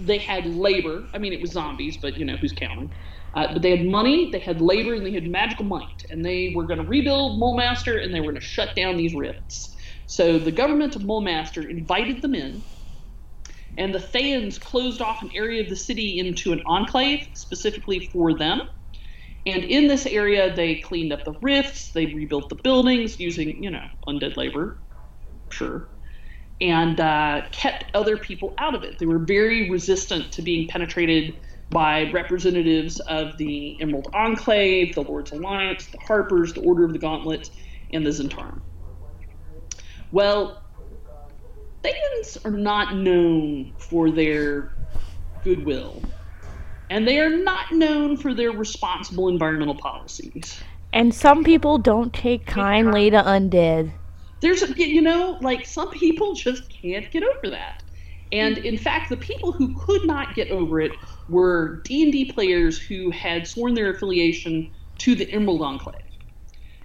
they 0.00 0.18
had 0.18 0.46
labor. 0.46 1.06
I 1.12 1.18
mean, 1.18 1.32
it 1.32 1.40
was 1.40 1.52
zombies, 1.52 1.96
but 1.96 2.16
you 2.16 2.24
know 2.24 2.36
who's 2.36 2.52
counting. 2.52 2.90
Uh, 3.34 3.52
but 3.52 3.62
they 3.62 3.76
had 3.76 3.86
money, 3.86 4.30
they 4.30 4.38
had 4.38 4.60
labor, 4.60 4.94
and 4.94 5.04
they 5.04 5.12
had 5.12 5.28
magical 5.28 5.64
might, 5.64 6.06
and 6.10 6.24
they 6.24 6.52
were 6.54 6.64
going 6.64 6.78
to 6.78 6.88
rebuild 6.88 7.40
Mulmaster, 7.40 8.02
and 8.02 8.12
they 8.12 8.20
were 8.20 8.32
going 8.32 8.34
to 8.36 8.40
shut 8.40 8.74
down 8.74 8.96
these 8.96 9.14
rifts. 9.14 9.76
So 10.06 10.38
the 10.38 10.52
government 10.52 10.96
of 10.96 11.02
Mulmaster 11.02 11.68
invited 11.68 12.22
them 12.22 12.34
in, 12.34 12.62
and 13.76 13.94
the 13.94 13.98
Thayans 13.98 14.58
closed 14.58 15.02
off 15.02 15.22
an 15.22 15.30
area 15.34 15.62
of 15.62 15.68
the 15.68 15.76
city 15.76 16.18
into 16.18 16.52
an 16.52 16.62
enclave 16.64 17.28
specifically 17.34 18.06
for 18.12 18.34
them. 18.34 18.68
And 19.48 19.64
in 19.64 19.86
this 19.86 20.04
area, 20.04 20.54
they 20.54 20.74
cleaned 20.74 21.10
up 21.10 21.24
the 21.24 21.32
rifts, 21.40 21.92
they 21.92 22.04
rebuilt 22.04 22.50
the 22.50 22.56
buildings 22.56 23.18
using, 23.18 23.62
you 23.62 23.70
know, 23.70 23.84
undead 24.06 24.36
labor, 24.36 24.78
sure, 25.50 25.88
and 26.60 27.00
uh, 27.00 27.42
kept 27.50 27.86
other 27.94 28.18
people 28.18 28.52
out 28.58 28.74
of 28.74 28.82
it. 28.82 28.98
They 28.98 29.06
were 29.06 29.20
very 29.20 29.70
resistant 29.70 30.32
to 30.32 30.42
being 30.42 30.68
penetrated 30.68 31.40
by 31.70 32.10
representatives 32.10 33.00
of 33.00 33.38
the 33.38 33.80
Emerald 33.80 34.08
Enclave, 34.12 34.94
the 34.94 35.02
Lord's 35.02 35.32
Alliance, 35.32 35.86
the 35.86 35.98
Harpers, 36.06 36.52
the 36.52 36.60
Order 36.60 36.84
of 36.84 36.92
the 36.92 36.98
Gauntlet, 36.98 37.48
and 37.90 38.04
the 38.04 38.10
Zhentarim. 38.10 38.60
Well, 40.12 40.62
Thayans 41.82 42.44
are 42.44 42.50
not 42.50 42.96
known 42.96 43.72
for 43.78 44.10
their 44.10 44.72
goodwill, 45.42 46.02
and 46.90 47.06
they 47.06 47.20
are 47.20 47.30
not 47.30 47.72
known 47.72 48.16
for 48.16 48.34
their 48.34 48.50
responsible 48.50 49.28
environmental 49.28 49.74
policies. 49.74 50.60
And 50.92 51.14
some 51.14 51.44
people 51.44 51.78
don't 51.78 52.12
take 52.12 52.46
kindly 52.46 53.10
to 53.10 53.22
undead. 53.22 53.92
There's, 54.40 54.62
you 54.76 55.02
know, 55.02 55.38
like 55.40 55.66
some 55.66 55.90
people 55.90 56.34
just 56.34 56.68
can't 56.70 57.10
get 57.10 57.22
over 57.22 57.50
that. 57.50 57.82
And 58.32 58.58
in 58.58 58.76
fact, 58.76 59.10
the 59.10 59.16
people 59.16 59.52
who 59.52 59.74
could 59.78 60.06
not 60.06 60.34
get 60.34 60.50
over 60.50 60.80
it 60.80 60.92
were 61.28 61.80
D&D 61.84 62.32
players 62.32 62.78
who 62.78 63.10
had 63.10 63.46
sworn 63.46 63.74
their 63.74 63.90
affiliation 63.90 64.70
to 64.98 65.14
the 65.14 65.30
Emerald 65.30 65.62
Enclave. 65.62 65.96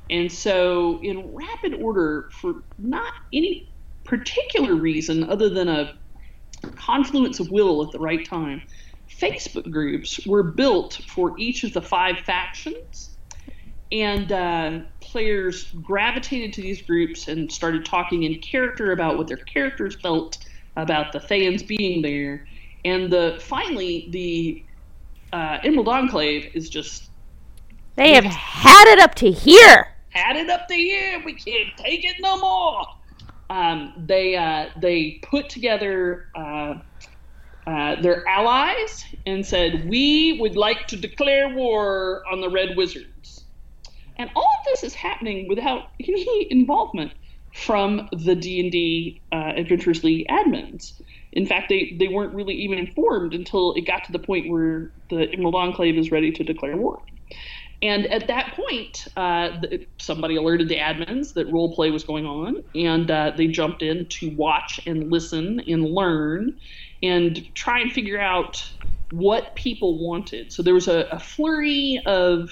And 0.10 0.32
so, 0.32 1.00
in 1.02 1.34
rapid 1.34 1.76
order, 1.76 2.30
for 2.32 2.64
not 2.78 3.14
any 3.32 3.70
particular 4.04 4.76
reason 4.76 5.24
other 5.30 5.50
than 5.50 5.68
a 5.68 5.98
confluence 6.76 7.40
of 7.40 7.50
will 7.52 7.84
at 7.84 7.92
the 7.92 8.00
right 8.00 8.26
time, 8.26 8.62
Facebook 9.20 9.70
groups 9.72 10.26
were 10.26 10.44
built 10.44 11.02
for 11.08 11.38
each 11.38 11.64
of 11.64 11.74
the 11.74 11.82
five 11.82 12.20
factions. 12.20 13.18
And 13.92 14.32
uh, 14.32 14.80
players 15.02 15.72
gravitated 15.84 16.54
to 16.54 16.62
these 16.62 16.82
groups 16.82 17.28
and 17.28 17.52
started 17.52 17.86
talking 17.86 18.24
in 18.24 18.40
character 18.40 18.92
about 18.92 19.18
what 19.18 19.28
their 19.28 19.38
characters 19.38 19.96
felt 19.96 20.40
about 20.76 21.12
the 21.12 21.20
Thayans 21.20 21.66
being 21.66 22.02
there. 22.02 22.48
And 22.86 23.12
the 23.12 23.38
finally, 23.40 24.08
the 24.10 24.64
uh, 25.32 25.60
Emerald 25.64 25.90
Enclave 25.90 26.52
is 26.56 26.70
just. 26.70 27.10
They 27.96 28.14
have 28.16 28.26
had 28.26 28.88
it 28.88 29.00
up 29.00 29.14
to 29.16 29.32
here 29.32 29.94
had 30.14 30.36
it 30.36 30.50
up 30.50 30.68
to 30.68 30.74
here. 30.76 31.22
We 31.26 31.34
can't 31.34 31.76
take 31.78 32.06
it 32.06 32.16
no 32.20 32.40
more. 32.40 32.86
Um, 33.50 33.94
they 34.06 34.36
uh, 34.36 34.70
they 34.78 35.20
put 35.24 35.50
together 35.50 36.28
uh, 36.36 36.76
uh, 37.66 38.02
their 38.02 38.28
allies 38.28 39.06
and 39.26 39.46
said, 39.46 39.88
"We 39.88 40.38
would 40.40 40.56
like 40.56 40.88
to 40.88 40.98
declare 40.98 41.50
war 41.50 42.24
on 42.32 42.42
the 42.42 42.50
Red 42.50 42.76
Wizards." 42.76 43.46
And 44.18 44.30
all 44.36 44.50
of 44.60 44.66
this 44.66 44.84
is 44.84 44.94
happening 44.94 45.48
without 45.48 45.84
any 46.00 46.52
involvement 46.52 47.14
from 47.54 48.10
the 48.12 48.36
D 48.36 48.60
and 48.60 48.72
D 48.72 49.22
uh, 49.32 49.54
League 50.04 50.28
admins. 50.28 51.02
In 51.34 51.46
fact, 51.46 51.70
they, 51.70 51.96
they 52.00 52.08
weren't 52.08 52.34
really 52.34 52.56
even 52.56 52.78
informed 52.78 53.34
until 53.34 53.74
it 53.74 53.88
got 53.88 54.04
to 54.06 54.12
the 54.12 54.20
point 54.20 54.50
where 54.50 54.92
the 55.10 55.32
Emerald 55.34 55.56
Enclave 55.56 55.98
is 55.98 56.12
ready 56.12 56.32
to 56.32 56.44
declare 56.44 56.76
war. 56.78 57.00
And 57.82 58.08
at 58.08 58.28
that 58.28 58.56
point, 58.56 59.08
uh, 59.18 59.50
somebody 60.00 60.38
alerted 60.38 60.70
the 60.70 60.78
admins 60.78 61.34
that 61.34 61.52
role 61.52 61.76
play 61.76 61.92
was 61.92 62.04
going 62.04 62.26
on, 62.26 62.64
and 62.74 63.12
uh, 63.12 63.34
they 63.36 63.48
jumped 63.48 63.82
in 63.82 64.08
to 64.08 64.34
watch 64.38 64.80
and 64.86 65.12
listen 65.12 65.60
and 65.68 65.84
learn 65.84 66.58
and 67.04 67.54
try 67.54 67.80
and 67.80 67.92
figure 67.92 68.20
out 68.20 68.68
what 69.12 69.56
people 69.56 70.00
wanted. 70.00 70.52
So 70.52 70.64
there 70.64 70.74
was 70.74 70.88
a, 70.88 71.08
a 71.12 71.20
flurry 71.20 72.02
of 72.06 72.50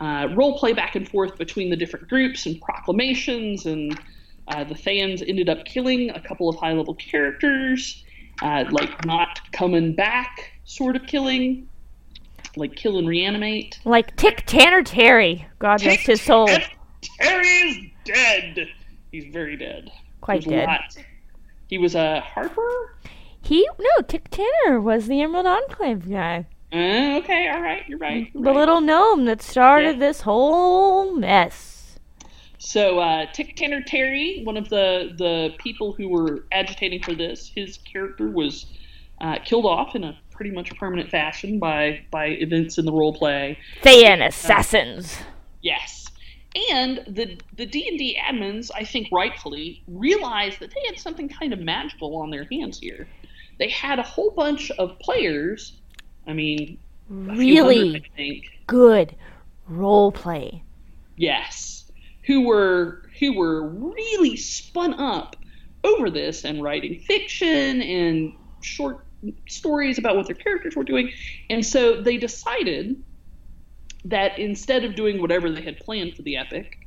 uh, 0.00 0.28
role 0.34 0.58
play 0.58 0.72
back 0.72 0.96
and 0.96 1.06
forth 1.06 1.36
between 1.36 1.68
the 1.68 1.76
different 1.76 2.08
groups 2.08 2.46
and 2.46 2.60
proclamations, 2.60 3.66
and 3.66 4.00
uh, 4.48 4.64
the 4.64 4.74
fans 4.74 5.22
ended 5.22 5.48
up 5.50 5.64
killing 5.66 6.10
a 6.10 6.20
couple 6.20 6.48
of 6.48 6.56
high 6.56 6.72
level 6.72 6.94
characters, 6.94 8.04
uh, 8.40 8.64
like 8.70 9.04
not 9.04 9.40
coming 9.52 9.94
back 9.94 10.52
sort 10.64 10.96
of 10.96 11.06
killing 11.06 11.68
like 12.56 12.74
kill 12.76 12.98
and 12.98 13.08
reanimate. 13.08 13.78
Like 13.84 14.16
Tick 14.16 14.44
Tanner 14.46 14.82
Terry. 14.82 15.46
God 15.58 15.78
Tick 15.78 15.88
rest 15.88 16.06
his 16.06 16.20
soul. 16.20 16.48
Terry 17.20 17.46
is 17.46 17.76
dead. 18.04 18.68
He's 19.10 19.32
very 19.32 19.56
dead. 19.56 19.90
Quite 20.20 20.44
dead. 20.44 20.80
He 21.68 21.78
was 21.78 21.94
a 21.94 22.20
Harper. 22.20 22.96
He 23.42 23.68
no 23.78 24.02
Tick 24.06 24.28
Tanner 24.30 24.80
was 24.80 25.06
the 25.08 25.20
Emerald 25.20 25.46
Enclave 25.46 26.08
guy. 26.10 26.46
Uh, 26.72 27.18
okay, 27.18 27.48
all 27.48 27.60
right, 27.60 27.86
you're 27.86 27.98
right. 27.98 28.30
You're 28.32 28.42
The 28.42 28.50
right. 28.50 28.56
little 28.56 28.80
gnome 28.80 29.24
that 29.26 29.42
started 29.42 29.96
Yeah. 29.96 30.06
this 30.06 30.20
whole 30.22 31.14
mess. 31.14 31.98
So 32.58 33.00
uh, 33.00 33.26
Tick 33.32 33.56
Tanner 33.56 33.82
Terry, 33.82 34.42
one 34.44 34.56
of 34.56 34.68
the 34.68 35.12
the 35.18 35.54
people 35.58 35.92
who 35.92 36.08
were 36.08 36.44
agitating 36.52 37.02
for 37.02 37.14
this, 37.14 37.50
his 37.54 37.78
character 37.78 38.30
was 38.30 38.66
uh, 39.20 39.38
killed 39.44 39.66
off 39.66 39.94
in 39.94 40.04
a 40.04 40.16
pretty 40.30 40.50
much 40.50 40.74
permanent 40.76 41.10
fashion 41.10 41.58
by 41.58 42.00
by 42.10 42.26
events 42.26 42.78
in 42.78 42.84
the 42.86 42.92
role 42.92 43.12
play. 43.14 43.58
Thayan 43.82 44.22
assassins. 44.24 45.18
Yes. 45.60 46.06
And 46.70 47.00
the 47.08 47.38
the 47.56 47.66
D 47.66 47.88
and 47.88 47.98
D 47.98 48.18
admins, 48.22 48.70
I 48.74 48.84
think 48.84 49.08
rightfully, 49.10 49.82
realized 49.88 50.60
that 50.60 50.70
they 50.74 50.82
had 50.86 50.98
something 50.98 51.28
kind 51.28 51.52
of 51.52 51.58
magical 51.58 52.16
on 52.16 52.30
their 52.30 52.46
hands 52.50 52.78
here. 52.78 53.08
They 53.58 53.68
had 53.68 53.98
a 53.98 54.02
whole 54.02 54.30
bunch 54.30 54.70
of 54.72 54.98
players. 54.98 55.74
I 56.26 56.32
mean, 56.32 56.78
few 57.08 57.16
hundred, 57.16 57.36
Really 57.36 57.96
I 57.96 58.16
think. 58.16 58.44
good 58.66 59.14
role 59.68 60.12
play. 60.12 60.62
Yes, 61.16 61.90
who 62.22 62.42
were 62.42 63.02
who 63.18 63.36
were 63.36 63.68
really 63.68 64.36
spun 64.36 64.94
up 64.94 65.36
over 65.84 66.10
this 66.10 66.44
and 66.44 66.62
writing 66.62 67.00
fiction 67.00 67.82
and 67.82 68.32
short 68.60 69.04
stories 69.48 69.98
about 69.98 70.16
what 70.16 70.26
their 70.26 70.34
characters 70.36 70.74
were 70.74 70.84
doing, 70.84 71.10
and 71.50 71.64
so 71.64 72.00
they 72.00 72.16
decided 72.16 73.02
that 74.04 74.38
instead 74.38 74.84
of 74.84 74.94
doing 74.96 75.20
whatever 75.20 75.50
they 75.50 75.62
had 75.62 75.78
planned 75.78 76.14
for 76.16 76.22
the 76.22 76.36
epic, 76.36 76.78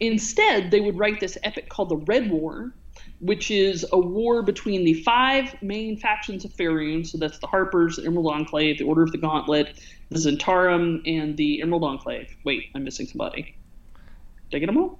instead 0.00 0.70
they 0.70 0.80
would 0.80 0.98
write 0.98 1.20
this 1.20 1.36
epic 1.42 1.68
called 1.68 1.90
the 1.90 1.96
Red 1.96 2.30
War, 2.30 2.72
which 3.20 3.50
is 3.50 3.86
a 3.92 3.98
war 3.98 4.42
between 4.42 4.84
the 4.84 4.94
five 5.02 5.60
main 5.62 5.96
factions 5.96 6.44
of 6.44 6.52
Faerun. 6.52 7.06
So 7.06 7.18
that's 7.18 7.38
the 7.38 7.46
Harpers, 7.46 7.96
the 7.96 8.04
Emerald 8.06 8.34
Enclave, 8.34 8.78
the 8.78 8.84
Order 8.84 9.02
of 9.02 9.12
the 9.12 9.18
Gauntlet, 9.18 9.80
the 10.10 10.18
Zhentarim, 10.18 11.02
and 11.06 11.36
the 11.36 11.62
Emerald 11.62 11.84
Enclave. 11.84 12.34
Wait, 12.44 12.64
I'm 12.74 12.84
missing 12.84 13.06
somebody. 13.06 13.56
Did 14.50 14.58
I 14.58 14.60
get 14.60 14.66
them 14.66 14.76
all? 14.78 14.98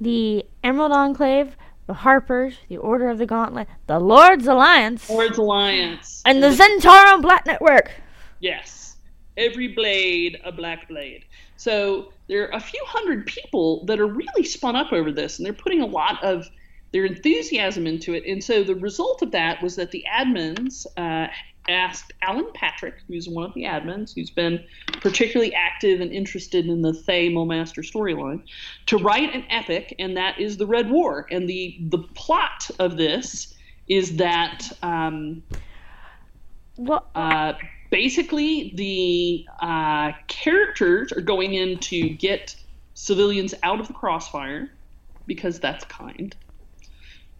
The 0.00 0.44
Emerald 0.62 0.92
Enclave, 0.92 1.56
the 1.86 1.94
Harpers, 1.94 2.58
the 2.68 2.76
Order 2.76 3.08
of 3.08 3.18
the 3.18 3.26
Gauntlet, 3.26 3.68
the 3.86 3.98
Lord's 3.98 4.46
Alliance, 4.46 5.08
Lord's 5.08 5.38
Alliance. 5.38 6.22
and 6.26 6.42
the 6.42 6.50
Zhentarim 6.50 7.22
Black 7.22 7.46
Network. 7.46 7.92
Yes. 8.40 8.96
Every 9.36 9.68
blade 9.68 10.40
a 10.44 10.50
black 10.50 10.88
blade. 10.88 11.24
So 11.56 12.12
there 12.28 12.44
are 12.44 12.56
a 12.56 12.60
few 12.60 12.82
hundred 12.86 13.26
people 13.26 13.84
that 13.86 14.00
are 14.00 14.06
really 14.06 14.44
spun 14.44 14.76
up 14.76 14.92
over 14.92 15.12
this, 15.12 15.38
and 15.38 15.46
they're 15.46 15.52
putting 15.52 15.80
a 15.80 15.86
lot 15.86 16.22
of 16.22 16.48
their 16.92 17.04
enthusiasm 17.04 17.86
into 17.86 18.14
it. 18.14 18.24
And 18.26 18.42
so 18.42 18.64
the 18.64 18.74
result 18.74 19.22
of 19.22 19.30
that 19.32 19.62
was 19.62 19.76
that 19.76 19.90
the 19.90 20.04
admins 20.12 20.86
uh, 20.96 21.28
asked 21.68 22.12
Alan 22.22 22.50
Patrick, 22.54 22.94
who's 23.06 23.28
one 23.28 23.44
of 23.44 23.54
the 23.54 23.64
admins, 23.64 24.14
who's 24.14 24.30
been 24.30 24.64
particularly 25.00 25.54
active 25.54 26.00
and 26.00 26.10
interested 26.12 26.66
in 26.66 26.82
the 26.82 26.94
Thay 26.94 27.28
Mulmaster 27.30 27.84
storyline, 27.84 28.42
to 28.86 28.96
write 28.96 29.34
an 29.34 29.44
epic, 29.50 29.94
and 29.98 30.16
that 30.16 30.40
is 30.40 30.56
the 30.56 30.66
Red 30.66 30.90
War. 30.90 31.26
And 31.30 31.48
the 31.48 31.78
the 31.90 31.98
plot 31.98 32.70
of 32.78 32.96
this 32.96 33.54
is 33.88 34.16
that. 34.16 34.70
Um, 34.82 35.42
Well, 36.80 37.04
uh, 37.16 37.54
basically, 37.90 38.72
the 38.76 39.44
uh, 39.60 40.12
characters 40.28 41.10
are 41.10 41.20
going 41.20 41.54
in 41.54 41.80
to 41.90 42.08
get 42.08 42.54
civilians 42.94 43.52
out 43.64 43.80
of 43.80 43.88
the 43.88 43.94
crossfire 43.94 44.70
because 45.26 45.58
that's 45.58 45.84
kind. 45.86 46.36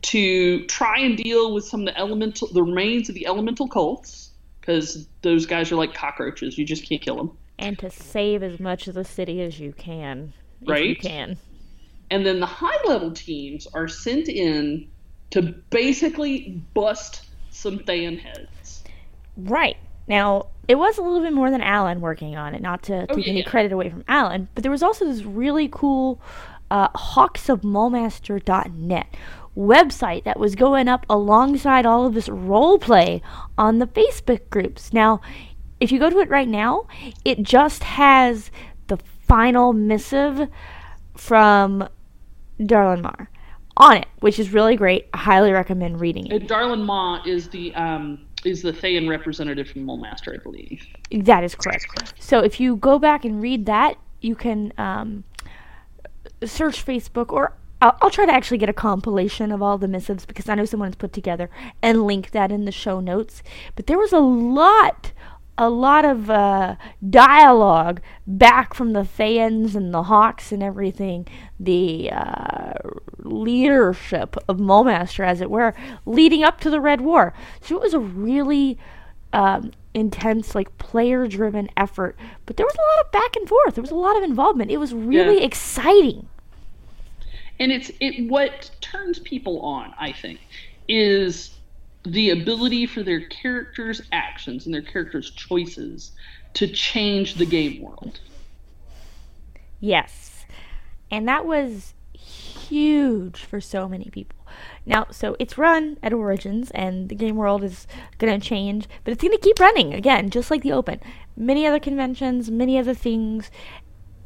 To 0.03 0.65
try 0.67 1.01
and 1.01 1.17
deal 1.17 1.53
with 1.53 1.65
some 1.65 1.81
of 1.81 1.87
the 1.87 1.99
elemental, 1.99 2.47
the 2.53 2.63
remains 2.63 3.09
of 3.09 3.17
the 3.17 3.27
elemental 3.27 3.67
cults, 3.69 4.31
because 4.61 5.09
those 5.23 5.45
guys 5.45 5.73
are 5.73 5.77
like 5.77 5.93
cockroaches. 5.95 6.57
You 6.57 6.65
just 6.65 6.85
can't 6.89 7.03
kill 7.03 7.17
them. 7.17 7.33
and 7.61 7.77
to 7.81 7.91
save 7.91 8.45
as 8.45 8.61
much 8.61 8.87
of 8.87 8.95
the 8.95 9.03
city 9.05 9.43
as 9.43 9.59
you 9.59 9.73
can. 9.73 10.33
If 10.63 10.69
you 10.69 10.73
Right. 10.75 11.01
can. 11.01 11.37
And 12.11 12.25
then 12.25 12.39
the 12.39 12.47
high 12.47 12.79
level 12.87 13.11
teams 13.11 13.67
are 13.75 13.89
sent 13.89 14.29
in 14.29 14.87
to 15.31 15.43
basically 15.71 16.63
bust 16.75 17.23
some 17.51 17.81
Thayan 17.81 18.17
heads. 18.21 18.85
Right. 19.37 19.77
Now, 20.07 20.47
it 20.69 20.77
was 20.77 20.99
a 20.99 21.03
little 21.03 21.21
bit 21.21 21.33
more 21.33 21.51
than 21.51 21.61
Alan 21.61 22.01
working 22.01 22.37
on 22.37 22.55
it, 22.55 22.63
not 22.63 22.85
to 22.85 23.07
Oh, 23.11 23.15
take 23.17 23.27
any 23.27 23.39
yeah. 23.41 23.45
credit 23.45 23.73
away 23.73 23.91
from 23.91 24.05
Alan, 24.07 24.47
but 24.55 24.63
there 24.63 24.71
was 24.71 24.85
also 24.85 25.05
this 25.05 25.25
really 25.25 25.69
cool 25.71 26.21
uh, 26.71 26.89
hawksofmulmaster.net 26.91 29.07
website 29.59 30.23
that 30.23 30.39
was 30.39 30.55
going 30.55 30.87
up 30.87 31.05
alongside 31.11 31.85
all 31.85 32.07
of 32.07 32.15
this 32.15 32.29
role 32.29 32.79
play 32.79 33.21
on 33.59 33.79
the 33.79 33.87
Facebook 33.87 34.49
groups. 34.51 34.93
Now, 34.93 35.21
if 35.81 35.91
you 35.91 35.99
go 35.99 36.09
to 36.09 36.21
it 36.21 36.31
right 36.31 36.49
now, 36.49 36.87
it 37.25 37.43
just 37.43 37.83
has 37.83 38.53
the 38.87 38.99
final 39.27 39.73
missive 39.73 40.49
from 41.17 41.89
Darlin 42.65 43.03
Mar 43.03 43.31
on 43.77 43.97
it, 43.97 44.07
which 44.21 44.39
is 44.39 44.53
really 44.53 44.77
great. 44.77 45.09
I 45.13 45.19
highly 45.19 45.53
recommend 45.53 46.01
reading 46.01 46.27
it. 46.29 46.43
Uh, 46.43 46.47
Darlin 46.47 46.85
Ma 46.85 47.23
is 47.27 47.49
the 47.49 47.75
um, 47.75 48.27
is 48.45 48.63
the 48.63 48.73
Thayan 48.73 49.09
representative 49.09 49.69
from 49.69 49.85
Mulmaster, 49.85 50.39
I 50.39 50.43
believe. 50.43 50.87
That 51.11 51.43
is 51.43 51.55
correct. 51.55 51.87
So 52.21 52.41
if 52.41 52.61
you 52.61 52.77
go 52.77 52.99
back 52.99 53.25
and 53.25 53.43
read 53.43 53.67
that, 53.67 53.97
you 54.21 54.35
can 54.35 54.73
um, 54.79 55.25
search 56.45 56.85
Facebook, 56.85 57.33
or 57.33 57.55
I'll, 57.81 57.97
I'll 58.03 58.11
try 58.11 58.27
to 58.27 58.33
actually 58.33 58.59
get 58.59 58.69
a 58.69 58.73
compilation 58.75 59.53
of 59.53 59.63
all 59.63 59.79
the 59.79 59.89
missives 59.89 60.27
because 60.27 60.49
I 60.49 60.55
know 60.55 60.65
someone's 60.65 60.97
put 60.97 61.13
together 61.13 61.49
and 61.83 62.07
link 62.07 62.31
that 62.33 62.51
in 62.51 62.65
the 62.65 62.73
show 62.73 63.01
notes. 63.01 63.43
But 63.77 63.87
there 63.87 63.99
was 63.99 64.13
a 64.13 64.19
lot, 64.19 65.13
a 65.57 65.71
lot 65.71 66.05
of 66.05 66.29
uh, 66.29 66.77
dialogue 67.09 68.01
back 68.27 68.75
from 68.75 68.93
the 68.95 69.03
Thayans 69.03 69.75
and 69.77 69.95
the 69.95 70.05
Hawks 70.05 70.51
and 70.51 70.63
everything, 70.63 71.27
the 71.61 72.11
uh, 72.13 72.73
leadership 73.19 74.37
of 74.49 74.59
Mulmaster, 74.59 75.25
as 75.25 75.41
it 75.41 75.51
were, 75.51 75.75
leading 76.05 76.43
up 76.43 76.61
to 76.61 76.71
the 76.71 76.81
Red 76.81 77.01
War. 77.01 77.33
So 77.61 77.77
it 77.77 77.83
was 77.83 77.95
a 77.95 78.01
really 78.01 78.79
um, 79.33 79.71
intense, 79.95 80.55
like 80.55 80.77
player 80.79 81.27
driven 81.27 81.69
effort. 81.77 82.17
But 82.47 82.57
there 82.57 82.67
was 82.67 82.75
a 82.75 82.97
lot 82.99 83.07
of 83.07 83.13
back 83.13 83.37
and 83.37 83.49
forth. 83.49 83.75
There 83.75 83.83
was 83.83 83.91
a 83.91 83.95
lot 83.97 84.17
of 84.17 84.23
involvement. 84.25 84.71
It 84.71 84.79
was 84.79 84.93
really 84.95 85.39
Yeah. 85.39 85.45
exciting. 85.47 86.29
And 87.61 87.73
it's 87.73 87.91
it 88.01 88.29
what 88.29 88.71
turns 88.81 89.19
people 89.19 89.61
on 89.61 89.93
i 89.99 90.13
think 90.13 90.41
is 90.89 91.55
the 92.05 92.31
ability 92.31 92.87
for 92.87 93.03
their 93.03 93.21
characters 93.27 94.01
actions 94.13 94.67
and 94.67 94.75
their 94.75 94.83
characters 94.83 95.31
choices 95.31 96.13
to 96.55 96.67
change 96.67 97.35
the 97.35 97.47
game 97.47 97.83
world 97.83 98.21
Yes. 99.81 100.45
And 101.11 101.27
that 101.29 101.47
was 101.47 101.95
huge 102.13 103.45
for 103.45 103.61
so 103.61 103.89
many 103.89 104.11
people. 104.11 104.37
Now, 104.85 105.07
so 105.11 105.37
it's 105.39 105.59
run 105.59 105.99
at 106.03 106.13
Origins, 106.13 106.71
and 106.73 107.09
the 107.09 107.15
game 107.15 107.37
world 107.37 107.63
is 107.63 107.87
going 108.19 108.39
to 108.39 108.47
change, 108.47 108.89
but 109.05 109.13
it's 109.13 109.23
going 109.23 109.37
to 109.37 109.43
keep 109.43 109.61
running 109.61 109.95
again, 109.95 110.31
just 110.31 110.51
like 110.51 110.63
the 110.63 110.73
Open. 110.73 111.01
Many 111.37 111.67
other 111.67 111.79
conventions, 111.79 112.51
many 112.51 112.79
other 112.79 112.95
things. 112.95 113.51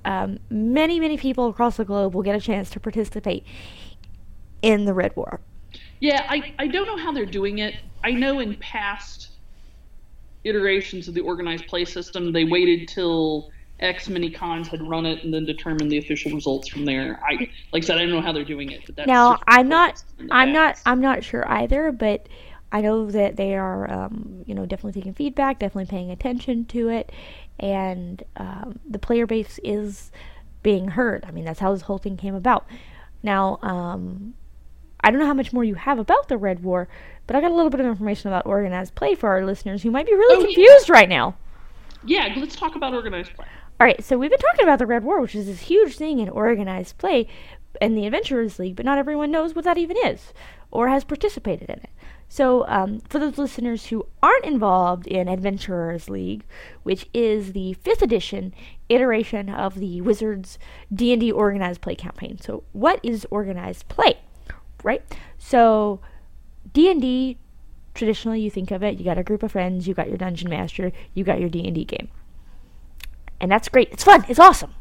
Um, 0.05 0.39
many, 0.51 0.99
many 1.01 1.17
people 1.17 1.49
across 1.49 1.77
the 1.77 1.85
globe 1.85 2.15
will 2.15 2.23
get 2.23 2.35
a 2.35 2.41
chance 2.41 2.71
to 2.71 2.81
participate 2.81 3.45
in 4.63 4.85
the 4.85 4.95
Red 4.95 5.15
War. 5.17 5.41
yeah 6.01 6.27
i 6.29 6.55
i 6.59 6.67
don't 6.67 6.87
know 6.87 6.97
how 6.97 7.13
they're 7.13 7.27
doing 7.27 7.59
it 7.59 7.75
i 8.05 8.11
know 8.11 8.39
in 8.41 8.55
past 8.57 9.31
iterations 10.45 11.09
of 11.09 11.15
the 11.15 11.21
organized 11.21 11.67
play 11.67 11.85
system 11.85 12.33
they 12.33 12.45
waited 12.45 12.89
till 12.89 13.51
X 13.81 14.09
many 14.09 14.31
cons 14.31 14.69
had 14.69 14.81
run 14.89 15.07
it 15.07 15.25
and 15.25 15.35
then 15.35 15.45
determined 15.45 15.91
the 15.91 15.99
official 15.99 16.31
results 16.33 16.69
from 16.69 16.85
there. 16.85 17.19
I 17.25 17.49
like 17.73 17.83
I 17.83 17.87
said, 17.87 17.99
I 17.99 18.03
don't 18.03 18.11
know 18.11 18.21
how 18.21 18.31
they're 18.33 18.45
doing 18.45 18.71
it, 18.71 18.83
but 18.87 18.95
that's 18.95 19.09
now 19.09 19.41
i'm 19.49 19.69
not 19.69 19.99
focused 19.99 20.15
in 20.21 20.27
the 20.29 20.35
i'm 20.35 20.53
not 20.53 20.81
i'm 20.87 21.01
not 21.01 21.25
sure 21.25 21.49
either 21.51 21.91
but 21.91 22.29
i 22.71 22.81
know 22.81 23.11
that 23.11 23.35
they 23.37 23.57
are 23.57 23.91
um, 23.91 24.43
you 24.47 24.55
know 24.55 24.67
definitely 24.67 24.93
taking 25.01 25.15
feedback 25.15 25.59
definitely 25.59 25.91
paying 25.91 26.11
attention 26.13 26.65
to 26.67 26.89
it 26.89 27.11
and 27.61 28.23
um, 28.37 28.79
the 28.89 28.99
player 28.99 29.27
base 29.27 29.59
is 29.65 30.11
being 30.63 30.89
heard 30.89 31.25
i 31.27 31.31
mean 31.31 31.45
that's 31.45 31.61
how 31.61 31.73
this 31.73 31.83
whole 31.83 31.99
thing 31.99 32.17
came 32.17 32.35
about 32.35 32.67
now 33.23 33.59
um, 33.63 34.35
i 35.01 35.11
don't 35.11 35.21
know 35.21 35.27
how 35.27 35.35
much 35.35 35.53
more 35.53 35.65
you 35.65 35.75
have 35.75 35.99
about 35.99 36.29
the 36.29 36.37
red 36.37 36.63
war 36.63 36.89
but 37.27 37.37
i 37.37 37.41
got 37.41 37.51
a 37.51 37.55
little 37.55 37.71
bit 37.71 37.81
of 37.81 37.87
information 37.87 38.29
about 38.29 38.47
organized 38.47 38.95
play 38.95 39.15
for 39.15 39.29
our 39.31 39.45
listeners 39.45 39.83
who 39.83 39.91
might 39.91 40.07
be 40.07 40.13
really 40.15 40.37
Oh, 40.37 40.41
yeah. 40.41 40.47
confused 40.55 40.89
right 40.91 41.09
now 41.09 41.37
Yeah, 42.05 42.35
let's 42.37 42.57
talk 42.57 42.75
about 42.75 42.95
organized 42.95 43.35
play. 43.35 43.47
all 43.81 43.87
right, 43.87 44.03
so 44.05 44.17
we've 44.19 44.31
been 44.31 44.39
talking 44.39 44.65
about 44.65 44.79
the 44.79 44.87
Red 44.87 45.03
War, 45.05 45.21
which 45.21 45.35
is 45.35 45.47
this 45.47 45.61
huge 45.63 45.97
thing 45.97 46.19
in 46.21 46.29
organized 46.29 46.99
play 46.99 47.27
and 47.81 47.97
the 47.97 48.07
Adventurers 48.07 48.59
League, 48.59 48.77
but 48.77 48.85
not 48.85 48.99
everyone 48.99 49.31
knows 49.31 49.55
what 49.55 49.65
that 49.65 49.79
even 49.79 49.97
is 50.05 50.33
or 50.71 50.89
has 50.89 51.05
participated 51.05 51.69
in 51.69 51.79
it. 51.81 51.91
So, 52.33 52.67
um, 52.67 53.01
for 53.11 53.19
those 53.19 53.37
listeners 53.37 53.89
who 53.89 54.07
aren't 54.23 54.47
involved 54.47 55.07
in 55.07 55.29
Adventurers 55.29 56.09
League, 56.09 56.47
which 56.83 57.07
is 57.13 57.53
the 57.53 57.75
fifth 57.75 58.01
edition 58.01 58.55
iteration 58.89 59.51
of 59.51 59.75
the 59.75 60.01
Wizards 60.01 60.59
D&D 60.91 61.31
organized 61.31 61.83
play 61.83 61.95
campaign. 61.95 62.39
So, 62.41 62.65
what 62.73 63.01
is 63.03 63.27
organized 63.31 63.87
play? 63.89 64.15
Right? 64.83 65.03
So, 65.37 66.01
D&D 66.73 67.37
traditionally 67.93 68.41
you 68.41 68.51
think 68.51 68.71
of 68.71 68.83
it, 68.83 68.97
you 68.97 69.05
got 69.05 69.19
a 69.19 69.23
group 69.23 69.43
of 69.43 69.53
friends, 69.53 69.87
you 69.87 69.93
got 69.93 70.09
your 70.09 70.17
dungeon 70.17 70.49
master, 70.49 70.91
you 71.13 71.25
got 71.25 71.39
your 71.39 71.51
D&D 71.51 71.85
game. 71.85 72.09
And 73.43 73.53
that's 73.53 73.69
great. 73.69 73.91
It's 73.93 74.05
fun. 74.05 74.25
It's 74.27 74.41
awesome. 74.41 74.73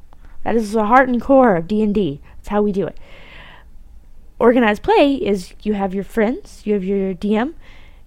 That 0.45 0.56
is 0.56 0.72
the 0.72 0.86
heart 0.86 1.10
and 1.10 1.22
core 1.22 1.58
of 1.58 1.68
D&D. 1.68 2.22
That's 2.38 2.47
how 2.47 2.62
we 2.62 2.72
do 2.72 2.88
it. 2.88 2.97
Organized 4.42 4.82
play 4.84 5.14
is 5.16 5.54
you 5.62 5.74
have 5.74 5.94
your 5.94 6.04
friends, 6.04 6.62
you 6.66 6.74
have 6.74 6.84
your 6.84 7.14
DM, 7.14 7.54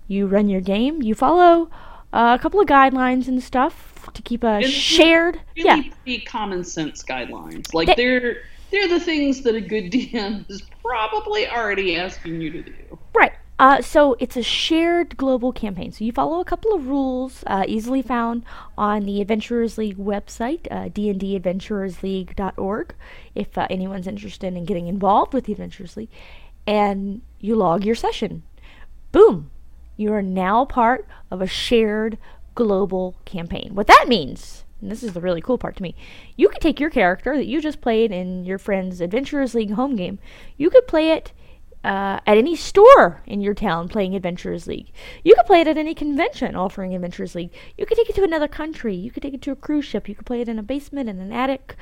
you 0.08 0.26
run 0.26 0.48
your 0.48 0.60
game, 0.60 1.00
you 1.00 1.14
follow 1.14 1.70
uh, 2.12 2.36
a 2.38 2.42
couple 2.42 2.60
of 2.60 2.66
guidelines 2.66 3.28
and 3.28 3.42
stuff 3.42 4.08
to 4.12 4.20
keep 4.20 4.42
a 4.44 4.48
And 4.48 4.66
shared 4.66 5.40
Really 5.56 5.68
yeah 5.68 5.82
pretty 6.02 6.20
common 6.24 6.64
sense 6.64 7.02
guidelines. 7.02 7.72
Like 7.72 7.86
They- 7.88 7.94
they're 7.94 8.36
they're 8.70 8.88
the 8.88 8.98
things 9.00 9.42
that 9.42 9.54
a 9.54 9.60
good 9.60 9.92
DM 9.92 10.44
is 10.50 10.60
probably 10.82 11.48
already 11.48 11.96
asking 11.96 12.40
you 12.40 12.50
to 12.50 12.62
do. 12.62 12.98
Uh, 13.58 13.80
so 13.80 14.16
it's 14.18 14.36
a 14.36 14.42
shared 14.42 15.16
global 15.16 15.52
campaign. 15.52 15.92
So 15.92 16.04
you 16.04 16.10
follow 16.10 16.40
a 16.40 16.44
couple 16.44 16.74
of 16.74 16.88
rules 16.88 17.44
uh, 17.46 17.64
easily 17.68 18.02
found 18.02 18.44
on 18.76 19.04
the 19.04 19.20
Adventurers 19.20 19.78
League 19.78 19.96
website, 19.96 20.66
uh, 20.70 20.88
dndadventurersleague.org, 20.88 22.94
if 23.34 23.56
uh, 23.56 23.66
anyone's 23.70 24.08
interested 24.08 24.54
in 24.54 24.64
getting 24.64 24.88
involved 24.88 25.32
with 25.32 25.44
the 25.44 25.52
Adventurers 25.52 25.96
League. 25.96 26.10
And 26.66 27.22
you 27.38 27.54
log 27.54 27.84
your 27.84 27.94
session. 27.94 28.42
Boom. 29.12 29.50
You 29.96 30.12
are 30.12 30.22
now 30.22 30.64
part 30.64 31.06
of 31.30 31.40
a 31.40 31.46
shared 31.46 32.18
global 32.56 33.14
campaign. 33.24 33.70
What 33.74 33.86
that 33.86 34.06
means, 34.08 34.64
and 34.80 34.90
this 34.90 35.04
is 35.04 35.12
the 35.12 35.20
really 35.20 35.40
cool 35.40 35.58
part 35.58 35.76
to 35.76 35.82
me, 35.82 35.94
you 36.36 36.48
could 36.48 36.60
take 36.60 36.80
your 36.80 36.90
character 36.90 37.36
that 37.36 37.46
you 37.46 37.60
just 37.60 37.80
played 37.80 38.10
in 38.10 38.44
your 38.44 38.58
friend's 38.58 39.00
Adventurers 39.00 39.54
League 39.54 39.72
home 39.72 39.94
game, 39.94 40.18
you 40.56 40.70
could 40.70 40.88
play 40.88 41.12
it 41.12 41.32
uh, 41.84 42.20
at 42.26 42.38
any 42.38 42.56
store 42.56 43.22
in 43.26 43.40
your 43.40 43.54
town 43.54 43.88
playing 43.88 44.14
Adventurers 44.16 44.66
League. 44.66 44.92
You 45.24 45.34
could 45.36 45.46
play 45.46 45.60
it 45.60 45.68
at 45.68 45.76
any 45.76 45.94
convention 45.94 46.56
offering 46.56 46.94
Adventurers 46.94 47.34
League. 47.34 47.52
You 47.78 47.86
could 47.86 47.96
take 47.98 48.08
it 48.10 48.16
to 48.16 48.24
another 48.24 48.48
country. 48.48 48.94
You 48.94 49.10
could 49.10 49.22
take 49.22 49.34
it 49.34 49.42
to 49.42 49.52
a 49.52 49.56
cruise 49.56 49.84
ship. 49.84 50.08
You 50.08 50.14
could 50.14 50.26
play 50.26 50.40
it 50.40 50.48
in 50.48 50.58
a 50.58 50.62
basement, 50.62 51.08
in 51.10 51.20
an 51.20 51.32
attic. 51.32 51.76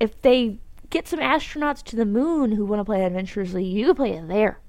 If 0.00 0.20
they 0.22 0.58
get 0.90 1.08
some 1.08 1.20
astronauts 1.20 1.82
to 1.84 1.96
the 1.96 2.06
moon 2.06 2.52
who 2.52 2.64
want 2.66 2.80
to 2.80 2.84
play 2.84 3.04
Adventurers 3.04 3.54
League, 3.54 3.72
you 3.74 3.86
could 3.86 3.96
play 3.96 4.12
it 4.12 4.28
there. 4.28 4.60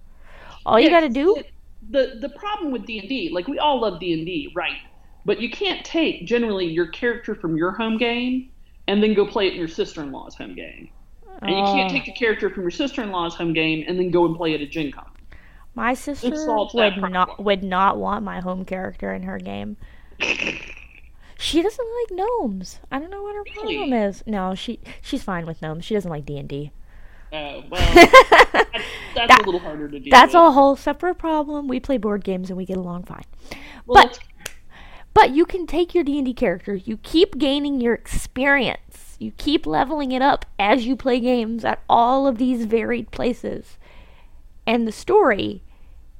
All 0.65 0.79
you 0.79 0.89
Yeah, 0.89 0.91
got 0.91 1.01
to 1.01 1.09
do, 1.09 1.43
the 1.89 2.17
the 2.21 2.29
problem 2.29 2.71
with 2.71 2.85
D 2.85 2.99
and 2.99 3.09
D, 3.09 3.29
like 3.33 3.47
we 3.47 3.59
all 3.59 3.81
love 3.81 3.99
D 3.99 4.13
and 4.13 4.25
D, 4.25 4.51
right? 4.55 4.77
But 5.25 5.41
you 5.41 5.49
can't 5.49 5.85
take 5.85 6.25
generally 6.27 6.65
your 6.67 6.87
character 6.87 7.35
from 7.35 7.57
your 7.57 7.71
home 7.73 7.97
game 7.97 8.51
and 8.87 9.03
then 9.03 9.13
go 9.13 9.25
play 9.27 9.47
it 9.47 9.53
in 9.53 9.59
your 9.59 9.67
sister 9.67 10.01
in 10.03 10.11
law's 10.11 10.35
home 10.35 10.55
game. 10.55 10.89
And 11.41 11.51
you 11.51 11.63
can't 11.63 11.89
Oh. 11.91 11.93
take 11.93 12.05
the 12.05 12.11
character 12.11 12.49
from 12.49 12.63
your 12.63 12.71
sister 12.71 13.01
in 13.01 13.11
law's 13.11 13.35
home 13.35 13.53
game 13.53 13.85
and 13.87 13.97
then 13.97 14.11
go 14.11 14.25
and 14.25 14.35
play 14.35 14.53
it 14.53 14.61
at 14.61 14.69
Gen 14.71 14.91
Con. 14.91 15.05
my 15.75 15.93
sister 15.93 16.35
solves 16.35 16.73
that 16.73 16.99
would 17.01 17.11
not 17.11 17.43
would 17.43 17.63
not 17.63 17.97
want 17.97 18.23
my 18.25 18.39
home 18.41 18.65
character 18.65 19.13
in 19.13 19.23
her 19.23 19.37
game. 19.39 19.77
She 21.41 21.61
doesn't 21.61 21.87
like 22.01 22.17
gnomes. 22.17 22.79
I 22.91 22.99
don't 22.99 23.09
know 23.09 23.23
what 23.23 23.33
her 23.33 23.43
Really? 23.55 23.77
problem 23.77 23.93
is. 23.93 24.23
No, 24.27 24.55
she 24.55 24.79
she's 25.01 25.23
fine 25.23 25.45
with 25.45 25.61
gnomes. 25.61 25.85
She 25.85 25.93
doesn't 25.93 26.11
like 26.11 26.25
D 26.25 26.37
and 26.37 26.49
D. 26.49 26.71
Oh 27.31 27.63
well, 27.69 27.93
that's, 28.51 28.83
that's 29.15 29.35
a 29.39 29.43
little 29.45 29.61
harder 29.61 29.87
to 29.87 29.99
do. 30.01 30.09
That's 30.09 30.33
a 30.33 30.51
whole 30.51 30.75
separate 30.75 31.15
problem. 31.15 31.69
We 31.69 31.79
play 31.79 31.97
board 31.97 32.25
games 32.25 32.49
and 32.49 32.57
we 32.57 32.65
get 32.65 32.75
along 32.75 33.03
fine. 33.03 33.23
Well, 33.85 34.03
but- 34.07 34.19
But 35.13 35.29
you 35.31 35.45
can 35.45 35.65
take 35.65 35.95
your 35.95 36.03
D&D 36.03 36.33
character, 36.33 36.75
you 36.75 36.97
keep 36.97 37.37
gaining 37.37 37.79
your 37.79 37.93
experience. 37.93 39.08
You 39.19 39.33
keep 39.37 39.67
leveling 39.67 40.13
it 40.13 40.21
up 40.21 40.45
as 40.57 40.85
you 40.85 40.95
play 40.95 41.19
games 41.19 41.65
at 41.65 41.83
all 41.89 42.25
of 42.25 42.37
these 42.37 42.65
varied 42.65 43.11
places. 43.11 43.77
And 44.65 44.87
the 44.87 44.93
story 44.93 45.61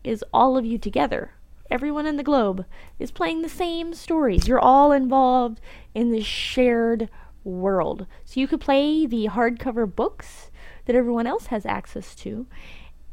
is 0.03 0.23
all 0.33 0.57
of 0.57 0.65
you 0.65 0.77
together. 0.77 1.31
Everyone 1.71 2.05
in 2.05 2.17
the 2.17 2.23
globe 2.23 2.65
is 2.99 3.11
playing 3.11 3.41
the 3.41 3.49
same 3.49 3.93
stories. 3.93 4.47
You're 4.47 4.59
all 4.59 4.91
involved 4.91 5.61
in 5.93 6.11
this 6.11 6.25
shared 6.25 7.09
world. 7.43 8.05
So 8.25 8.39
you 8.39 8.47
could 8.47 8.59
play 8.59 9.05
the 9.05 9.27
hardcover 9.27 9.93
books 9.93 10.51
that 10.85 10.95
everyone 10.95 11.27
else 11.27 11.47
has 11.47 11.65
access 11.65 12.15
to. 12.15 12.47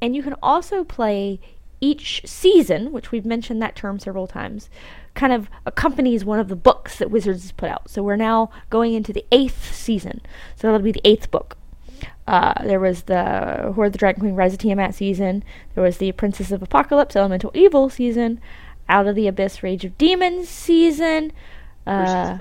And 0.01 0.16
you 0.16 0.22
can 0.22 0.34
also 0.43 0.82
play 0.82 1.39
each 1.80 2.22
season, 2.24 2.91
which 2.91 3.12
we've 3.12 3.26
mentioned 3.26 3.62
that 3.62 3.76
term 3.76 3.99
several 3.99 4.26
times, 4.26 4.68
kind 5.17 5.33
of 5.33 5.49
accompanies 5.64 6.25
one 6.25 6.39
of 6.39 6.49
the 6.49 6.55
books 6.55 6.99
that 6.99 7.11
Wizards 7.11 7.43
has 7.43 7.53
put 7.53 7.69
out. 7.69 7.91
So 7.91 8.03
we're 8.03 8.17
now 8.17 8.51
going 8.71 8.95
into 8.95 9.12
the 9.12 9.25
eighth 9.33 9.75
season. 9.75 10.21
So 10.55 10.69
that'll 10.69 10.85
be 10.85 10.93
the 10.93 11.01
eighth 11.05 11.31
book. 11.31 11.57
Uh, 12.29 12.55
there 12.62 12.81
was 12.81 13.03
the 13.05 13.73
Horde 13.75 13.89
of 13.89 13.93
the 13.93 13.99
Dragon 13.99 14.21
Queen 14.21 14.35
Rise 14.35 14.53
of 14.53 14.59
Tiamat 14.61 14.95
season. 14.95 15.43
There 15.75 15.83
was 15.83 15.99
the 15.99 16.12
Princes 16.12 16.53
of 16.53 16.62
Apocalypse 16.62 17.17
Elemental 17.17 17.51
Evil 17.55 17.89
season. 17.91 18.41
Out 18.89 19.09
of 19.09 19.17
the 19.17 19.27
Abyss 19.27 19.64
Rage 19.64 19.85
of 19.85 19.99
Demons 19.99 20.49
season. 20.49 21.33
Uh, 21.87 22.37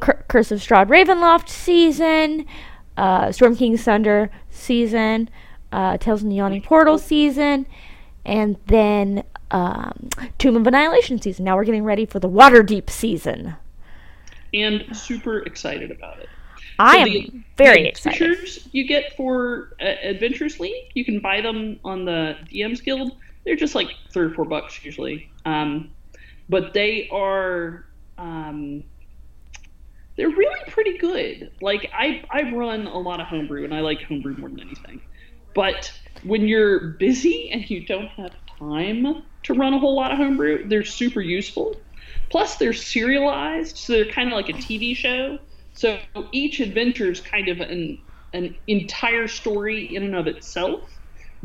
Cur- 0.00 0.24
Curse 0.28 0.52
of 0.52 0.60
Strahd 0.60 0.86
Ravenloft 0.86 1.48
season, 1.48 2.46
uh, 2.96 3.32
Storm 3.32 3.56
King's 3.56 3.82
Thunder 3.82 4.30
season, 4.50 5.28
uh, 5.72 5.96
Tales 5.98 6.20
from 6.20 6.28
the 6.28 6.36
Yawning 6.36 6.62
Portal 6.62 6.96
season, 6.98 7.66
and 8.24 8.56
then 8.66 9.24
um, 9.50 10.08
Tomb 10.38 10.56
of 10.56 10.66
Annihilation 10.66 11.20
season. 11.20 11.44
Now 11.44 11.56
we're 11.56 11.64
getting 11.64 11.84
ready 11.84 12.06
for 12.06 12.18
the 12.18 12.28
Waterdeep 12.28 12.90
season. 12.90 13.54
and 14.52 14.84
super 14.96 15.38
excited 15.40 15.90
about 15.90 16.18
it. 16.20 16.28
I 16.78 16.92
So 16.96 16.98
am 17.02 17.08
the- 17.08 17.32
very 17.56 17.82
the 17.82 17.88
excited. 17.88 18.22
Adventures 18.22 18.68
you 18.72 18.86
get 18.86 19.16
for 19.16 19.74
uh, 19.80 19.84
Adventures 20.02 20.58
League, 20.60 20.90
you 20.94 21.04
can 21.04 21.20
buy 21.20 21.40
them 21.40 21.78
on 21.84 22.04
the 22.04 22.36
DM's 22.52 22.80
Guild. 22.80 23.12
They're 23.44 23.56
just 23.56 23.74
like 23.74 23.88
three 24.10 24.26
or 24.26 24.30
four 24.30 24.44
bucks 24.44 24.84
usually, 24.84 25.30
um, 25.44 25.90
but 26.48 26.72
they 26.74 27.08
are 27.12 27.84
um, 28.18 28.82
they're 30.16 30.30
really 30.30 30.60
pretty 30.68 30.96
good. 30.98 31.50
Like 31.60 31.90
I 31.92 32.24
I 32.30 32.50
run 32.52 32.86
a 32.86 32.98
lot 32.98 33.20
of 33.20 33.26
homebrew, 33.26 33.64
and 33.64 33.74
I 33.74 33.80
like 33.80 34.02
homebrew 34.02 34.36
more 34.38 34.48
than 34.48 34.60
anything. 34.60 35.00
But 35.54 35.92
when 36.24 36.48
you're 36.48 36.90
busy 36.98 37.50
and 37.50 37.68
you 37.70 37.84
don't 37.86 38.08
have 38.08 38.32
time 38.58 39.22
to 39.44 39.54
run 39.54 39.74
a 39.74 39.78
whole 39.78 39.94
lot 39.94 40.10
of 40.10 40.18
homebrew, 40.18 40.68
they're 40.68 40.84
super 40.84 41.20
useful. 41.20 41.76
Plus, 42.30 42.56
they're 42.56 42.72
serialized, 42.72 43.76
so 43.76 43.92
they're 43.92 44.10
kind 44.10 44.28
of 44.28 44.34
like 44.34 44.48
a 44.48 44.54
TV 44.54 44.96
show. 44.96 45.38
So 45.74 45.98
each 46.32 46.60
adventure 46.60 47.10
is 47.10 47.20
kind 47.20 47.48
of 47.48 47.60
an 47.60 47.98
an 48.32 48.56
entire 48.66 49.28
story 49.28 49.94
in 49.94 50.02
and 50.02 50.16
of 50.16 50.26
itself, 50.26 50.90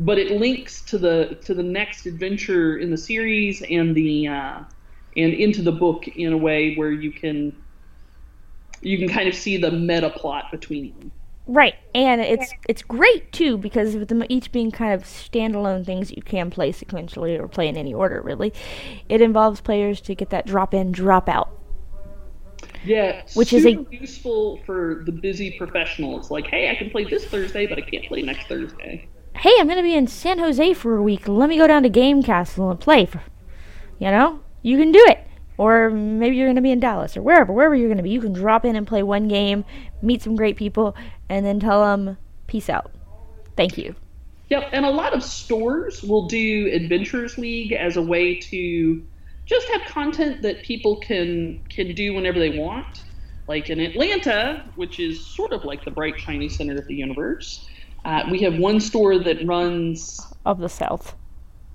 but 0.00 0.18
it 0.18 0.32
links 0.32 0.82
to 0.82 0.98
the 0.98 1.38
to 1.44 1.54
the 1.54 1.62
next 1.62 2.06
adventure 2.06 2.78
in 2.78 2.90
the 2.90 2.96
series 2.96 3.62
and 3.62 3.94
the 3.94 4.28
uh, 4.28 4.60
and 5.16 5.32
into 5.34 5.62
the 5.62 5.72
book 5.72 6.08
in 6.08 6.32
a 6.32 6.36
way 6.36 6.74
where 6.74 6.92
you 6.92 7.12
can 7.12 7.54
you 8.80 8.98
can 8.98 9.08
kind 9.08 9.28
of 9.28 9.34
see 9.34 9.56
the 9.56 9.70
meta 9.70 10.10
plot 10.10 10.46
between 10.50 10.92
them. 10.98 11.12
Right, 11.52 11.74
and 11.96 12.20
it's 12.20 12.52
it's 12.68 12.82
great 12.82 13.32
too 13.32 13.58
because 13.58 13.96
with 13.96 14.06
them 14.06 14.22
each 14.28 14.52
being 14.52 14.70
kind 14.70 14.94
of 14.94 15.02
standalone 15.02 15.84
things 15.84 16.08
that 16.08 16.16
you 16.16 16.22
can 16.22 16.48
play 16.48 16.70
sequentially 16.70 17.40
or 17.40 17.48
play 17.48 17.66
in 17.66 17.76
any 17.76 17.92
order. 17.92 18.22
Really, 18.22 18.52
it 19.08 19.20
involves 19.20 19.60
players 19.60 20.00
to 20.02 20.14
get 20.14 20.30
that 20.30 20.46
drop 20.46 20.74
in, 20.74 20.92
drop 20.92 21.28
out. 21.28 21.50
Yeah, 22.84 23.22
Which 23.34 23.52
is 23.52 23.66
a- 23.66 23.84
useful 23.90 24.60
for 24.64 25.02
the 25.06 25.10
busy 25.10 25.50
professionals. 25.58 26.30
Like, 26.30 26.46
hey, 26.46 26.70
I 26.70 26.76
can 26.76 26.88
play 26.88 27.02
this 27.02 27.24
Thursday, 27.24 27.66
but 27.66 27.78
I 27.78 27.80
can't 27.80 28.04
play 28.04 28.22
next 28.22 28.46
Thursday. 28.46 29.08
Hey, 29.34 29.52
I'm 29.58 29.66
gonna 29.66 29.82
be 29.82 29.96
in 29.96 30.06
San 30.06 30.38
Jose 30.38 30.74
for 30.74 30.96
a 30.96 31.02
week. 31.02 31.26
Let 31.26 31.48
me 31.48 31.58
go 31.58 31.66
down 31.66 31.82
to 31.82 31.88
Game 31.88 32.22
Castle 32.22 32.70
and 32.70 32.78
play. 32.78 33.06
For, 33.06 33.22
you 33.98 34.12
know, 34.12 34.38
you 34.62 34.78
can 34.78 34.92
do 34.92 35.04
it. 35.08 35.18
Or 35.60 35.90
maybe 35.90 36.36
you're 36.36 36.48
gonna 36.48 36.62
be 36.62 36.70
in 36.70 36.80
Dallas 36.80 37.18
or 37.18 37.22
wherever, 37.22 37.52
wherever 37.52 37.74
you're 37.74 37.90
gonna 37.90 38.02
be. 38.02 38.08
You 38.08 38.22
can 38.22 38.32
drop 38.32 38.64
in 38.64 38.76
and 38.76 38.86
play 38.86 39.02
one 39.02 39.28
game, 39.28 39.66
meet 40.00 40.22
some 40.22 40.34
great 40.34 40.56
people, 40.56 40.96
and 41.28 41.44
then 41.44 41.60
tell 41.60 41.82
them 41.82 42.16
peace 42.46 42.70
out. 42.70 42.90
Thank 43.56 43.76
you. 43.76 43.94
Yep, 44.48 44.70
and 44.72 44.86
a 44.86 44.90
lot 44.90 45.12
of 45.12 45.22
stores 45.22 46.02
will 46.02 46.26
do 46.26 46.70
Adventures 46.72 47.36
League 47.36 47.72
as 47.72 47.98
a 47.98 48.02
way 48.02 48.36
to 48.36 49.02
just 49.44 49.68
have 49.68 49.82
content 49.82 50.40
that 50.40 50.62
people 50.62 50.96
can 50.96 51.60
can 51.68 51.94
do 51.94 52.14
whenever 52.14 52.38
they 52.38 52.58
want. 52.58 53.04
Like 53.46 53.68
in 53.68 53.80
Atlanta, 53.80 54.64
which 54.76 54.98
is 54.98 55.22
sort 55.26 55.52
of 55.52 55.66
like 55.66 55.84
the 55.84 55.90
bright 55.90 56.18
shiny 56.18 56.48
center 56.48 56.78
of 56.78 56.86
the 56.86 56.94
universe, 56.94 57.68
uh, 58.06 58.22
we 58.30 58.40
have 58.40 58.56
one 58.58 58.80
store 58.80 59.18
that 59.18 59.46
runs 59.46 60.26
Of 60.46 60.58
the 60.58 60.70
South. 60.70 61.14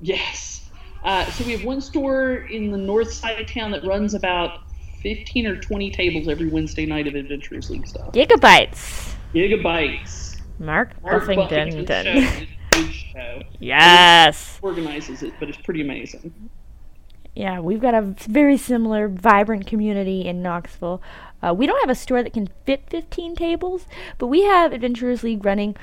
Yes. 0.02 0.65
Uh, 1.06 1.24
so 1.32 1.46
we 1.46 1.52
have 1.52 1.64
one 1.64 1.80
store 1.80 2.48
in 2.50 2.72
the 2.72 2.78
north 2.78 3.14
side 3.14 3.40
of 3.40 3.48
town 3.48 3.70
that 3.72 3.86
runs 3.86 4.16
about 4.16 4.62
15 5.02 5.46
or 5.46 5.56
20 5.62 5.92
tables 5.92 6.28
every 6.28 6.50
Wednesday 6.50 6.88
night 6.88 7.06
of 7.06 7.14
Adventurers 7.14 7.70
League 7.70 7.86
stuff. 7.86 8.12
Giga-Bites. 8.12 9.14
Giga-Bites. 9.34 10.38
Mark 10.58 11.00
Mark 11.04 11.28
Buffington. 11.28 11.86
Buffington's 11.86 12.48
show 12.74 12.80
is 12.80 12.96
a. 13.16 13.46
Yes. 13.60 14.60
Organizes 14.64 15.22
it, 15.22 15.34
but 15.40 15.48
it's 15.48 15.60
pretty 15.60 15.82
amazing. 15.82 16.34
Yeah, 17.36 17.60
we've 17.60 17.82
got 17.82 17.94
a 17.94 18.02
very 18.28 18.58
similar, 18.58 19.08
vibrant 19.08 19.68
community 19.68 20.26
in 20.26 20.42
Knoxville. 20.42 21.02
Uh, 21.44 21.54
we 21.54 21.68
don't 21.68 21.80
have 21.82 21.90
a 21.90 21.96
store 21.96 22.24
that 22.24 22.34
can 22.34 22.50
fit 22.66 22.90
15 22.90 23.36
tables, 23.36 23.86
but 24.18 24.28
we 24.28 24.44
have 24.44 24.74
Adventurers 24.74 25.22
League 25.22 25.46
running 25.46 25.76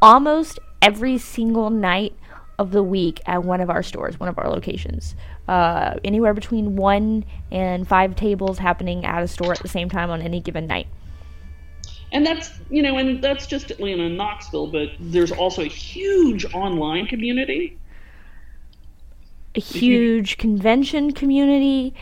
almost 0.00 0.58
every 0.82 1.18
single 1.18 1.70
night 1.70 2.14
of 2.60 2.72
the 2.72 2.82
week 2.82 3.22
at 3.24 3.42
one 3.42 3.62
of 3.62 3.70
our 3.70 3.82
stores, 3.82 4.20
one 4.20 4.28
of 4.28 4.36
our 4.38 4.50
locations. 4.50 5.16
Uh, 5.48 5.94
anywhere 6.04 6.34
between 6.34 6.76
one 6.76 7.24
and 7.50 7.88
five 7.88 8.14
tables 8.14 8.58
happening 8.58 9.02
at 9.06 9.22
a 9.22 9.26
store 9.26 9.52
at 9.52 9.60
the 9.60 9.68
same 9.68 9.88
time 9.88 10.10
on 10.10 10.20
any 10.20 10.40
given 10.40 10.66
night. 10.66 10.86
And 12.12 12.26
that's 12.26 12.50
you 12.68 12.82
know, 12.82 12.98
and 12.98 13.24
that's 13.24 13.46
just 13.46 13.70
Atlanta 13.70 14.04
and 14.04 14.18
Knoxville, 14.18 14.66
but 14.66 14.90
there's 15.00 15.32
also 15.32 15.62
a 15.62 15.68
huge 15.68 16.44
online 16.52 17.06
community. 17.06 17.78
A 19.54 19.60
huge 19.60 20.36
convention 20.36 21.12
community. 21.12 21.94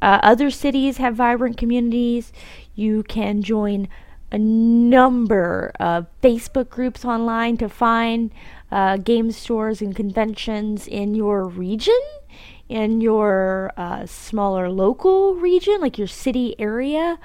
Uh, 0.00 0.20
other 0.22 0.48
cities 0.48 0.98
have 0.98 1.16
vibrant 1.16 1.56
communities. 1.56 2.32
You 2.76 3.02
can 3.02 3.42
join 3.42 3.88
a 4.34 4.38
number 4.38 5.70
of 5.78 6.06
Facebook 6.20 6.68
groups 6.68 7.04
online 7.04 7.56
to 7.56 7.68
find 7.68 8.32
uh, 8.72 8.96
game 8.96 9.30
stores 9.30 9.80
and 9.80 9.94
conventions 9.94 10.88
in 10.88 11.14
your 11.14 11.46
region, 11.46 12.00
in 12.68 13.00
your 13.00 13.70
uh, 13.76 14.04
smaller 14.06 14.68
local 14.68 15.36
region, 15.36 15.80
like 15.80 15.96
your 15.98 16.08
city 16.08 16.56
area. 16.58 17.16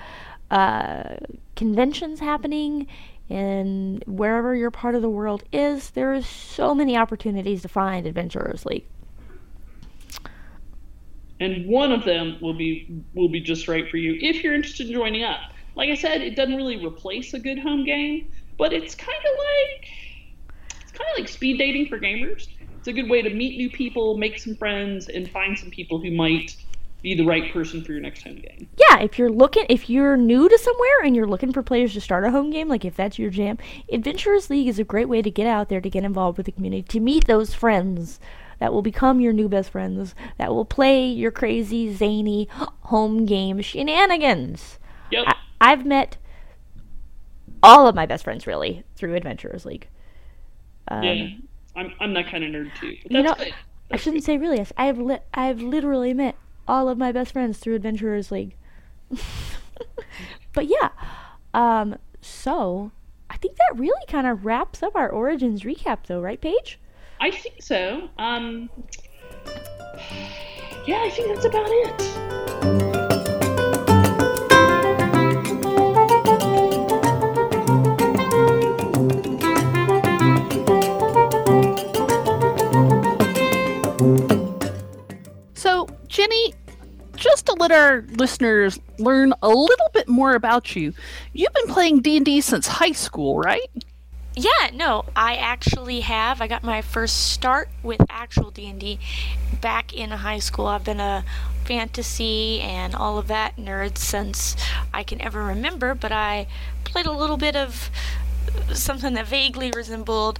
Uh, 0.51 1.15
conventions 1.55 2.19
happening 2.19 2.85
in 3.27 4.03
wherever 4.05 4.53
your 4.53 4.69
part 4.69 4.93
of 4.93 5.01
the 5.01 5.09
world 5.09 5.41
is. 5.51 5.89
There 5.89 6.13
is 6.13 6.27
so 6.27 6.75
many 6.75 6.95
opportunities 6.95 7.63
to 7.63 7.69
find 7.69 8.05
Adventurers 8.05 8.67
League 8.67 8.85
and 11.39 11.65
one 11.67 11.91
of 11.91 12.03
them 12.03 12.37
will 12.41 12.53
be 12.53 13.03
will 13.13 13.29
be 13.29 13.39
just 13.39 13.67
right 13.67 13.89
for 13.89 13.97
you 13.97 14.17
if 14.21 14.43
you're 14.43 14.53
interested 14.53 14.87
in 14.87 14.93
joining 14.93 15.23
up. 15.23 15.53
Like 15.79 15.91
I 15.91 15.95
said, 15.95 16.19
it 16.19 16.35
doesn't 16.35 16.57
really 16.57 16.85
replace 16.85 17.33
a 17.33 17.39
good 17.39 17.57
home 17.57 17.85
game, 17.85 18.29
but 18.57 18.73
it's 18.73 18.95
kind 18.95 19.17
of 19.17 19.31
like 19.37 19.89
it's 20.81 20.91
kind 20.91 21.09
of 21.13 21.19
like 21.19 21.29
speed 21.29 21.57
dating 21.57 21.87
for 21.87 21.97
gamers. 21.97 22.49
It's 22.77 22.89
a 22.89 22.91
good 22.91 23.09
way 23.09 23.21
to 23.21 23.29
meet 23.29 23.57
new 23.57 23.69
people, 23.69 24.17
make 24.17 24.39
some 24.39 24.57
friends, 24.57 25.07
and 25.07 25.31
find 25.31 25.57
some 25.57 25.69
people 25.69 25.97
who 25.97 26.11
might 26.11 26.57
be 27.01 27.15
the 27.15 27.25
right 27.25 27.53
person 27.53 27.81
for 27.81 27.93
your 27.93 28.01
next 28.01 28.23
home 28.23 28.35
game. 28.35 28.67
Yeah, 28.77 28.99
if 28.99 29.17
you're 29.17 29.29
looking, 29.31 29.67
if 29.69 29.89
you're 29.89 30.17
new 30.17 30.49
to 30.49 30.57
somewhere 30.57 31.03
and 31.05 31.15
you're 31.15 31.25
looking 31.25 31.53
for 31.53 31.63
players 31.63 31.93
to 31.93 32.01
start 32.01 32.25
a 32.25 32.31
home 32.31 32.49
game, 32.49 32.67
like 32.67 32.83
if 32.83 32.97
that's 32.97 33.17
your 33.17 33.29
jam, 33.29 33.57
Adventurers 33.89 34.49
League 34.49 34.67
is 34.67 34.79
a 34.79 34.83
great 34.83 35.07
way 35.07 35.21
to 35.21 35.31
get 35.31 35.47
out 35.47 35.69
there 35.69 35.79
to 35.79 35.89
get 35.89 36.03
involved 36.03 36.35
with 36.35 36.45
the 36.45 36.51
community, 36.51 36.83
to 36.83 36.99
meet 36.99 37.25
those 37.25 37.53
friends 37.53 38.19
that 38.59 38.73
will 38.73 38.81
become 38.81 39.21
your 39.21 39.31
new 39.31 39.47
best 39.47 39.69
friends, 39.69 40.13
that 40.37 40.53
will 40.53 40.65
play 40.65 41.07
your 41.07 41.31
crazy, 41.31 41.93
zany 41.93 42.49
home 42.81 43.25
game 43.25 43.61
shenanigans. 43.61 44.77
Yep. 45.11 45.23
I- 45.25 45.35
have 45.61 45.85
met 45.85 46.17
all 47.61 47.87
of 47.87 47.95
my 47.95 48.05
best 48.05 48.23
friends 48.23 48.47
really 48.47 48.83
through 48.95 49.15
Adventurers 49.15 49.65
League. 49.65 49.87
Um, 50.87 51.03
yeah, 51.03 51.27
I'm, 51.75 51.93
I'm 51.99 52.13
that 52.13 52.29
kind 52.29 52.43
of 52.43 52.51
nerd 52.51 52.73
too. 52.79 52.95
you 53.09 53.21
know, 53.21 53.35
I 53.91 53.97
shouldn't 53.97 54.23
say 54.23 54.37
really. 54.37 54.63
I've 54.77 54.97
li- 54.97 55.19
I've 55.33 55.61
literally 55.61 56.13
met 56.13 56.35
all 56.67 56.89
of 56.89 56.97
my 56.97 57.11
best 57.11 57.33
friends 57.33 57.57
through 57.57 57.75
Adventurers 57.75 58.31
League. 58.31 58.55
but 60.53 60.67
yeah, 60.67 60.89
um, 61.53 61.97
so 62.21 62.91
I 63.29 63.37
think 63.37 63.57
that 63.57 63.79
really 63.79 64.05
kind 64.07 64.27
of 64.27 64.45
wraps 64.45 64.83
up 64.83 64.95
our 64.95 65.09
Origins 65.09 65.63
recap, 65.63 66.05
though, 66.07 66.21
right, 66.21 66.39
Paige? 66.39 66.79
I 67.19 67.31
think 67.31 67.61
so. 67.61 68.09
Um, 68.17 68.69
yeah, 70.85 71.01
I 71.03 71.09
think 71.09 71.33
that's 71.33 71.45
about 71.45 71.67
it. 71.69 72.78
So, 85.53 85.87
Ginny, 86.07 86.53
just 87.15 87.45
to 87.47 87.53
let 87.53 87.71
our 87.71 88.05
listeners 88.17 88.79
learn 88.97 89.33
a 89.41 89.49
little 89.49 89.89
bit 89.93 90.07
more 90.07 90.35
about 90.35 90.75
you, 90.75 90.93
you've 91.33 91.53
been 91.53 91.67
playing 91.67 92.01
D&D 92.01 92.41
since 92.41 92.65
high 92.65 92.93
school, 92.93 93.37
right? 93.39 93.69
Yeah, 94.35 94.69
no, 94.73 95.03
I 95.17 95.35
actually 95.35 95.99
have. 95.99 96.39
I 96.41 96.47
got 96.47 96.63
my 96.63 96.81
first 96.81 97.31
start 97.31 97.67
with 97.83 97.99
actual 98.09 98.51
D&D 98.51 98.99
back 99.59 99.93
in 99.93 100.11
high 100.11 100.39
school. 100.39 100.67
I've 100.67 100.85
been 100.85 101.01
a 101.01 101.25
fantasy 101.69 102.61
and 102.61 102.95
all 102.95 103.19
of 103.19 103.27
that 103.27 103.55
nerd 103.55 103.95
since 103.95 104.55
I 104.91 105.03
can 105.03 105.21
ever 105.21 105.43
remember, 105.43 105.93
but 105.93 106.11
I 106.11 106.47
played 106.83 107.05
a 107.05 107.11
little 107.11 107.37
bit 107.37 107.55
of 107.55 107.91
something 108.73 109.13
that 109.13 109.27
vaguely 109.27 109.69
resembled 109.69 110.39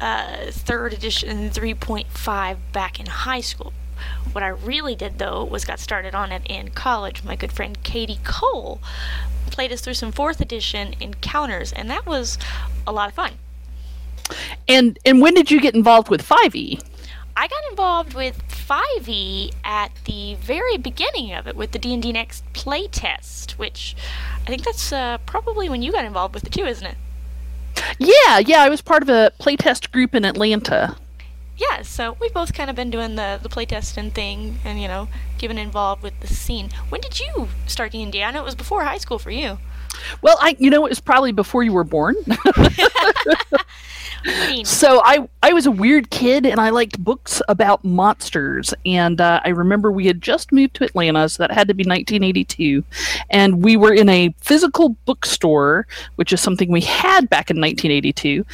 uh, 0.00 0.50
third 0.50 0.94
edition 0.94 1.50
3.5 1.50 2.56
back 2.72 2.98
in 2.98 3.04
high 3.04 3.42
school. 3.42 3.74
What 4.32 4.42
I 4.42 4.48
really 4.48 4.94
did 4.94 5.18
though 5.18 5.44
was 5.44 5.66
got 5.66 5.78
started 5.78 6.14
on 6.14 6.32
it 6.32 6.40
in 6.46 6.70
college. 6.70 7.22
My 7.22 7.36
good 7.36 7.52
friend 7.52 7.76
Katie 7.82 8.20
Cole 8.24 8.80
played 9.50 9.72
us 9.72 9.82
through 9.82 9.94
some 9.94 10.10
fourth 10.10 10.40
edition 10.40 10.94
encounters, 11.00 11.70
and 11.74 11.90
that 11.90 12.06
was 12.06 12.38
a 12.86 12.92
lot 12.92 13.10
of 13.10 13.14
fun. 13.14 13.32
And 14.66 14.98
and 15.04 15.20
when 15.20 15.34
did 15.34 15.50
you 15.50 15.60
get 15.60 15.74
involved 15.74 16.08
with 16.08 16.26
5e? 16.26 16.82
I 17.36 17.48
got 17.48 17.62
involved 17.70 18.14
with 18.14 18.42
5e 18.48 19.52
at 19.64 19.92
the 20.04 20.34
very 20.36 20.76
beginning 20.76 21.32
of 21.32 21.46
it 21.46 21.56
with 21.56 21.72
the 21.72 21.78
D&D 21.78 22.12
Next 22.12 22.44
playtest, 22.52 23.52
which 23.52 23.96
I 24.42 24.46
think 24.46 24.64
that's 24.64 24.92
uh, 24.92 25.18
probably 25.24 25.68
when 25.68 25.82
you 25.82 25.92
got 25.92 26.04
involved 26.04 26.34
with 26.34 26.44
it 26.44 26.52
too, 26.52 26.66
isn't 26.66 26.86
it? 26.86 26.96
Yeah, 27.98 28.38
yeah, 28.38 28.62
I 28.62 28.68
was 28.68 28.82
part 28.82 29.02
of 29.02 29.08
a 29.08 29.32
playtest 29.40 29.90
group 29.92 30.14
in 30.14 30.24
Atlanta. 30.24 30.96
Yeah, 31.56 31.82
so 31.82 32.16
we've 32.20 32.32
both 32.32 32.52
kind 32.52 32.68
of 32.68 32.76
been 32.76 32.90
doing 32.90 33.14
the 33.14 33.38
the 33.42 33.48
playtesting 33.48 34.12
thing 34.12 34.58
and 34.64 34.80
you 34.80 34.88
know, 34.88 35.08
getting 35.38 35.58
involved 35.58 36.02
with 36.02 36.18
the 36.20 36.26
scene. 36.26 36.70
When 36.88 37.00
did 37.00 37.20
you 37.20 37.48
start 37.66 37.92
D&D? 37.92 38.22
I 38.22 38.30
know 38.30 38.40
it 38.40 38.44
was 38.44 38.54
before 38.54 38.84
high 38.84 38.98
school 38.98 39.18
for 39.18 39.30
you. 39.30 39.58
Well, 40.22 40.36
I 40.40 40.56
you 40.58 40.70
know 40.70 40.84
it 40.86 40.90
was 40.90 41.00
probably 41.00 41.32
before 41.32 41.62
you 41.62 41.72
were 41.72 41.84
born. 41.84 42.16
so 44.64 45.00
I 45.04 45.28
I 45.42 45.52
was 45.52 45.66
a 45.66 45.70
weird 45.70 46.10
kid 46.10 46.46
and 46.46 46.60
I 46.60 46.70
liked 46.70 46.98
books 47.02 47.42
about 47.48 47.84
monsters. 47.84 48.74
And 48.86 49.20
uh, 49.20 49.40
I 49.44 49.50
remember 49.50 49.90
we 49.90 50.06
had 50.06 50.20
just 50.20 50.52
moved 50.52 50.74
to 50.74 50.84
Atlanta 50.84 51.28
so 51.28 51.42
that 51.42 51.50
had 51.52 51.68
to 51.68 51.74
be 51.74 51.82
1982 51.82 52.84
and 53.30 53.62
we 53.62 53.76
were 53.76 53.92
in 53.92 54.08
a 54.08 54.34
physical 54.40 54.90
bookstore 55.04 55.86
which 56.16 56.32
is 56.32 56.40
something 56.40 56.70
we 56.70 56.80
had 56.80 57.28
back 57.28 57.50
in 57.50 57.60
1982 57.60 58.44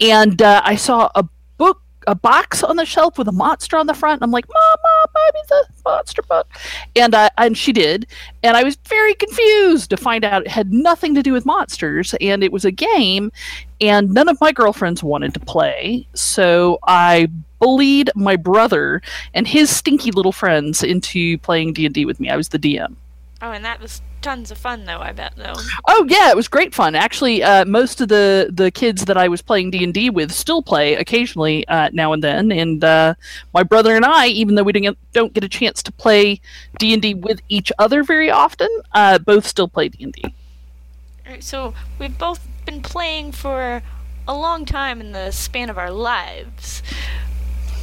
and 0.00 0.40
uh, 0.42 0.62
I 0.64 0.76
saw 0.76 1.10
a 1.14 1.24
book 1.58 1.80
a 2.06 2.14
box 2.14 2.62
on 2.62 2.76
the 2.76 2.86
shelf 2.86 3.18
with 3.18 3.28
a 3.28 3.32
monster 3.32 3.76
on 3.76 3.86
the 3.86 3.94
front. 3.94 4.20
And 4.20 4.24
I'm 4.24 4.30
like, 4.30 4.46
Mom, 4.48 4.76
Mom, 4.82 5.06
buy 5.12 5.30
me 5.34 5.40
the 5.48 5.66
monster 5.84 6.22
book. 6.22 6.48
And 6.94 7.14
uh, 7.14 7.30
and 7.38 7.56
she 7.56 7.72
did. 7.72 8.06
And 8.42 8.56
I 8.56 8.62
was 8.62 8.76
very 8.88 9.14
confused 9.14 9.90
to 9.90 9.96
find 9.96 10.24
out 10.24 10.42
it 10.42 10.48
had 10.48 10.72
nothing 10.72 11.14
to 11.14 11.22
do 11.22 11.32
with 11.32 11.44
monsters 11.44 12.14
and 12.20 12.42
it 12.42 12.52
was 12.52 12.64
a 12.64 12.70
game. 12.70 13.32
And 13.80 14.12
none 14.12 14.28
of 14.28 14.40
my 14.40 14.52
girlfriends 14.52 15.02
wanted 15.02 15.34
to 15.34 15.40
play. 15.40 16.06
So 16.14 16.78
I 16.86 17.28
bullied 17.58 18.10
my 18.14 18.36
brother 18.36 19.02
and 19.34 19.46
his 19.46 19.74
stinky 19.74 20.10
little 20.10 20.32
friends 20.32 20.82
into 20.82 21.38
playing 21.38 21.72
D&D 21.72 22.04
with 22.04 22.20
me. 22.20 22.30
I 22.30 22.36
was 22.36 22.50
the 22.50 22.58
DM. 22.58 22.94
Oh, 23.42 23.50
and 23.50 23.64
that 23.64 23.80
was 23.80 24.00
tons 24.26 24.50
of 24.50 24.58
fun, 24.58 24.84
though. 24.86 24.98
I 24.98 25.12
bet, 25.12 25.34
though. 25.36 25.54
Oh 25.86 26.04
yeah, 26.08 26.30
it 26.30 26.36
was 26.36 26.48
great 26.48 26.74
fun. 26.74 26.96
Actually, 26.96 27.44
uh, 27.44 27.64
most 27.64 28.00
of 28.00 28.08
the 28.08 28.50
the 28.52 28.72
kids 28.72 29.04
that 29.04 29.16
I 29.16 29.28
was 29.28 29.40
playing 29.40 29.70
D 29.70 29.84
and 29.84 29.94
D 29.94 30.10
with 30.10 30.32
still 30.32 30.62
play 30.62 30.94
occasionally 30.94 31.66
uh, 31.68 31.90
now 31.92 32.12
and 32.12 32.24
then, 32.24 32.50
and 32.50 32.82
uh, 32.82 33.14
my 33.54 33.62
brother 33.62 33.94
and 33.94 34.04
I, 34.04 34.26
even 34.26 34.56
though 34.56 34.64
we 34.64 34.72
don't 34.72 34.98
don't 35.12 35.32
get 35.32 35.44
a 35.44 35.48
chance 35.48 35.80
to 35.84 35.92
play 35.92 36.40
D 36.80 36.92
and 36.92 37.00
D 37.00 37.14
with 37.14 37.40
each 37.48 37.70
other 37.78 38.02
very 38.02 38.28
often, 38.28 38.68
uh, 38.92 39.18
both 39.18 39.46
still 39.46 39.68
play 39.68 39.88
D 39.90 40.02
and 40.02 40.12
D. 40.12 40.22
All 40.24 41.32
right, 41.32 41.44
So 41.44 41.74
we've 42.00 42.18
both 42.18 42.40
been 42.64 42.82
playing 42.82 43.30
for 43.30 43.80
a 44.26 44.34
long 44.34 44.64
time 44.64 45.00
in 45.00 45.12
the 45.12 45.30
span 45.30 45.70
of 45.70 45.78
our 45.78 45.92
lives. 45.92 46.82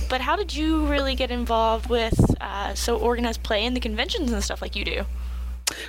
But 0.09 0.21
how 0.21 0.35
did 0.35 0.53
you 0.53 0.85
really 0.85 1.15
get 1.15 1.31
involved 1.31 1.89
with 1.89 2.35
uh, 2.41 2.75
so 2.75 2.97
organized 2.97 3.43
play 3.43 3.65
and 3.65 3.75
the 3.75 3.79
conventions 3.79 4.33
and 4.33 4.43
stuff 4.43 4.61
like 4.61 4.75
you 4.75 4.83
do? 4.83 5.05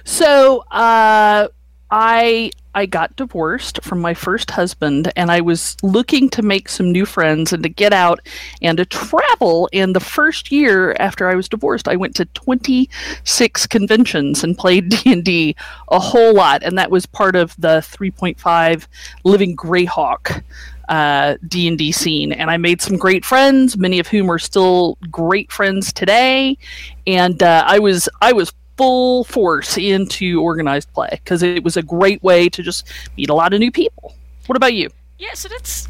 So 0.04 0.60
uh, 0.70 1.48
I 1.90 2.50
I 2.76 2.86
got 2.86 3.14
divorced 3.14 3.82
from 3.84 4.00
my 4.00 4.14
first 4.14 4.50
husband, 4.50 5.12
and 5.14 5.30
I 5.30 5.40
was 5.40 5.76
looking 5.82 6.28
to 6.30 6.42
make 6.42 6.68
some 6.68 6.90
new 6.90 7.06
friends 7.06 7.52
and 7.52 7.62
to 7.62 7.68
get 7.68 7.92
out 7.92 8.20
and 8.62 8.78
to 8.78 8.84
travel. 8.84 9.68
And 9.72 9.94
the 9.94 10.00
first 10.00 10.50
year 10.50 10.96
after 10.98 11.28
I 11.28 11.36
was 11.36 11.48
divorced, 11.48 11.86
I 11.86 11.94
went 11.94 12.16
to 12.16 12.24
26 12.26 13.66
conventions 13.68 14.42
and 14.42 14.58
played 14.58 14.88
D 15.04 15.12
and 15.12 15.24
D 15.24 15.54
a 15.88 16.00
whole 16.00 16.34
lot, 16.34 16.64
and 16.64 16.76
that 16.76 16.90
was 16.90 17.06
part 17.06 17.36
of 17.36 17.54
the 17.58 17.78
3.5 17.78 18.86
Living 19.22 19.54
Greyhawk 19.54 20.42
uh, 20.88 21.36
D&D 21.46 21.92
scene. 21.92 22.32
And 22.32 22.50
I 22.50 22.56
made 22.56 22.82
some 22.82 22.96
great 22.96 23.24
friends 23.24 23.76
many 23.76 23.98
of 23.98 24.08
whom 24.08 24.30
are 24.30 24.38
still 24.38 24.98
great 25.10 25.50
friends 25.50 25.92
today. 25.92 26.58
And 27.06 27.42
uh, 27.42 27.64
I 27.66 27.78
was 27.78 28.08
I 28.20 28.32
was 28.32 28.52
full 28.76 29.24
force 29.24 29.76
into 29.76 30.42
organized 30.42 30.92
play 30.92 31.08
because 31.12 31.42
it 31.42 31.62
was 31.62 31.76
a 31.76 31.82
great 31.82 32.22
way 32.22 32.48
to 32.48 32.62
just 32.62 32.88
meet 33.16 33.28
a 33.28 33.34
lot 33.34 33.52
of 33.52 33.60
new 33.60 33.70
people. 33.70 34.16
What 34.46 34.56
about 34.56 34.74
you? 34.74 34.90
Yeah, 35.18 35.34
so 35.34 35.48
that's 35.48 35.88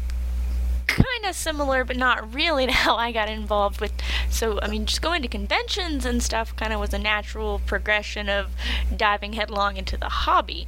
kind 0.87 1.25
of 1.25 1.35
similar, 1.35 1.83
but 1.83 1.97
not 1.97 2.33
really 2.33 2.67
to 2.67 2.71
how 2.85 2.95
I 2.95 3.11
got 3.11 3.29
involved 3.29 3.81
with. 3.81 3.91
So, 4.29 4.59
I 4.61 4.67
mean, 4.67 4.85
just 4.85 5.01
going 5.01 5.21
to 5.21 5.27
conventions 5.27 6.05
and 6.05 6.21
stuff 6.21 6.55
kind 6.55 6.73
of 6.73 6.79
was 6.79 6.93
a 6.93 6.99
natural 6.99 7.61
progression 7.65 8.29
of 8.29 8.51
diving 8.95 9.33
headlong 9.33 9.77
into 9.77 9.97
the 9.97 10.09
hobby. 10.09 10.67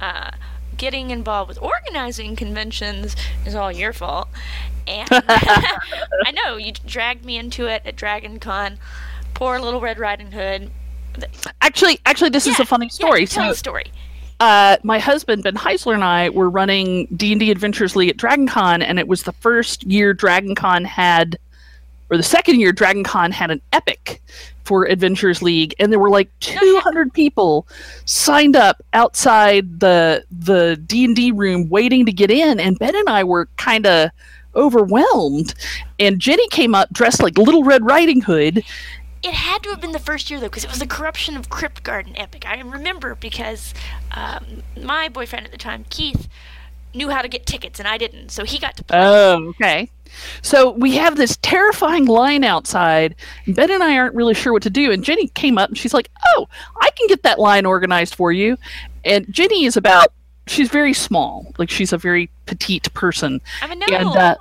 Uh, 0.00 0.30
getting 0.76 1.10
involved 1.10 1.48
with 1.48 1.60
organizing 1.60 2.36
conventions 2.36 3.16
is 3.44 3.54
all 3.54 3.72
your 3.72 3.92
fault. 3.92 4.28
And 4.86 5.08
I 5.12 6.32
know 6.32 6.56
you 6.56 6.72
dragged 6.72 7.24
me 7.24 7.36
into 7.36 7.66
it 7.66 7.82
at 7.84 7.96
Dragon 7.96 8.38
Con. 8.38 8.78
Poor 9.34 9.60
little 9.60 9.80
Red 9.80 9.98
Riding 9.98 10.32
Hood. 10.32 10.70
Actually, 11.60 12.00
actually, 12.06 12.30
this 12.30 12.46
is 12.46 12.58
a 12.60 12.64
funny 12.64 12.86
yeah, 12.86 12.90
story. 12.90 13.26
tell 13.26 13.48
so, 13.48 13.54
story. 13.54 13.84
uh, 14.40 14.76
my 14.82 14.98
husband 14.98 15.42
Ben 15.42 15.54
Heisler 15.54 15.94
and 15.94 16.04
I 16.04 16.30
were 16.30 16.48
running 16.50 17.06
D 17.16 17.32
and 17.32 17.40
D 17.40 17.50
Adventures 17.50 17.96
League 17.96 18.10
at 18.10 18.16
Dragon 18.16 18.46
Con, 18.46 18.82
and 18.82 18.98
it 18.98 19.08
was 19.08 19.24
the 19.24 19.32
first 19.32 19.84
year 19.84 20.14
Dragon 20.14 20.54
Con 20.54 20.84
had, 20.84 21.38
or 22.10 22.16
the 22.16 22.22
second 22.22 22.60
year 22.60 22.72
Dragon 22.72 23.04
Con 23.04 23.32
had 23.32 23.50
an 23.50 23.60
epic 23.72 24.22
for 24.64 24.84
Adventures 24.84 25.40
League, 25.40 25.74
and 25.78 25.90
there 25.90 25.98
were 25.98 26.10
like 26.10 26.30
200 26.40 27.12
people 27.12 27.66
signed 28.04 28.54
up 28.54 28.82
outside 28.92 29.80
the 29.80 30.24
the 30.30 30.76
D 30.86 31.04
and 31.04 31.16
D 31.16 31.32
room 31.32 31.68
waiting 31.68 32.06
to 32.06 32.12
get 32.12 32.30
in, 32.30 32.60
and 32.60 32.78
Ben 32.78 32.94
and 32.94 33.08
I 33.08 33.24
were 33.24 33.48
kind 33.56 33.86
of 33.86 34.10
overwhelmed. 34.54 35.54
And 35.98 36.18
Ginny 36.20 36.46
came 36.48 36.74
up 36.74 36.92
dressed 36.92 37.22
like 37.22 37.38
Little 37.38 37.64
Red 37.64 37.84
Riding 37.84 38.20
Hood. 38.20 38.62
It 39.22 39.34
had 39.34 39.62
to 39.64 39.70
have 39.70 39.80
been 39.80 39.92
the 39.92 39.98
first 39.98 40.30
year 40.30 40.38
though, 40.38 40.46
because 40.46 40.64
it 40.64 40.70
was 40.70 40.78
the 40.78 40.86
corruption 40.86 41.36
of 41.36 41.48
Kryptgarden 41.48 42.18
Epic. 42.18 42.44
I 42.46 42.60
remember 42.60 43.14
because 43.14 43.74
um, 44.12 44.62
my 44.80 45.08
boyfriend 45.08 45.44
at 45.46 45.52
the 45.52 45.58
time, 45.58 45.84
Keith, 45.90 46.28
knew 46.94 47.10
how 47.10 47.22
to 47.22 47.28
get 47.28 47.44
tickets 47.46 47.78
and 47.78 47.88
I 47.88 47.98
didn't, 47.98 48.30
so 48.30 48.44
he 48.44 48.58
got 48.58 48.76
to 48.76 48.84
play. 48.84 48.98
Oh, 48.98 49.48
okay. 49.50 49.90
So 50.42 50.70
we 50.70 50.96
have 50.96 51.16
this 51.16 51.36
terrifying 51.42 52.06
line 52.06 52.44
outside. 52.44 53.14
Ben 53.46 53.70
and 53.70 53.82
I 53.82 53.96
aren't 53.96 54.14
really 54.14 54.34
sure 54.34 54.52
what 54.52 54.62
to 54.62 54.70
do. 54.70 54.90
And 54.90 55.04
Ginny 55.04 55.28
came 55.28 55.58
up 55.58 55.68
and 55.68 55.76
she's 55.76 55.92
like, 55.92 56.08
"Oh, 56.34 56.48
I 56.80 56.90
can 56.96 57.06
get 57.08 57.22
that 57.24 57.38
line 57.38 57.66
organized 57.66 58.14
for 58.14 58.32
you." 58.32 58.56
And 59.04 59.26
Ginny 59.30 59.64
is 59.64 59.76
about 59.76 60.12
she's 60.46 60.70
very 60.70 60.94
small, 60.94 61.52
like 61.58 61.70
she's 61.70 61.92
a 61.92 61.98
very 61.98 62.30
petite 62.46 62.92
person. 62.94 63.40
I'm 63.62 63.72
a 63.72 63.76
no. 63.76 63.86
And 63.90 64.08
uh, 64.08 64.36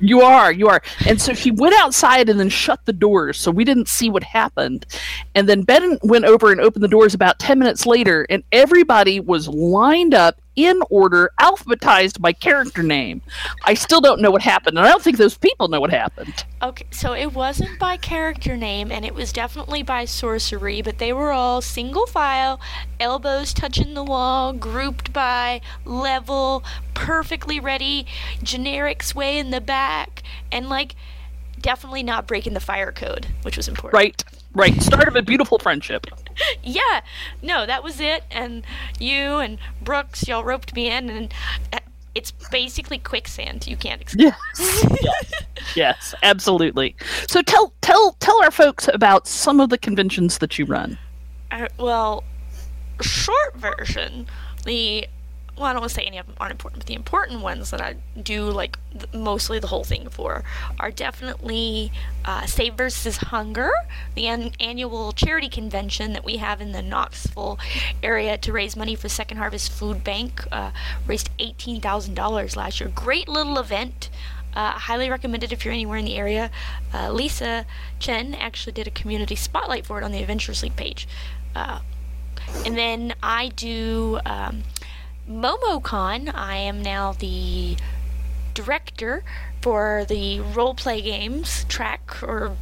you 0.00 0.22
are, 0.22 0.52
you 0.52 0.68
are. 0.68 0.82
And 1.06 1.20
so 1.20 1.32
she 1.34 1.50
went 1.50 1.74
outside 1.78 2.28
and 2.28 2.40
then 2.40 2.48
shut 2.48 2.84
the 2.86 2.92
doors, 2.92 3.38
so 3.38 3.50
we 3.50 3.64
didn't 3.64 3.88
see 3.88 4.10
what 4.10 4.22
happened. 4.22 4.86
And 5.34 5.48
then 5.48 5.62
Ben 5.62 5.98
went 6.02 6.24
over 6.24 6.50
and 6.50 6.60
opened 6.60 6.82
the 6.82 6.88
doors 6.88 7.14
about 7.14 7.38
ten 7.38 7.58
minutes 7.58 7.86
later, 7.86 8.26
and 8.30 8.42
everybody 8.52 9.20
was 9.20 9.48
lined 9.48 10.14
up 10.14 10.40
in 10.66 10.82
order, 10.90 11.30
alphabetized 11.40 12.20
by 12.20 12.32
character 12.32 12.82
name. 12.82 13.22
I 13.64 13.74
still 13.74 14.00
don't 14.00 14.20
know 14.20 14.30
what 14.30 14.42
happened, 14.42 14.78
and 14.78 14.86
I 14.86 14.90
don't 14.90 15.02
think 15.02 15.16
those 15.16 15.36
people 15.36 15.68
know 15.68 15.80
what 15.80 15.90
happened. 15.90 16.44
Okay, 16.62 16.86
so 16.90 17.14
it 17.14 17.32
wasn't 17.32 17.78
by 17.78 17.96
character 17.96 18.56
name, 18.56 18.90
and 18.92 19.04
it 19.04 19.14
was 19.14 19.32
definitely 19.32 19.82
by 19.82 20.04
sorcery, 20.04 20.82
but 20.82 20.98
they 20.98 21.12
were 21.12 21.32
all 21.32 21.60
single 21.60 22.06
file, 22.06 22.60
elbows 22.98 23.54
touching 23.54 23.94
the 23.94 24.04
wall, 24.04 24.52
grouped 24.52 25.12
by 25.12 25.60
level, 25.84 26.64
perfectly 26.94 27.60
ready, 27.60 28.06
generic 28.42 29.02
sway 29.02 29.38
in 29.38 29.50
the 29.50 29.60
back, 29.60 30.22
and 30.52 30.68
like 30.68 30.94
definitely 31.60 32.02
not 32.02 32.26
breaking 32.26 32.54
the 32.54 32.60
fire 32.60 32.92
code, 32.92 33.26
which 33.42 33.56
was 33.56 33.68
important. 33.68 33.94
Right, 33.94 34.24
right. 34.54 34.80
Start 34.82 35.08
of 35.08 35.16
a 35.16 35.22
beautiful 35.22 35.58
friendship. 35.58 36.06
Yeah, 36.62 37.00
no, 37.42 37.66
that 37.66 37.82
was 37.82 38.00
it. 38.00 38.24
And 38.30 38.64
you 38.98 39.38
and 39.38 39.58
Brooks, 39.82 40.26
y'all 40.28 40.44
roped 40.44 40.74
me 40.74 40.90
in, 40.90 41.10
and 41.10 41.34
uh, 41.72 41.80
it's 42.14 42.30
basically 42.30 42.98
quicksand. 42.98 43.66
You 43.66 43.76
can't 43.76 44.02
escape. 44.06 44.32
Yes. 44.58 44.86
yes. 45.02 45.32
Yes, 45.76 46.14
absolutely. 46.24 46.96
So 47.28 47.42
tell 47.42 47.72
tell 47.80 48.16
tell 48.18 48.42
our 48.42 48.50
folks 48.50 48.88
about 48.92 49.28
some 49.28 49.60
of 49.60 49.68
the 49.68 49.78
conventions 49.78 50.38
that 50.38 50.58
you 50.58 50.64
run. 50.64 50.98
Uh, 51.52 51.68
well, 51.78 52.24
short 53.00 53.54
version, 53.56 54.26
the 54.64 55.06
well, 55.60 55.68
I 55.68 55.72
don't 55.74 55.82
want 55.82 55.90
to 55.90 55.94
say 55.94 56.04
any 56.04 56.16
of 56.16 56.26
them 56.26 56.34
aren't 56.40 56.52
important, 56.52 56.80
but 56.80 56.86
the 56.86 56.94
important 56.94 57.42
ones 57.42 57.70
that 57.70 57.80
I 57.82 57.96
do 58.20 58.44
like 58.44 58.78
th- 58.92 59.12
mostly 59.12 59.58
the 59.58 59.66
whole 59.66 59.84
thing 59.84 60.08
for 60.08 60.42
are 60.78 60.90
definitely 60.90 61.92
uh, 62.24 62.46
Save 62.46 62.74
versus 62.74 63.18
Hunger, 63.18 63.70
the 64.14 64.26
an- 64.26 64.52
annual 64.58 65.12
charity 65.12 65.50
convention 65.50 66.14
that 66.14 66.24
we 66.24 66.38
have 66.38 66.62
in 66.62 66.72
the 66.72 66.80
Knoxville 66.80 67.58
area 68.02 68.38
to 68.38 68.52
raise 68.52 68.74
money 68.74 68.94
for 68.94 69.10
Second 69.10 69.36
Harvest 69.36 69.70
Food 69.70 70.02
Bank. 70.02 70.46
Uh, 70.50 70.70
raised 71.06 71.28
eighteen 71.38 71.80
thousand 71.80 72.14
dollars 72.14 72.56
last 72.56 72.80
year. 72.80 72.90
Great 72.94 73.28
little 73.28 73.58
event. 73.58 74.08
Uh, 74.54 74.72
highly 74.72 75.08
recommended 75.08 75.52
if 75.52 75.64
you're 75.64 75.74
anywhere 75.74 75.98
in 75.98 76.04
the 76.04 76.16
area. 76.16 76.50
Uh, 76.92 77.12
Lisa 77.12 77.66
Chen 78.00 78.34
actually 78.34 78.72
did 78.72 78.88
a 78.88 78.90
community 78.90 79.36
spotlight 79.36 79.86
for 79.86 79.98
it 79.98 80.04
on 80.04 80.10
the 80.10 80.20
Adventures 80.20 80.62
League 80.62 80.74
page. 80.74 81.06
Uh, 81.54 81.80
and 82.66 82.76
then 82.76 83.14
I 83.22 83.50
do 83.50 84.18
um, 84.26 84.64
MomoCon. 85.30 86.34
I 86.34 86.56
am 86.56 86.82
now 86.82 87.12
the 87.12 87.76
director 88.52 89.22
for 89.62 90.04
the 90.08 90.38
roleplay 90.38 91.02
games 91.02 91.64
track 91.64 92.22
or 92.22 92.56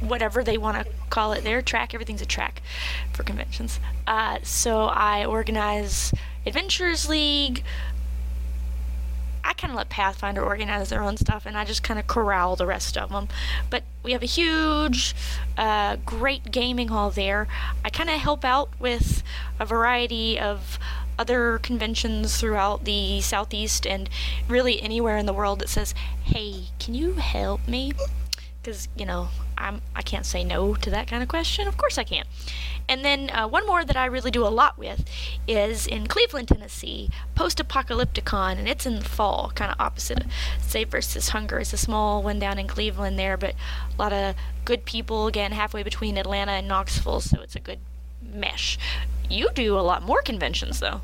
whatever 0.00 0.42
they 0.42 0.56
want 0.56 0.84
to 0.84 0.92
call 1.10 1.32
it 1.32 1.44
there. 1.44 1.60
Track, 1.60 1.94
everything's 1.94 2.22
a 2.22 2.26
track 2.26 2.62
for 3.12 3.22
conventions. 3.22 3.78
Uh, 4.06 4.38
so 4.42 4.84
I 4.84 5.24
organize 5.24 6.12
Adventures 6.46 7.08
League. 7.08 7.62
I 9.46 9.52
kind 9.52 9.70
of 9.70 9.76
let 9.76 9.90
Pathfinder 9.90 10.42
organize 10.42 10.88
their 10.88 11.02
own 11.02 11.18
stuff, 11.18 11.44
and 11.44 11.56
I 11.56 11.66
just 11.66 11.82
kind 11.82 12.00
of 12.00 12.06
corral 12.06 12.56
the 12.56 12.64
rest 12.64 12.96
of 12.96 13.10
them. 13.10 13.28
But 13.68 13.82
we 14.02 14.12
have 14.12 14.22
a 14.22 14.26
huge, 14.26 15.14
uh, 15.58 15.96
great 16.06 16.50
gaming 16.50 16.88
hall 16.88 17.10
there. 17.10 17.46
I 17.84 17.90
kind 17.90 18.08
of 18.08 18.16
help 18.16 18.44
out 18.44 18.70
with 18.80 19.22
a 19.60 19.66
variety 19.66 20.40
of 20.40 20.78
other 21.18 21.58
conventions 21.58 22.36
throughout 22.36 22.84
the 22.84 23.20
southeast 23.20 23.86
and 23.86 24.08
really 24.48 24.82
anywhere 24.82 25.16
in 25.16 25.26
the 25.26 25.32
world 25.32 25.60
that 25.60 25.68
says, 25.68 25.94
"Hey, 26.24 26.64
can 26.78 26.94
you 26.94 27.14
help 27.14 27.66
me?" 27.68 27.92
Because 28.62 28.88
you 28.96 29.06
know 29.06 29.28
I'm 29.58 29.82
I 29.94 30.02
can't 30.02 30.26
say 30.26 30.44
no 30.44 30.74
to 30.74 30.90
that 30.90 31.06
kind 31.08 31.22
of 31.22 31.28
question. 31.28 31.68
Of 31.68 31.76
course 31.76 31.98
I 31.98 32.04
can. 32.04 32.24
And 32.88 33.04
then 33.04 33.30
uh, 33.30 33.48
one 33.48 33.66
more 33.66 33.84
that 33.84 33.96
I 33.96 34.04
really 34.06 34.30
do 34.30 34.46
a 34.46 34.48
lot 34.48 34.78
with 34.78 35.04
is 35.48 35.86
in 35.86 36.06
Cleveland, 36.06 36.48
Tennessee, 36.48 37.08
Post 37.34 37.58
Apocalypticon, 37.58 38.58
and 38.58 38.68
it's 38.68 38.84
in 38.84 38.96
the 38.96 39.04
fall, 39.04 39.52
kind 39.54 39.70
of 39.70 39.80
opposite 39.80 40.24
Save 40.60 40.90
versus 40.90 41.30
Hunger. 41.30 41.60
It's 41.60 41.72
a 41.72 41.78
small 41.78 42.22
one 42.22 42.38
down 42.38 42.58
in 42.58 42.66
Cleveland 42.66 43.18
there, 43.18 43.36
but 43.38 43.54
a 43.96 44.02
lot 44.02 44.12
of 44.12 44.34
good 44.64 44.84
people, 44.84 45.26
again, 45.26 45.52
halfway 45.52 45.82
between 45.82 46.18
Atlanta 46.18 46.52
and 46.52 46.68
Knoxville, 46.68 47.20
so 47.20 47.40
it's 47.40 47.56
a 47.56 47.60
good 47.60 47.78
mesh. 48.22 48.78
You 49.30 49.48
do 49.54 49.78
a 49.78 49.80
lot 49.80 50.02
more 50.02 50.22
conventions, 50.22 50.80
though. 50.80 51.00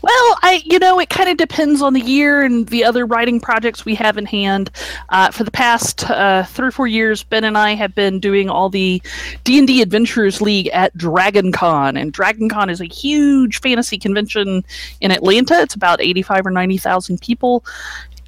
Well, 0.00 0.38
I 0.42 0.62
you 0.64 0.78
know 0.78 0.98
it 0.98 1.10
kind 1.10 1.28
of 1.28 1.36
depends 1.36 1.82
on 1.82 1.92
the 1.92 2.00
year 2.00 2.42
and 2.42 2.66
the 2.68 2.84
other 2.84 3.04
writing 3.04 3.38
projects 3.38 3.84
we 3.84 3.94
have 3.96 4.16
in 4.16 4.24
hand. 4.24 4.70
Uh, 5.10 5.30
for 5.30 5.44
the 5.44 5.50
past 5.50 6.08
uh, 6.10 6.44
three 6.44 6.68
or 6.68 6.70
four 6.70 6.86
years, 6.86 7.22
Ben 7.22 7.44
and 7.44 7.58
I 7.58 7.74
have 7.74 7.94
been 7.94 8.18
doing 8.18 8.48
all 8.48 8.70
the 8.70 9.02
D 9.44 9.58
and 9.58 9.66
D 9.66 9.82
Adventurers 9.82 10.40
League 10.40 10.68
at 10.68 10.96
Dragon 10.96 11.52
Con, 11.52 11.98
and 11.98 12.14
Dragon 12.14 12.48
Con 12.48 12.70
is 12.70 12.80
a 12.80 12.86
huge 12.86 13.60
fantasy 13.60 13.98
convention 13.98 14.64
in 15.02 15.10
Atlanta. 15.10 15.60
It's 15.60 15.74
about 15.74 16.00
eighty-five 16.00 16.46
or 16.46 16.50
ninety 16.50 16.78
thousand 16.78 17.20
people, 17.20 17.62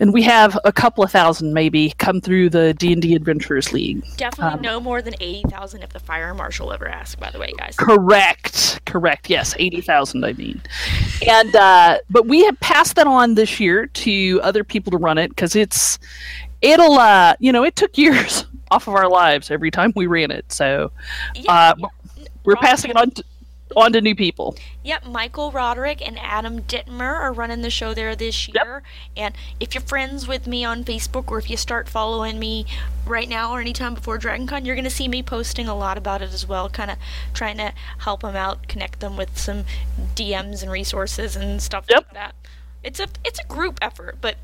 and 0.00 0.12
we 0.12 0.22
have 0.22 0.58
a 0.64 0.72
couple 0.72 1.04
of 1.04 1.10
thousand 1.12 1.52
maybe 1.54 1.92
come 1.98 2.20
through 2.20 2.50
the 2.50 2.74
D 2.74 2.92
and 2.92 3.00
D 3.02 3.14
Adventurers 3.14 3.72
League. 3.72 4.04
Definitely 4.16 4.54
Um, 4.54 4.62
no 4.62 4.80
more 4.80 5.02
than 5.02 5.14
80,000 5.20 5.82
if 5.82 5.90
the 5.90 6.00
fire 6.00 6.34
marshal 6.34 6.72
ever 6.72 6.88
asks, 6.88 7.14
by 7.14 7.30
the 7.30 7.38
way, 7.38 7.52
guys. 7.56 7.76
Correct. 7.76 8.80
Correct. 8.86 9.30
Yes, 9.30 9.54
eighty 9.58 9.80
thousand. 9.80 10.24
I 10.24 10.32
mean, 10.32 10.60
and 11.28 11.54
uh, 11.54 11.98
but 12.10 12.26
we 12.26 12.44
have 12.44 12.58
passed 12.60 12.96
that 12.96 13.06
on 13.06 13.34
this 13.34 13.60
year 13.60 13.86
to 13.86 14.40
other 14.42 14.64
people 14.64 14.90
to 14.90 14.96
run 14.96 15.18
it 15.18 15.28
because 15.28 15.54
it's 15.54 15.98
it'll 16.62 16.94
uh 16.98 17.34
you 17.38 17.52
know 17.52 17.62
it 17.62 17.76
took 17.76 17.96
years 18.04 18.46
off 18.70 18.88
of 18.88 18.94
our 18.94 19.08
lives 19.08 19.50
every 19.50 19.70
time 19.70 19.92
we 19.94 20.06
ran 20.06 20.30
it. 20.30 20.50
So 20.50 20.90
Yeah, 21.34 21.52
uh, 21.52 21.74
yeah. 21.78 21.86
we're 22.44 22.56
passing 22.56 22.90
it 22.90 22.96
on 22.96 23.10
to, 23.12 23.24
on 23.76 23.92
to 23.92 24.00
new 24.00 24.14
people. 24.14 24.56
Yep, 24.84 25.06
Michael 25.06 25.52
Roderick 25.52 26.06
and 26.06 26.18
Adam 26.18 26.62
Dittmer 26.62 27.14
are 27.20 27.32
running 27.32 27.62
the 27.62 27.70
show 27.70 27.94
there 27.94 28.16
this 28.16 28.48
year. 28.48 28.82
Yep. 28.82 28.82
And 29.16 29.34
if 29.60 29.74
you're 29.74 29.82
friends 29.82 30.26
with 30.26 30.46
me 30.46 30.64
on 30.64 30.84
Facebook 30.84 31.30
or 31.30 31.38
if 31.38 31.50
you 31.50 31.56
start 31.56 31.88
following 31.88 32.38
me 32.38 32.66
right 33.06 33.28
now 33.28 33.52
or 33.52 33.60
anytime 33.60 33.94
before 33.94 34.18
DragonCon, 34.18 34.64
you're 34.66 34.74
going 34.74 34.84
to 34.84 34.90
see 34.90 35.08
me 35.08 35.22
posting 35.22 35.68
a 35.68 35.74
lot 35.76 35.96
about 35.98 36.22
it 36.22 36.32
as 36.32 36.46
well, 36.46 36.68
kind 36.68 36.90
of 36.90 36.98
trying 37.34 37.56
to 37.58 37.72
help 37.98 38.22
them 38.22 38.36
out, 38.36 38.66
connect 38.68 39.00
them 39.00 39.16
with 39.16 39.38
some 39.38 39.64
DMs 40.14 40.62
and 40.62 40.70
resources 40.70 41.36
and 41.36 41.60
stuff 41.62 41.86
Yep. 41.88 42.06
like 42.06 42.14
that. 42.14 42.34
It's 42.82 42.98
a 42.98 43.08
it's 43.24 43.38
a 43.38 43.46
group 43.46 43.78
effort, 43.82 44.16
but 44.22 44.36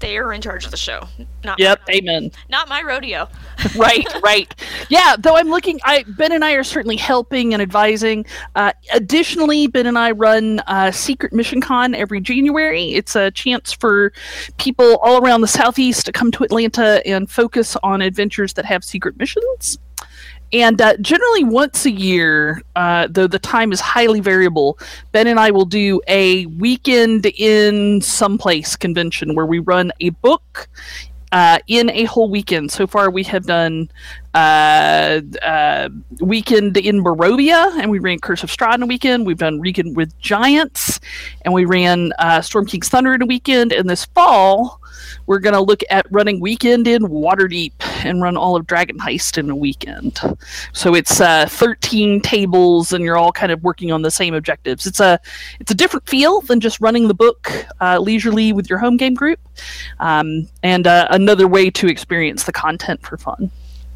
they 0.00 0.18
are 0.18 0.32
in 0.32 0.40
charge 0.40 0.64
of 0.64 0.70
the 0.70 0.76
show. 0.76 1.06
Not 1.44 1.58
Yep, 1.58 1.82
my, 1.88 1.94
amen. 1.94 2.30
not 2.48 2.68
my 2.68 2.82
rodeo. 2.82 3.28
right, 3.76 4.06
right. 4.22 4.54
Yeah, 4.88 5.16
though 5.18 5.36
I'm 5.36 5.48
looking, 5.48 5.80
I 5.84 6.04
Ben 6.06 6.32
and 6.32 6.44
I 6.44 6.52
are 6.52 6.64
certainly 6.64 6.96
helping 6.96 7.52
and 7.52 7.62
advising. 7.62 8.26
Uh, 8.54 8.72
additionally, 8.92 9.66
Ben 9.66 9.86
and 9.86 9.98
I 9.98 10.12
run 10.12 10.60
uh, 10.60 10.90
Secret 10.90 11.32
Mission 11.32 11.60
Con 11.60 11.94
every 11.94 12.20
January. 12.20 12.94
It's 12.94 13.16
a 13.16 13.30
chance 13.30 13.72
for 13.72 14.12
people 14.58 14.96
all 14.98 15.24
around 15.24 15.40
the 15.40 15.48
Southeast 15.48 16.06
to 16.06 16.12
come 16.12 16.30
to 16.32 16.44
Atlanta 16.44 17.02
and 17.06 17.30
focus 17.30 17.76
on 17.82 18.02
adventures 18.02 18.52
that 18.54 18.64
have 18.64 18.84
secret 18.84 19.18
missions. 19.18 19.78
And 20.52 20.80
uh, 20.80 20.96
generally, 20.98 21.44
once 21.44 21.84
a 21.84 21.90
year, 21.90 22.62
uh, 22.74 23.08
though 23.10 23.26
the 23.26 23.38
time 23.38 23.72
is 23.72 23.80
highly 23.80 24.20
variable, 24.20 24.78
Ben 25.12 25.26
and 25.26 25.38
I 25.38 25.50
will 25.50 25.66
do 25.66 26.00
a 26.08 26.46
weekend 26.46 27.26
in 27.36 28.00
someplace 28.00 28.74
convention 28.76 29.34
where 29.34 29.46
we 29.46 29.58
run 29.58 29.92
a 30.00 30.10
book 30.10 30.68
uh, 31.32 31.58
in 31.66 31.90
a 31.90 32.04
whole 32.04 32.30
weekend. 32.30 32.70
So 32.72 32.86
far, 32.86 33.10
we 33.10 33.22
have 33.24 33.46
done 33.46 33.90
uh, 34.34 35.20
uh, 35.42 35.88
weekend 36.20 36.76
in 36.76 37.04
Barovia, 37.04 37.78
and 37.78 37.90
we 37.90 37.98
ran 37.98 38.18
Curse 38.18 38.42
of 38.42 38.50
Strahd 38.50 38.76
in 38.76 38.82
a 38.82 38.86
weekend. 38.86 39.26
We've 39.26 39.38
done 39.38 39.58
Weekend 39.58 39.96
with 39.96 40.18
Giants, 40.20 41.00
and 41.42 41.52
we 41.52 41.64
ran 41.64 42.12
uh, 42.18 42.40
Storm 42.40 42.66
King's 42.66 42.88
Thunder 42.88 43.14
in 43.14 43.22
a 43.22 43.26
weekend. 43.26 43.72
And 43.72 43.90
this 43.90 44.06
fall, 44.06 44.77
we're 45.28 45.38
going 45.38 45.54
to 45.54 45.60
look 45.60 45.82
at 45.90 46.06
running 46.10 46.40
Weekend 46.40 46.88
in 46.88 47.02
Waterdeep 47.02 47.72
and 48.04 48.22
run 48.22 48.36
all 48.36 48.56
of 48.56 48.66
Dragon 48.66 48.98
Heist 48.98 49.36
in 49.36 49.50
a 49.50 49.54
weekend. 49.54 50.18
So 50.72 50.94
it's 50.94 51.20
uh, 51.20 51.46
13 51.46 52.22
tables, 52.22 52.94
and 52.94 53.04
you're 53.04 53.18
all 53.18 53.30
kind 53.30 53.52
of 53.52 53.62
working 53.62 53.92
on 53.92 54.00
the 54.00 54.10
same 54.10 54.32
objectives. 54.32 54.86
It's 54.86 55.00
a 55.00 55.20
it's 55.60 55.70
a 55.70 55.74
different 55.74 56.08
feel 56.08 56.40
than 56.40 56.60
just 56.60 56.80
running 56.80 57.08
the 57.08 57.14
book 57.14 57.52
uh, 57.80 57.98
leisurely 57.98 58.54
with 58.54 58.70
your 58.70 58.78
home 58.78 58.96
game 58.96 59.14
group, 59.14 59.38
um, 60.00 60.48
and 60.62 60.86
uh, 60.86 61.06
another 61.10 61.46
way 61.46 61.70
to 61.70 61.88
experience 61.88 62.44
the 62.44 62.52
content 62.52 63.04
for 63.04 63.18
fun. 63.18 63.50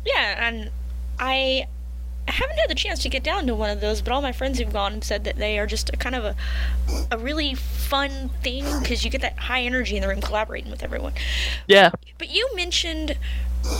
Yeah, 0.05 0.47
and 0.47 0.71
I 1.19 1.67
haven't 2.33 2.59
had 2.59 2.69
the 2.71 2.75
chance 2.75 3.03
to 3.03 3.09
get 3.09 3.23
down 3.23 3.47
to 3.47 3.55
one 3.55 3.71
of 3.71 3.81
those, 3.81 4.03
but 4.03 4.13
all 4.13 4.23
my 4.23 4.33
friends 4.33 4.59
who've 4.59 4.73
gone 4.73 4.95
have 4.95 5.05
said 5.05 5.25
that 5.25 5.37
they 5.37 5.59
are 5.59 5.67
just 5.67 5.91
a 5.93 5.97
kind 5.97 6.15
of 6.15 6.25
a, 6.25 6.37
a 7.11 7.19
really 7.19 7.55
fun 7.55 8.31
thing 8.43 8.65
because 8.81 9.05
you 9.05 9.11
get 9.11 9.21
that 9.21 9.39
high 9.39 9.63
energy 9.63 9.97
in 9.97 10.03
the 10.03 10.09
room 10.09 10.21
collaborating 10.21 10.71
with 10.71 10.83
everyone. 10.83 11.13
Yeah. 11.67 11.91
But 12.19 12.31
you 12.31 12.49
mentioned 12.55 13.19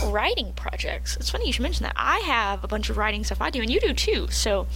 writing 0.05 0.53
projects. 0.53 1.17
It's 1.17 1.29
funny 1.29 1.47
you 1.47 1.53
should 1.53 1.63
mention 1.63 1.83
that. 1.83 1.93
I 1.95 2.19
have 2.19 2.63
a 2.63 2.67
bunch 2.67 2.89
of 2.89 2.97
writing 2.97 3.23
stuff 3.23 3.41
I 3.41 3.49
do, 3.49 3.61
and 3.61 3.69
you 3.69 3.79
do 3.79 3.93
too. 3.93 4.27
So, 4.29 4.67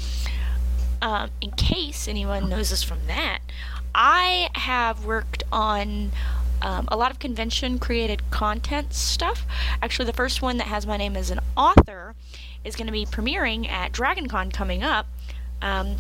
um, 1.01 1.29
in 1.41 1.51
case 1.51 2.07
anyone 2.07 2.49
knows 2.49 2.73
us 2.73 2.83
from 2.83 2.99
that, 3.07 3.39
I 3.93 4.49
have 4.53 5.05
worked 5.05 5.43
on 5.51 6.11
um, 6.61 6.87
a 6.87 6.97
lot 6.97 7.11
of 7.11 7.19
convention 7.19 7.79
created 7.79 8.29
content 8.31 8.93
stuff. 8.93 9.45
Actually, 9.81 10.05
the 10.05 10.13
first 10.13 10.41
one 10.41 10.57
that 10.57 10.67
has 10.67 10.87
my 10.87 10.97
name 10.97 11.15
as 11.15 11.29
an 11.29 11.39
author 11.55 12.15
is 12.67 12.75
going 12.75 12.87
to 12.87 12.93
be 12.93 13.05
premiering 13.05 13.69
at 13.69 13.91
DragonCon 13.91 14.53
coming 14.53 14.83
up. 14.83 15.07
Um, 15.61 15.95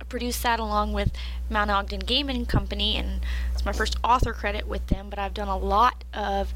I 0.00 0.04
produced 0.04 0.42
that 0.44 0.60
along 0.60 0.92
with 0.92 1.10
Mount 1.50 1.70
Ogden 1.70 2.00
Gaming 2.00 2.46
Company, 2.46 2.96
and 2.96 3.20
it's 3.52 3.64
my 3.64 3.72
first 3.72 3.96
author 4.04 4.32
credit 4.32 4.66
with 4.66 4.86
them. 4.86 5.10
But 5.10 5.18
I've 5.18 5.34
done 5.34 5.48
a 5.48 5.58
lot 5.58 6.04
of 6.14 6.54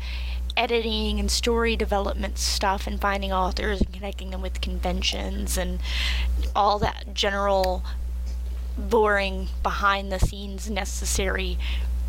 editing 0.57 1.21
and 1.21 1.31
story 1.31 1.77
development 1.77 2.39
stuff, 2.39 2.87
and 2.87 3.01
finding 3.01 3.33
authors 3.33 3.81
and 3.81 3.93
connecting 3.93 4.31
them 4.31 4.43
with 4.43 4.61
conventions 4.61 5.59
and 5.59 5.81
all 6.55 6.79
that 6.79 7.15
general 7.15 7.85
boring 8.77 9.49
behind 9.63 10.11
the 10.11 10.19
scenes 10.19 10.71
necessary 10.71 11.59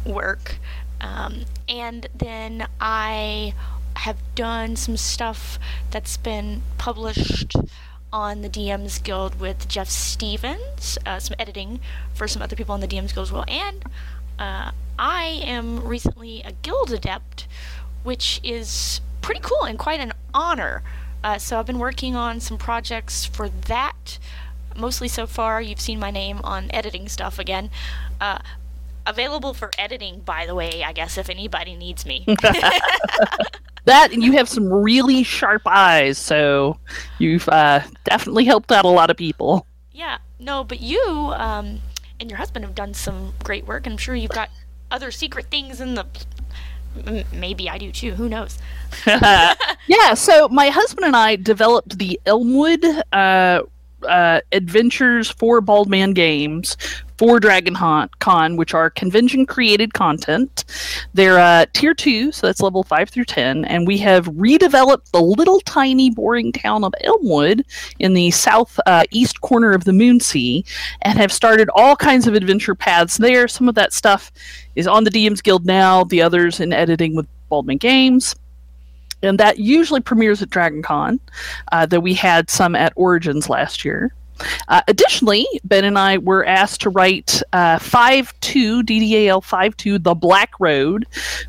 work. 0.05 0.57
Um, 0.99 1.45
and 1.67 2.07
then 2.13 2.67
I 2.79 3.53
have 4.01 4.17
done 4.33 4.75
some 4.75 4.97
stuff 4.97 5.59
that's 5.91 6.17
been 6.17 6.63
published 6.79 7.55
on 8.11 8.41
the 8.41 8.49
DMs 8.49 9.01
Guild 9.01 9.39
with 9.39 9.67
Jeff 9.67 9.89
Stevens, 9.89 10.97
uh, 11.05 11.19
some 11.19 11.35
editing 11.37 11.79
for 12.15 12.27
some 12.27 12.41
other 12.41 12.55
people 12.55 12.73
on 12.73 12.79
the 12.79 12.87
DMs 12.87 13.13
Guild 13.13 13.27
as 13.27 13.31
well. 13.31 13.45
And 13.47 13.85
uh, 14.39 14.71
I 14.97 15.41
am 15.43 15.85
recently 15.85 16.41
a 16.41 16.51
Guild 16.51 16.91
Adept, 16.91 17.47
which 18.01 18.41
is 18.43 19.01
pretty 19.21 19.39
cool 19.39 19.65
and 19.65 19.77
quite 19.77 19.99
an 19.99 20.13
honor. 20.33 20.81
Uh, 21.23 21.37
so 21.37 21.59
I've 21.59 21.67
been 21.67 21.79
working 21.79 22.15
on 22.15 22.39
some 22.39 22.57
projects 22.57 23.25
for 23.25 23.49
that. 23.49 24.17
Mostly 24.75 25.09
so 25.09 25.27
far, 25.27 25.61
you've 25.61 25.79
seen 25.79 25.99
my 25.99 26.09
name 26.09 26.39
on 26.43 26.71
editing 26.73 27.07
stuff 27.07 27.37
again. 27.37 27.69
Uh, 28.19 28.39
available 29.05 29.53
for 29.53 29.69
editing, 29.77 30.21
by 30.21 30.47
the 30.47 30.55
way, 30.55 30.83
I 30.83 30.91
guess, 30.91 31.19
if 31.19 31.29
anybody 31.29 31.75
needs 31.75 32.03
me. 32.03 32.25
That 33.85 34.11
and 34.13 34.23
you 34.23 34.33
have 34.33 34.47
some 34.47 34.71
really 34.71 35.23
sharp 35.23 35.63
eyes, 35.65 36.17
so 36.17 36.77
you've 37.17 37.49
uh, 37.49 37.81
definitely 38.03 38.45
helped 38.45 38.71
out 38.71 38.85
a 38.85 38.89
lot 38.89 39.09
of 39.09 39.17
people. 39.17 39.65
yeah, 39.91 40.19
no, 40.39 40.63
but 40.63 40.81
you 40.81 41.01
um, 41.35 41.79
and 42.19 42.29
your 42.29 42.37
husband 42.37 42.63
have 42.65 42.75
done 42.75 42.93
some 42.93 43.33
great 43.43 43.65
work. 43.65 43.87
I'm 43.87 43.97
sure 43.97 44.15
you've 44.15 44.31
got 44.31 44.49
other 44.91 45.11
secret 45.11 45.47
things 45.49 45.81
in 45.81 45.95
the. 45.95 46.05
Maybe 47.31 47.69
I 47.69 47.77
do 47.77 47.91
too. 47.91 48.15
Who 48.15 48.27
knows? 48.27 48.59
yeah, 49.07 50.13
so 50.13 50.49
my 50.49 50.69
husband 50.69 51.05
and 51.05 51.15
I 51.15 51.37
developed 51.37 51.97
the 51.97 52.19
Elmwood 52.25 52.83
uh, 53.13 53.61
uh, 54.03 54.41
adventures 54.51 55.29
for 55.29 55.61
Baldman 55.61 56.13
Games 56.13 56.77
for 57.17 57.39
Dragon 57.39 57.75
Con, 57.75 58.57
which 58.57 58.73
are 58.73 58.89
convention 58.89 59.45
created 59.45 59.93
content. 59.93 60.65
They're 61.13 61.37
uh, 61.37 61.67
tier 61.73 61.93
two, 61.93 62.31
so 62.31 62.47
that's 62.47 62.61
level 62.61 62.81
five 62.81 63.09
through 63.09 63.25
ten, 63.25 63.63
and 63.65 63.85
we 63.85 63.99
have 63.99 64.25
redeveloped 64.25 65.11
the 65.11 65.21
little 65.21 65.59
tiny 65.61 66.09
boring 66.09 66.51
town 66.51 66.83
of 66.83 66.93
Elmwood 67.01 67.63
in 67.99 68.15
the 68.15 68.31
south 68.31 68.79
uh, 68.87 69.03
east 69.11 69.41
corner 69.41 69.71
of 69.71 69.83
the 69.83 69.91
Moonsea, 69.91 70.65
and 71.03 71.19
have 71.19 71.31
started 71.31 71.69
all 71.75 71.95
kinds 71.95 72.25
of 72.25 72.33
adventure 72.33 72.73
paths 72.73 73.17
there. 73.17 73.47
Some 73.47 73.69
of 73.69 73.75
that 73.75 73.93
stuff 73.93 74.31
is 74.75 74.87
on 74.87 75.03
the 75.03 75.11
DM's 75.11 75.43
Guild 75.43 75.65
now, 75.65 76.03
the 76.05 76.23
others 76.23 76.59
in 76.59 76.73
editing 76.73 77.15
with 77.15 77.27
Baldman 77.49 77.77
Games 77.77 78.35
and 79.23 79.39
that 79.39 79.59
usually 79.59 80.01
premieres 80.01 80.41
at 80.41 80.49
DragonCon, 80.49 81.19
uh, 81.71 81.85
though 81.85 81.99
we 81.99 82.13
had 82.13 82.49
some 82.49 82.75
at 82.75 82.93
Origins 82.95 83.49
last 83.49 83.85
year. 83.85 84.13
Uh, 84.67 84.81
additionally, 84.87 85.45
Ben 85.63 85.85
and 85.85 85.97
I 85.97 86.17
were 86.17 86.45
asked 86.45 86.81
to 86.81 86.89
write 86.89 87.41
uh, 87.53 87.77
5.2, 87.77 88.81
DDAL 88.81 89.43
5.2, 89.43 90.03
The 90.03 90.15
Black 90.15 90.51
Road, 90.59 91.05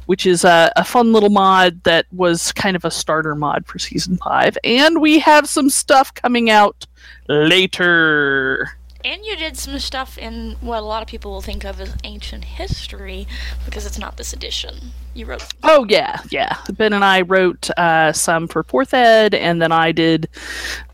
which 0.06 0.26
is 0.26 0.44
a, 0.44 0.70
a 0.76 0.84
fun 0.84 1.12
little 1.12 1.30
mod 1.30 1.82
that 1.84 2.06
was 2.12 2.52
kind 2.52 2.76
of 2.76 2.84
a 2.84 2.90
starter 2.90 3.34
mod 3.34 3.66
for 3.66 3.78
Season 3.78 4.18
5. 4.18 4.58
And 4.64 5.00
we 5.00 5.18
have 5.20 5.48
some 5.48 5.70
stuff 5.70 6.12
coming 6.14 6.50
out 6.50 6.86
later. 7.28 8.76
And 9.04 9.24
you 9.24 9.36
did 9.36 9.56
some 9.56 9.78
stuff 9.78 10.16
in 10.16 10.56
what 10.60 10.78
a 10.78 10.86
lot 10.86 11.02
of 11.02 11.08
people 11.08 11.32
will 11.32 11.42
think 11.42 11.64
of 11.64 11.80
as 11.80 11.96
ancient 12.04 12.44
history 12.44 13.26
because 13.64 13.84
it's 13.84 13.98
not 13.98 14.16
this 14.16 14.32
edition. 14.32 14.92
You 15.14 15.26
wrote. 15.26 15.44
Oh 15.64 15.84
yeah, 15.88 16.20
yeah. 16.30 16.56
Ben 16.72 16.92
and 16.92 17.04
I 17.04 17.22
wrote 17.22 17.68
uh, 17.76 18.12
some 18.12 18.48
for 18.48 18.62
Fourth 18.62 18.94
Ed, 18.94 19.34
and 19.34 19.60
then 19.60 19.72
I 19.72 19.92
did 19.92 20.28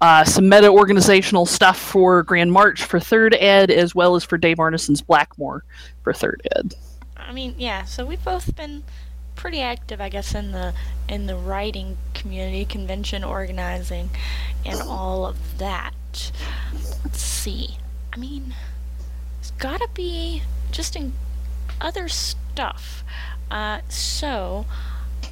uh, 0.00 0.24
some 0.24 0.48
meta 0.48 0.68
organizational 0.68 1.46
stuff 1.46 1.78
for 1.78 2.22
Grand 2.22 2.50
March 2.50 2.82
for 2.82 2.98
Third 2.98 3.34
Ed, 3.34 3.70
as 3.70 3.94
well 3.94 4.16
as 4.16 4.24
for 4.24 4.38
Dave 4.38 4.56
Arneson's 4.56 5.02
Blackmoor 5.02 5.60
for 6.02 6.12
Third 6.12 6.42
Ed. 6.56 6.74
I 7.16 7.32
mean, 7.32 7.54
yeah. 7.58 7.84
So 7.84 8.06
we've 8.06 8.24
both 8.24 8.56
been 8.56 8.84
pretty 9.36 9.60
active, 9.60 10.00
I 10.00 10.08
guess, 10.08 10.34
in 10.34 10.52
the 10.52 10.74
in 11.08 11.26
the 11.26 11.36
writing 11.36 11.98
community, 12.14 12.64
convention 12.64 13.22
organizing, 13.22 14.10
and 14.64 14.80
all 14.80 15.26
of 15.26 15.58
that. 15.58 16.32
Let's 17.04 17.20
see. 17.20 17.76
I 18.18 18.20
mean, 18.20 18.54
it's 19.38 19.52
gotta 19.52 19.88
be 19.94 20.42
just 20.72 20.96
in 20.96 21.12
other 21.80 22.08
stuff. 22.08 23.04
Uh, 23.50 23.80
so 23.88 24.66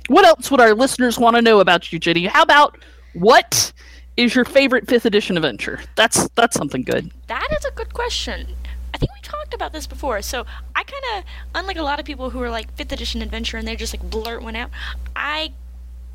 What 0.09 0.25
else 0.25 0.51
would 0.51 0.61
our 0.61 0.75
listeners 0.75 1.19
want 1.19 1.37
to 1.37 1.43
know 1.43 1.61
about 1.61 1.93
you, 1.93 1.99
Ginny? 1.99 2.27
How 2.27 2.43
about 2.43 2.79
what 3.13 3.73
is 4.17 4.35
your 4.37 4.45
favorite 4.45 4.89
fifth 4.89 5.05
edition 5.05 5.37
adventure? 5.37 5.81
That's 5.97 6.29
that's 6.37 6.57
something 6.57 6.83
good. 6.85 7.11
That 7.27 7.49
is 7.59 7.65
a 7.65 7.73
good 7.73 7.93
question. 7.93 8.55
I 8.95 8.99
think 8.99 9.13
we 9.15 9.21
talked 9.23 9.53
about 9.53 9.73
this 9.73 9.87
before. 9.89 10.23
So 10.23 10.47
I 10.77 10.85
kind 10.85 11.05
of, 11.19 11.25
unlike 11.55 11.77
a 11.79 11.83
lot 11.83 11.99
of 11.99 12.07
people 12.07 12.31
who 12.31 12.41
are 12.43 12.51
like 12.51 12.73
fifth 12.77 12.93
edition 12.93 13.21
adventure 13.21 13.57
and 13.59 13.67
they 13.67 13.77
just 13.77 13.93
like 13.95 14.09
blurt 14.09 14.43
one 14.43 14.57
out, 14.57 14.71
I 15.17 15.53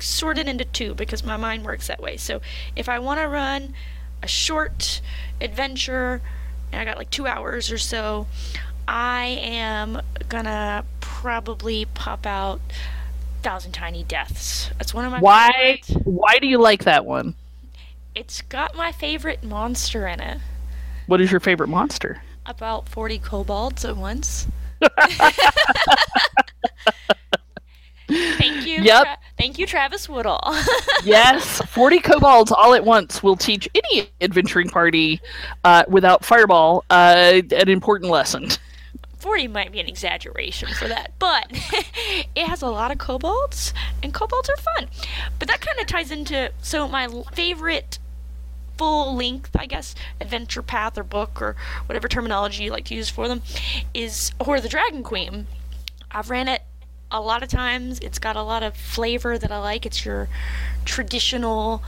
sort 0.00 0.38
it 0.38 0.48
into 0.48 0.64
two 0.64 0.94
because 0.94 1.22
my 1.22 1.36
mind 1.36 1.64
works 1.64 1.86
that 1.88 2.00
way. 2.00 2.16
So 2.16 2.40
if 2.74 2.88
I 2.88 2.98
want 2.98 3.20
to 3.20 3.28
run 3.28 3.74
a 4.22 4.28
short 4.28 5.02
adventure 5.40 6.22
and 6.72 6.80
I 6.80 6.84
got 6.84 6.96
like 6.96 7.10
two 7.10 7.26
hours 7.26 7.70
or 7.70 7.78
so, 7.78 8.26
I 8.88 9.26
am 9.40 10.00
gonna 10.28 10.84
probably 11.00 11.84
pop 11.84 12.26
out 12.26 12.60
Thousand 13.42 13.72
Tiny 13.72 14.04
Deaths. 14.04 14.70
That's 14.78 14.94
one 14.94 15.04
of 15.04 15.12
my 15.12 15.20
Why 15.20 15.50
favorites. 15.52 15.92
why 16.04 16.38
do 16.38 16.46
you 16.46 16.58
like 16.58 16.84
that 16.84 17.04
one? 17.04 17.34
It's 18.14 18.42
got 18.42 18.76
my 18.76 18.92
favorite 18.92 19.42
monster 19.42 20.06
in 20.06 20.20
it. 20.20 20.38
What 21.06 21.20
is 21.20 21.30
your 21.30 21.40
favorite 21.40 21.68
monster? 21.68 22.22
About 22.46 22.88
40 22.88 23.18
kobolds 23.18 23.84
at 23.84 23.96
once. 23.96 24.46
Thank 28.12 28.66
you. 28.66 28.82
Yep. 28.82 29.04
Tra- 29.04 29.18
thank 29.38 29.58
you, 29.58 29.66
Travis 29.66 30.08
Woodall. 30.08 30.54
yes, 31.04 31.60
40 31.68 32.00
kobolds 32.00 32.52
all 32.52 32.74
at 32.74 32.84
once 32.84 33.22
will 33.22 33.36
teach 33.36 33.68
any 33.74 34.08
adventuring 34.20 34.68
party 34.68 35.20
uh, 35.64 35.84
without 35.88 36.24
Fireball 36.24 36.84
uh, 36.90 37.42
an 37.52 37.68
important 37.68 38.10
lesson. 38.10 38.48
40 39.18 39.48
might 39.48 39.70
be 39.70 39.78
an 39.78 39.86
exaggeration 39.86 40.68
for 40.74 40.88
that, 40.88 41.12
but 41.20 41.46
it 42.34 42.46
has 42.46 42.60
a 42.60 42.66
lot 42.66 42.90
of 42.90 42.98
kobolds, 42.98 43.72
and 44.02 44.12
kobolds 44.12 44.50
are 44.50 44.56
fun. 44.56 44.88
But 45.38 45.46
that 45.46 45.60
kind 45.60 45.78
of 45.78 45.86
ties 45.86 46.10
into 46.10 46.50
so 46.60 46.88
my 46.88 47.08
favorite 47.32 48.00
full 48.76 49.14
length, 49.14 49.54
I 49.56 49.66
guess, 49.66 49.94
adventure 50.20 50.62
path 50.62 50.98
or 50.98 51.04
book 51.04 51.40
or 51.40 51.54
whatever 51.86 52.08
terminology 52.08 52.64
you 52.64 52.72
like 52.72 52.86
to 52.86 52.96
use 52.96 53.10
for 53.10 53.28
them 53.28 53.42
is 53.94 54.32
Hoard 54.40 54.58
of 54.58 54.64
the 54.64 54.68
Dragon 54.68 55.04
Queen. 55.04 55.46
I've 56.10 56.28
ran 56.28 56.48
it 56.48 56.62
a 57.12 57.20
lot 57.20 57.42
of 57.42 57.48
times. 57.48 57.98
It's 58.00 58.18
got 58.18 58.36
a 58.36 58.42
lot 58.42 58.62
of 58.62 58.76
flavor 58.76 59.38
that 59.38 59.52
I 59.52 59.58
like. 59.58 59.86
It's 59.86 60.04
your 60.04 60.28
traditional 60.84 61.82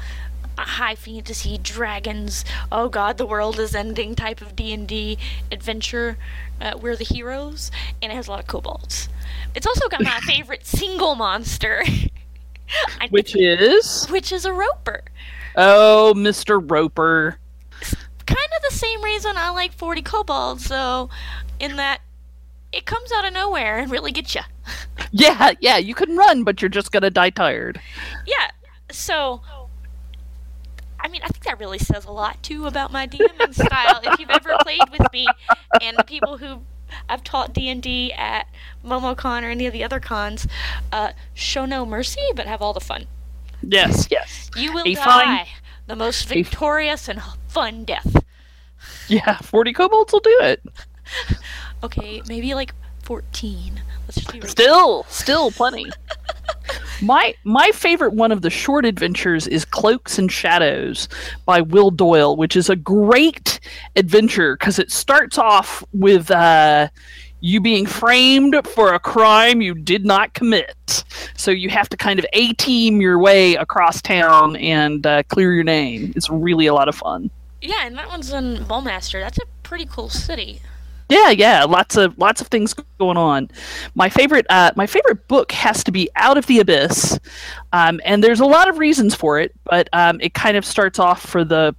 uh, 0.56 0.62
high 0.62 0.94
fantasy 0.94 1.58
dragons. 1.58 2.44
Oh 2.70 2.88
God, 2.88 3.18
the 3.18 3.26
world 3.26 3.58
is 3.58 3.74
ending 3.74 4.14
type 4.14 4.40
of 4.40 4.54
D 4.54 4.72
and 4.72 4.86
D 4.86 5.18
adventure. 5.50 6.16
Uh, 6.60 6.78
we're 6.80 6.96
the 6.96 7.04
heroes, 7.04 7.70
and 8.00 8.12
it 8.12 8.14
has 8.14 8.28
a 8.28 8.30
lot 8.30 8.40
of 8.40 8.46
kobolds. 8.46 9.08
It's 9.54 9.66
also 9.66 9.88
got 9.88 10.02
my 10.02 10.20
favorite 10.22 10.66
single 10.66 11.14
monster, 11.14 11.82
I- 13.00 13.08
Which 13.10 13.34
is. 13.36 14.06
which 14.08 14.30
is 14.32 14.44
a 14.44 14.52
roper. 14.52 15.02
Oh, 15.56 16.14
Mr. 16.16 16.60
Roper. 16.68 17.38
Kind 18.26 18.48
of 18.56 18.62
the 18.70 18.74
same 18.76 19.02
reason 19.02 19.34
I 19.36 19.50
like 19.50 19.72
40 19.72 20.02
kobolds, 20.02 20.68
though, 20.68 21.10
in 21.60 21.76
that 21.76 22.00
it 22.74 22.84
comes 22.86 23.10
out 23.12 23.24
of 23.24 23.32
nowhere 23.32 23.78
and 23.78 23.90
really 23.90 24.12
gets 24.12 24.34
you. 24.34 24.42
Yeah, 25.16 25.52
yeah, 25.60 25.76
you 25.76 25.94
can 25.94 26.16
run, 26.16 26.42
but 26.42 26.60
you're 26.60 26.68
just 26.68 26.90
gonna 26.90 27.10
die 27.10 27.30
tired. 27.30 27.80
Yeah, 28.26 28.50
so 28.90 29.42
I 30.98 31.08
mean, 31.08 31.20
I 31.22 31.28
think 31.28 31.44
that 31.44 31.58
really 31.60 31.78
says 31.78 32.04
a 32.04 32.10
lot 32.10 32.42
too 32.42 32.66
about 32.66 32.90
my 32.90 33.06
DMing 33.06 33.54
style. 33.66 34.00
If 34.02 34.18
you've 34.18 34.30
ever 34.30 34.56
played 34.62 34.80
with 34.90 35.12
me, 35.12 35.26
and 35.80 35.96
the 35.96 36.02
people 36.04 36.38
who 36.38 36.62
I've 37.08 37.22
taught 37.22 37.52
D 37.52 37.68
and 37.68 37.82
D 37.82 38.12
at 38.12 38.48
MomoCon 38.84 39.42
or 39.42 39.50
any 39.50 39.66
of 39.66 39.72
the 39.72 39.84
other 39.84 40.00
cons, 40.00 40.48
uh, 40.90 41.12
show 41.34 41.64
no 41.66 41.84
mercy, 41.86 42.22
but 42.34 42.46
have 42.46 42.60
all 42.62 42.72
the 42.72 42.80
fun. 42.80 43.06
Yes, 43.62 44.08
yes. 44.10 44.50
You 44.56 44.72
will 44.72 44.86
A 44.86 44.94
die 44.94 45.04
fine- 45.04 45.46
the 45.86 45.94
most 45.96 46.26
victorious 46.26 47.08
and 47.08 47.22
fun 47.46 47.84
death. 47.84 48.24
Yeah, 49.08 49.38
40 49.38 49.72
kobolds 49.74 50.12
will 50.12 50.20
do 50.20 50.38
it. 50.42 50.62
Okay, 51.84 52.22
maybe 52.28 52.54
like 52.54 52.74
fourteen. 53.02 53.82
Let's 54.06 54.16
just 54.16 54.32
be 54.32 54.40
real. 54.40 54.48
Still, 54.48 55.02
still 55.04 55.50
plenty. 55.50 55.90
my 57.02 57.34
my 57.44 57.70
favorite 57.72 58.14
one 58.14 58.32
of 58.32 58.40
the 58.40 58.48
short 58.48 58.86
adventures 58.86 59.46
is 59.46 59.66
Cloaks 59.66 60.18
and 60.18 60.32
Shadows 60.32 61.08
by 61.44 61.60
Will 61.60 61.90
Doyle, 61.90 62.36
which 62.36 62.56
is 62.56 62.70
a 62.70 62.76
great 62.76 63.60
adventure 63.96 64.56
because 64.56 64.78
it 64.78 64.90
starts 64.90 65.36
off 65.36 65.84
with 65.92 66.30
uh, 66.30 66.88
you 67.40 67.60
being 67.60 67.84
framed 67.84 68.56
for 68.66 68.94
a 68.94 68.98
crime 68.98 69.60
you 69.60 69.74
did 69.74 70.06
not 70.06 70.32
commit. 70.32 71.04
So 71.36 71.50
you 71.50 71.68
have 71.68 71.90
to 71.90 71.98
kind 71.98 72.18
of 72.18 72.24
a 72.32 72.54
team 72.54 73.02
your 73.02 73.18
way 73.18 73.56
across 73.56 74.00
town 74.00 74.56
and 74.56 75.06
uh, 75.06 75.22
clear 75.24 75.52
your 75.52 75.64
name. 75.64 76.14
It's 76.16 76.30
really 76.30 76.66
a 76.66 76.72
lot 76.72 76.88
of 76.88 76.94
fun. 76.94 77.28
Yeah, 77.60 77.86
and 77.86 77.98
that 77.98 78.08
one's 78.08 78.32
in 78.32 78.64
Mulmaster. 78.64 79.20
That's 79.20 79.36
a 79.36 79.46
pretty 79.62 79.84
cool 79.84 80.08
city. 80.08 80.62
Yeah, 81.08 81.30
yeah, 81.30 81.64
lots 81.64 81.96
of 81.96 82.16
lots 82.18 82.40
of 82.40 82.46
things 82.48 82.74
going 82.98 83.18
on. 83.18 83.50
My 83.94 84.08
favorite, 84.08 84.46
uh, 84.48 84.72
my 84.74 84.86
favorite 84.86 85.28
book 85.28 85.52
has 85.52 85.84
to 85.84 85.92
be 85.92 86.08
Out 86.16 86.38
of 86.38 86.46
the 86.46 86.60
Abyss, 86.60 87.18
um, 87.72 88.00
and 88.04 88.24
there's 88.24 88.40
a 88.40 88.46
lot 88.46 88.68
of 88.68 88.78
reasons 88.78 89.14
for 89.14 89.38
it. 89.38 89.54
But 89.64 89.88
um, 89.92 90.20
it 90.20 90.32
kind 90.32 90.56
of 90.56 90.64
starts 90.64 90.98
off 90.98 91.20
for 91.20 91.44
the 91.44 91.74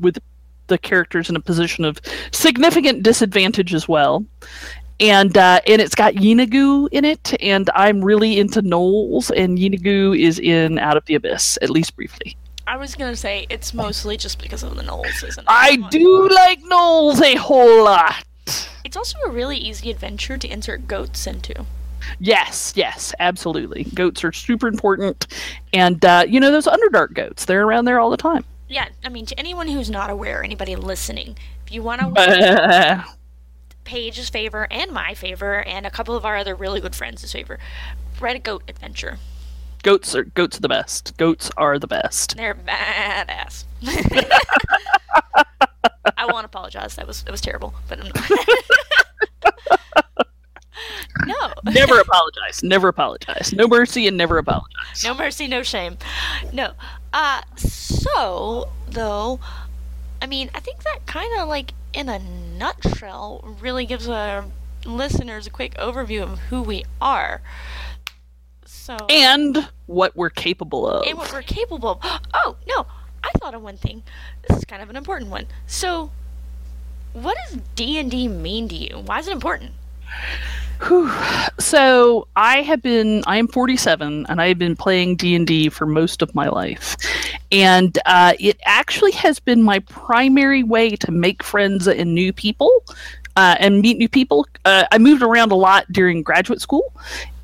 with 0.00 0.18
the 0.66 0.78
characters 0.78 1.30
in 1.30 1.36
a 1.36 1.40
position 1.40 1.84
of 1.84 2.00
significant 2.32 3.04
disadvantage 3.04 3.72
as 3.72 3.86
well, 3.86 4.24
and 4.98 5.38
uh, 5.38 5.60
and 5.68 5.80
it's 5.80 5.94
got 5.94 6.14
Yeenoghu 6.14 6.88
in 6.90 7.04
it, 7.04 7.40
and 7.40 7.70
I'm 7.76 8.04
really 8.04 8.40
into 8.40 8.62
gnolls, 8.62 9.30
and 9.36 9.58
Yeenoghu 9.58 10.18
is 10.18 10.40
in 10.40 10.80
Out 10.80 10.96
of 10.96 11.04
the 11.04 11.14
Abyss 11.14 11.56
at 11.62 11.70
least 11.70 11.94
briefly. 11.94 12.36
I 12.66 12.76
was 12.76 12.94
gonna 12.94 13.16
say 13.16 13.46
it's 13.50 13.74
mostly 13.74 14.16
just 14.16 14.40
because 14.40 14.62
of 14.62 14.76
the 14.76 14.82
gnolls, 14.82 15.22
isn't 15.26 15.42
it? 15.42 15.46
I 15.48 15.76
do 15.90 16.28
like 16.30 16.62
gnolls 16.62 17.20
a 17.20 17.36
whole 17.36 17.84
lot. 17.84 18.24
It's 18.84 18.96
also 18.96 19.18
a 19.26 19.30
really 19.30 19.56
easy 19.56 19.90
adventure 19.90 20.36
to 20.38 20.48
insert 20.48 20.86
goats 20.86 21.26
into. 21.26 21.66
Yes, 22.20 22.72
yes, 22.76 23.14
absolutely. 23.18 23.84
Goats 23.94 24.24
are 24.24 24.32
super 24.32 24.68
important, 24.68 25.26
and 25.72 26.04
uh, 26.04 26.24
you 26.28 26.40
know 26.40 26.50
those 26.50 26.66
Underdark 26.66 27.14
goats. 27.14 27.44
They're 27.44 27.66
around 27.66 27.86
there 27.86 27.98
all 27.98 28.10
the 28.10 28.16
time. 28.16 28.44
Yeah, 28.68 28.88
I 29.04 29.08
mean, 29.08 29.26
to 29.26 29.38
anyone 29.38 29.68
who's 29.68 29.90
not 29.90 30.10
aware, 30.10 30.42
anybody 30.42 30.74
listening, 30.76 31.36
if 31.66 31.72
you 31.72 31.82
want 31.82 32.00
to 32.16 33.04
Paige's 33.84 34.30
favor 34.30 34.66
and 34.70 34.90
my 34.90 35.14
favor, 35.14 35.62
and 35.62 35.86
a 35.86 35.90
couple 35.90 36.16
of 36.16 36.24
our 36.24 36.36
other 36.36 36.54
really 36.54 36.80
good 36.80 36.94
friends' 36.94 37.30
favor, 37.30 37.58
write 38.20 38.36
a 38.36 38.40
goat 38.40 38.62
adventure. 38.68 39.18
Goats 39.84 40.16
are 40.16 40.24
goats 40.24 40.58
are 40.58 40.60
the 40.60 40.68
best. 40.68 41.16
Goats 41.16 41.50
are 41.56 41.78
the 41.78 41.86
best. 41.86 42.36
They're 42.36 42.56
badass. 42.56 43.64
I 46.16 46.26
won't 46.26 46.44
apologize. 46.44 46.96
That 46.96 47.06
was 47.06 47.22
that 47.22 47.30
was 47.30 47.40
terrible, 47.40 47.72
but 47.88 48.00
I'm 48.00 48.06
not. 48.06 48.30
no, 51.26 51.52
Never 51.72 52.00
apologize. 52.00 52.62
Never 52.64 52.88
apologize. 52.88 53.52
No 53.52 53.68
mercy 53.68 54.08
and 54.08 54.16
never 54.16 54.38
apologize. 54.38 55.04
no 55.04 55.14
mercy, 55.14 55.46
no 55.46 55.62
shame. 55.62 55.96
No. 56.52 56.72
Uh 57.12 57.42
so 57.56 58.70
though, 58.88 59.38
I 60.20 60.26
mean, 60.26 60.50
I 60.54 60.60
think 60.60 60.82
that 60.82 61.06
kind 61.06 61.40
of 61.40 61.48
like 61.48 61.72
in 61.92 62.08
a 62.08 62.18
nutshell 62.18 63.56
really 63.60 63.86
gives 63.86 64.08
our 64.08 64.46
listeners 64.84 65.46
a 65.46 65.50
quick 65.50 65.74
overview 65.76 66.22
of 66.22 66.38
who 66.50 66.62
we 66.62 66.84
are. 67.00 67.40
So 68.84 68.98
And 69.08 69.66
what 69.86 70.14
we're 70.14 70.28
capable 70.28 70.86
of. 70.86 71.06
and 71.06 71.16
what 71.16 71.32
we're 71.32 71.40
capable 71.40 71.98
of. 72.02 72.20
Oh 72.34 72.54
no, 72.68 72.84
I 73.22 73.30
thought 73.38 73.54
of 73.54 73.62
one 73.62 73.78
thing. 73.78 74.02
This 74.46 74.58
is 74.58 74.64
kind 74.66 74.82
of 74.82 74.90
an 74.90 74.96
important 74.96 75.30
one. 75.30 75.46
So, 75.66 76.10
what 77.14 77.34
does 77.48 77.60
D 77.76 77.98
and 77.98 78.10
D 78.10 78.28
mean 78.28 78.68
to 78.68 78.74
you? 78.74 78.98
Why 79.06 79.20
is 79.20 79.26
it 79.28 79.32
important? 79.32 79.72
Whew. 80.86 81.10
So 81.58 82.28
I 82.36 82.60
have 82.60 82.82
been 82.82 83.24
I 83.26 83.38
am 83.38 83.48
47 83.48 84.26
and 84.28 84.38
I 84.38 84.48
have 84.48 84.58
been 84.58 84.76
playing 84.76 85.16
D&D 85.16 85.70
for 85.70 85.86
most 85.86 86.20
of 86.20 86.34
my 86.34 86.48
life. 86.48 86.94
And 87.50 87.98
uh, 88.04 88.34
it 88.38 88.60
actually 88.66 89.12
has 89.12 89.38
been 89.38 89.62
my 89.62 89.78
primary 89.78 90.62
way 90.62 90.90
to 90.96 91.10
make 91.10 91.42
friends 91.42 91.88
and 91.88 92.14
new 92.14 92.34
people 92.34 92.70
uh, 93.36 93.56
and 93.60 93.80
meet 93.80 93.96
new 93.96 94.08
people. 94.10 94.46
Uh, 94.66 94.84
I 94.92 94.98
moved 94.98 95.22
around 95.22 95.52
a 95.52 95.56
lot 95.56 95.90
during 95.90 96.22
graduate 96.22 96.60
school 96.60 96.92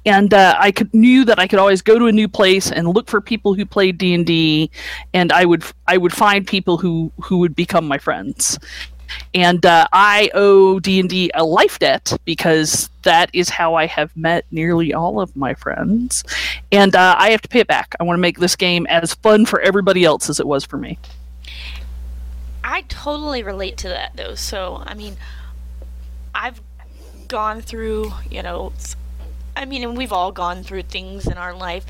and 0.06 0.32
uh, 0.32 0.56
I 0.58 0.70
could, 0.70 0.92
knew 0.94 1.24
that 1.24 1.38
I 1.38 1.46
could 1.46 1.58
always 1.58 1.82
go 1.82 1.98
to 1.98 2.06
a 2.06 2.12
new 2.12 2.28
place 2.28 2.70
and 2.70 2.88
look 2.88 3.08
for 3.08 3.20
people 3.20 3.54
who 3.54 3.66
played 3.66 3.98
D 3.98 4.14
and 4.14 4.26
D, 4.26 4.70
and 5.12 5.32
I 5.32 5.44
would 5.44 5.64
I 5.86 5.96
would 5.96 6.12
find 6.12 6.46
people 6.46 6.78
who 6.78 7.12
who 7.22 7.38
would 7.38 7.54
become 7.54 7.86
my 7.86 7.98
friends 7.98 8.58
and 9.34 9.64
uh, 9.64 9.86
I 9.92 10.30
owe 10.34 10.80
D 10.80 11.00
and 11.00 11.08
D 11.08 11.30
a 11.34 11.44
life 11.44 11.78
debt 11.78 12.16
because 12.24 12.90
that 13.02 13.30
is 13.32 13.48
how 13.48 13.74
I 13.74 13.86
have 13.86 14.16
met 14.16 14.44
nearly 14.50 14.92
all 14.92 15.20
of 15.20 15.34
my 15.36 15.54
friends, 15.54 16.24
and 16.72 16.94
uh, 16.94 17.16
I 17.18 17.30
have 17.30 17.42
to 17.42 17.48
pay 17.48 17.60
it 17.60 17.66
back. 17.66 17.94
I 18.00 18.04
want 18.04 18.16
to 18.16 18.20
make 18.20 18.38
this 18.38 18.56
game 18.56 18.86
as 18.86 19.14
fun 19.14 19.46
for 19.46 19.60
everybody 19.60 20.04
else 20.04 20.28
as 20.28 20.40
it 20.40 20.46
was 20.46 20.64
for 20.64 20.76
me. 20.76 20.98
I 22.62 22.82
totally 22.82 23.42
relate 23.42 23.76
to 23.78 23.88
that 23.88 24.16
though. 24.16 24.34
So, 24.34 24.82
I 24.84 24.94
mean, 24.94 25.16
I've 26.34 26.60
gone 27.28 27.62
through, 27.62 28.12
you 28.30 28.42
know, 28.42 28.72
I 29.56 29.64
mean, 29.64 29.82
and 29.82 29.96
we've 29.96 30.12
all 30.12 30.32
gone 30.32 30.62
through 30.62 30.82
things 30.82 31.26
in 31.26 31.34
our 31.34 31.54
life. 31.54 31.84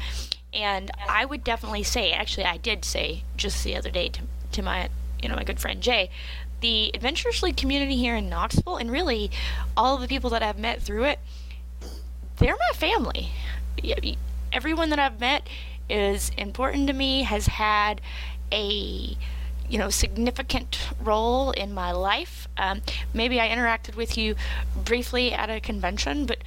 And 0.53 0.91
I 1.09 1.25
would 1.25 1.45
definitely 1.45 1.85
say, 1.85 2.13
actually, 2.13 2.45
I 2.45 2.57
did 2.57 2.85
say 2.85 3.23
just 3.37 3.63
the 3.63 3.77
other 3.77 3.91
day 3.91 4.09
to, 4.09 4.23
to 4.53 4.63
my, 4.63 4.89
you 5.23 5.29
know, 5.29 5.37
my 5.37 5.45
good 5.45 5.61
friend 5.61 5.81
Jay, 5.81 6.11
the 6.61 6.91
Adventurers 6.95 7.43
League 7.43 7.57
community 7.57 7.97
here 7.97 8.17
in 8.17 8.29
Knoxville, 8.29 8.77
and 8.77 8.91
really 8.91 9.31
all 9.77 9.95
of 9.95 10.01
the 10.01 10.09
people 10.09 10.31
that 10.31 10.43
I've 10.43 10.59
met 10.59 10.83
through 10.83 11.05
it, 11.05 11.19
they're 12.39 12.57
my 12.57 12.77
family. 12.77 13.31
Everyone 14.53 14.91
that 14.91 14.99
I've 14.99 15.21
met 15.21 15.49
is 15.89 16.31
important 16.37 16.87
to 16.89 16.93
me, 16.93 17.23
has 17.23 17.47
had 17.47 18.01
a 18.53 19.17
you 19.69 19.79
know 19.79 19.89
significant 19.89 20.89
role 21.01 21.53
in 21.53 21.73
my 21.73 21.93
life. 21.93 22.49
Um, 22.59 22.83
maybe 23.15 23.41
I 23.41 23.49
interacted 23.49 23.95
with 23.95 24.19
you 24.19 24.35
briefly 24.75 25.33
at 25.33 25.49
a 25.49 25.61
convention, 25.61 26.27
but 26.27 26.39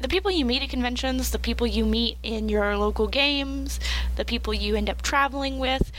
the 0.00 0.08
people 0.08 0.30
you 0.30 0.44
meet 0.44 0.62
at 0.62 0.68
conventions, 0.68 1.30
the 1.30 1.38
people 1.38 1.66
you 1.66 1.84
meet 1.84 2.18
in 2.22 2.48
your 2.48 2.76
local 2.76 3.06
games, 3.06 3.80
the 4.16 4.24
people 4.24 4.52
you 4.52 4.76
end 4.76 4.90
up 4.90 5.02
traveling 5.02 5.58
with, 5.58 5.90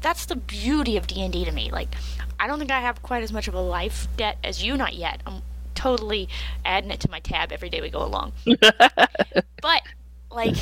that's 0.00 0.26
the 0.26 0.36
beauty 0.36 0.96
of 0.96 1.06
D&D 1.06 1.44
to 1.44 1.52
me. 1.52 1.70
Like 1.70 1.94
I 2.40 2.46
don't 2.46 2.58
think 2.58 2.70
I 2.70 2.80
have 2.80 3.02
quite 3.02 3.22
as 3.22 3.32
much 3.32 3.48
of 3.48 3.54
a 3.54 3.60
life 3.60 4.08
debt 4.16 4.38
as 4.42 4.62
you 4.62 4.76
not 4.76 4.94
yet. 4.94 5.22
I'm 5.26 5.42
totally 5.74 6.28
adding 6.64 6.90
it 6.90 7.00
to 7.00 7.10
my 7.10 7.20
tab 7.20 7.52
every 7.52 7.70
day 7.70 7.80
we 7.80 7.90
go 7.90 8.04
along. 8.04 8.32
but 8.44 9.82
like 10.30 10.56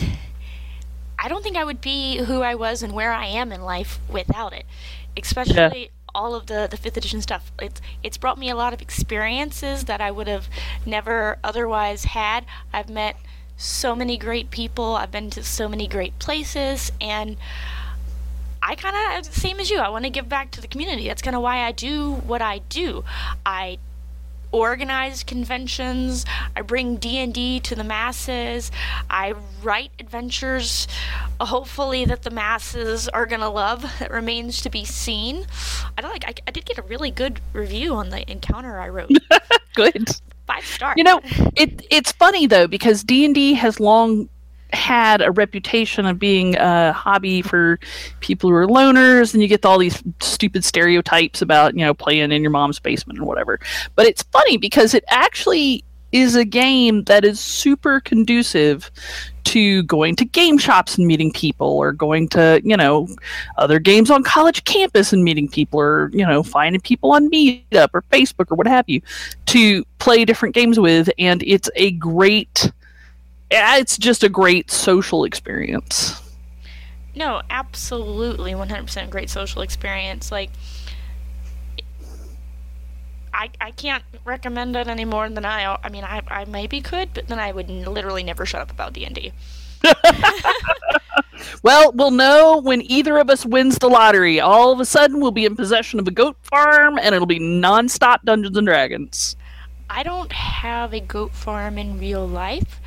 I 1.19 1.29
don't 1.29 1.43
think 1.43 1.57
I 1.57 1.65
would 1.65 1.81
be 1.81 2.19
who 2.19 2.43
I 2.43 2.55
was 2.55 2.83
and 2.83 2.93
where 2.93 3.13
I 3.13 3.27
am 3.27 3.53
in 3.53 3.63
life 3.63 3.99
without 4.09 4.53
it. 4.53 4.67
Especially 5.17 5.85
yeah. 5.85 5.89
All 6.17 6.35
of 6.35 6.47
the 6.47 6.67
the 6.69 6.79
5th 6.79 6.97
edition 6.97 7.21
stuff. 7.21 7.53
It's 7.61 7.81
it's 8.03 8.17
brought 8.17 8.39
me 8.39 8.49
a 8.49 8.57
lot 8.57 8.73
of 8.73 8.81
experiences 8.81 9.85
that 9.85 10.01
I 10.01 10.11
would 10.11 10.27
have 10.27 10.49
never 10.87 11.39
otherwise 11.45 12.05
had. 12.07 12.47
I've 12.73 12.89
met 12.89 13.17
so 13.59 13.95
many 13.95 14.17
great 14.17 14.51
people. 14.51 14.97
I've 14.97 15.13
been 15.13 15.31
to 15.31 15.45
so 15.45 15.69
many 15.69 15.87
great 15.87 16.19
places 16.19 16.91
and 17.01 17.37
I 18.63 18.75
kind 18.75 18.97
of 19.19 19.33
same 19.33 19.61
as 19.61 19.71
you. 19.71 19.79
I 19.79 19.91
want 19.91 20.05
to 20.05 20.11
give 20.11 20.29
back 20.29 20.51
to 20.53 20.61
the 20.61 20.67
community. 20.67 21.07
That's 21.07 21.23
kind 21.23 21.37
of 21.37 21.43
why 21.43 21.59
I 21.59 21.73
do 21.73 22.15
what 22.15 22.43
I 22.43 22.59
do. 22.69 23.05
I 23.45 23.79
organize 24.57 25.23
conventions. 25.23 26.25
I 26.55 26.63
bring 26.63 26.97
D&D 26.97 27.61
to 27.61 27.75
the 27.75 27.85
masses. 27.85 28.71
I 29.11 29.35
write 29.63 29.91
adventures 29.99 30.89
hopefully 31.41 32.05
that 32.07 32.23
the 32.23 32.31
masses 32.31 33.09
are 33.09 33.27
going 33.27 33.41
to 33.41 33.49
love. 33.49 33.85
It 34.01 34.11
remains 34.11 34.61
to 34.63 34.71
be 34.71 34.85
seen. 34.85 35.47
I 35.97 36.03
don't 36.03 36.13
like 36.13 36.25
I, 36.27 36.35
I 36.47 36.51
did 36.51 36.65
get 36.65 36.79
a 36.79 36.83
really 36.83 37.11
good 37.11 37.41
review 37.53 37.95
on 37.95 38.11
the 38.11 38.29
encounter 38.31 38.79
I 38.79 38.89
wrote. 38.89 39.11
good. 39.75 40.09
Five 40.47 40.65
stars. 40.65 40.95
You 40.97 41.05
know, 41.05 41.21
it 41.57 41.85
it's 41.91 42.13
funny 42.13 42.47
though 42.47 42.67
because 42.67 43.03
D&D 43.03 43.55
has 43.55 43.81
long 43.81 44.29
had 44.73 45.23
a 45.23 45.31
reputation 45.31 46.07
of 46.07 46.19
being 46.19 46.57
a 46.57 46.93
hobby 46.93 47.43
for 47.43 47.79
people 48.21 48.51
who 48.51 48.57
are 48.57 48.67
loners 48.67 49.33
and 49.33 49.43
you 49.43 49.49
get 49.49 49.65
all 49.65 49.79
these 49.79 50.03
stupid 50.21 50.65
stereotypes 50.65 51.43
about 51.43 51.75
you 51.75 51.85
know 51.85 51.95
playing 51.95 52.33
in 52.33 52.43
your 52.43 52.51
mom's 52.51 52.79
basement 52.79 53.19
or 53.19 53.25
whatever. 53.25 53.59
But 53.95 54.07
it's 54.07 54.23
funny 54.25 54.57
because 54.57 54.95
it 54.95 55.05
actually 55.09 55.85
is 56.13 56.37
a 56.37 56.45
game 56.45 57.05
that 57.05 57.25
is 57.25 57.41
super 57.41 58.01
conducive 58.01 58.91
to 59.45 59.83
going 59.85 60.17
to 60.17 60.25
game 60.25 60.59
shops 60.59 60.99
and 60.99 61.07
meeting 61.07 61.33
people 61.33 61.69
or 61.69 61.93
going 61.93 62.29
to 62.29 62.61
you 62.65 62.77
know 62.77 63.09
other 63.59 63.79
games 63.79 64.11
on 64.11 64.23
college 64.23 64.65
campus 64.65 65.13
and 65.13 65.23
meeting 65.23 65.49
people 65.49 65.81
or 65.81 66.11
you 66.13 66.27
know 66.27 66.43
finding 66.43 66.81
people 66.81 67.13
on 67.13 67.31
meetup 67.31 67.89
or 67.93 68.03
facebook 68.11 68.51
or 68.51 68.57
what 68.57 68.67
have 68.67 68.89
you 68.89 69.01
to 69.47 69.85
play 70.07 70.25
different 70.25 70.55
games 70.55 70.79
with. 70.79 71.11
And 71.19 71.43
it's 71.43 71.69
a 71.75 71.91
great 71.93 72.71
it's 73.51 73.97
just 73.97 74.25
a 74.25 74.29
great 74.29 74.71
social 74.71 75.25
experience. 75.25 76.21
No, 77.15 77.41
absolutely 77.49 78.53
100% 78.53 79.11
great 79.11 79.31
social 79.31 79.63
experience. 79.63 80.31
Like, 80.31 80.51
I, 83.33 83.51
I 83.61 83.71
can't 83.71 84.03
recommend 84.25 84.77
it 84.77 84.89
any 84.89 85.05
more 85.05 85.29
than 85.29 85.45
I. 85.45 85.79
I 85.83 85.89
mean, 85.89 86.05
I, 86.05 86.23
I 86.29 86.45
maybe 86.47 86.81
could, 86.81 87.15
but 87.15 87.29
then 87.29 87.39
I 87.39 87.53
would 87.53 87.69
literally 87.69 88.23
never 88.23 88.47
shut 88.47 88.61
up 88.61 88.71
about 88.71 88.93
D 88.93 89.05
and 89.05 89.15
D. 89.15 89.33
well, 91.63 91.93
we'll 91.93 92.11
know 92.11 92.59
when 92.59 92.83
either 92.91 93.19
of 93.19 93.31
us 93.31 93.45
wins 93.45 93.79
the 93.79 93.89
lottery. 93.89 94.41
All 94.41 94.73
of 94.73 94.81
a 94.81 94.85
sudden, 94.85 95.21
we'll 95.21 95.31
be 95.31 95.45
in 95.45 95.57
possession 95.57 95.99
of 95.99 96.09
a 96.09 96.11
goat 96.11 96.37
farm, 96.43 96.99
and 96.99 97.15
it'll 97.15 97.27
be 97.27 97.41
nonstop 97.41 98.23
Dungeons 98.25 98.57
and 98.57 98.67
Dragons. 98.67 99.37
I 99.89 100.03
don't 100.03 100.33
have 100.33 100.93
a 100.93 101.01
goat 101.01 101.33
farm 101.33 101.79
in 101.79 101.99
real 101.99 102.27
life, 102.27 102.81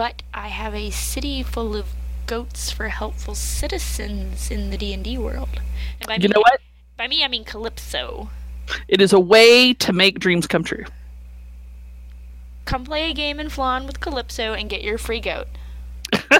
but 0.00 0.22
I 0.32 0.48
have 0.48 0.74
a 0.74 0.88
city 0.88 1.42
full 1.42 1.76
of 1.76 1.92
goats 2.26 2.70
for 2.70 2.88
helpful 2.88 3.34
citizens 3.34 4.50
in 4.50 4.70
the 4.70 4.78
D&D 4.78 5.18
world. 5.18 5.60
And 5.98 6.06
by 6.06 6.14
you 6.14 6.22
me, 6.22 6.28
know 6.28 6.40
what? 6.40 6.58
By 6.96 7.06
me, 7.06 7.22
I 7.22 7.28
mean 7.28 7.44
Calypso. 7.44 8.30
It 8.88 9.02
is 9.02 9.12
a 9.12 9.20
way 9.20 9.74
to 9.74 9.92
make 9.92 10.18
dreams 10.18 10.46
come 10.46 10.64
true. 10.64 10.86
Come 12.64 12.84
play 12.84 13.10
a 13.10 13.12
game 13.12 13.38
in 13.38 13.48
Phlan 13.48 13.86
with 13.86 14.00
Calypso 14.00 14.54
and 14.54 14.70
get 14.70 14.80
your 14.82 14.96
free 14.96 15.20
goat. 15.20 15.48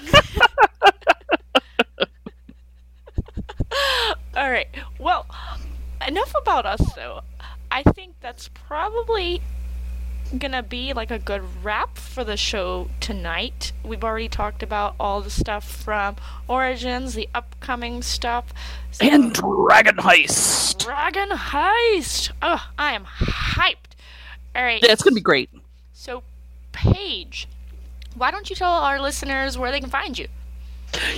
All 4.35 4.51
right. 4.51 4.69
Well, 4.99 5.27
enough 6.09 6.33
about 6.35 6.65
us, 6.65 6.95
though. 6.95 7.21
I 7.71 7.83
think 7.83 8.15
that's 8.23 8.49
probably 8.49 9.43
gonna 10.39 10.63
be 10.63 10.93
like 10.93 11.11
a 11.11 11.19
good 11.19 11.43
wrap 11.63 11.99
for 11.99 12.25
the 12.25 12.37
show 12.37 12.89
tonight. 13.01 13.73
We've 13.85 14.05
already 14.05 14.29
talked 14.29 14.63
about 14.63 14.95
all 15.01 15.21
the 15.21 15.31
stuff 15.31 15.69
from 15.69 16.17
Origins, 16.49 17.15
the 17.15 17.29
upcoming 17.35 18.03
stuff, 18.03 18.53
so 18.91 19.07
and 19.07 19.33
Dragon 19.33 19.97
Heist. 19.97 20.85
Dragon 20.85 21.31
Heist. 21.31 22.31
Oh, 22.43 22.69
I 22.79 22.93
am 22.93 23.05
hyped. 23.05 23.97
All 24.55 24.63
right. 24.63 24.83
Yeah, 24.83 24.93
it's 24.93 25.03
gonna 25.03 25.15
be 25.15 25.21
great. 25.21 25.51
So, 25.93 26.23
Paige, 26.73 27.49
why 28.15 28.31
don't 28.31 28.49
you 28.51 28.57
tell 28.57 28.73
our 28.73 29.01
listeners 29.01 29.59
where 29.59 29.71
they 29.71 29.81
can 29.81 29.91
find 29.91 30.19
you? 30.19 30.29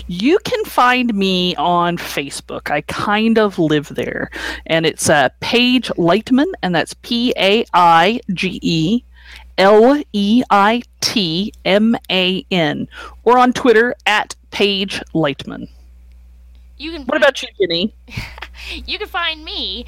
You 0.06 0.38
can 0.44 0.64
find 0.64 1.14
me 1.14 1.54
on 1.56 1.96
Facebook. 1.96 2.70
I 2.70 2.82
kind 2.82 3.38
of 3.38 3.58
live 3.58 3.88
there. 3.88 4.30
And 4.66 4.86
it's 4.86 5.08
uh, 5.08 5.30
Paige 5.40 5.88
Leitman, 5.90 6.52
and 6.62 6.74
that's 6.74 6.94
P 6.94 7.32
A 7.36 7.64
I 7.72 8.20
G 8.32 8.58
E 8.62 9.04
L 9.58 10.02
E 10.12 10.42
I 10.50 10.82
T 11.00 11.52
M 11.64 11.96
A 12.10 12.44
N, 12.50 12.88
or 13.24 13.38
on 13.38 13.52
Twitter 13.52 13.94
at 14.06 14.34
Paige 14.50 15.00
Leitman. 15.14 15.68
You 16.78 16.92
can 16.92 17.04
what 17.04 17.16
about 17.16 17.42
you, 17.42 17.48
Ginny? 17.60 17.94
you 18.86 18.98
can 18.98 19.08
find 19.08 19.44
me 19.44 19.86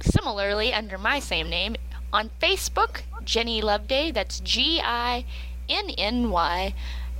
similarly 0.00 0.72
under 0.72 0.96
my 0.98 1.18
same 1.18 1.50
name 1.50 1.76
on 2.12 2.30
Facebook, 2.40 3.02
Ginny 3.24 3.60
Loveday. 3.60 4.10
That's 4.12 4.40
G 4.40 4.80
I 4.82 5.24
N 5.68 5.90
N 5.90 6.30
Y 6.30 6.74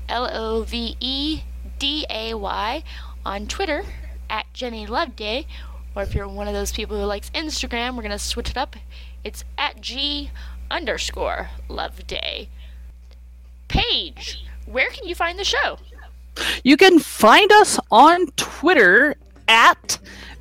L 0.08 0.28
O 0.32 0.62
V 0.62 0.96
E 1.00 1.42
D 1.78 2.06
A 2.10 2.34
Y 2.34 2.82
on 3.24 3.46
Twitter 3.46 3.84
at 4.28 4.52
Ginny 4.52 4.86
Loveday. 4.86 5.46
Or 5.94 6.02
if 6.02 6.14
you're 6.14 6.28
one 6.28 6.48
of 6.48 6.54
those 6.54 6.72
people 6.72 6.98
who 6.98 7.04
likes 7.04 7.30
Instagram, 7.30 7.96
we're 7.96 8.02
gonna 8.02 8.18
switch 8.18 8.50
it 8.50 8.56
up. 8.56 8.76
It's 9.24 9.44
at 9.56 9.80
G 9.80 10.30
underscore 10.70 11.50
Loveday. 11.68 12.48
Paige, 13.68 14.44
where 14.66 14.90
can 14.90 15.06
you 15.06 15.14
find 15.14 15.38
the 15.38 15.44
show? 15.44 15.78
You 16.62 16.76
can 16.76 16.98
find 16.98 17.50
us 17.52 17.78
on 17.90 18.26
Twitter 18.36 19.16
at 19.48 19.98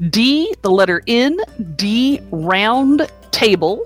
D 0.09 0.53
the 0.61 0.69
letter 0.69 1.01
N 1.07 1.37
D 1.75 2.19
round 2.31 3.09
table 3.31 3.83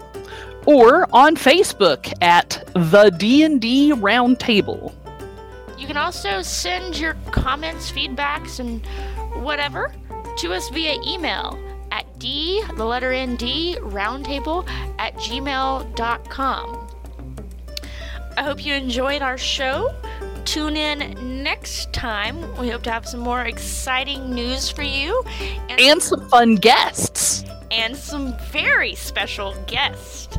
or 0.66 1.08
on 1.12 1.36
Facebook 1.36 2.12
at 2.22 2.64
the 2.74 3.10
D&D 3.18 3.94
round 3.94 4.40
table. 4.40 4.94
You 5.82 5.88
can 5.88 5.98
also 5.98 6.44
send 6.44 7.00
your 7.00 7.16
comments, 7.32 7.92
feedbacks, 7.92 8.60
and 8.60 8.86
whatever 9.44 9.92
to 10.38 10.54
us 10.54 10.70
via 10.70 11.02
email 11.04 11.58
at 11.92 12.20
D, 12.20 12.64
the 12.78 12.86
letter 12.86 13.12
N 13.12 13.36
D, 13.36 13.78
roundtable 13.80 14.70
at 15.00 15.16
gmail.com. 15.16 16.88
I 18.38 18.44
hope 18.44 18.64
you 18.64 18.76
enjoyed 18.76 19.24
our 19.24 19.40
show. 19.40 19.92
Tune 20.46 20.78
in 20.78 21.42
next 21.42 21.92
time. 21.94 22.40
We 22.58 22.70
hope 22.70 22.84
to 22.84 22.92
have 22.92 23.08
some 23.08 23.22
more 23.22 23.42
exciting 23.42 24.36
news 24.36 24.70
for 24.70 24.84
you 24.84 25.24
and, 25.68 25.82
and 25.82 26.00
some 26.00 26.30
fun 26.30 26.58
guests. 26.58 27.44
And 27.72 27.98
some 27.98 28.38
very 28.52 28.94
special 28.94 29.56
guests. 29.66 30.38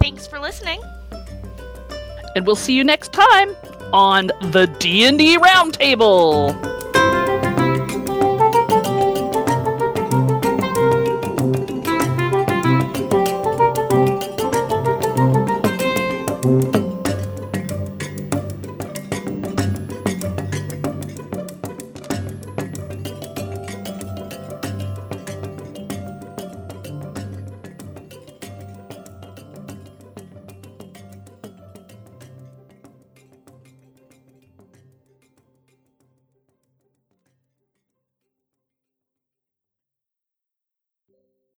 Thanks 0.00 0.26
for 0.26 0.40
listening. 0.40 0.80
And 2.34 2.46
we'll 2.46 2.56
see 2.56 2.72
you 2.72 2.84
next 2.84 3.12
time 3.12 3.54
on 3.92 4.28
the 4.40 4.66
D&D 4.78 5.38
Roundtable. 5.38 6.81